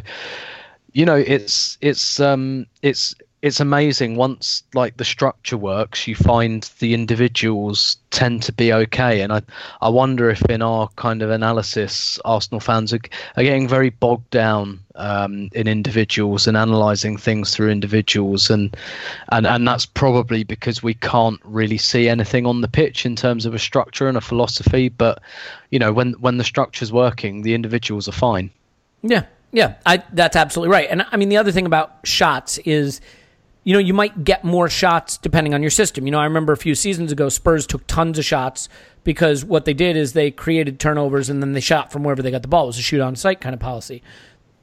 you 0.93 1.05
know, 1.05 1.15
it's 1.17 1.77
it's 1.81 2.19
um, 2.19 2.67
it's 2.83 3.15
it's 3.41 3.61
amazing 3.61 4.17
once 4.17 4.63
like 4.73 4.97
the 4.97 5.05
structure 5.05 5.55
works 5.55 6.07
you 6.07 6.15
find 6.15 6.69
the 6.79 6.93
individuals 6.93 7.95
tend 8.11 8.43
to 8.43 8.51
be 8.51 8.73
okay. 8.73 9.21
And 9.21 9.31
i 9.31 9.41
i 9.81 9.87
wonder 9.87 10.29
if 10.29 10.41
in 10.45 10.61
our 10.61 10.89
kind 10.97 11.21
of 11.21 11.29
analysis 11.29 12.19
arsenal 12.25 12.59
fans 12.59 12.93
are, 12.93 12.99
are 13.37 13.43
getting 13.43 13.67
very 13.67 13.91
bogged 13.91 14.29
down 14.29 14.79
um, 14.95 15.49
in 15.53 15.67
individuals 15.67 16.47
and 16.47 16.57
analyzing 16.57 17.15
things 17.15 17.55
through 17.55 17.69
individuals. 17.69 18.49
And 18.49 18.75
and 19.29 19.47
and 19.47 19.67
that's 19.67 19.85
probably 19.85 20.43
because 20.43 20.83
we 20.83 20.93
can't 20.93 21.39
really 21.45 21.77
see 21.77 22.09
anything 22.09 22.45
on 22.45 22.61
the 22.61 22.67
pitch 22.67 23.05
in 23.05 23.15
terms 23.15 23.45
of 23.45 23.53
a 23.53 23.59
structure 23.59 24.09
and 24.09 24.17
a 24.17 24.21
philosophy. 24.21 24.89
But 24.89 25.21
you 25.69 25.79
know 25.79 25.93
when 25.93 26.13
when 26.13 26.37
the 26.37 26.43
structure's 26.43 26.91
working 26.91 27.43
the 27.43 27.53
individuals 27.53 28.07
are 28.09 28.13
fine. 28.13 28.51
Yeah, 29.01 29.23
Yeah, 29.51 29.75
I, 29.85 30.03
that's 30.13 30.35
absolutely 30.35 30.73
right. 30.73 30.87
And 30.89 31.05
I 31.11 31.17
mean, 31.17 31.29
the 31.29 31.37
other 31.37 31.51
thing 31.51 31.65
about 31.65 31.99
shots 32.03 32.57
is, 32.59 33.01
you 33.69 33.73
know, 33.73 33.79
you 33.79 33.93
might 33.93 34.23
get 34.23 34.43
more 34.43 34.67
shots 34.67 35.15
depending 35.19 35.53
on 35.53 35.61
your 35.61 35.69
system. 35.69 36.07
You 36.07 36.11
know, 36.11 36.17
I 36.17 36.23
remember 36.23 36.51
a 36.51 36.57
few 36.57 36.73
seasons 36.73 37.11
ago, 37.11 37.29
Spurs 37.29 37.67
took 37.67 37.85
tons 37.85 38.17
of 38.17 38.25
shots 38.25 38.67
because 39.03 39.45
what 39.45 39.65
they 39.65 39.75
did 39.75 39.95
is 39.95 40.13
they 40.13 40.31
created 40.31 40.79
turnovers 40.79 41.29
and 41.29 41.39
then 41.39 41.53
they 41.53 41.59
shot 41.59 41.91
from 41.91 42.03
wherever 42.03 42.23
they 42.23 42.31
got 42.31 42.41
the 42.41 42.47
ball. 42.47 42.63
It 42.63 42.69
was 42.69 42.79
a 42.79 42.81
shoot 42.81 42.99
on 42.99 43.15
sight 43.15 43.41
kind 43.41 43.53
of 43.53 43.59
policy. 43.59 44.01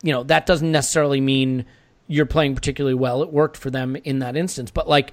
You 0.02 0.11
know, 0.11 0.24
that 0.24 0.44
doesn't 0.44 0.72
necessarily 0.72 1.20
mean 1.20 1.66
you're 2.09 2.26
playing 2.26 2.57
particularly 2.57 2.96
well. 2.96 3.22
It 3.22 3.32
worked 3.32 3.57
for 3.57 3.70
them 3.70 3.94
in 3.94 4.18
that 4.18 4.36
instance. 4.36 4.72
But 4.72 4.88
like, 4.88 5.12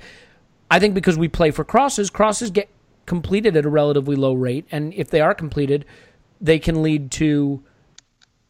I 0.71 0.79
think 0.79 0.95
because 0.95 1.15
we 1.15 1.27
play 1.27 1.51
for 1.51 1.63
crosses, 1.63 2.09
crosses 2.09 2.49
get 2.49 2.69
completed 3.05 3.55
at 3.55 3.63
a 3.63 3.69
relatively 3.69 4.15
low 4.15 4.33
rate. 4.33 4.65
And 4.71 4.91
if 4.95 5.11
they 5.11 5.21
are 5.21 5.35
completed, 5.35 5.85
they 6.41 6.57
can 6.57 6.81
lead 6.81 7.11
to 7.11 7.63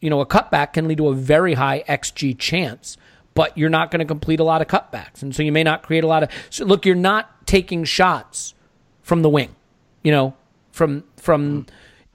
you 0.04 0.10
know, 0.10 0.20
a 0.20 0.26
cutback 0.26 0.74
can 0.74 0.86
lead 0.86 0.98
to 0.98 1.08
a 1.08 1.14
very 1.14 1.54
high 1.54 1.82
XG 1.88 2.38
chance, 2.38 2.98
but 3.34 3.56
you're 3.58 3.70
not 3.70 3.90
going 3.90 4.00
to 4.00 4.04
complete 4.04 4.40
a 4.40 4.44
lot 4.44 4.62
of 4.62 4.68
cutbacks. 4.68 5.22
And 5.22 5.34
so 5.34 5.42
you 5.42 5.52
may 5.52 5.62
not 5.62 5.82
create 5.82 6.04
a 6.04 6.06
lot 6.06 6.22
of. 6.22 6.30
So 6.50 6.64
look, 6.64 6.86
you're 6.86 6.94
not 6.94 7.46
taking 7.46 7.84
shots 7.84 8.54
from 9.02 9.22
the 9.22 9.28
wing, 9.28 9.54
you 10.02 10.12
know, 10.12 10.34
from, 10.72 11.04
from, 11.16 11.66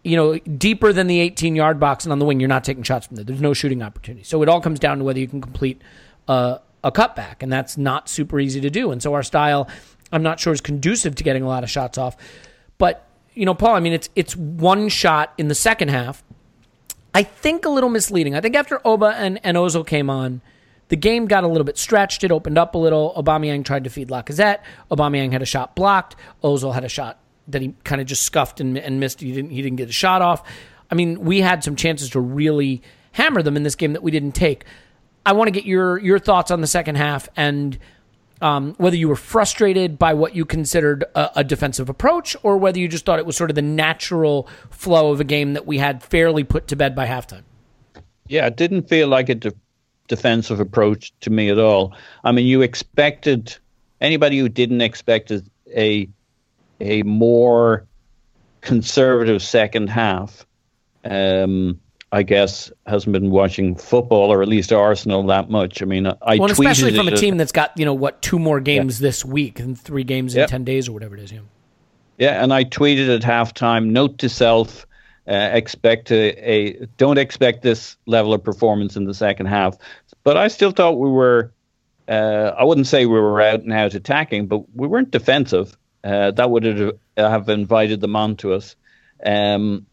you 0.03 0.15
know, 0.15 0.38
deeper 0.39 0.91
than 0.91 1.07
the 1.07 1.20
18 1.20 1.55
yard 1.55 1.80
box 1.80 2.05
and 2.05 2.11
on 2.11 2.20
the 2.20 2.26
wing, 2.26 2.39
you're 2.39 2.49
not 2.49 2.63
taking 2.63 2.84
shots 2.84 3.07
from 3.07 3.15
there. 3.15 3.26
There's 3.26 3.41
no 3.41 3.53
shooting 3.53 3.84
opportunity. 3.84 4.24
So 4.24 4.41
it 4.41 4.49
all 4.49 4.61
comes 4.61 4.80
down 4.80 4.97
to 4.99 5.03
whether 5.03 5.20
you 5.20 5.28
can 5.28 5.41
complete 5.41 5.82
a, 6.28 6.59
a 6.84 6.91
cutback, 6.91 7.38
and 7.41 7.51
that's 7.51 7.78
not 7.78 8.09
super 8.09 8.39
easy 8.39 8.61
to 8.61 8.70
do. 8.70 8.91
And 8.91 9.03
so 9.03 9.13
our 9.13 9.24
style, 9.24 9.70
I'm 10.11 10.24
not 10.24 10.39
sure 10.39 10.53
is 10.53 10.61
conducive 10.61 11.15
to 11.15 11.24
getting 11.24 11.43
a 11.43 11.47
lot 11.47 11.63
of 11.63 11.70
shots 11.70 11.97
off. 11.97 12.15
But, 12.78 13.05
you 13.34 13.45
know, 13.45 13.53
Paul, 13.53 13.76
I 13.76 13.82
mean, 13.82 13.93
it's, 13.93 14.09
it's 14.15 14.36
one 14.36 14.89
shot 14.89 15.34
in 15.38 15.47
the 15.49 15.55
second 15.55 15.89
half 15.89 16.24
I 17.13 17.24
think 17.24 17.65
a 17.65 17.70
little 17.70 17.89
misleading. 17.89 18.36
I 18.36 18.41
think 18.41 18.55
after 18.55 18.86
Oba 18.86 19.15
and, 19.17 19.39
and 19.43 19.57
Ozil 19.57 19.86
came 19.86 20.09
on, 20.09 20.41
the 20.90 20.96
game 20.96 21.26
got 21.26 21.44
a 21.44 21.48
little 21.48 21.64
bit 21.64 21.78
stretched. 21.78 22.24
It 22.24 22.32
opened 22.32 22.58
up 22.58 22.76
a 22.76 22.78
little. 22.78 23.14
Aubameyang 23.16 23.64
tried 23.64 23.86
to 23.86 23.90
feed 23.90 24.10
Lacazette. 24.10 24.60
Aubameyang 24.92 25.32
had 25.32 25.42
a 25.42 25.46
shot 25.46 25.76
blocked. 25.76 26.16
Ozil 26.44 26.74
had 26.74 26.84
a 26.84 26.90
shot 26.90 27.20
that 27.48 27.62
he 27.62 27.74
kind 27.84 28.02
of 28.02 28.08
just 28.08 28.24
scuffed 28.24 28.60
and, 28.60 28.78
and 28.78 29.00
missed. 29.00 29.22
He 29.22 29.32
didn't 29.32 29.52
he 29.52 29.62
didn't 29.62 29.78
get 29.78 29.90
a 29.90 29.94
shot 29.94 30.22
off. 30.22 30.44
I 30.92 30.96
mean, 30.96 31.22
we 31.22 31.42
had 31.42 31.64
some 31.64 31.76
chances 31.76 32.10
to 32.12 32.20
really 32.20 32.82
hammer 33.14 33.42
them 33.42 33.56
in 33.56 33.64
this 33.64 33.76
game 33.76 33.94
that 33.94 34.04
we 34.04 34.12
didn't 34.12 34.34
take. 34.34 34.66
I 35.26 35.34
want 35.34 35.48
to 35.48 35.52
get 35.52 35.66
your 35.66 35.98
your 36.00 36.20
thoughts 36.20 36.52
on 36.52 36.62
the 36.62 36.68
second 36.68 36.96
half 36.96 37.30
and 37.36 37.78
um, 38.42 38.74
whether 38.78 38.96
you 38.96 39.10
were 39.10 39.18
frustrated 39.18 40.00
by 40.00 40.14
what 40.14 40.34
you 40.34 40.46
considered 40.46 41.04
a, 41.14 41.30
a, 41.38 41.44
defensive 41.44 41.90
approach 41.90 42.38
or 42.42 42.58
whether 42.58 42.80
you 42.80 42.88
just 42.88 43.06
thought 43.06 43.20
it 43.20 43.26
was 43.26 43.36
sort 43.36 43.52
of 43.52 43.56
the 43.56 43.62
natural 43.62 44.48
flow 44.70 45.12
of 45.12 45.20
a 45.20 45.26
game 45.26 45.54
that 45.54 45.68
we 45.68 45.78
had 45.78 46.02
fairly 46.02 46.46
put 46.46 46.68
to 46.70 46.78
bed 46.78 46.96
by 46.96 47.06
halftime. 47.06 47.44
Yeah, 48.28 48.46
it 48.46 48.56
didn't 48.56 48.88
feel 48.88 49.10
like 49.10 49.28
a 49.28 49.36
de- 49.36 49.54
defensive 50.10 50.60
approach 50.60 51.14
to 51.22 51.30
me 51.30 51.49
at 51.49 51.57
all. 51.57 51.93
I 52.26 52.34
mean, 52.34 52.45
you 52.45 52.62
expected 52.62 53.55
anybody 54.01 54.38
who 54.38 54.49
didn't 54.49 54.82
expect 54.82 55.32
a 55.76 56.10
a 56.82 57.03
more 57.03 57.86
conservative 58.62 59.41
second 59.41 59.89
half. 59.89 60.45
Um, 61.05 61.80
I 62.12 62.24
guess, 62.24 62.72
hasn't 62.88 63.14
been 63.14 63.30
watching 63.30 63.76
football 63.76 64.34
or 64.34 64.41
at 64.41 64.47
least 64.47 64.74
Arsenal 64.74 65.24
that 65.28 65.49
much. 65.51 65.82
I 65.82 65.86
mean, 65.86 66.07
I 66.07 66.38
well, 66.38 66.49
especially 66.49 66.95
from 66.95 67.07
a 67.07 67.16
team 67.16 67.38
that's 67.38 67.51
got 67.51 67.78
you 67.78 67.86
know 67.86 67.93
what 67.93 68.22
two 68.22 68.39
more 68.39 68.60
games 68.60 68.99
yeah. 68.99 69.07
this 69.07 69.24
week 69.24 69.60
and 69.60 69.80
three 69.80 70.03
games 70.03 70.34
in 70.34 70.39
yep. 70.39 70.49
ten 70.49 70.64
days 70.64 70.89
or 70.89 70.93
whatever 70.93 71.16
it 71.16 71.22
is. 71.22 71.32
Yeah, 71.32 71.41
yeah, 72.18 72.43
and 72.43 72.51
I 72.51 72.64
tweeted 72.64 73.16
at 73.16 73.22
halftime: 73.22 73.88
note 73.88 74.18
to 74.20 74.30
self. 74.30 74.86
Uh, 75.28 75.51
expect 75.53 76.12
a, 76.12 76.30
a 76.39 76.86
don't 76.97 77.20
expect 77.20 77.62
this 77.62 77.97
level 78.07 78.34
of 78.34 78.43
performance 78.43 78.95
in 78.95 79.03
the 79.03 79.14
second 79.14 79.45
half. 79.45 79.78
But 80.24 80.38
I 80.38 80.47
still 80.47 80.72
thought 80.72 80.99
we 80.99 81.09
were. 81.09 81.51
Uh, 82.07 82.55
I 82.57 82.63
wouldn't 82.63 82.88
say 82.88 83.05
we 83.05 83.20
were 83.20 83.39
out 83.39 83.61
and 83.61 83.72
out 83.72 83.93
attacking, 83.93 84.47
but 84.47 84.63
we 84.76 84.88
weren't 84.88 85.11
defensive. 85.11 85.78
Uh, 86.03 86.32
that 86.32 86.49
would 86.49 86.63
have, 86.63 87.49
invited 87.49 88.01
them 88.01 88.15
onto 88.15 88.53
us. 88.53 88.76
Um, 89.24 89.86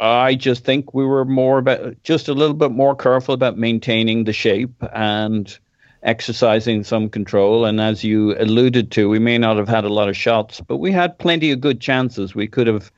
I 0.00 0.34
just 0.34 0.64
think 0.64 0.92
we 0.92 1.06
were 1.06 1.24
more 1.24 1.58
about 1.58 2.02
just 2.02 2.28
a 2.28 2.34
little 2.34 2.56
bit 2.56 2.72
more 2.72 2.96
careful 2.96 3.34
about 3.34 3.56
maintaining 3.56 4.24
the 4.24 4.32
shape 4.32 4.74
and 4.92 5.56
exercising 6.02 6.84
some 6.84 7.08
control. 7.08 7.64
And 7.64 7.80
as 7.80 8.04
you 8.04 8.36
alluded 8.38 8.90
to, 8.92 9.08
we 9.08 9.18
may 9.18 9.38
not 9.38 9.56
have 9.56 9.68
had 9.68 9.84
a 9.84 9.92
lot 9.92 10.08
of 10.08 10.16
shots, 10.16 10.60
but 10.60 10.76
we 10.76 10.92
had 10.92 11.18
plenty 11.18 11.52
of 11.52 11.60
good 11.60 11.80
chances. 11.80 12.34
We 12.34 12.48
could 12.48 12.66
have 12.66 12.92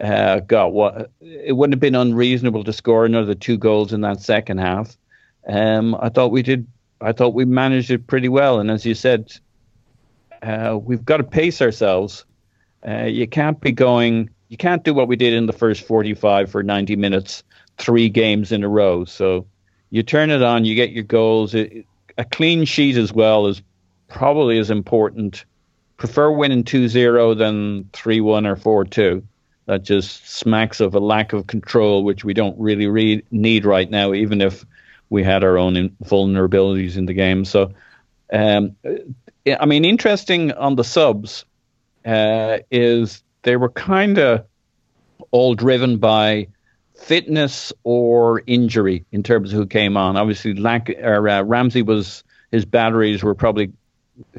uh, 0.00 0.40
got 0.40 0.72
what 0.72 1.10
it 1.20 1.56
wouldn't 1.56 1.74
have 1.74 1.80
been 1.80 1.94
unreasonable 1.94 2.64
to 2.64 2.72
score 2.72 3.04
another 3.04 3.34
two 3.34 3.56
goals 3.56 3.92
in 3.92 4.00
that 4.02 4.20
second 4.20 4.58
half. 4.58 4.96
Um, 5.46 5.96
I 6.00 6.08
thought 6.08 6.30
we 6.30 6.42
did. 6.42 6.66
I 7.00 7.12
thought 7.12 7.34
we 7.34 7.44
managed 7.44 7.90
it 7.90 8.06
pretty 8.06 8.28
well. 8.28 8.60
And 8.60 8.70
as 8.70 8.86
you 8.86 8.94
said, 8.94 9.32
uh, 10.42 10.78
we've 10.80 11.04
got 11.04 11.16
to 11.16 11.24
pace 11.24 11.60
ourselves. 11.60 12.24
Uh, 12.86 13.04
you 13.04 13.26
can't 13.26 13.60
be 13.60 13.72
going 13.72 14.30
you 14.52 14.58
can't 14.58 14.84
do 14.84 14.92
what 14.92 15.08
we 15.08 15.16
did 15.16 15.32
in 15.32 15.46
the 15.46 15.52
first 15.54 15.82
45 15.86 16.50
for 16.50 16.62
90 16.62 16.94
minutes, 16.96 17.42
three 17.78 18.10
games 18.10 18.52
in 18.52 18.62
a 18.62 18.68
row. 18.68 19.06
So 19.06 19.46
you 19.88 20.02
turn 20.02 20.28
it 20.28 20.42
on, 20.42 20.66
you 20.66 20.74
get 20.74 20.90
your 20.90 21.04
goals. 21.04 21.54
It, 21.54 21.86
a 22.18 22.24
clean 22.26 22.66
sheet 22.66 22.98
as 22.98 23.14
well 23.14 23.46
is 23.46 23.62
probably 24.08 24.58
as 24.58 24.70
important. 24.70 25.46
Prefer 25.96 26.30
winning 26.30 26.64
2 26.64 26.88
0 26.88 27.32
than 27.32 27.88
3 27.94 28.20
1 28.20 28.46
or 28.46 28.56
4 28.56 28.84
2. 28.84 29.26
That 29.64 29.84
just 29.84 30.28
smacks 30.28 30.80
of 30.80 30.94
a 30.94 31.00
lack 31.00 31.32
of 31.32 31.46
control, 31.46 32.04
which 32.04 32.22
we 32.22 32.34
don't 32.34 32.58
really 32.60 32.88
re- 32.88 33.24
need 33.30 33.64
right 33.64 33.90
now, 33.90 34.12
even 34.12 34.42
if 34.42 34.66
we 35.12 35.22
had 35.22 35.44
our 35.44 35.58
own 35.58 35.90
vulnerabilities 36.02 36.96
in 36.96 37.04
the 37.04 37.12
game. 37.12 37.44
So, 37.44 37.72
um, 38.32 38.76
I 39.46 39.66
mean, 39.66 39.84
interesting 39.84 40.52
on 40.52 40.74
the 40.74 40.84
subs 40.84 41.44
uh, 42.06 42.58
is 42.70 43.22
they 43.42 43.56
were 43.56 43.68
kind 43.68 44.18
of 44.18 44.46
all 45.30 45.54
driven 45.54 45.98
by 45.98 46.48
fitness 46.96 47.74
or 47.84 48.42
injury 48.46 49.04
in 49.12 49.22
terms 49.22 49.52
of 49.52 49.58
who 49.58 49.66
came 49.66 49.98
on. 49.98 50.16
Obviously, 50.16 50.54
lack, 50.54 50.88
or, 50.88 51.28
uh, 51.28 51.42
Ramsey 51.42 51.82
was 51.82 52.24
his 52.50 52.64
batteries 52.64 53.22
were 53.22 53.34
probably 53.34 53.72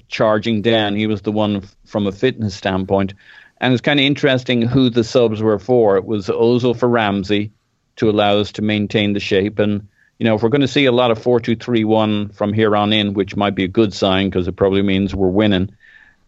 charging 0.08 0.64
down. 0.64 0.96
He 0.96 1.06
was 1.06 1.22
the 1.22 1.32
one 1.32 1.58
f- 1.58 1.76
from 1.86 2.08
a 2.08 2.12
fitness 2.12 2.56
standpoint, 2.56 3.14
and 3.62 3.74
it's 3.74 3.82
kind 3.82 4.00
of 4.00 4.06
interesting 4.06 4.64
who 4.64 4.90
the 4.90 5.04
subs 5.04 5.40
were 5.40 5.60
for. 5.60 5.98
It 5.98 6.06
was 6.06 6.30
Ozil 6.30 6.76
for 6.76 6.90
Ramsey 6.90 7.52
to 7.98 8.10
allow 8.10 8.38
us 8.38 8.54
to 8.54 8.64
maintain 8.64 9.14
the 9.14 9.20
shape, 9.20 9.60
and 9.60 9.88
you 10.20 10.26
know 10.26 10.36
if 10.36 10.44
we're 10.44 10.50
going 10.50 10.62
to 10.62 10.68
see 10.68 10.86
a 10.86 10.92
lot 10.92 11.12
of 11.12 11.22
four 11.22 11.40
two 11.40 11.56
three 11.56 11.84
one 11.84 12.30
from 12.30 12.54
here 12.54 12.76
on 12.76 12.94
in, 12.94 13.14
which 13.14 13.36
might 13.36 13.56
be 13.56 13.64
a 13.64 13.68
good 13.68 13.94
sign 13.94 14.30
because 14.30 14.48
it 14.48 14.56
probably 14.56 14.82
means 14.82 15.14
we're 15.16 15.28
winning. 15.28 15.70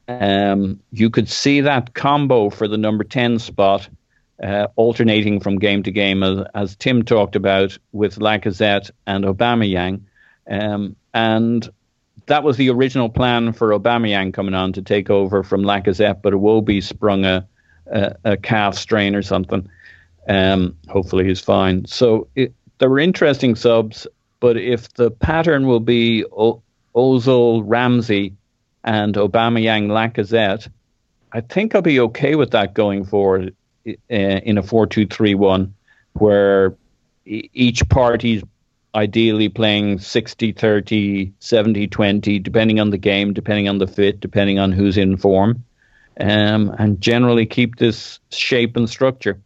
Um, 0.07 0.79
you 0.91 1.09
could 1.09 1.29
see 1.29 1.61
that 1.61 1.93
combo 1.93 2.49
for 2.49 2.67
the 2.67 2.77
number 2.77 3.03
10 3.03 3.39
spot 3.39 3.89
uh, 4.41 4.67
alternating 4.75 5.39
from 5.39 5.57
game 5.57 5.83
to 5.83 5.91
game, 5.91 6.21
as, 6.21 6.45
as, 6.53 6.75
Tim 6.75 7.03
talked 7.03 7.35
about 7.35 7.77
with 7.91 8.19
Lacazette 8.19 8.91
and 9.07 9.23
Aubameyang. 9.23 10.01
Um, 10.49 10.95
and 11.13 11.67
that 12.27 12.43
was 12.43 12.57
the 12.57 12.69
original 12.69 13.09
plan 13.09 13.53
for 13.53 13.69
Aubameyang 13.69 14.33
coming 14.33 14.53
on 14.53 14.73
to 14.73 14.81
take 14.81 15.09
over 15.09 15.41
from 15.41 15.63
Lacazette, 15.63 16.21
but 16.21 16.33
Iwobi 16.33 16.83
sprung 16.83 17.25
a, 17.25 17.47
a, 17.87 18.15
a 18.23 18.37
calf 18.37 18.75
strain 18.75 19.15
or 19.15 19.21
something. 19.21 19.69
Um, 20.27 20.77
hopefully 20.89 21.25
he's 21.25 21.39
fine. 21.39 21.85
So 21.85 22.27
it, 22.35 22.53
there 22.77 22.89
were 22.89 22.99
interesting 22.99 23.55
subs, 23.55 24.07
but 24.39 24.57
if 24.57 24.93
the 24.93 25.11
pattern 25.11 25.67
will 25.67 25.79
be 25.79 26.25
o- 26.25 26.61
Ozil, 26.95 27.63
Ramsey, 27.65 28.33
and 28.83 29.15
Aubameyang 29.15 29.87
Lacazette, 29.87 30.67
I 31.31 31.41
think 31.41 31.75
I'll 31.75 31.81
be 31.81 31.99
okay 31.99 32.35
with 32.35 32.51
that 32.51 32.73
going 32.73 33.03
forward 33.05 33.55
uh, 33.87 33.93
in 34.09 34.57
a 34.57 34.63
4 34.63 34.87
2 34.87 35.07
3 35.07 35.35
1, 35.35 35.73
where 36.13 36.75
each 37.25 37.87
party's 37.89 38.43
ideally 38.93 39.49
playing 39.49 39.99
60 39.99 40.51
30, 40.53 41.33
70 41.39 41.87
20, 41.87 42.39
depending 42.39 42.79
on 42.79 42.91
the 42.91 42.97
game, 42.97 43.33
depending 43.33 43.67
on 43.67 43.79
the 43.79 43.87
fit, 43.87 44.19
depending 44.19 44.59
on 44.59 44.71
who's 44.71 44.97
in 44.97 45.17
form, 45.17 45.63
um, 46.21 46.73
and 46.77 47.01
generally 47.01 47.45
keep 47.45 47.75
this 47.75 48.19
shape 48.31 48.77
and 48.77 48.89
structure. 48.89 49.41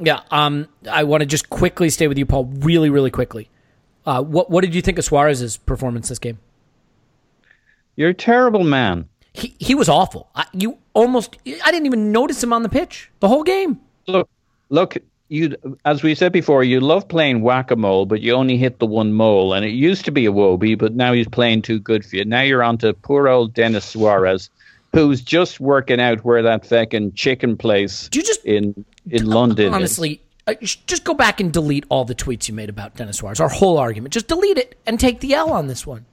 Yeah, 0.00 0.20
um, 0.30 0.68
I 0.90 1.04
want 1.04 1.22
to 1.22 1.26
just 1.26 1.50
quickly 1.50 1.90
stay 1.90 2.06
with 2.06 2.18
you, 2.18 2.26
Paul, 2.26 2.44
really, 2.44 2.88
really 2.88 3.10
quickly. 3.10 3.48
Uh, 4.06 4.22
what 4.22 4.50
what 4.50 4.62
did 4.62 4.74
you 4.74 4.80
think 4.80 4.98
of 4.98 5.04
Suarez's 5.04 5.56
performance 5.56 6.08
this 6.08 6.18
game? 6.18 6.38
You're 7.96 8.10
a 8.10 8.14
terrible 8.14 8.64
man. 8.64 9.08
He 9.32 9.54
he 9.58 9.74
was 9.74 9.88
awful. 9.88 10.30
I, 10.34 10.46
you 10.52 10.78
almost 10.94 11.36
I 11.46 11.70
didn't 11.70 11.86
even 11.86 12.12
notice 12.12 12.42
him 12.42 12.52
on 12.52 12.62
the 12.62 12.68
pitch 12.68 13.10
the 13.20 13.28
whole 13.28 13.42
game. 13.42 13.80
Look, 14.06 14.28
look, 14.70 14.96
you 15.28 15.56
as 15.84 16.02
we 16.02 16.14
said 16.14 16.32
before, 16.32 16.64
you 16.64 16.80
love 16.80 17.06
playing 17.08 17.42
whack 17.42 17.70
a 17.70 17.76
mole, 17.76 18.06
but 18.06 18.20
you 18.20 18.32
only 18.32 18.56
hit 18.56 18.78
the 18.78 18.86
one 18.86 19.12
mole. 19.12 19.52
And 19.52 19.64
it 19.64 19.72
used 19.72 20.04
to 20.06 20.10
be 20.10 20.24
Iwobi, 20.24 20.78
but 20.78 20.94
now 20.94 21.12
he's 21.12 21.28
playing 21.28 21.62
too 21.62 21.78
good 21.78 22.04
for 22.04 22.16
you. 22.16 22.24
Now 22.24 22.42
you're 22.42 22.62
on 22.62 22.78
to 22.78 22.94
poor 22.94 23.28
old 23.28 23.52
Denis 23.52 23.84
Suarez, 23.84 24.48
who's 24.92 25.20
just 25.20 25.60
working 25.60 26.00
out 26.00 26.24
where 26.24 26.42
that 26.42 26.64
fucking 26.64 27.12
chicken 27.12 27.56
place 27.56 28.08
Do 28.08 28.20
you 28.20 28.24
just 28.24 28.44
in 28.44 28.84
in 29.10 29.26
London. 29.26 29.72
Honestly, 29.74 30.20
uh, 30.46 30.54
just 30.62 31.04
go 31.04 31.14
back 31.14 31.40
and 31.40 31.52
delete 31.52 31.84
all 31.88 32.04
the 32.04 32.14
tweets 32.14 32.48
you 32.48 32.54
made 32.54 32.68
about 32.68 32.96
Denis 32.96 33.18
Suarez. 33.18 33.40
Our 33.40 33.48
whole 33.48 33.78
argument. 33.78 34.12
Just 34.14 34.28
delete 34.28 34.58
it 34.58 34.76
and 34.86 34.98
take 34.98 35.20
the 35.20 35.34
L 35.34 35.50
on 35.52 35.66
this 35.66 35.86
one. 35.86 36.06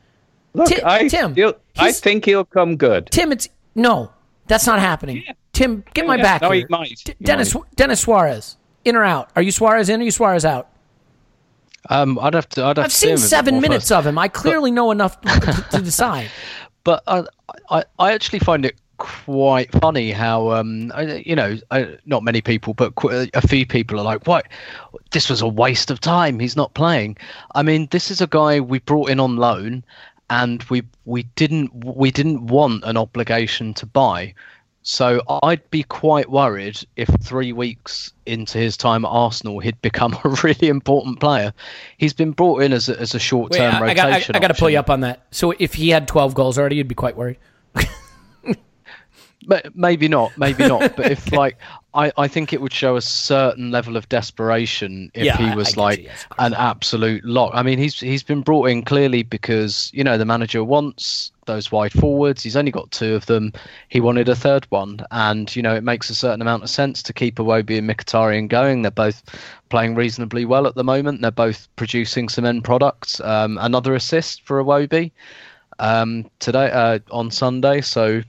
Look, 0.54 0.68
Ti- 0.68 0.82
I, 0.84 1.08
Tim, 1.08 1.36
he'll- 1.36 1.56
I 1.78 1.92
think 1.92 2.26
he'll 2.26 2.46
come 2.46 2.78
good. 2.78 3.08
Tim, 3.12 3.32
it's 3.32 3.50
no, 3.76 4.12
that's 4.48 4.66
not 4.68 4.80
happening. 4.80 5.24
Tim, 5.54 5.84
get 5.94 6.06
my 6.08 6.16
Yeah, 6.18 6.24
back 6.24 6.42
no, 6.42 6.52
here. 6.52 6.62
he 6.62 6.66
might. 6.70 7.02
D- 7.06 7.14
He 7.18 7.26
Denis 7.26 7.54
might. 7.54 7.76
Dennis 7.76 8.02
Suarez, 8.02 8.58
in 8.86 8.96
or 8.96 9.04
out? 9.04 9.30
Are 9.36 9.42
you 9.42 9.52
Suarez 9.52 9.90
in? 9.90 10.00
Or 10.00 10.04
are 10.04 10.06
you 10.06 10.12
Suarez 10.12 10.46
out? 10.46 10.70
Um, 11.90 12.18
I'd 12.20 12.34
have 12.34 12.50
to. 12.50 12.64
I'd 12.64 12.78
have 12.78 12.86
I've 12.86 12.92
to 12.92 12.98
seen 12.98 13.12
him 13.12 13.18
seven 13.18 13.62
minutes 13.62 13.86
first. 13.90 13.92
of 14.00 14.08
him. 14.08 14.18
I 14.18 14.28
clearly 14.28 14.72
know 14.72 14.92
enough 14.92 15.20
to, 15.22 15.66
to 15.72 15.82
decide. 15.84 16.30
but 16.84 17.04
I, 17.06 17.24
I, 17.70 17.84
I 18.00 18.14
actually 18.14 18.40
find 18.40 18.66
it 18.66 18.76
quite 18.98 19.72
funny 19.74 20.12
how 20.12 20.52
um 20.52 20.92
you 21.26 21.36
know 21.36 21.58
not 22.06 22.24
many 22.24 22.42
people 22.42 22.74
but 22.74 22.94
a 23.34 23.48
few 23.48 23.66
people 23.66 24.00
are 24.00 24.04
like 24.04 24.26
what 24.28 24.48
this 25.12 25.30
was 25.30 25.42
a 25.42 25.48
waste 25.48 25.92
of 25.92 26.00
time 26.00 26.40
he's 26.40 26.56
not 26.56 26.74
playing 26.74 27.18
i 27.56 27.62
mean 27.62 27.88
this 27.92 28.10
is 28.10 28.22
a 28.22 28.28
guy 28.28 28.60
we 28.60 28.80
brought 28.80 29.10
in 29.10 29.20
on 29.20 29.36
loan 29.38 29.84
and 30.30 30.64
we 30.64 30.84
we 31.06 31.24
didn't 31.36 31.72
we 31.74 32.12
didn't 32.12 32.48
want 32.48 32.84
an 32.84 32.98
obligation 32.98 33.74
to 33.74 33.86
buy 33.86 34.34
so 34.88 35.20
I'd 35.42 35.68
be 35.72 35.82
quite 35.82 36.30
worried 36.30 36.80
if 36.96 37.10
three 37.24 37.52
weeks 37.54 38.14
into 38.28 38.60
his 38.60 38.78
time 38.78 39.04
at 39.04 39.08
Arsenal 39.08 39.58
he'd 39.58 39.82
become 39.82 40.14
a 40.24 40.30
really 40.44 40.68
important 40.68 41.20
player. 41.20 41.54
He's 41.98 42.14
been 42.14 42.34
brought 42.34 42.62
in 42.62 42.72
as 42.72 42.88
a, 42.88 43.00
as 43.00 43.16
a 43.16 43.20
short 43.20 43.52
term 43.52 43.74
I, 43.74 43.78
I 43.78 43.82
rotation. 43.82 44.34
got 44.34 44.36
I 44.36 44.40
got 44.40 44.48
to 44.50 44.54
pull 44.54 44.70
you 44.70 44.78
up 44.78 44.92
on 44.92 45.00
that. 45.00 45.26
So 45.32 45.56
if 45.58 45.74
he 45.74 45.90
had 45.90 46.08
12 46.08 46.36
goals 46.36 46.60
already, 46.60 46.76
you'd 46.76 46.88
be 46.88 46.94
quite 46.94 47.18
worried. 47.18 47.38
Ma- 49.48 49.60
maybe 49.74 50.08
not 50.08 50.38
maybe 50.38 50.68
not 50.68 50.96
but 50.98 51.12
if 51.12 51.32
like 51.32 51.58
I, 51.94 52.12
I 52.18 52.28
think 52.28 52.52
it 52.52 52.60
would 52.62 52.74
show 52.74 52.98
a 52.98 53.02
certain 53.02 53.72
level 53.72 53.96
of 53.96 54.10
desperation 54.10 55.10
if 55.14 55.24
Yeah, 55.26 55.36
I- 55.36 55.38
he 55.38 55.46
I 55.52 55.56
was 55.56 55.68
get 55.70 55.76
you, 55.78 55.82
like 55.82 56.04
yes, 56.04 56.26
an 56.40 56.54
absolute 56.54 57.24
lock. 57.24 57.52
I 57.54 57.64
mean 57.64 57.78
he's 57.80 58.00
he's 58.00 58.24
been 58.24 58.42
brought 58.42 58.70
in 58.70 58.82
clearly 58.84 59.24
because 59.24 59.92
you 59.94 60.04
know 60.04 60.18
the 60.18 60.26
manager 60.26 60.64
wants 60.64 61.32
those 61.46 61.72
wide 61.72 61.94
forwards. 61.94 62.42
He's 62.42 62.56
only 62.56 62.72
got 62.72 62.90
two 62.92 63.14
of 63.14 63.28
them. 63.28 63.54
He 63.90 64.02
wanted 64.02 64.28
a 64.28 64.36
third 64.36 64.66
one. 64.72 65.00
And 65.12 65.56
you 65.56 65.62
know 65.62 65.76
it 65.76 65.84
makes 65.84 66.10
a 66.10 66.16
certain 66.16 66.42
amount 66.42 66.64
of 66.64 66.70
sense 66.70 67.04
to 67.04 67.14
keep 67.14 67.36
Iwobi 67.36 67.78
and 67.78 67.90
Mkhitaryan 67.90 68.50
going. 68.50 68.82
They're 68.82 68.92
both 68.92 69.24
playing 69.70 69.96
reasonably 69.96 70.44
well 70.46 70.66
at 70.68 70.76
the 70.76 70.84
moment. 70.84 71.22
They're 71.22 71.32
both 71.32 71.68
producing 71.76 72.30
some 72.30 72.46
end 72.46 72.64
products. 72.64 73.20
Um, 73.22 73.58
another 73.62 73.94
assist 73.96 74.42
for 74.46 74.62
Iwobi 74.64 75.12
um, 75.80 76.30
today 76.40 76.72
uh, 76.72 77.00
on 77.12 77.30
Sunday. 77.32 77.82
So, 77.82 78.22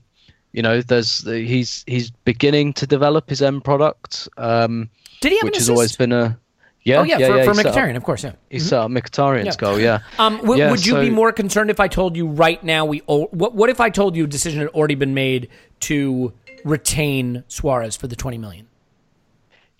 you 0.57 0.63
know, 0.63 0.81
there's 0.81 1.21
he's 1.23 1.83
he's 1.85 2.09
beginning 2.25 2.73
to 2.73 2.87
develop 2.87 3.29
his 3.29 3.43
end 3.43 3.63
product, 3.63 4.27
um, 4.37 4.89
Did 5.21 5.31
he 5.33 5.37
have 5.37 5.43
which 5.45 5.57
has 5.57 5.69
always 5.69 5.95
been 5.95 6.11
a 6.11 6.35
yeah 6.83 6.99
oh 6.99 7.03
yeah, 7.03 7.19
yeah 7.19 7.27
for, 7.27 7.37
yeah, 7.37 7.43
for 7.43 7.51
Mkhitaryan, 7.53 7.95
of 7.95 8.03
course. 8.03 8.23
Yeah. 8.23 8.31
He 8.49 8.57
set 8.59 8.79
up 8.79 8.89
Mkhitaryan's 8.89 9.45
Yeah. 9.45 9.55
goal, 9.57 9.79
yeah. 9.79 9.99
Um, 10.17 10.37
w- 10.37 10.59
Yeah, 10.59 10.71
would 10.71 10.83
you 10.83 10.95
be 10.99 11.11
more 11.11 11.31
concerned 11.31 11.69
if 11.69 11.79
I 11.79 11.87
told 11.87 12.15
you 12.17 12.25
right 12.27 12.63
now 12.63 12.85
we? 12.85 13.03
o- 13.07 13.27
What, 13.27 13.53
what 13.53 13.69
if 13.69 13.79
I 13.79 13.91
told 13.91 14.15
you 14.15 14.23
a 14.23 14.27
decision 14.27 14.59
had 14.61 14.69
already 14.69 14.95
been 14.95 15.13
made 15.13 15.47
to 15.81 16.33
retain 16.63 17.43
Suarez 17.47 17.95
for 17.95 18.07
the 18.07 18.15
20 18.15 18.39
million? 18.39 18.65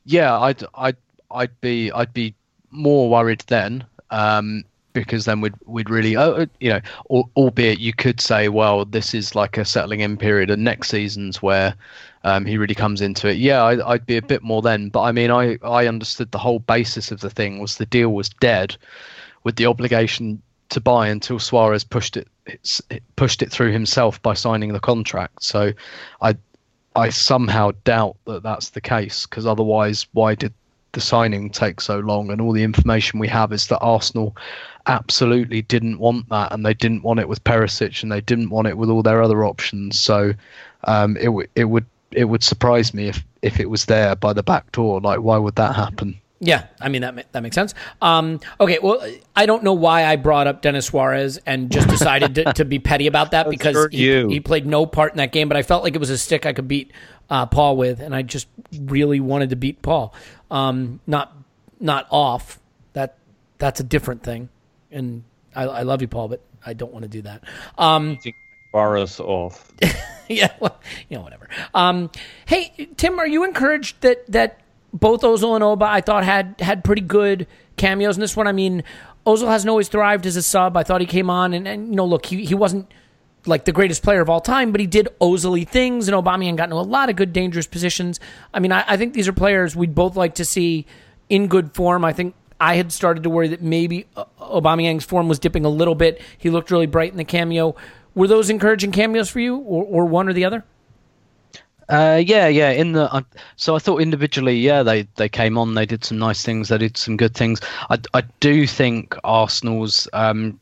Yeah, 0.06 0.38
I'd 0.40 0.64
I'd 0.76 0.98
I'd 1.32 1.60
be 1.60 1.92
I'd 1.92 2.14
be 2.14 2.36
more 2.70 3.10
worried 3.10 3.44
then, 3.48 3.86
um, 4.12 4.64
because 5.02 5.26
then 5.26 5.42
we'd 5.42 5.54
we'd 5.66 5.90
really 5.90 6.16
oh, 6.18 6.46
you 6.60 6.70
know, 6.70 6.82
al- 7.12 7.30
albeit 7.36 7.80
you 7.80 7.94
could 7.94 8.20
say, 8.22 8.50
well, 8.50 8.86
this 8.86 9.14
is 9.14 9.36
like 9.36 9.58
a 9.58 9.66
settling 9.66 10.02
in 10.02 10.18
period, 10.18 10.50
and 10.50 10.64
next 10.64 10.90
season's 10.90 11.42
where 11.42 11.74
um, 12.24 12.46
he 12.46 12.58
really 12.58 12.76
comes 12.76 13.02
into 13.02 13.28
it. 13.30 13.38
Yeah, 13.38 13.64
I'd, 13.64 13.82
I'd 13.82 14.06
be 14.06 14.18
a 14.18 14.22
bit 14.22 14.44
more 14.44 14.62
then, 14.62 14.90
but 14.90 15.02
I 15.02 15.12
mean, 15.12 15.32
I 15.32 15.58
I 15.64 15.88
understood 15.88 16.32
the 16.32 16.38
whole 16.38 16.60
basis 16.60 17.12
of 17.12 17.22
the 17.22 17.30
thing 17.30 17.60
was 17.60 17.78
the 17.78 17.86
deal 17.86 18.10
was 18.14 18.30
dead, 18.30 18.76
with 19.44 19.56
the 19.56 19.66
obligation 19.66 20.42
to 20.70 20.82
buy 20.82 21.08
until 21.08 21.40
Suarez 21.40 21.84
pushed 21.84 22.18
it 22.18 22.28
it 22.46 23.04
pushed 23.16 23.42
it 23.42 23.52
through 23.52 23.72
himself 23.72 24.22
by 24.22 24.34
signing 24.34 24.74
the 24.74 24.80
contract. 24.80 25.44
So, 25.44 25.72
I 26.22 26.36
I 26.96 27.10
somehow 27.10 27.72
doubt 27.84 28.18
that 28.26 28.44
that's 28.44 28.72
the 28.72 28.82
case 28.82 29.26
because 29.28 29.46
otherwise, 29.46 30.08
why 30.14 30.36
did 30.36 30.54
the 30.94 31.02
signing 31.02 31.52
take 31.52 31.80
so 31.80 32.00
long? 32.00 32.32
And 32.32 32.42
all 32.42 32.54
the 32.54 32.64
information 32.64 33.20
we 33.20 33.28
have 33.28 33.54
is 33.54 33.68
that 33.68 33.80
Arsenal 33.80 34.36
absolutely 34.88 35.62
didn't 35.62 36.00
want 36.00 36.30
that, 36.30 36.52
and 36.52 36.66
they 36.66 36.74
didn't 36.74 37.04
want 37.04 37.20
it 37.20 37.28
with 37.28 37.44
Perisic, 37.44 38.04
and 38.04 38.12
they 38.12 38.22
didn't 38.22 38.50
want 38.50 38.68
it 38.68 38.78
with 38.78 38.90
all 38.90 39.04
their 39.04 39.22
other 39.22 39.44
options. 39.46 40.00
So 40.00 40.34
um, 40.86 41.18
it 41.18 41.26
w- 41.26 41.48
it 41.56 41.66
would 41.66 41.86
it 42.12 42.26
would 42.26 42.44
surprise 42.44 42.94
me 42.94 43.08
if 43.08 43.24
if 43.42 43.60
it 43.60 43.70
was 43.70 43.86
there 43.86 44.16
by 44.16 44.34
the 44.34 44.44
back 44.44 44.72
door. 44.72 45.00
Like, 45.02 45.20
why 45.20 45.38
would 45.38 45.56
that 45.56 45.76
happen? 45.76 46.20
Yeah, 46.40 46.66
I 46.80 46.90
mean 46.90 47.02
that 47.02 47.16
ma- 47.16 47.24
that 47.32 47.42
makes 47.42 47.56
sense. 47.56 47.74
Um, 48.02 48.40
okay, 48.60 48.78
well, 48.82 49.02
I 49.36 49.46
don't 49.48 49.64
know 49.64 49.74
why 49.74 50.06
I 50.06 50.18
brought 50.18 50.46
up 50.46 50.62
Denis 50.62 50.86
Suarez 50.86 51.40
and 51.46 51.72
just 51.72 51.88
decided 51.88 52.36
to, 52.36 52.54
to 52.54 52.66
be 52.66 52.78
petty 52.78 53.08
about 53.08 53.32
that 53.32 53.50
because 53.50 53.88
he, 53.92 54.06
you. 54.06 54.28
he 54.30 54.40
played 54.40 54.66
no 54.66 54.86
part 54.86 55.14
in 55.14 55.18
that 55.18 55.32
game, 55.32 55.48
but 55.48 55.58
I 55.58 55.64
felt 55.64 55.84
like 55.84 55.96
it 55.96 56.00
was 56.00 56.12
a 56.12 56.18
stick 56.18 56.46
I 56.46 56.54
could 56.54 56.68
beat 56.68 56.92
uh, 57.30 57.48
Paul 57.48 57.76
with, 57.76 58.00
and 58.00 58.16
I 58.16 58.22
just 58.22 58.48
really 58.80 59.20
wanted 59.20 59.50
to 59.50 59.56
beat 59.56 59.82
Paul. 59.82 60.14
Um, 60.52 61.00
not 61.08 61.36
not 61.80 62.08
off 62.12 62.60
that 62.94 63.18
that's 63.58 63.80
a 63.80 63.84
different 63.84 64.22
thing, 64.22 64.50
and 64.92 65.24
I, 65.56 65.64
I 65.64 65.82
love 65.84 66.02
you, 66.02 66.08
Paul, 66.08 66.28
but 66.28 66.42
I 66.66 66.74
don't 66.74 66.94
want 66.94 67.04
to 67.04 67.10
do 67.10 67.22
that. 67.24 67.44
Um, 67.78 68.18
Boris 68.72 69.20
off. 69.20 69.72
yeah, 70.28 70.54
well, 70.60 70.80
you 71.10 71.18
know, 71.18 71.24
whatever. 71.24 71.48
Um, 71.74 72.12
hey, 72.46 72.90
Tim, 72.98 73.20
are 73.20 73.28
you 73.28 73.44
encouraged 73.44 74.02
that 74.02 74.30
that 74.32 74.60
both 74.94 75.22
Ozil 75.22 75.56
and 75.56 75.64
Oba 75.64 75.86
I 75.86 76.02
thought 76.02 76.24
had 76.24 76.56
had 76.60 76.84
pretty 76.84 77.02
good 77.02 77.48
cameos 77.76 78.18
in 78.18 78.22
this 78.22 78.36
one? 78.36 78.48
I 78.48 78.52
mean, 78.52 78.84
Ozil 79.26 79.48
hasn't 79.48 79.70
always 79.70 79.88
thrived 79.88 80.26
as 80.26 80.36
a 80.36 80.44
sub. 80.44 80.78
I 80.78 80.84
thought 80.84 81.02
he 81.02 81.08
came 81.08 81.30
on 81.30 81.54
and, 81.54 81.68
and 81.68 81.90
you 81.90 81.96
know, 81.96 82.06
look, 82.06 82.26
he 82.26 82.46
he 82.46 82.56
wasn't 82.56 82.92
like 83.46 83.66
the 83.66 83.72
greatest 83.72 84.04
player 84.04 84.22
of 84.22 84.30
all 84.30 84.42
time, 84.42 84.72
but 84.72 84.82
he 84.82 84.88
did 84.88 85.08
Ozily 85.22 85.68
things, 85.68 86.08
and 86.08 86.16
Aubameyang 86.16 86.58
got 86.58 86.66
into 86.66 86.76
a 86.76 86.82
lot 86.82 87.10
of 87.10 87.16
good, 87.16 87.34
dangerous 87.34 87.68
positions. 87.68 88.20
I 88.54 88.60
mean, 88.60 88.72
I, 88.72 88.84
I 88.88 88.98
think 88.98 89.14
these 89.14 89.28
are 89.28 89.34
players 89.34 89.76
we'd 89.76 89.96
both 89.96 90.16
like 90.16 90.36
to 90.36 90.46
see 90.46 90.86
in 91.30 91.48
good 91.48 91.74
form. 91.74 92.04
I 92.04 92.14
think 92.14 92.36
I 92.60 92.76
had 92.76 92.92
started 92.92 93.24
to 93.24 93.30
worry 93.30 93.48
that 93.50 93.62
maybe 93.62 94.06
uh, 94.16 94.26
Aubameyang's 94.40 95.06
form 95.06 95.28
was 95.28 95.40
dipping 95.40 95.66
a 95.66 95.70
little 95.70 95.96
bit. 95.96 96.22
He 96.38 96.50
looked 96.50 96.72
really 96.72 96.88
bright 96.88 97.12
in 97.12 97.18
the 97.18 97.24
cameo. 97.24 97.76
Were 98.16 98.28
those 98.28 98.50
encouraging 98.50 98.92
cameos 98.92 99.30
for 99.30 99.40
you, 99.40 99.58
or, 99.58 99.84
or 99.84 100.06
one 100.06 100.28
or 100.28 100.34
the 100.34 100.46
other? 100.46 100.64
Uh, 101.90 102.22
yeah, 102.26 102.48
yeah. 102.48 102.72
In 102.72 102.92
the 102.92 103.14
uh, 103.14 103.22
so 103.56 103.76
I 103.76 103.80
thought 103.80 104.02
individually, 104.02 104.58
yeah, 104.58 104.84
they 104.84 105.08
they 105.16 105.30
came 105.30 105.58
on, 105.58 105.76
they 105.76 105.86
did 105.86 106.04
some 106.04 106.18
nice 106.18 106.44
things, 106.44 106.68
they 106.70 106.78
did 106.78 106.98
some 106.98 107.16
good 107.16 107.34
things. 107.34 107.62
I 107.90 108.00
I 108.14 108.24
do 108.40 108.68
think 108.68 109.16
Arsenal's 109.24 110.08
um, 110.12 110.60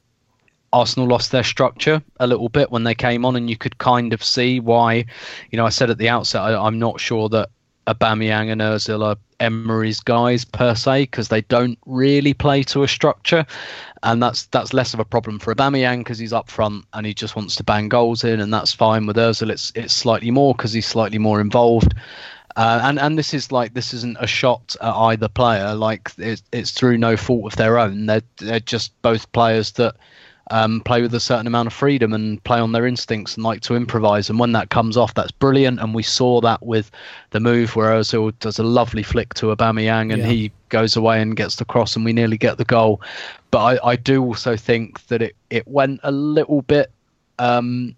Arsenal 0.72 1.08
lost 1.08 1.32
their 1.32 1.44
structure 1.44 2.04
a 2.20 2.28
little 2.28 2.50
bit 2.50 2.70
when 2.70 2.84
they 2.84 2.94
came 2.94 3.26
on, 3.26 3.36
and 3.36 3.50
you 3.50 3.58
could 3.58 3.78
kind 3.80 4.14
of 4.14 4.24
see 4.24 4.60
why. 4.60 5.06
You 5.50 5.58
know, 5.58 5.66
I 5.66 5.70
said 5.70 5.90
at 5.90 5.98
the 5.98 6.10
outset, 6.10 6.42
I, 6.42 6.56
I'm 6.56 6.78
not 6.78 7.00
sure 7.00 7.30
that 7.30 7.50
Aubameyang 7.88 8.52
and 8.52 8.62
Özil 8.62 9.06
are 9.06 9.18
Emery's 9.40 10.00
guys 10.00 10.46
per 10.46 10.76
se 10.76 11.04
because 11.04 11.28
they 11.28 11.42
don't 11.42 11.78
really 11.86 12.34
play 12.34 12.64
to 12.64 12.84
a 12.84 12.88
structure, 12.88 13.46
and 14.04 14.22
that's 14.22 14.46
that's 14.48 14.74
less 14.74 14.94
of 14.94 15.00
a 15.00 15.06
problem 15.06 15.40
for 15.40 15.54
Aubameyang 15.54 16.00
because 16.00 16.18
he's 16.18 16.34
up 16.34 16.50
front 16.50 16.86
and 16.94 17.06
he 17.06 17.14
just 17.14 17.36
wants 17.36 17.56
to 17.56 17.64
bang 17.64 17.90
goals 17.90 18.24
in, 18.24 18.40
and 18.40 18.54
that's 18.54 18.74
fine. 18.74 19.06
With 19.06 19.18
Özil, 19.18 19.50
it's 19.50 19.72
it's 19.76 19.94
slightly 19.94 20.32
more 20.32 20.56
because 20.56 20.74
he's 20.74 20.88
slightly 20.88 21.20
more 21.20 21.42
involved. 21.42 21.94
Uh, 22.56 22.80
and 22.84 23.00
and 23.00 23.18
this 23.18 23.34
is 23.34 23.52
like 23.52 23.74
this 23.74 23.94
isn't 23.94 24.18
a 24.20 24.28
shot 24.28 24.76
at 24.82 24.94
either 24.94 25.28
player. 25.28 25.76
Like 25.76 26.12
it's, 26.18 26.42
it's 26.54 26.72
through 26.72 26.98
no 26.98 27.18
fault 27.18 27.52
of 27.52 27.58
their 27.58 27.78
own. 27.78 28.06
They're 28.06 28.24
they're 28.38 28.60
just 28.62 29.00
both 29.02 29.30
players 29.34 29.74
that 29.74 29.96
um, 30.52 30.82
play 30.82 31.02
with 31.02 31.14
a 31.14 31.20
certain 31.20 31.48
amount 31.48 31.68
of 31.68 31.74
freedom 31.74 32.14
and 32.14 32.44
play 32.44 32.60
on 32.60 32.72
their 32.72 32.86
instincts 32.86 33.36
and 33.36 33.44
like 33.44 33.62
to 33.62 33.76
improvise. 33.76 34.30
And 34.30 34.40
when 34.40 34.52
that 34.52 34.70
comes 34.70 34.96
off, 34.96 35.14
that's 35.14 35.32
brilliant. 35.32 35.80
And 35.80 35.94
we 35.96 36.04
saw 36.04 36.40
that 36.42 36.64
with 36.64 36.92
the 37.32 37.40
move 37.40 37.76
where 37.76 37.92
Ozil 37.92 38.32
does 38.40 38.60
a 38.60 38.64
lovely 38.64 39.04
flick 39.04 39.34
to 39.36 39.48
Aubameyang 39.48 40.14
and 40.14 40.22
Yeah. 40.22 40.28
he 40.28 40.52
goes 40.70 40.96
away 40.96 41.22
and 41.22 41.36
gets 41.36 41.56
the 41.56 41.66
cross 41.66 41.96
and 41.96 42.06
we 42.06 42.14
nearly 42.14 42.38
get 42.38 42.58
the 42.58 42.66
goal. 42.66 43.02
But 43.50 43.82
I, 43.84 43.92
I 43.92 43.96
do 43.96 44.24
also 44.24 44.56
think 44.56 45.08
that 45.08 45.22
it, 45.22 45.36
it 45.50 45.68
went 45.68 46.00
a 46.04 46.12
little 46.12 46.62
bit. 46.62 46.92
Um, 47.40 47.96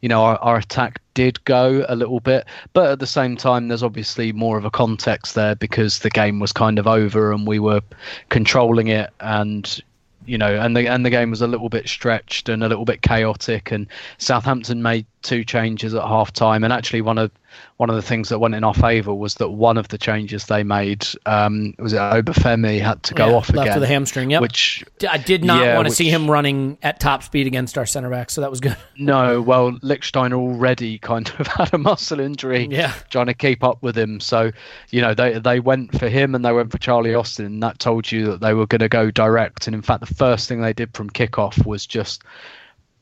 you 0.00 0.08
know, 0.08 0.22
our, 0.22 0.36
our 0.38 0.56
attack 0.58 1.00
did 1.14 1.42
go 1.44 1.86
a 1.88 1.96
little 1.96 2.20
bit, 2.20 2.44
but 2.74 2.90
at 2.90 2.98
the 2.98 3.06
same 3.06 3.36
time, 3.36 3.68
there's 3.68 3.82
obviously 3.82 4.32
more 4.32 4.58
of 4.58 4.66
a 4.66 4.70
context 4.70 5.34
there 5.34 5.54
because 5.54 6.00
the 6.00 6.10
game 6.10 6.40
was 6.40 6.52
kind 6.52 6.78
of 6.78 6.86
over 6.86 7.32
and 7.32 7.46
we 7.46 7.58
were 7.58 7.80
controlling 8.28 8.88
it, 8.88 9.08
and 9.20 9.80
you 10.26 10.38
know, 10.38 10.54
and 10.54 10.76
the 10.76 10.86
and 10.86 11.04
the 11.04 11.10
game 11.10 11.30
was 11.30 11.42
a 11.42 11.46
little 11.46 11.68
bit 11.68 11.88
stretched 11.88 12.48
and 12.48 12.62
a 12.62 12.68
little 12.68 12.84
bit 12.84 13.02
chaotic. 13.02 13.70
And 13.70 13.86
Southampton 14.18 14.82
made 14.82 15.06
two 15.22 15.44
changes 15.44 15.94
at 15.94 16.02
half 16.02 16.32
time, 16.32 16.64
and 16.64 16.72
actually 16.72 17.02
one 17.02 17.18
of 17.18 17.30
one 17.76 17.90
of 17.90 17.96
the 17.96 18.02
things 18.02 18.28
that 18.28 18.38
went 18.38 18.54
in 18.54 18.64
our 18.64 18.74
favour 18.74 19.14
was 19.14 19.34
that 19.36 19.48
one 19.50 19.76
of 19.76 19.88
the 19.88 19.98
changes 19.98 20.46
they 20.46 20.62
made 20.62 21.06
um, 21.26 21.74
was 21.78 21.92
it 21.92 21.98
Obafemi 21.98 22.80
had 22.80 23.02
to 23.04 23.14
go 23.14 23.28
Yeah, 23.30 23.34
off 23.34 23.52
left 23.52 23.66
again, 23.68 23.74
with 23.80 23.82
a 23.84 23.92
hamstring. 23.92 24.30
Yep. 24.30 24.42
which 24.42 24.84
I 25.08 25.18
did 25.18 25.44
not 25.44 25.62
Yeah, 25.62 25.76
want 25.76 25.88
to 25.88 25.94
see 25.94 26.08
him 26.08 26.30
running 26.30 26.78
at 26.82 27.00
top 27.00 27.22
speed 27.22 27.46
against 27.46 27.76
our 27.78 27.86
center 27.86 28.10
back, 28.10 28.30
so 28.30 28.40
that 28.40 28.50
was 28.50 28.60
good. 28.60 28.76
No, 28.96 29.42
well, 29.42 29.72
Lichtsteiner 29.80 30.34
already 30.34 30.98
kind 30.98 31.28
of 31.38 31.46
had 31.48 31.74
a 31.74 31.78
muscle 31.78 32.20
injury, 32.20 32.68
Yeah. 32.70 32.92
trying 33.10 33.26
to 33.26 33.34
keep 33.34 33.64
up 33.64 33.82
with 33.82 33.98
him. 33.98 34.20
So, 34.20 34.52
you 34.90 35.00
know, 35.00 35.14
they 35.14 35.38
they 35.38 35.60
went 35.60 35.98
for 35.98 36.08
him 36.08 36.34
and 36.34 36.44
they 36.44 36.52
went 36.52 36.70
for 36.70 36.78
Charlie 36.78 37.14
Austin, 37.14 37.46
and 37.46 37.62
that 37.62 37.78
told 37.78 38.10
you 38.12 38.26
that 38.26 38.40
they 38.40 38.54
were 38.54 38.66
going 38.66 38.80
to 38.80 38.88
go 38.88 39.10
direct. 39.10 39.66
And 39.66 39.74
in 39.74 39.82
fact, 39.82 40.00
the 40.06 40.14
first 40.14 40.48
thing 40.48 40.60
they 40.60 40.72
did 40.72 40.94
from 40.94 41.10
kickoff 41.10 41.64
was 41.66 41.86
just 41.86 42.22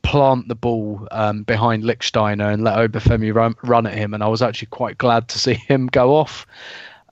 plant 0.03 0.47
the 0.47 0.55
ball 0.55 1.07
um, 1.11 1.43
behind 1.43 1.83
Lichtsteiner 1.83 2.53
and 2.53 2.63
let 2.63 2.77
Obafemi 2.77 3.33
run, 3.33 3.55
run 3.63 3.87
at 3.87 3.95
him. 3.95 4.13
And 4.13 4.23
I 4.23 4.27
was 4.27 4.41
actually 4.41 4.67
quite 4.67 4.97
glad 4.97 5.27
to 5.29 5.39
see 5.39 5.53
him 5.67 5.87
go 5.87 6.15
off. 6.15 6.45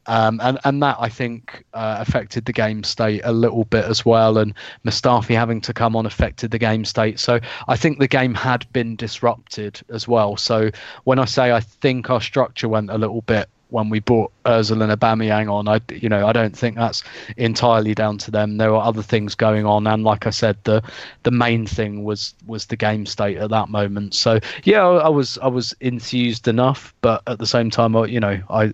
Um, 0.07 0.39
and, 0.41 0.57
and 0.63 0.81
that 0.81 0.97
I 0.99 1.09
think 1.09 1.63
uh, 1.73 1.97
affected 1.99 2.45
the 2.45 2.53
game 2.53 2.83
state 2.83 3.21
a 3.23 3.31
little 3.31 3.65
bit 3.65 3.85
as 3.85 4.05
well. 4.05 4.37
And 4.37 4.53
Mustafi 4.85 5.35
having 5.35 5.61
to 5.61 5.73
come 5.73 5.95
on 5.95 6.05
affected 6.05 6.51
the 6.51 6.57
game 6.57 6.85
state. 6.85 7.19
So 7.19 7.39
I 7.67 7.77
think 7.77 7.99
the 7.99 8.07
game 8.07 8.33
had 8.33 8.71
been 8.73 8.95
disrupted 8.95 9.79
as 9.89 10.07
well. 10.07 10.37
So 10.37 10.71
when 11.03 11.19
I 11.19 11.25
say 11.25 11.51
I 11.51 11.59
think 11.59 12.09
our 12.09 12.21
structure 12.21 12.67
went 12.67 12.89
a 12.89 12.97
little 12.97 13.21
bit 13.21 13.47
when 13.71 13.89
we 13.89 13.99
brought 13.99 14.31
Özil 14.45 14.81
and 14.83 14.91
Aubameyang 14.99 15.51
on, 15.51 15.67
I 15.67 15.81
you 15.91 16.09
know 16.09 16.27
I 16.27 16.31
don't 16.33 16.55
think 16.55 16.75
that's 16.75 17.03
entirely 17.37 17.95
down 17.95 18.17
to 18.19 18.31
them. 18.31 18.57
There 18.57 18.71
were 18.71 18.77
other 18.77 19.01
things 19.01 19.33
going 19.35 19.65
on, 19.65 19.87
and 19.87 20.03
like 20.03 20.27
I 20.27 20.29
said, 20.29 20.57
the 20.63 20.83
the 21.23 21.31
main 21.31 21.65
thing 21.65 22.03
was 22.03 22.35
was 22.45 22.67
the 22.67 22.77
game 22.77 23.05
state 23.05 23.37
at 23.37 23.49
that 23.49 23.69
moment. 23.69 24.13
So 24.13 24.39
yeah, 24.63 24.85
I, 24.85 25.05
I 25.05 25.09
was 25.09 25.37
I 25.39 25.47
was 25.47 25.73
enthused 25.81 26.47
enough, 26.47 26.93
but 27.01 27.23
at 27.27 27.39
the 27.39 27.47
same 27.47 27.69
time, 27.69 27.95
I- 27.95 28.05
you 28.05 28.19
know, 28.19 28.39
I 28.49 28.73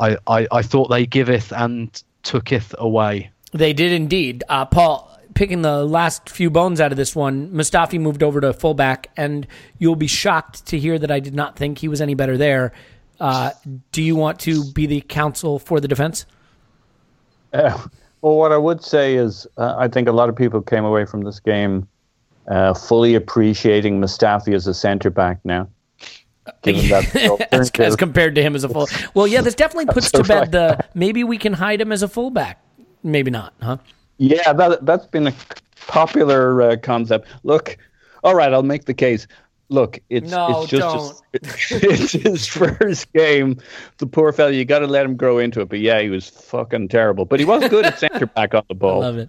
I, 0.00 0.16
I, 0.26 0.46
I 0.50 0.62
thought 0.62 0.88
they 0.90 1.06
giveth 1.06 1.52
and 1.52 1.90
tooketh 2.24 2.74
away. 2.78 3.30
They 3.52 3.72
did 3.72 3.92
indeed. 3.92 4.44
Uh, 4.48 4.64
Paul, 4.64 5.10
picking 5.34 5.62
the 5.62 5.84
last 5.84 6.30
few 6.30 6.50
bones 6.50 6.80
out 6.80 6.92
of 6.92 6.96
this 6.96 7.16
one, 7.16 7.50
Mustafi 7.50 7.98
moved 8.00 8.22
over 8.22 8.40
to 8.40 8.52
fullback, 8.52 9.10
and 9.16 9.46
you'll 9.78 9.96
be 9.96 10.06
shocked 10.06 10.66
to 10.66 10.78
hear 10.78 10.98
that 10.98 11.10
I 11.10 11.18
did 11.20 11.34
not 11.34 11.56
think 11.56 11.78
he 11.78 11.88
was 11.88 12.00
any 12.00 12.14
better 12.14 12.36
there. 12.36 12.72
Uh, 13.20 13.50
do 13.92 14.02
you 14.02 14.16
want 14.16 14.38
to 14.40 14.64
be 14.72 14.86
the 14.86 15.00
counsel 15.02 15.58
for 15.58 15.80
the 15.80 15.88
defense? 15.88 16.26
Uh, 17.52 17.76
well, 18.20 18.36
what 18.36 18.52
I 18.52 18.56
would 18.56 18.82
say 18.82 19.16
is, 19.16 19.46
uh, 19.56 19.74
I 19.78 19.88
think 19.88 20.08
a 20.08 20.12
lot 20.12 20.28
of 20.28 20.36
people 20.36 20.60
came 20.60 20.84
away 20.84 21.04
from 21.04 21.22
this 21.22 21.40
game 21.40 21.88
uh, 22.48 22.74
fully 22.74 23.14
appreciating 23.14 24.00
Mustafi 24.00 24.54
as 24.54 24.66
a 24.66 24.74
centre 24.74 25.10
back 25.10 25.38
now. 25.44 25.68
Given 26.62 26.88
that 26.88 27.04
the 27.12 27.46
as, 27.54 27.70
as 27.78 27.94
compared 27.94 28.34
to 28.36 28.42
him 28.42 28.54
as 28.54 28.64
a 28.64 28.68
full. 28.68 28.88
Well, 29.14 29.26
yeah, 29.26 29.42
this 29.42 29.54
definitely 29.54 29.92
puts 29.92 30.10
to 30.12 30.24
bed 30.24 30.52
the 30.52 30.82
maybe 30.94 31.22
we 31.22 31.36
can 31.36 31.52
hide 31.52 31.80
him 31.80 31.92
as 31.92 32.02
a 32.02 32.08
fullback. 32.08 32.62
Maybe 33.02 33.30
not, 33.30 33.52
huh? 33.60 33.76
Yeah, 34.16 34.52
that 34.54 34.84
that's 34.86 35.06
been 35.06 35.26
a 35.26 35.34
popular 35.86 36.62
uh, 36.62 36.76
concept. 36.76 37.28
Look, 37.42 37.76
all 38.24 38.34
right, 38.34 38.52
I'll 38.52 38.62
make 38.62 38.86
the 38.86 38.94
case. 38.94 39.26
Look, 39.70 40.00
it's 40.08 40.30
No, 40.30 40.62
it's 40.62 40.70
just 40.70 41.22
it's 41.32 42.12
his 42.12 42.46
first 42.46 43.12
game. 43.12 43.58
The 43.98 44.06
poor 44.06 44.32
fella, 44.32 44.50
you 44.50 44.64
got 44.64 44.78
to 44.78 44.86
let 44.86 45.04
him 45.04 45.16
grow 45.16 45.38
into 45.38 45.60
it. 45.60 45.68
But 45.68 45.80
yeah, 45.80 46.00
he 46.00 46.08
was 46.08 46.28
fucking 46.28 46.88
terrible. 46.88 47.26
But 47.26 47.38
he 47.38 47.44
was 47.46 47.68
good 47.68 47.84
at 47.84 47.98
centre 47.98 48.26
back 48.34 48.54
on 48.54 48.64
the 48.68 48.74
ball. 48.74 49.02
I 49.02 49.06
Love 49.06 49.18
it. 49.18 49.28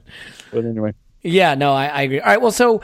But 0.52 0.66
anyway, 0.66 0.94
Yeah, 1.24 1.56
no, 1.56 1.74
I, 1.74 1.88
I 1.88 2.02
agree. 2.04 2.22
All 2.22 2.28
right, 2.28 2.42
well, 2.42 2.52
so 2.52 2.82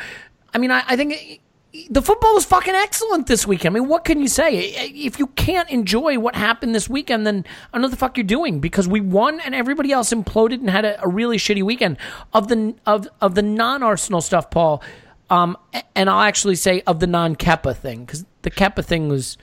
I 0.53 0.57
mean, 0.57 0.71
I, 0.71 0.83
I 0.85 0.97
think 0.97 1.41
the 1.89 2.01
football 2.01 2.33
was 2.33 2.45
fucking 2.45 2.73
excellent 2.73 3.27
this 3.27 3.45
weekend. 3.45 3.75
I 3.75 3.79
mean, 3.79 3.89
what 3.89 4.05
can 4.05 4.21
you 4.21 4.27
say? 4.27 4.57
If 4.57 5.19
you 5.19 5.27
can't 5.27 5.69
enjoy 5.69 6.19
what 6.19 6.35
happened 6.35 6.73
this 6.73 6.89
weekend, 6.89 7.27
then 7.27 7.45
I 7.47 7.77
don't 7.77 7.81
know 7.81 7.87
what 7.87 7.91
the 7.91 7.97
fuck 7.97 8.17
you're 8.17 8.23
doing 8.25 8.59
because 8.59 8.87
we 8.87 9.01
won 9.01 9.39
and 9.41 9.53
everybody 9.53 9.91
else 9.91 10.13
imploded 10.13 10.55
and 10.55 10.69
had 10.69 10.85
a, 10.85 11.01
a 11.03 11.07
really 11.07 11.37
shitty 11.37 11.63
weekend. 11.63 11.97
Of 12.33 12.47
the 12.47 12.75
of 12.85 13.07
of 13.21 13.35
the 13.35 13.41
non 13.41 13.83
Arsenal 13.83 14.21
stuff, 14.21 14.49
Paul, 14.49 14.81
um, 15.29 15.57
and 15.95 16.09
I'll 16.09 16.21
actually 16.21 16.55
say 16.55 16.81
of 16.87 16.99
the 16.99 17.07
non 17.07 17.35
Kepa 17.35 17.75
thing 17.75 18.05
because 18.05 18.25
the 18.43 18.51
Kepa 18.51 18.83
thing 18.85 19.07
was 19.09 19.37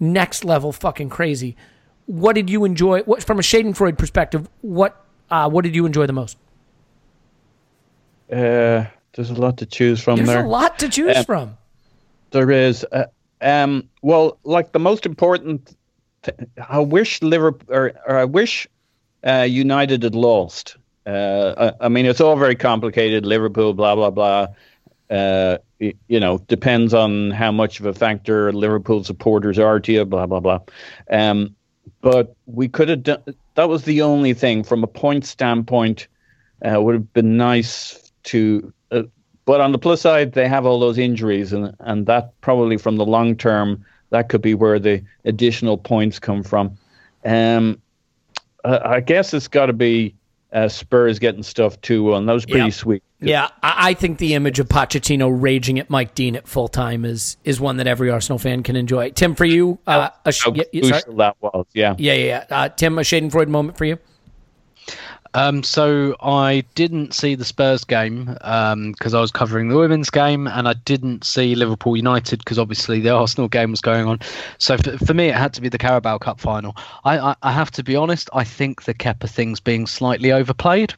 next 0.00 0.44
level 0.44 0.72
fucking 0.72 1.08
crazy. 1.08 1.56
What 2.06 2.34
did 2.34 2.48
you 2.50 2.64
enjoy? 2.64 3.00
What 3.02 3.24
from 3.24 3.38
a 3.38 3.42
Schadenfreude 3.42 3.98
perspective? 3.98 4.48
What 4.60 5.04
uh, 5.30 5.48
what 5.50 5.64
did 5.64 5.74
you 5.74 5.86
enjoy 5.86 6.06
the 6.06 6.12
most? 6.12 6.38
uh, 8.32 8.84
there's 9.14 9.30
a 9.30 9.34
lot 9.34 9.56
to 9.58 9.66
choose 9.66 10.00
from 10.02 10.16
There's 10.16 10.28
there. 10.28 10.44
a 10.44 10.48
lot 10.48 10.78
to 10.80 10.88
choose 10.88 11.16
Um, 11.16 11.24
from. 11.24 11.56
There 12.32 12.50
is. 12.50 12.84
Uh, 12.92 13.04
um, 13.40 13.88
well, 14.02 14.38
like 14.44 14.72
the 14.72 14.78
most 14.78 15.06
important, 15.06 15.76
th- 16.22 16.36
I 16.68 16.80
wish 16.80 17.22
Liverpool 17.22 17.74
or, 17.74 17.92
or 18.06 18.18
I 18.18 18.24
wish 18.24 18.66
uh, 19.26 19.46
United 19.48 20.02
had 20.02 20.14
lost. 20.14 20.76
Uh, 21.06 21.72
I, 21.80 21.86
I 21.86 21.88
mean, 21.88 22.04
it's 22.04 22.20
all 22.20 22.36
very 22.36 22.56
complicated. 22.56 23.24
Liverpool, 23.24 23.72
blah 23.74 23.94
blah 23.94 24.10
blah. 24.10 24.48
Uh, 25.10 25.58
y- 25.80 25.94
you 26.08 26.18
know, 26.18 26.38
depends 26.48 26.92
on 26.94 27.30
how 27.30 27.52
much 27.52 27.78
of 27.80 27.86
a 27.86 27.92
factor 27.94 28.52
Liverpool 28.52 29.04
supporters 29.04 29.58
are 29.58 29.78
to 29.80 29.92
you. 29.92 30.04
Blah 30.04 30.26
blah 30.26 30.40
blah. 30.40 30.60
Um, 31.10 31.54
but 32.00 32.34
we 32.46 32.68
could 32.68 32.88
have 32.88 33.02
done. 33.02 33.22
That 33.54 33.68
was 33.68 33.84
the 33.84 34.02
only 34.02 34.34
thing 34.34 34.62
from 34.64 34.82
a 34.82 34.88
point 34.88 35.24
standpoint. 35.24 36.08
Uh, 36.64 36.80
would 36.82 36.94
have 36.94 37.12
been 37.12 37.36
nice 37.36 38.10
to. 38.24 38.72
Uh, 38.90 39.02
but 39.44 39.60
on 39.60 39.70
the 39.72 39.78
plus 39.78 40.00
side, 40.00 40.32
they 40.32 40.48
have 40.48 40.66
all 40.66 40.80
those 40.80 40.98
injuries, 40.98 41.52
and 41.52 41.74
and 41.80 42.06
that 42.06 42.32
probably 42.40 42.76
from 42.76 42.96
the 42.96 43.04
long 43.06 43.36
term, 43.36 43.84
that 44.10 44.28
could 44.28 44.42
be 44.42 44.54
where 44.54 44.78
the 44.78 45.02
additional 45.24 45.78
points 45.78 46.18
come 46.18 46.42
from. 46.42 46.76
Um, 47.24 47.80
I 48.64 49.00
guess 49.00 49.32
it's 49.34 49.46
got 49.48 49.66
to 49.66 49.72
be 49.72 50.14
uh, 50.52 50.68
Spurs 50.68 51.18
getting 51.20 51.44
stuff 51.44 51.80
too, 51.82 52.14
and 52.14 52.28
that 52.28 52.32
was 52.32 52.44
pretty 52.46 52.64
Yeah. 52.64 52.70
sweet. 52.70 53.02
Yeah, 53.20 53.48
I, 53.62 53.90
I 53.90 53.94
think 53.94 54.18
the 54.18 54.34
image 54.34 54.58
of 54.58 54.68
Pochettino 54.68 55.34
raging 55.34 55.78
at 55.78 55.88
Mike 55.88 56.14
Dean 56.14 56.36
at 56.36 56.46
full 56.46 56.68
time 56.68 57.04
is 57.04 57.36
is 57.44 57.58
one 57.60 57.78
that 57.78 57.86
every 57.86 58.10
Arsenal 58.10 58.38
fan 58.38 58.62
can 58.62 58.76
enjoy. 58.76 59.10
Tim, 59.10 59.34
for 59.34 59.46
you, 59.46 59.78
uh, 59.86 60.10
a 60.24 60.32
sh- 60.32 60.44
How 60.44 60.52
yeah, 60.52 60.64
yeah, 60.72 60.98
sorry? 60.98 61.16
that 61.16 61.36
was, 61.40 61.66
yeah. 61.72 61.94
yeah, 61.98 62.12
yeah, 62.12 62.44
yeah. 62.50 62.56
Uh, 62.56 62.68
Tim, 62.68 62.98
a 62.98 63.02
Schadenfreude 63.02 63.48
moment 63.48 63.78
for 63.78 63.86
you. 63.86 63.98
Um, 65.36 65.62
so 65.62 66.16
I 66.22 66.64
didn't 66.74 67.12
see 67.12 67.34
the 67.34 67.44
Spurs 67.44 67.84
game 67.84 68.24
because 68.24 69.12
I 69.12 69.20
was 69.20 69.30
covering 69.30 69.68
the 69.68 69.76
women's 69.76 70.08
game, 70.08 70.46
and 70.46 70.66
I 70.66 70.72
didn't 70.72 71.24
see 71.24 71.54
Liverpool 71.54 71.94
United 71.94 72.38
because 72.38 72.58
obviously 72.58 73.00
the 73.00 73.10
Arsenal 73.14 73.48
game 73.48 73.70
was 73.70 73.82
going 73.82 74.06
on. 74.06 74.20
So 74.56 74.78
for, 74.78 74.96
for 74.98 75.12
me, 75.12 75.28
it 75.28 75.34
had 75.34 75.52
to 75.54 75.60
be 75.60 75.68
the 75.68 75.78
Carabao 75.78 76.18
Cup 76.18 76.40
final. 76.40 76.74
I, 77.04 77.18
I, 77.18 77.36
I 77.42 77.52
have 77.52 77.70
to 77.72 77.82
be 77.82 77.96
honest. 77.96 78.30
I 78.32 78.44
think 78.44 78.84
the 78.84 78.94
Kepa 78.94 79.28
thing's 79.28 79.60
being 79.60 79.86
slightly 79.86 80.32
overplayed. 80.32 80.94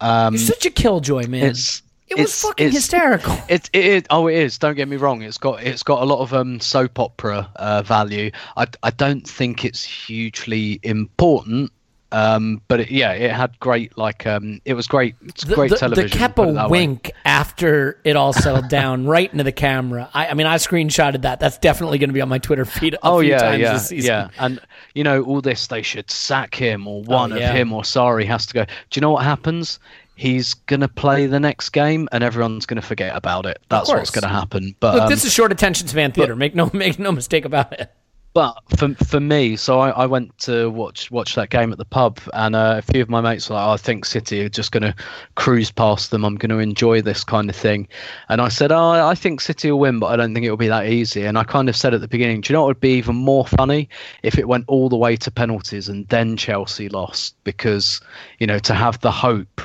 Um, 0.00 0.34
You're 0.34 0.40
such 0.42 0.66
a 0.66 0.70
killjoy, 0.70 1.26
man. 1.26 1.44
it 1.44 1.48
was 1.50 1.82
it's- 2.10 2.42
fucking 2.42 2.68
it's- 2.68 2.74
hysterical. 2.82 3.36
It, 3.48 3.68
it, 3.72 3.84
it 3.86 4.06
oh 4.10 4.26
it 4.28 4.34
is. 4.36 4.58
Don't 4.58 4.74
get 4.74 4.88
me 4.88 4.96
wrong. 4.96 5.22
It's 5.22 5.38
got 5.38 5.62
it's 5.62 5.82
got 5.82 6.02
a 6.02 6.04
lot 6.04 6.20
of 6.20 6.32
um 6.34 6.60
soap 6.60 6.98
opera 6.98 7.50
uh, 7.56 7.82
value. 7.82 8.30
I 8.56 8.66
I 8.82 8.90
don't 8.90 9.26
think 9.28 9.64
it's 9.64 9.82
hugely 9.84 10.80
important. 10.82 11.72
Um, 12.10 12.62
but 12.68 12.80
it, 12.80 12.90
yeah, 12.90 13.12
it 13.12 13.30
had 13.32 13.58
great 13.60 13.98
like 13.98 14.26
um 14.26 14.60
it 14.64 14.72
was 14.74 14.86
great. 14.86 15.14
It's 15.26 15.44
great 15.44 15.70
the, 15.70 15.76
television. 15.76 16.18
the 16.18 16.24
Kepa 16.28 16.54
that 16.54 16.70
way. 16.70 16.78
wink 16.86 17.10
after 17.26 18.00
it 18.02 18.16
all 18.16 18.32
settled 18.32 18.68
down, 18.70 19.04
right 19.06 19.30
into 19.30 19.44
the 19.44 19.52
camera. 19.52 20.08
I, 20.14 20.28
I 20.28 20.34
mean, 20.34 20.46
I 20.46 20.56
screenshotted 20.56 21.22
that. 21.22 21.38
That's 21.38 21.58
definitely 21.58 21.98
going 21.98 22.08
to 22.08 22.14
be 22.14 22.22
on 22.22 22.28
my 22.30 22.38
Twitter 22.38 22.64
feed. 22.64 22.94
A 22.94 22.98
Oh 23.02 23.20
few 23.20 23.30
yeah, 23.30 23.38
times 23.38 23.60
yeah, 23.60 23.72
this 23.74 23.88
season. 23.88 24.08
yeah. 24.08 24.28
And 24.38 24.58
you 24.94 25.04
know 25.04 25.22
all 25.22 25.42
this, 25.42 25.66
they 25.66 25.82
should 25.82 26.10
sack 26.10 26.54
him 26.54 26.86
or 26.86 27.02
one 27.02 27.32
Oh, 27.32 27.36
yeah. 27.36 27.50
of 27.50 27.56
him 27.56 27.72
or 27.74 27.82
Sarri 27.82 28.24
has 28.26 28.46
to 28.46 28.54
go. 28.54 28.64
Do 28.64 28.70
you 28.94 29.02
know 29.02 29.10
what 29.10 29.24
happens? 29.24 29.78
He's 30.16 30.54
gonna 30.54 30.88
play 30.88 31.26
the 31.26 31.38
next 31.38 31.68
game, 31.70 32.08
and 32.10 32.24
everyone's 32.24 32.66
gonna 32.66 32.82
forget 32.82 33.14
about 33.14 33.44
it. 33.46 33.60
That's 33.68 33.88
what's 33.88 34.10
gonna 34.10 34.26
happen. 34.32 34.74
But 34.80 34.94
Look, 34.94 35.02
um, 35.04 35.08
this 35.10 35.24
is 35.24 35.32
short 35.32 35.52
attention 35.52 35.86
span 35.88 36.10
theater. 36.12 36.34
make 36.34 36.54
no 36.54 36.70
make 36.72 36.98
no 36.98 37.12
mistake 37.12 37.44
about 37.44 37.72
it. 37.78 37.92
But 38.38 38.62
for 38.76 38.94
for 38.94 39.18
me, 39.18 39.56
so 39.56 39.80
I, 39.80 39.90
I 39.90 40.06
went 40.06 40.38
to 40.46 40.70
watch 40.70 41.10
watch 41.10 41.34
that 41.34 41.50
game 41.50 41.72
at 41.72 41.78
the 41.78 41.84
pub, 41.84 42.20
and 42.32 42.54
uh, 42.54 42.76
a 42.78 42.82
few 42.82 43.02
of 43.02 43.08
my 43.08 43.20
mates 43.20 43.50
were 43.50 43.56
like, 43.56 43.66
oh, 43.66 43.72
"I 43.72 43.76
think 43.76 44.04
City 44.04 44.42
are 44.42 44.48
just 44.48 44.70
going 44.70 44.84
to 44.84 44.94
cruise 45.34 45.72
past 45.72 46.12
them. 46.12 46.24
I'm 46.24 46.36
going 46.36 46.50
to 46.50 46.60
enjoy 46.60 47.02
this 47.02 47.24
kind 47.24 47.50
of 47.50 47.56
thing." 47.56 47.88
And 48.28 48.40
I 48.40 48.46
said, 48.46 48.70
"Oh, 48.70 48.90
I 48.90 49.16
think 49.16 49.40
City 49.40 49.72
will 49.72 49.80
win, 49.80 49.98
but 49.98 50.12
I 50.12 50.14
don't 50.14 50.34
think 50.34 50.46
it 50.46 50.50
will 50.50 50.56
be 50.56 50.68
that 50.68 50.86
easy." 50.86 51.24
And 51.24 51.36
I 51.36 51.42
kind 51.42 51.68
of 51.68 51.74
said 51.74 51.94
at 51.94 52.00
the 52.00 52.06
beginning, 52.06 52.42
"Do 52.42 52.52
you 52.52 52.54
know 52.54 52.62
what 52.62 52.68
would 52.68 52.80
be 52.80 52.96
even 52.96 53.16
more 53.16 53.44
funny 53.44 53.88
if 54.22 54.38
it 54.38 54.46
went 54.46 54.66
all 54.68 54.88
the 54.88 54.96
way 54.96 55.16
to 55.16 55.32
penalties 55.32 55.88
and 55.88 56.06
then 56.06 56.36
Chelsea 56.36 56.88
lost? 56.88 57.34
Because 57.42 58.00
you 58.38 58.46
know 58.46 58.60
to 58.60 58.72
have 58.72 59.00
the 59.00 59.10
hope 59.10 59.60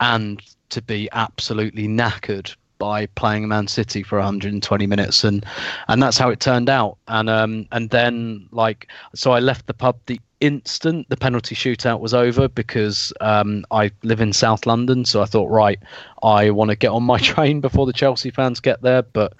and 0.00 0.42
to 0.70 0.82
be 0.82 1.08
absolutely 1.12 1.86
knackered." 1.86 2.56
By 2.80 3.06
playing 3.06 3.46
Man 3.46 3.68
City 3.68 4.02
for 4.02 4.18
120 4.18 4.86
minutes, 4.88 5.22
and 5.22 5.46
and 5.86 6.02
that's 6.02 6.18
how 6.18 6.30
it 6.30 6.40
turned 6.40 6.68
out. 6.68 6.96
And 7.06 7.30
um 7.30 7.68
and 7.70 7.90
then 7.90 8.48
like 8.50 8.88
so, 9.14 9.30
I 9.30 9.38
left 9.38 9.68
the 9.68 9.74
pub 9.74 9.98
the 10.06 10.18
instant 10.40 11.06
the 11.10 11.16
penalty 11.18 11.54
shootout 11.54 12.00
was 12.00 12.14
over 12.14 12.48
because 12.48 13.12
um 13.20 13.64
I 13.70 13.90
live 14.02 14.20
in 14.20 14.32
South 14.32 14.66
London, 14.66 15.04
so 15.04 15.22
I 15.22 15.26
thought 15.26 15.50
right, 15.50 15.78
I 16.24 16.50
want 16.50 16.70
to 16.70 16.76
get 16.76 16.88
on 16.90 17.04
my 17.04 17.18
train 17.32 17.60
before 17.60 17.86
the 17.86 17.92
Chelsea 17.92 18.30
fans 18.32 18.58
get 18.58 18.82
there, 18.82 19.02
but. 19.02 19.34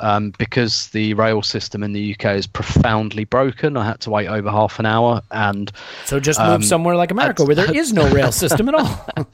um, 0.00 0.30
because 0.38 0.90
the 0.90 1.12
rail 1.14 1.42
system 1.42 1.82
in 1.82 1.92
the 1.92 2.14
UK 2.14 2.36
is 2.36 2.46
profoundly 2.46 3.24
broken. 3.24 3.76
I 3.76 3.84
had 3.84 3.98
to 4.02 4.10
wait 4.10 4.28
over 4.28 4.48
half 4.48 4.78
an 4.78 4.86
hour, 4.86 5.22
and 5.32 5.72
So 6.04 6.20
just 6.20 6.38
move 6.38 6.48
Um, 6.48 6.62
somewhere 6.62 6.94
like 6.94 7.10
America 7.10 7.42
where 7.44 7.56
there 7.56 7.74
is 7.82 7.92
no 7.92 8.08
rail 8.08 8.30
system 8.30 8.68
at 8.68 8.76
all. 8.76 9.06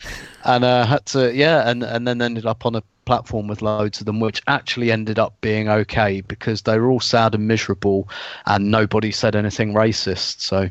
and 0.44 0.64
uh, 0.64 0.86
had 0.86 1.04
to 1.12 1.34
yeah, 1.34 1.68
and 1.68 1.82
and 1.82 2.08
then 2.08 2.22
ended 2.22 2.46
up 2.46 2.64
on 2.64 2.76
a 2.76 2.82
platform 3.04 3.46
with 3.46 3.62
loads 3.62 4.00
of 4.00 4.06
them, 4.06 4.20
which 4.20 4.42
actually 4.46 4.90
ended 4.90 5.18
up 5.18 5.40
being 5.40 5.68
okay 5.68 6.20
because 6.22 6.62
they 6.62 6.78
were 6.78 6.90
all 6.90 7.00
sad 7.00 7.34
and 7.34 7.46
miserable, 7.46 8.08
and 8.46 8.70
nobody 8.70 9.10
said 9.10 9.36
anything 9.36 9.74
racist. 9.74 10.40
So 10.40 10.70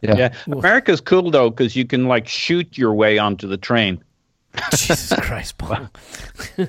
yeah, 0.00 0.16
Yeah, 0.16 0.34
America's 0.46 1.00
cool 1.00 1.30
though 1.30 1.50
because 1.50 1.74
you 1.76 1.84
can 1.84 2.06
like 2.06 2.28
shoot 2.28 2.78
your 2.78 2.94
way 2.94 3.18
onto 3.18 3.48
the 3.48 3.56
train. 3.56 4.02
Jesus 4.70 5.12
Christ, 5.20 5.58
Paul. 5.58 5.88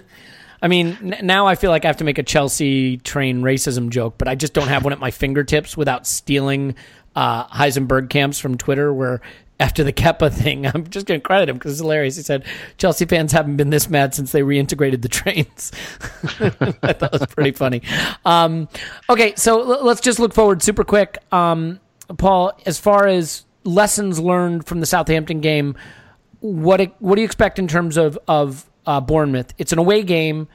I 0.62 0.68
mean, 0.68 0.98
n- 1.02 1.26
now 1.26 1.48
I 1.48 1.56
feel 1.56 1.72
like 1.72 1.86
I 1.86 1.88
have 1.88 1.98
to 1.98 2.04
make 2.04 2.18
a 2.18 2.24
Chelsea 2.24 2.98
train 2.98 3.42
racism 3.42 3.90
joke, 3.90 4.16
but 4.18 4.28
I 4.28 4.36
just 4.36 4.54
don't 4.54 4.68
have 4.68 4.84
one 4.84 4.94
at 4.94 5.00
my 5.00 5.12
fingertips 5.12 5.78
without 5.78 6.06
stealing 6.06 6.76
uh, 7.16 7.48
Heisenberg 7.48 8.10
camps 8.10 8.40
from 8.40 8.58
Twitter, 8.58 8.94
where 8.94 9.22
after 9.60 9.84
the 9.84 9.94
Kepa 9.94 10.32
thing, 10.32 10.66
I'm 10.74 10.90
just 10.90 11.06
going 11.06 11.20
to 11.20 11.24
credit 11.24 11.50
him 11.50 11.56
because 11.58 11.74
it's 11.74 11.82
hilarious. 11.82 12.16
He 12.16 12.24
said, 12.24 12.46
Chelsea 12.78 13.06
fans 13.06 13.32
haven't 13.32 13.58
been 13.58 13.70
this 13.70 13.90
mad 13.90 14.14
since 14.16 14.32
they 14.32 14.42
reintegrated 14.42 15.02
the 15.02 15.10
trains. 15.10 15.72
I 16.82 16.94
thought 16.94 17.14
it 17.14 17.20
was 17.20 17.26
pretty 17.28 17.52
funny. 17.52 17.82
Um, 18.26 18.70
okay, 19.10 19.34
so 19.36 19.60
l- 19.62 19.86
let's 19.86 20.02
just 20.02 20.20
look 20.20 20.34
forward 20.34 20.62
super 20.62 20.84
quick. 20.84 21.18
Um, 21.32 21.80
Paul, 22.18 22.54
as 22.66 22.80
far 22.80 23.08
as 23.08 23.46
lessons 23.64 24.20
learned 24.20 24.66
from 24.66 24.80
the 24.80 24.86
Southampton 24.86 25.42
game, 25.42 25.76
what 26.40 26.96
what 27.00 27.16
do 27.16 27.22
you 27.22 27.26
expect 27.26 27.60
in 27.60 27.68
terms 27.68 27.98
of 27.98 28.18
of 28.28 28.70
uh, 28.86 29.02
Bournemouth? 29.02 29.54
It's 29.58 29.74
an 29.74 29.80
away 29.80 30.04
game. 30.04 30.48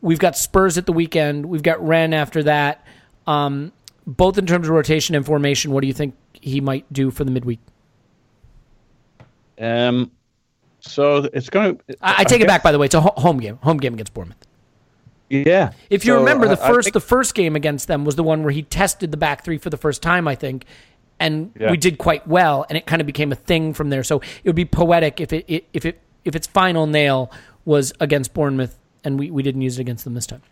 We've 0.00 0.18
got 0.18 0.36
Spurs 0.38 0.78
at 0.78 0.86
the 0.86 0.92
weekend. 0.92 1.46
We've 1.46 1.62
got 1.62 1.86
Rennes 1.86 2.14
after 2.14 2.42
that. 2.44 2.84
Um, 3.26 3.72
both 4.06 4.38
in 4.38 4.46
terms 4.46 4.66
of 4.66 4.74
rotation 4.74 5.14
and 5.14 5.26
formation, 5.26 5.70
what 5.70 5.82
do 5.82 5.86
you 5.86 5.92
think 5.92 6.14
he 6.32 6.60
might 6.62 6.90
do 6.90 7.10
for 7.10 7.24
the 7.24 7.30
midweek? 7.30 7.60
Um, 9.58 10.10
so 10.80 11.28
it's 11.32 11.50
going 11.50 11.76
to. 11.88 11.96
I, 12.00 12.16
I 12.18 12.24
take 12.24 12.40
it 12.40 12.46
back, 12.46 12.62
by 12.62 12.72
the 12.72 12.78
way. 12.78 12.86
It's 12.86 12.94
a 12.94 13.00
home 13.00 13.38
game. 13.40 13.56
Home 13.62 13.78
game 13.78 13.94
against 13.94 14.14
Bournemouth. 14.14 14.36
Yeah. 15.28 15.72
If 15.90 16.04
you 16.06 16.12
So, 16.14 16.18
remember, 16.20 16.46
the 16.48 16.60
I- 16.60 16.64
I 16.64 16.68
first 16.72 16.86
think- 16.86 16.94
the 16.94 17.00
first 17.00 17.34
game 17.34 17.54
against 17.56 17.88
them 17.88 18.04
was 18.04 18.16
the 18.16 18.22
one 18.22 18.42
where 18.42 18.52
he 18.52 18.62
tested 18.62 19.10
the 19.10 19.16
back 19.16 19.44
three 19.44 19.58
for 19.58 19.68
the 19.70 19.76
first 19.76 20.00
time, 20.00 20.26
I 20.26 20.34
think, 20.34 20.64
and 21.20 21.50
Yeah. 21.58 21.70
we 21.70 21.76
did 21.76 21.98
quite 21.98 22.26
well, 22.26 22.64
and 22.70 22.78
it 22.78 22.86
kind 22.86 23.00
of 23.02 23.06
became 23.06 23.30
a 23.32 23.34
thing 23.36 23.74
from 23.74 23.90
there. 23.90 24.02
So 24.02 24.20
it 24.20 24.46
would 24.48 24.56
be 24.56 24.64
poetic 24.64 25.20
if 25.20 25.32
it, 25.32 25.44
it 25.48 25.64
if 25.74 25.84
it 25.84 26.00
if 26.24 26.34
its 26.34 26.46
final 26.46 26.86
nail 26.86 27.30
was 27.64 27.92
against 28.00 28.32
Bournemouth, 28.32 28.78
and 29.04 29.18
we, 29.18 29.30
we 29.30 29.42
didn't 29.42 29.60
use 29.62 29.78
it 29.78 29.82
against 29.82 30.04
them 30.04 30.14
this 30.14 30.26
time. 30.26 30.42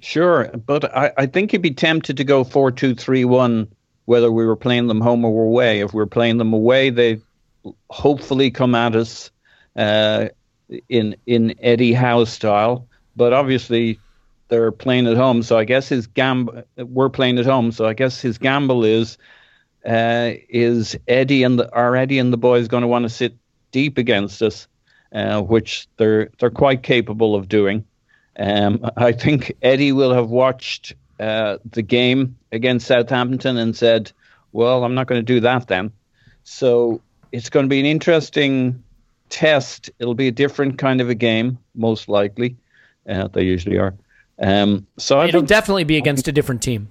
Sure, 0.00 0.50
but 0.66 0.84
I, 0.96 1.12
I 1.16 1.26
think 1.26 1.52
you'd 1.52 1.62
be 1.62 1.70
tempted 1.70 2.16
to 2.16 2.24
go 2.24 2.42
four 2.42 2.72
two 2.72 2.94
three 2.94 3.24
one 3.24 3.68
whether 4.06 4.32
we 4.32 4.44
were 4.44 4.56
playing 4.56 4.88
them 4.88 5.00
home 5.00 5.24
or 5.24 5.44
away. 5.44 5.78
If 5.78 5.94
we 5.94 5.98
were 5.98 6.06
playing 6.08 6.38
them 6.38 6.52
away, 6.52 6.90
they 6.90 7.20
hopefully 7.90 8.50
come 8.50 8.74
at 8.74 8.96
us 8.96 9.30
uh, 9.76 10.28
in 10.88 11.16
in 11.26 11.54
Eddie 11.60 11.92
Howe 11.92 12.24
style. 12.24 12.86
But 13.16 13.32
obviously, 13.32 14.00
they're 14.48 14.72
playing 14.72 15.06
at 15.06 15.16
home, 15.16 15.42
so 15.42 15.58
I 15.58 15.64
guess 15.64 15.88
his 15.88 16.06
gamble. 16.06 16.62
We're 16.76 17.08
playing 17.08 17.38
at 17.38 17.46
home, 17.46 17.72
so 17.72 17.86
I 17.86 17.94
guess 17.94 18.20
his 18.20 18.38
gamble 18.38 18.84
is 18.84 19.18
uh, 19.86 20.32
is 20.48 20.96
Eddie 21.08 21.42
and 21.42 21.58
the 21.58 21.72
are 21.72 21.96
Eddie 21.96 22.18
and 22.18 22.32
the 22.32 22.38
boys 22.38 22.68
going 22.68 22.82
to 22.82 22.88
want 22.88 23.04
to 23.04 23.08
sit 23.08 23.34
deep 23.70 23.98
against 23.98 24.42
us, 24.42 24.68
uh, 25.12 25.40
which 25.40 25.88
they're 25.96 26.30
they're 26.38 26.50
quite 26.50 26.82
capable 26.82 27.34
of 27.34 27.48
doing. 27.48 27.84
Um, 28.38 28.90
I 28.96 29.12
think 29.12 29.52
Eddie 29.62 29.92
will 29.92 30.12
have 30.12 30.30
watched 30.30 30.94
uh, 31.20 31.58
the 31.70 31.82
game 31.82 32.36
against 32.50 32.86
Southampton 32.86 33.56
and 33.56 33.76
said, 33.76 34.12
"Well, 34.52 34.84
I'm 34.84 34.94
not 34.94 35.06
going 35.06 35.18
to 35.18 35.34
do 35.34 35.40
that 35.40 35.68
then." 35.68 35.92
So 36.44 37.00
it's 37.32 37.48
going 37.50 37.64
to 37.64 37.68
be 37.70 37.80
an 37.80 37.86
interesting 37.86 38.82
test. 39.28 39.90
It'll 39.98 40.14
be 40.14 40.28
a 40.28 40.32
different 40.32 40.78
kind 40.78 41.00
of 41.00 41.08
a 41.08 41.14
game, 41.14 41.58
most 41.74 42.08
likely. 42.08 42.56
Uh, 43.08 43.28
they 43.28 43.42
usually 43.42 43.78
are. 43.78 43.94
Um, 44.38 44.86
so 44.98 45.20
I 45.20 45.26
It'll 45.28 45.42
definitely 45.42 45.84
be 45.84 45.96
against 45.96 46.28
a 46.28 46.32
different 46.32 46.62
team. 46.62 46.88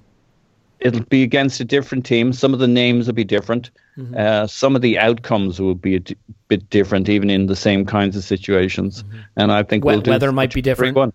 it'll 0.79 1.03
be 1.05 1.21
against 1.23 1.59
a 1.59 1.65
different 1.65 2.05
team. 2.05 2.33
Some 2.33 2.53
of 2.53 2.59
the 2.59 2.67
names 2.67 3.05
will 3.07 3.13
be 3.13 3.23
different. 3.23 3.69
Mm-hmm. 3.97 4.15
Uh, 4.17 4.47
some 4.47 4.75
of 4.75 4.81
the 4.81 4.97
outcomes 4.97 5.59
will 5.59 5.75
be 5.75 5.95
a 5.95 5.99
d- 5.99 6.15
bit 6.47 6.69
different, 6.69 7.07
even 7.09 7.29
in 7.29 7.45
the 7.45 7.55
same 7.55 7.85
kinds 7.85 8.15
of 8.15 8.23
situations. 8.23 9.03
And 9.35 9.51
I 9.51 9.63
think 9.63 9.83
We- 9.85 9.93
we'll 9.93 10.01
do 10.01 10.11
weather 10.11 10.31
might 10.31 10.53
be 10.53 10.61
different. 10.61 10.95
3-1. 10.97 11.13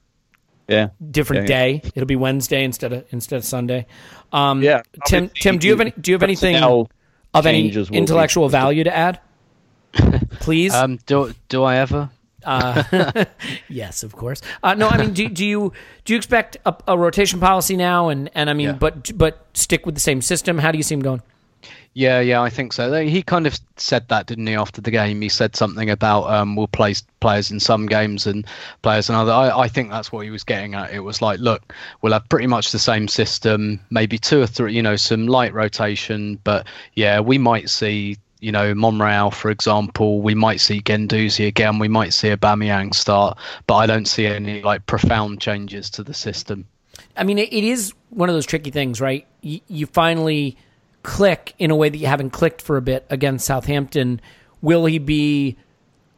Yeah. 0.69 0.89
Different 1.11 1.49
Yeah, 1.49 1.65
yeah. 1.67 1.79
day. 1.81 1.83
It'll 1.95 2.07
be 2.07 2.17
Wednesday 2.17 2.65
instead 2.65 2.93
of 2.93 3.05
instead 3.11 3.37
of 3.37 3.45
Sunday. 3.45 3.87
Um, 4.33 4.63
Yeah, 4.63 4.83
Tim. 5.07 5.31
Tim, 5.41 5.59
do 5.59 5.67
you 5.69 5.73
have 5.73 5.81
any? 5.81 5.93
Do 6.01 6.11
you 6.11 6.15
have 6.17 6.25
anything 6.25 6.57
personnel 7.33 7.41
of 7.41 7.47
any 7.47 7.63
changes 7.63 7.91
be- 7.91 7.97
intellectual 7.99 8.49
value 8.49 8.85
to 8.85 8.97
add? 8.97 9.21
Please. 10.41 10.75
um, 10.75 10.99
do 11.07 11.35
do 11.49 11.63
I 11.65 11.77
ever? 11.77 12.11
Uh, 12.45 13.25
yes, 13.69 14.03
of 14.05 14.15
course. 14.15 14.41
Uh, 14.63 14.75
no, 14.75 14.89
I 14.89 14.99
mean, 14.99 15.13
do, 15.13 15.29
do 15.29 15.45
you 15.45 15.73
do 16.05 16.13
you 16.13 16.17
expect 16.17 16.57
a, 16.65 16.75
a 16.87 16.97
rotation 16.97 17.41
policy 17.41 17.77
now? 17.77 18.09
And, 18.09 18.31
and 18.35 18.49
I 18.49 18.53
mean, 18.53 18.69
Yeah. 18.69 18.73
but 18.75 19.11
but 19.19 19.47
stick 19.55 19.85
with 19.87 19.95
the 19.95 20.01
same 20.01 20.21
system. 20.23 20.59
How 20.59 20.71
do 20.71 20.77
you 20.79 20.85
see 20.85 20.95
him 20.95 21.01
going? 21.01 21.23
Yeah, 21.97 22.21
yeah, 22.21 22.43
I 22.43 22.51
think 22.51 22.75
so. 22.75 22.93
He 23.07 23.23
kind 23.23 23.47
of 23.47 23.59
said 23.79 24.09
that, 24.09 24.27
didn't 24.27 24.47
he, 24.47 24.55
after 24.55 24.83
the 24.83 24.91
game? 24.91 25.23
He 25.23 25.31
said 25.31 25.57
something 25.57 25.89
about 25.89 26.29
um, 26.29 26.55
we'll 26.55 26.67
play 26.67 26.95
players 27.21 27.51
in 27.51 27.59
some 27.59 27.87
games 27.87 28.27
and 28.27 28.45
players 28.83 29.09
in 29.09 29.15
other. 29.15 29.33
I, 29.33 29.61
I 29.61 29.69
think 29.69 29.89
that's 29.89 30.13
what 30.13 30.27
he 30.27 30.31
was 30.31 30.45
getting 30.45 30.75
at. 30.75 30.93
It 30.93 31.01
was 31.01 31.23
like, 31.23 31.41
look, 31.41 31.73
we'll 32.03 32.13
have 32.13 32.29
pretty 32.29 32.49
much 32.49 32.71
the 32.71 32.79
same 32.79 33.09
system, 33.09 33.81
maybe 33.89 34.19
two 34.19 34.43
or 34.43 34.47
three, 34.47 34.75
you 34.75 34.83
know, 34.83 34.97
some 34.97 35.27
light 35.27 35.55
rotation, 35.55 36.39
but 36.45 36.67
yeah, 36.93 37.19
we 37.19 37.39
might 37.39 37.71
see, 37.71 38.19
you 38.41 38.53
know, 38.53 38.75
Monreal, 38.75 39.31
for 39.31 39.51
example, 39.51 40.21
we 40.21 40.35
might 40.35 40.61
see 40.61 40.83
Guendouzi 40.83 41.47
again, 41.47 41.79
we 41.79 41.89
might 41.89 42.13
see 42.13 42.29
a 42.29 42.37
Aubameyang 42.37 42.95
start, 42.95 43.39
but 43.67 43.77
I 43.77 43.87
don't 43.87 44.07
see 44.07 44.27
any 44.27 44.61
like 44.61 44.85
profound 44.85 45.41
changes 45.41 45.89
to 45.93 46.03
the 46.03 46.13
system. 46.13 46.67
I 47.17 47.25
mean, 47.25 47.39
it, 47.39 47.55
is 47.55 47.95
one 48.11 48.29
of 48.29 48.35
those 48.35 48.45
tricky 48.45 48.71
things, 48.71 49.01
right? 49.01 49.27
You 49.41 49.87
finally 49.87 50.59
click 51.07 51.55
in 51.61 51.71
a 51.71 51.77
way 51.77 51.89
that 51.89 51.97
you 51.97 52.09
haven't 52.09 52.31
clicked 52.31 52.61
for 52.61 52.77
a 52.77 52.83
bit 52.83 53.07
against 53.09 53.47
Southampton. 53.47 54.21
Will 54.61 54.87
he 54.87 54.99
be 54.99 55.57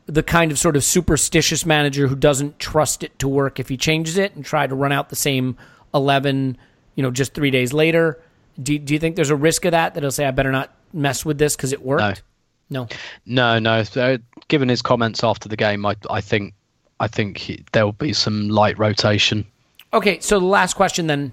the 0.06 0.22
kind 0.22 0.50
of 0.50 0.58
sort 0.58 0.76
of 0.76 0.82
superstitious 0.82 1.66
manager 1.66 2.06
who 2.06 2.16
doesn't 2.16 2.58
trust 2.58 3.02
it 3.04 3.16
to 3.18 3.28
work 3.28 3.60
if 3.60 3.68
he 3.68 3.76
changes 3.76 4.16
it 4.16 4.34
and 4.34 4.46
try 4.46 4.66
to 4.66 4.74
run 4.74 4.90
out 4.90 5.10
the 5.10 5.16
same 5.16 5.58
11, 5.92 6.56
you 6.94 7.02
know, 7.02 7.10
just 7.10 7.34
three 7.34 7.50
days 7.50 7.74
later? 7.74 8.18
Do, 8.60 8.78
do 8.78 8.94
you 8.94 8.98
think 8.98 9.14
there's 9.14 9.28
a 9.28 9.36
risk 9.36 9.66
of 9.66 9.72
that, 9.72 9.92
that 9.92 10.02
he'll 10.02 10.10
say, 10.10 10.24
I 10.24 10.30
better 10.30 10.50
not 10.50 10.74
mess 10.94 11.22
with 11.22 11.36
this 11.36 11.54
because 11.54 11.74
it 11.74 11.82
worked? 11.82 12.22
No. 12.70 12.88
No, 13.26 13.58
no. 13.58 13.82
So, 13.82 14.16
given 14.48 14.70
his 14.70 14.80
comments 14.80 15.22
after 15.22 15.50
the 15.50 15.56
game, 15.56 15.84
I, 15.84 15.96
I 16.08 16.22
think, 16.22 16.54
I 16.98 17.08
think 17.08 17.36
he, 17.36 17.62
there'll 17.72 17.92
be 17.92 18.14
some 18.14 18.48
light 18.48 18.78
rotation. 18.78 19.46
Okay, 19.92 20.18
so 20.20 20.40
the 20.40 20.46
last 20.46 20.74
question 20.74 21.06
then. 21.06 21.32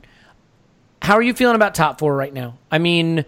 How 1.02 1.16
are 1.16 1.22
you 1.22 1.34
feeling 1.34 1.56
about 1.56 1.76
top 1.76 2.00
four 2.00 2.16
right 2.16 2.34
now? 2.34 2.58
I 2.72 2.80
mean, 2.80 3.26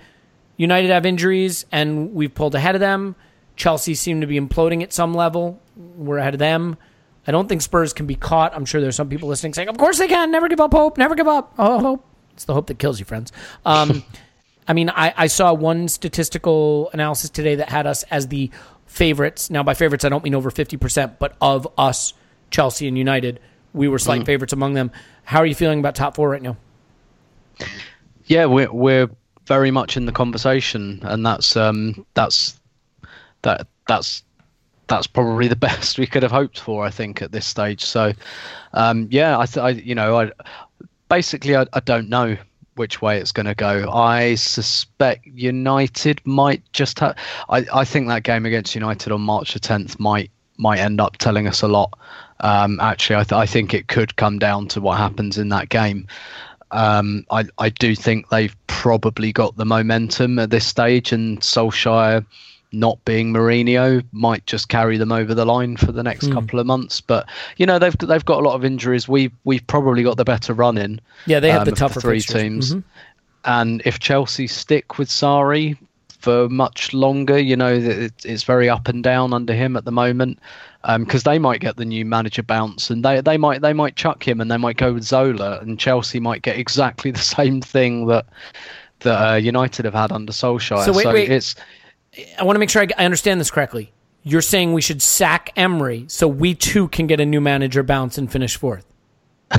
United 0.57 0.89
have 0.89 1.05
injuries 1.05 1.65
and 1.71 2.13
we've 2.13 2.33
pulled 2.33 2.55
ahead 2.55 2.75
of 2.75 2.81
them. 2.81 3.15
Chelsea 3.55 3.95
seem 3.95 4.21
to 4.21 4.27
be 4.27 4.39
imploding 4.39 4.83
at 4.83 4.91
some 4.93 5.13
level. 5.13 5.61
We're 5.75 6.17
ahead 6.17 6.33
of 6.35 6.39
them. 6.39 6.77
I 7.25 7.31
don't 7.31 7.47
think 7.49 7.61
Spurs 7.61 7.93
can 7.93 8.05
be 8.05 8.15
caught. 8.15 8.55
I'm 8.55 8.65
sure 8.65 8.81
there's 8.81 8.95
some 8.95 9.09
people 9.09 9.29
listening 9.29 9.53
saying, 9.53 9.67
Of 9.67 9.77
course 9.77 9.97
they 9.97 10.07
can. 10.07 10.31
Never 10.31 10.47
give 10.47 10.59
up 10.59 10.73
hope. 10.73 10.97
Never 10.97 11.15
give 11.15 11.27
up. 11.27 11.53
Oh, 11.57 11.79
hope. 11.79 12.05
It's 12.33 12.45
the 12.45 12.53
hope 12.53 12.67
that 12.67 12.79
kills 12.79 12.99
you, 12.99 13.05
friends. 13.05 13.31
Um, 13.65 14.03
I 14.67 14.73
mean, 14.73 14.89
I, 14.89 15.13
I 15.15 15.27
saw 15.27 15.53
one 15.53 15.87
statistical 15.87 16.89
analysis 16.93 17.29
today 17.29 17.55
that 17.55 17.69
had 17.69 17.87
us 17.87 18.03
as 18.03 18.27
the 18.27 18.51
favorites. 18.85 19.49
Now, 19.49 19.63
by 19.63 19.73
favorites, 19.73 20.05
I 20.05 20.09
don't 20.09 20.23
mean 20.23 20.35
over 20.35 20.51
50%, 20.51 21.19
but 21.19 21.35
of 21.41 21.67
us, 21.77 22.13
Chelsea 22.51 22.87
and 22.87 22.97
United, 22.97 23.39
we 23.73 23.87
were 23.87 23.99
slight 23.99 24.25
favorites 24.25 24.53
among 24.53 24.73
them. 24.73 24.91
How 25.23 25.39
are 25.39 25.45
you 25.45 25.55
feeling 25.55 25.79
about 25.79 25.95
top 25.95 26.15
four 26.15 26.29
right 26.29 26.41
now? 26.41 26.57
Yeah, 28.25 28.45
we're 28.45 28.71
we're 28.71 29.09
very 29.47 29.71
much 29.71 29.97
in 29.97 30.05
the 30.05 30.11
conversation, 30.11 30.99
and 31.03 31.25
that's 31.25 31.55
um 31.55 32.05
that's 32.13 32.59
that 33.41 33.67
that's 33.87 34.23
that's 34.87 35.07
probably 35.07 35.47
the 35.55 35.55
best 35.55 35.97
we 35.97 36.07
could 36.07 36.23
have 36.23 36.31
hoped 36.31 36.59
for. 36.59 36.85
I 36.85 36.89
think 36.89 37.21
at 37.21 37.31
this 37.31 37.45
stage. 37.45 37.83
So, 37.83 38.13
um, 38.73 39.07
yeah, 39.09 39.39
I, 39.39 39.45
th- 39.45 39.63
I 39.63 39.69
you 39.69 39.95
know 39.95 40.19
I 40.19 40.31
basically 41.09 41.55
I, 41.55 41.65
I 41.73 41.79
don't 41.79 42.09
know 42.09 42.37
which 42.75 43.01
way 43.01 43.17
it's 43.17 43.31
going 43.31 43.47
to 43.47 43.55
go. 43.55 43.89
I 43.91 44.35
suspect 44.35 45.25
United 45.25 46.21
might 46.25 46.61
just 46.73 46.99
have. 46.99 47.17
I, 47.49 47.65
I 47.73 47.85
think 47.85 48.07
that 48.07 48.23
game 48.23 48.45
against 48.45 48.75
United 48.75 49.11
on 49.11 49.21
March 49.21 49.53
the 49.53 49.59
10th 49.59 49.99
might 49.99 50.31
might 50.57 50.79
end 50.79 51.01
up 51.01 51.17
telling 51.17 51.47
us 51.47 51.61
a 51.61 51.67
lot. 51.67 51.97
Um, 52.39 52.79
actually, 52.79 53.15
I, 53.17 53.23
th- 53.23 53.33
I 53.33 53.45
think 53.45 53.73
it 53.73 53.87
could 53.87 54.15
come 54.15 54.39
down 54.39 54.67
to 54.69 54.81
what 54.81 54.97
happens 54.97 55.37
in 55.37 55.49
that 55.49 55.69
game. 55.69 56.07
Um, 56.71 57.25
I, 57.31 57.45
I 57.57 57.69
do 57.69 57.95
think 57.95 58.29
they've 58.29 58.55
probably 58.67 59.31
got 59.31 59.55
the 59.57 59.65
momentum 59.65 60.39
at 60.39 60.49
this 60.49 60.65
stage, 60.65 61.11
and 61.11 61.39
Solskjaer 61.39 62.25
not 62.73 63.03
being 63.05 63.33
Mourinho 63.33 64.03
might 64.11 64.45
just 64.45 64.67
carry 64.67 64.97
them 64.97 65.11
over 65.11 65.33
the 65.33 65.45
line 65.45 65.77
for 65.77 65.91
the 65.91 66.03
next 66.03 66.31
couple 66.31 66.59
of 66.59 66.65
months. 66.65 66.99
But 66.99 67.27
you 67.55 67.65
know 67.65 67.79
they've 67.79 67.97
they've 67.97 68.25
got 68.25 68.39
a 68.39 68.45
lot 68.45 68.55
of 68.55 68.65
injuries. 68.65 69.07
We 69.07 69.31
we've 69.45 69.65
probably 69.67 70.03
got 70.03 70.17
the 70.17 70.25
better 70.25 70.53
run 70.53 70.77
in. 70.77 70.99
Yeah, 71.25 71.39
they 71.39 71.51
have 71.51 71.65
the 71.65 71.71
of 71.71 71.77
tougher 71.77 72.01
three 72.01 72.19
fixtures. 72.19 72.41
teams. 72.41 72.73
Mhm. 72.75 72.83
And 73.45 73.81
if 73.85 73.99
Chelsea 73.99 74.47
stick 74.47 74.97
with 74.97 75.07
Sarri 75.07 75.77
for 76.19 76.49
much 76.49 76.93
longer, 76.93 77.37
you 77.37 77.55
know 77.55 77.73
it, 77.73 78.13
it's 78.25 78.43
very 78.43 78.69
up 78.69 78.87
and 78.87 79.03
down 79.03 79.33
under 79.33 79.53
him 79.53 79.77
at 79.77 79.85
the 79.85 79.91
moment. 79.91 80.39
Because 80.99 81.23
they 81.23 81.37
might 81.37 81.59
get 81.59 81.75
the 81.75 81.83
new 81.83 82.05
manager 82.05 82.41
bounce, 82.43 82.89
and 82.89 83.03
they 83.03 83.19
they 83.19 83.37
might 83.37 83.61
they 83.61 83.73
might 83.73 83.97
chuck 83.97 84.25
him, 84.25 84.39
and 84.39 84.49
they 84.49 84.55
might 84.57 84.77
go 84.77 84.93
with 84.93 85.03
Zola, 85.03 85.59
and 85.59 85.77
Chelsea 85.77 86.19
might 86.19 86.43
get 86.43 86.57
exactly 86.57 87.11
the 87.19 87.19
same 87.19 87.61
thing 87.61 88.07
that 88.07 88.25
that 88.99 89.31
uh, 89.33 89.35
United 89.35 89.85
have 89.85 89.93
had 89.93 90.11
under 90.11 90.31
Solskjaer. 90.31 90.85
So 90.85 90.93
wait, 90.93 91.07
wait. 91.07 91.29
it's 91.29 91.55
I 92.39 92.43
want 92.43 92.55
to 92.55 92.59
make 92.59 92.69
sure 92.69 92.81
I, 92.83 92.87
I 92.97 93.05
understand 93.05 93.41
this 93.41 93.51
correctly. 93.51 93.91
You're 94.23 94.41
saying 94.41 94.73
we 94.73 94.81
should 94.81 95.01
sack 95.01 95.51
Emery 95.55 96.05
so 96.07 96.27
we 96.27 96.55
too 96.55 96.87
can 96.87 97.05
get 97.05 97.19
a 97.19 97.25
new 97.25 97.41
manager 97.41 97.83
bounce 97.83 98.17
and 98.17 98.31
finish 98.31 98.55
fourth. 98.57 98.85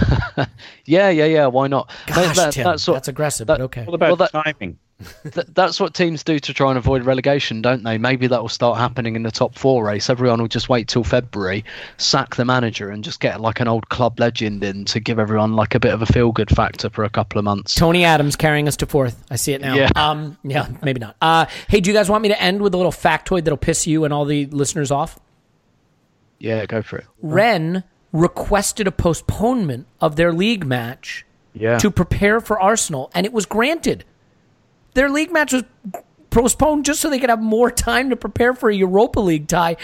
yeah 0.84 1.08
yeah 1.10 1.24
yeah. 1.24 1.46
Why 1.46 1.68
not? 1.68 1.90
Gosh, 2.06 2.36
That- 2.36 2.52
Tim, 2.52 2.64
that's 2.64 2.86
what- 2.86 2.94
that's 2.94 3.08
aggressive, 3.08 3.46
that- 3.46 3.58
but 3.58 3.64
okay. 3.64 3.84
What 3.84 3.94
about 3.94 4.08
Well, 4.18 4.28
that- 4.32 4.44
timing? 4.44 4.78
Th- 5.22 5.46
that's 5.54 5.78
what 5.78 5.94
teams 5.94 6.24
do 6.24 6.40
to 6.40 6.52
try 6.52 6.70
and 6.70 6.78
avoid 6.78 7.04
relegation, 7.04 7.62
don't 7.62 7.84
they? 7.84 7.98
Maybe 7.98 8.26
that 8.26 8.40
will 8.42 8.48
start 8.48 8.78
happening 8.78 9.14
in 9.14 9.22
the 9.22 9.30
top 9.30 9.56
four 9.56 9.84
race. 9.84 10.10
Everyone 10.10 10.40
will 10.40 10.48
just 10.48 10.68
wait 10.68 10.88
till 10.88 11.04
February, 11.04 11.64
sack 11.98 12.34
the 12.34 12.44
manager, 12.44 12.90
and 12.90 13.04
just 13.04 13.20
get 13.20 13.40
like 13.40 13.60
an 13.60 13.68
old 13.68 13.88
club 13.90 14.18
legend 14.18 14.64
in 14.64 14.84
to 14.86 14.98
give 14.98 15.20
everyone 15.20 15.52
like 15.54 15.76
a 15.76 15.80
bit 15.80 15.94
of 15.94 16.02
a 16.02 16.06
feel 16.06 16.32
good 16.32 16.50
factor 16.50 16.90
for 16.90 17.04
a 17.04 17.10
couple 17.10 17.38
of 17.38 17.44
months. 17.44 17.74
Tony 17.76 18.04
Adams 18.04 18.34
carrying 18.34 18.66
us 18.66 18.76
to 18.78 18.86
fourth. 18.86 19.24
I 19.30 19.36
see 19.36 19.52
it 19.52 19.60
now. 19.60 19.76
Yeah. 19.76 19.90
Um, 19.94 20.36
yeah, 20.42 20.66
maybe 20.82 20.98
not. 20.98 21.14
Uh, 21.22 21.46
hey, 21.68 21.80
do 21.80 21.90
you 21.90 21.94
guys 21.96 22.10
want 22.10 22.22
me 22.22 22.30
to 22.30 22.42
end 22.42 22.60
with 22.60 22.74
a 22.74 22.76
little 22.76 22.90
factoid 22.90 23.44
that'll 23.44 23.56
piss 23.56 23.86
you 23.86 24.04
and 24.04 24.12
all 24.12 24.24
the 24.24 24.46
listeners 24.46 24.90
off? 24.90 25.18
Yeah, 26.40 26.66
go 26.66 26.82
for 26.82 26.98
it. 26.98 27.06
Rennes 27.22 27.82
requested 28.12 28.86
a 28.88 28.92
postponement 28.92 29.86
of 30.00 30.16
their 30.16 30.32
league 30.32 30.66
match 30.66 31.24
Yeah. 31.54 31.78
to 31.78 31.90
prepare 31.90 32.40
for 32.40 32.58
Arsenal, 32.60 33.10
and 33.14 33.26
it 33.26 33.32
was 33.32 33.46
granted. 33.46 34.04
Their 34.94 35.08
league 35.08 35.32
match 35.32 35.52
was 35.52 35.64
postponed 36.30 36.84
just 36.84 37.00
so 37.00 37.10
they 37.10 37.18
could 37.18 37.30
have 37.30 37.42
more 37.42 37.70
time 37.70 38.10
to 38.10 38.16
prepare 38.16 38.54
for 38.54 38.70
a 38.70 38.74
Europa 38.74 39.20
League 39.20 39.48
tie. 39.48 39.76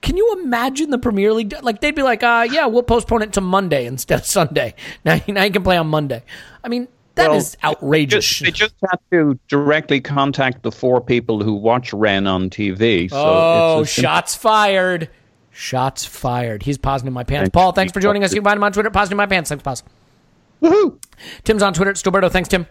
Can 0.00 0.16
you 0.16 0.40
imagine 0.42 0.90
the 0.90 0.98
Premier 0.98 1.32
League? 1.32 1.54
Like 1.62 1.80
they'd 1.80 1.94
be 1.94 2.02
like, 2.02 2.22
uh, 2.22 2.46
"Yeah, 2.50 2.66
we'll 2.66 2.82
postpone 2.82 3.22
it 3.22 3.32
to 3.34 3.40
Monday 3.40 3.86
instead 3.86 4.20
of 4.20 4.26
Sunday. 4.38 4.74
Now, 5.04 5.20
now 5.28 5.44
you 5.44 5.50
can 5.50 5.62
play 5.62 5.76
on 5.76 5.86
Monday." 5.86 6.22
I 6.64 6.68
mean, 6.68 6.88
that 7.14 7.30
is 7.32 7.56
Well, 7.62 7.72
outrageous. 7.72 8.26
Just, 8.26 8.42
they 8.42 8.50
just 8.50 8.74
have 8.90 9.00
to 9.12 9.38
directly 9.48 10.00
contact 10.00 10.62
the 10.62 10.72
four 10.72 11.00
people 11.00 11.42
who 11.42 11.54
watch 11.54 11.92
Rennes 11.92 12.26
on 12.26 12.50
TV. 12.50 13.10
So 13.10 13.16
oh, 13.16 13.80
it's 13.82 13.90
a 13.90 13.94
simple- 13.94 14.10
shots 14.10 14.34
fired! 14.34 15.08
Shots 15.52 16.04
fired. 16.04 16.62
He's 16.62 16.78
Poznan 16.78 17.08
in 17.08 17.12
my 17.12 17.24
pants. 17.24 17.50
Paul, 17.52 17.72
thanks 17.72 17.92
for 17.92 18.00
joining 18.00 18.24
us. 18.24 18.32
You 18.32 18.40
can 18.40 18.44
find 18.44 18.56
him 18.56 18.64
on 18.64 18.72
Twitter. 18.72 18.90
Poznan 18.90 19.12
in 19.12 19.16
my 19.18 19.26
pants. 19.26 19.50
Thanks, 19.50 19.62
pause. 19.62 19.82
Woohoo! 20.62 20.98
Tim's 21.44 21.62
on 21.62 21.74
Twitter. 21.74 21.90
It's 21.90 22.02
Stillberto. 22.02 22.30
Thanks, 22.30 22.48
Tim. 22.48 22.66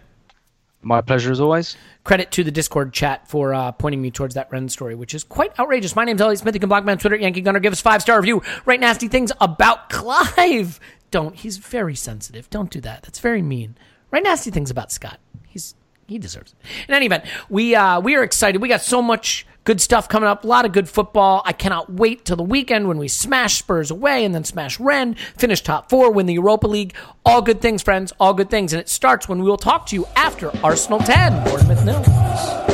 My 0.82 1.00
pleasure 1.00 1.30
as 1.30 1.40
always. 1.40 1.76
credit 2.02 2.32
to 2.32 2.42
the 2.42 2.50
Discord 2.50 2.92
chat 2.92 3.28
for 3.28 3.54
uh, 3.54 3.70
pointing 3.72 4.02
me 4.02 4.10
towards 4.10 4.34
that 4.34 4.50
Rennes 4.50 4.72
story, 4.72 4.96
which 4.96 5.14
is 5.14 5.22
quite 5.22 5.56
outrageous. 5.58 5.94
My 5.94 6.04
name's 6.04 6.20
Elliot 6.20 6.40
Smith. 6.40 6.54
You 6.54 6.60
can 6.60 6.68
block 6.68 6.84
me 6.84 6.90
on 6.90 6.98
Twitter, 6.98 7.16
Yankee 7.16 7.40
Gunner. 7.40 7.60
Give 7.60 7.72
us 7.72 7.80
five 7.80 8.02
star 8.02 8.18
review. 8.18 8.42
Write 8.66 8.80
nasty 8.80 9.06
things 9.06 9.30
about 9.40 9.88
Clive. 9.90 10.80
Don't. 11.12 11.36
He's 11.36 11.58
very 11.58 11.94
sensitive. 11.94 12.50
Don't 12.50 12.70
do 12.70 12.80
that. 12.80 13.02
That's 13.02 13.20
very 13.20 13.42
mean. 13.42 13.76
Write 14.10 14.24
nasty 14.24 14.50
things 14.50 14.70
about 14.70 14.90
Scott. 14.90 15.20
He's 15.46 15.74
he 16.08 16.18
deserves 16.18 16.52
it. 16.52 16.88
In 16.88 16.94
any 16.94 17.06
event, 17.06 17.24
we 17.48 17.74
uh, 17.76 18.00
we 18.00 18.16
are 18.16 18.24
excited. 18.24 18.60
We 18.60 18.68
got 18.68 18.82
so 18.82 19.00
much 19.00 19.46
good 19.64 19.80
stuff 19.80 20.08
coming 20.08 20.28
up. 20.28 20.44
A 20.44 20.46
lot 20.46 20.64
of 20.64 20.72
good 20.72 20.88
football. 20.88 21.42
I 21.44 21.52
cannot 21.52 21.92
wait 21.92 22.24
till 22.24 22.36
the 22.36 22.42
weekend 22.42 22.88
when 22.88 22.98
we 22.98 23.08
smash 23.08 23.58
Spurs 23.58 23.90
away 23.90 24.24
and 24.24 24.34
then 24.34 24.44
smash 24.44 24.80
Rennes, 24.80 25.16
finish 25.36 25.60
top 25.60 25.90
four, 25.90 26.10
win 26.10 26.26
the 26.26 26.34
Europa 26.34 26.66
League. 26.66 26.94
All 27.24 27.42
good 27.42 27.60
things, 27.60 27.82
friends. 27.82 28.12
All 28.18 28.34
good 28.34 28.50
things. 28.50 28.72
And 28.72 28.80
it 28.80 28.88
starts 28.88 29.28
when 29.28 29.42
we 29.42 29.48
will 29.48 29.56
talk 29.56 29.86
to 29.86 29.96
you 29.96 30.06
after 30.16 30.50
Arsenal 30.64 30.98
10, 31.00 31.44
Bournemouth. 31.44 32.71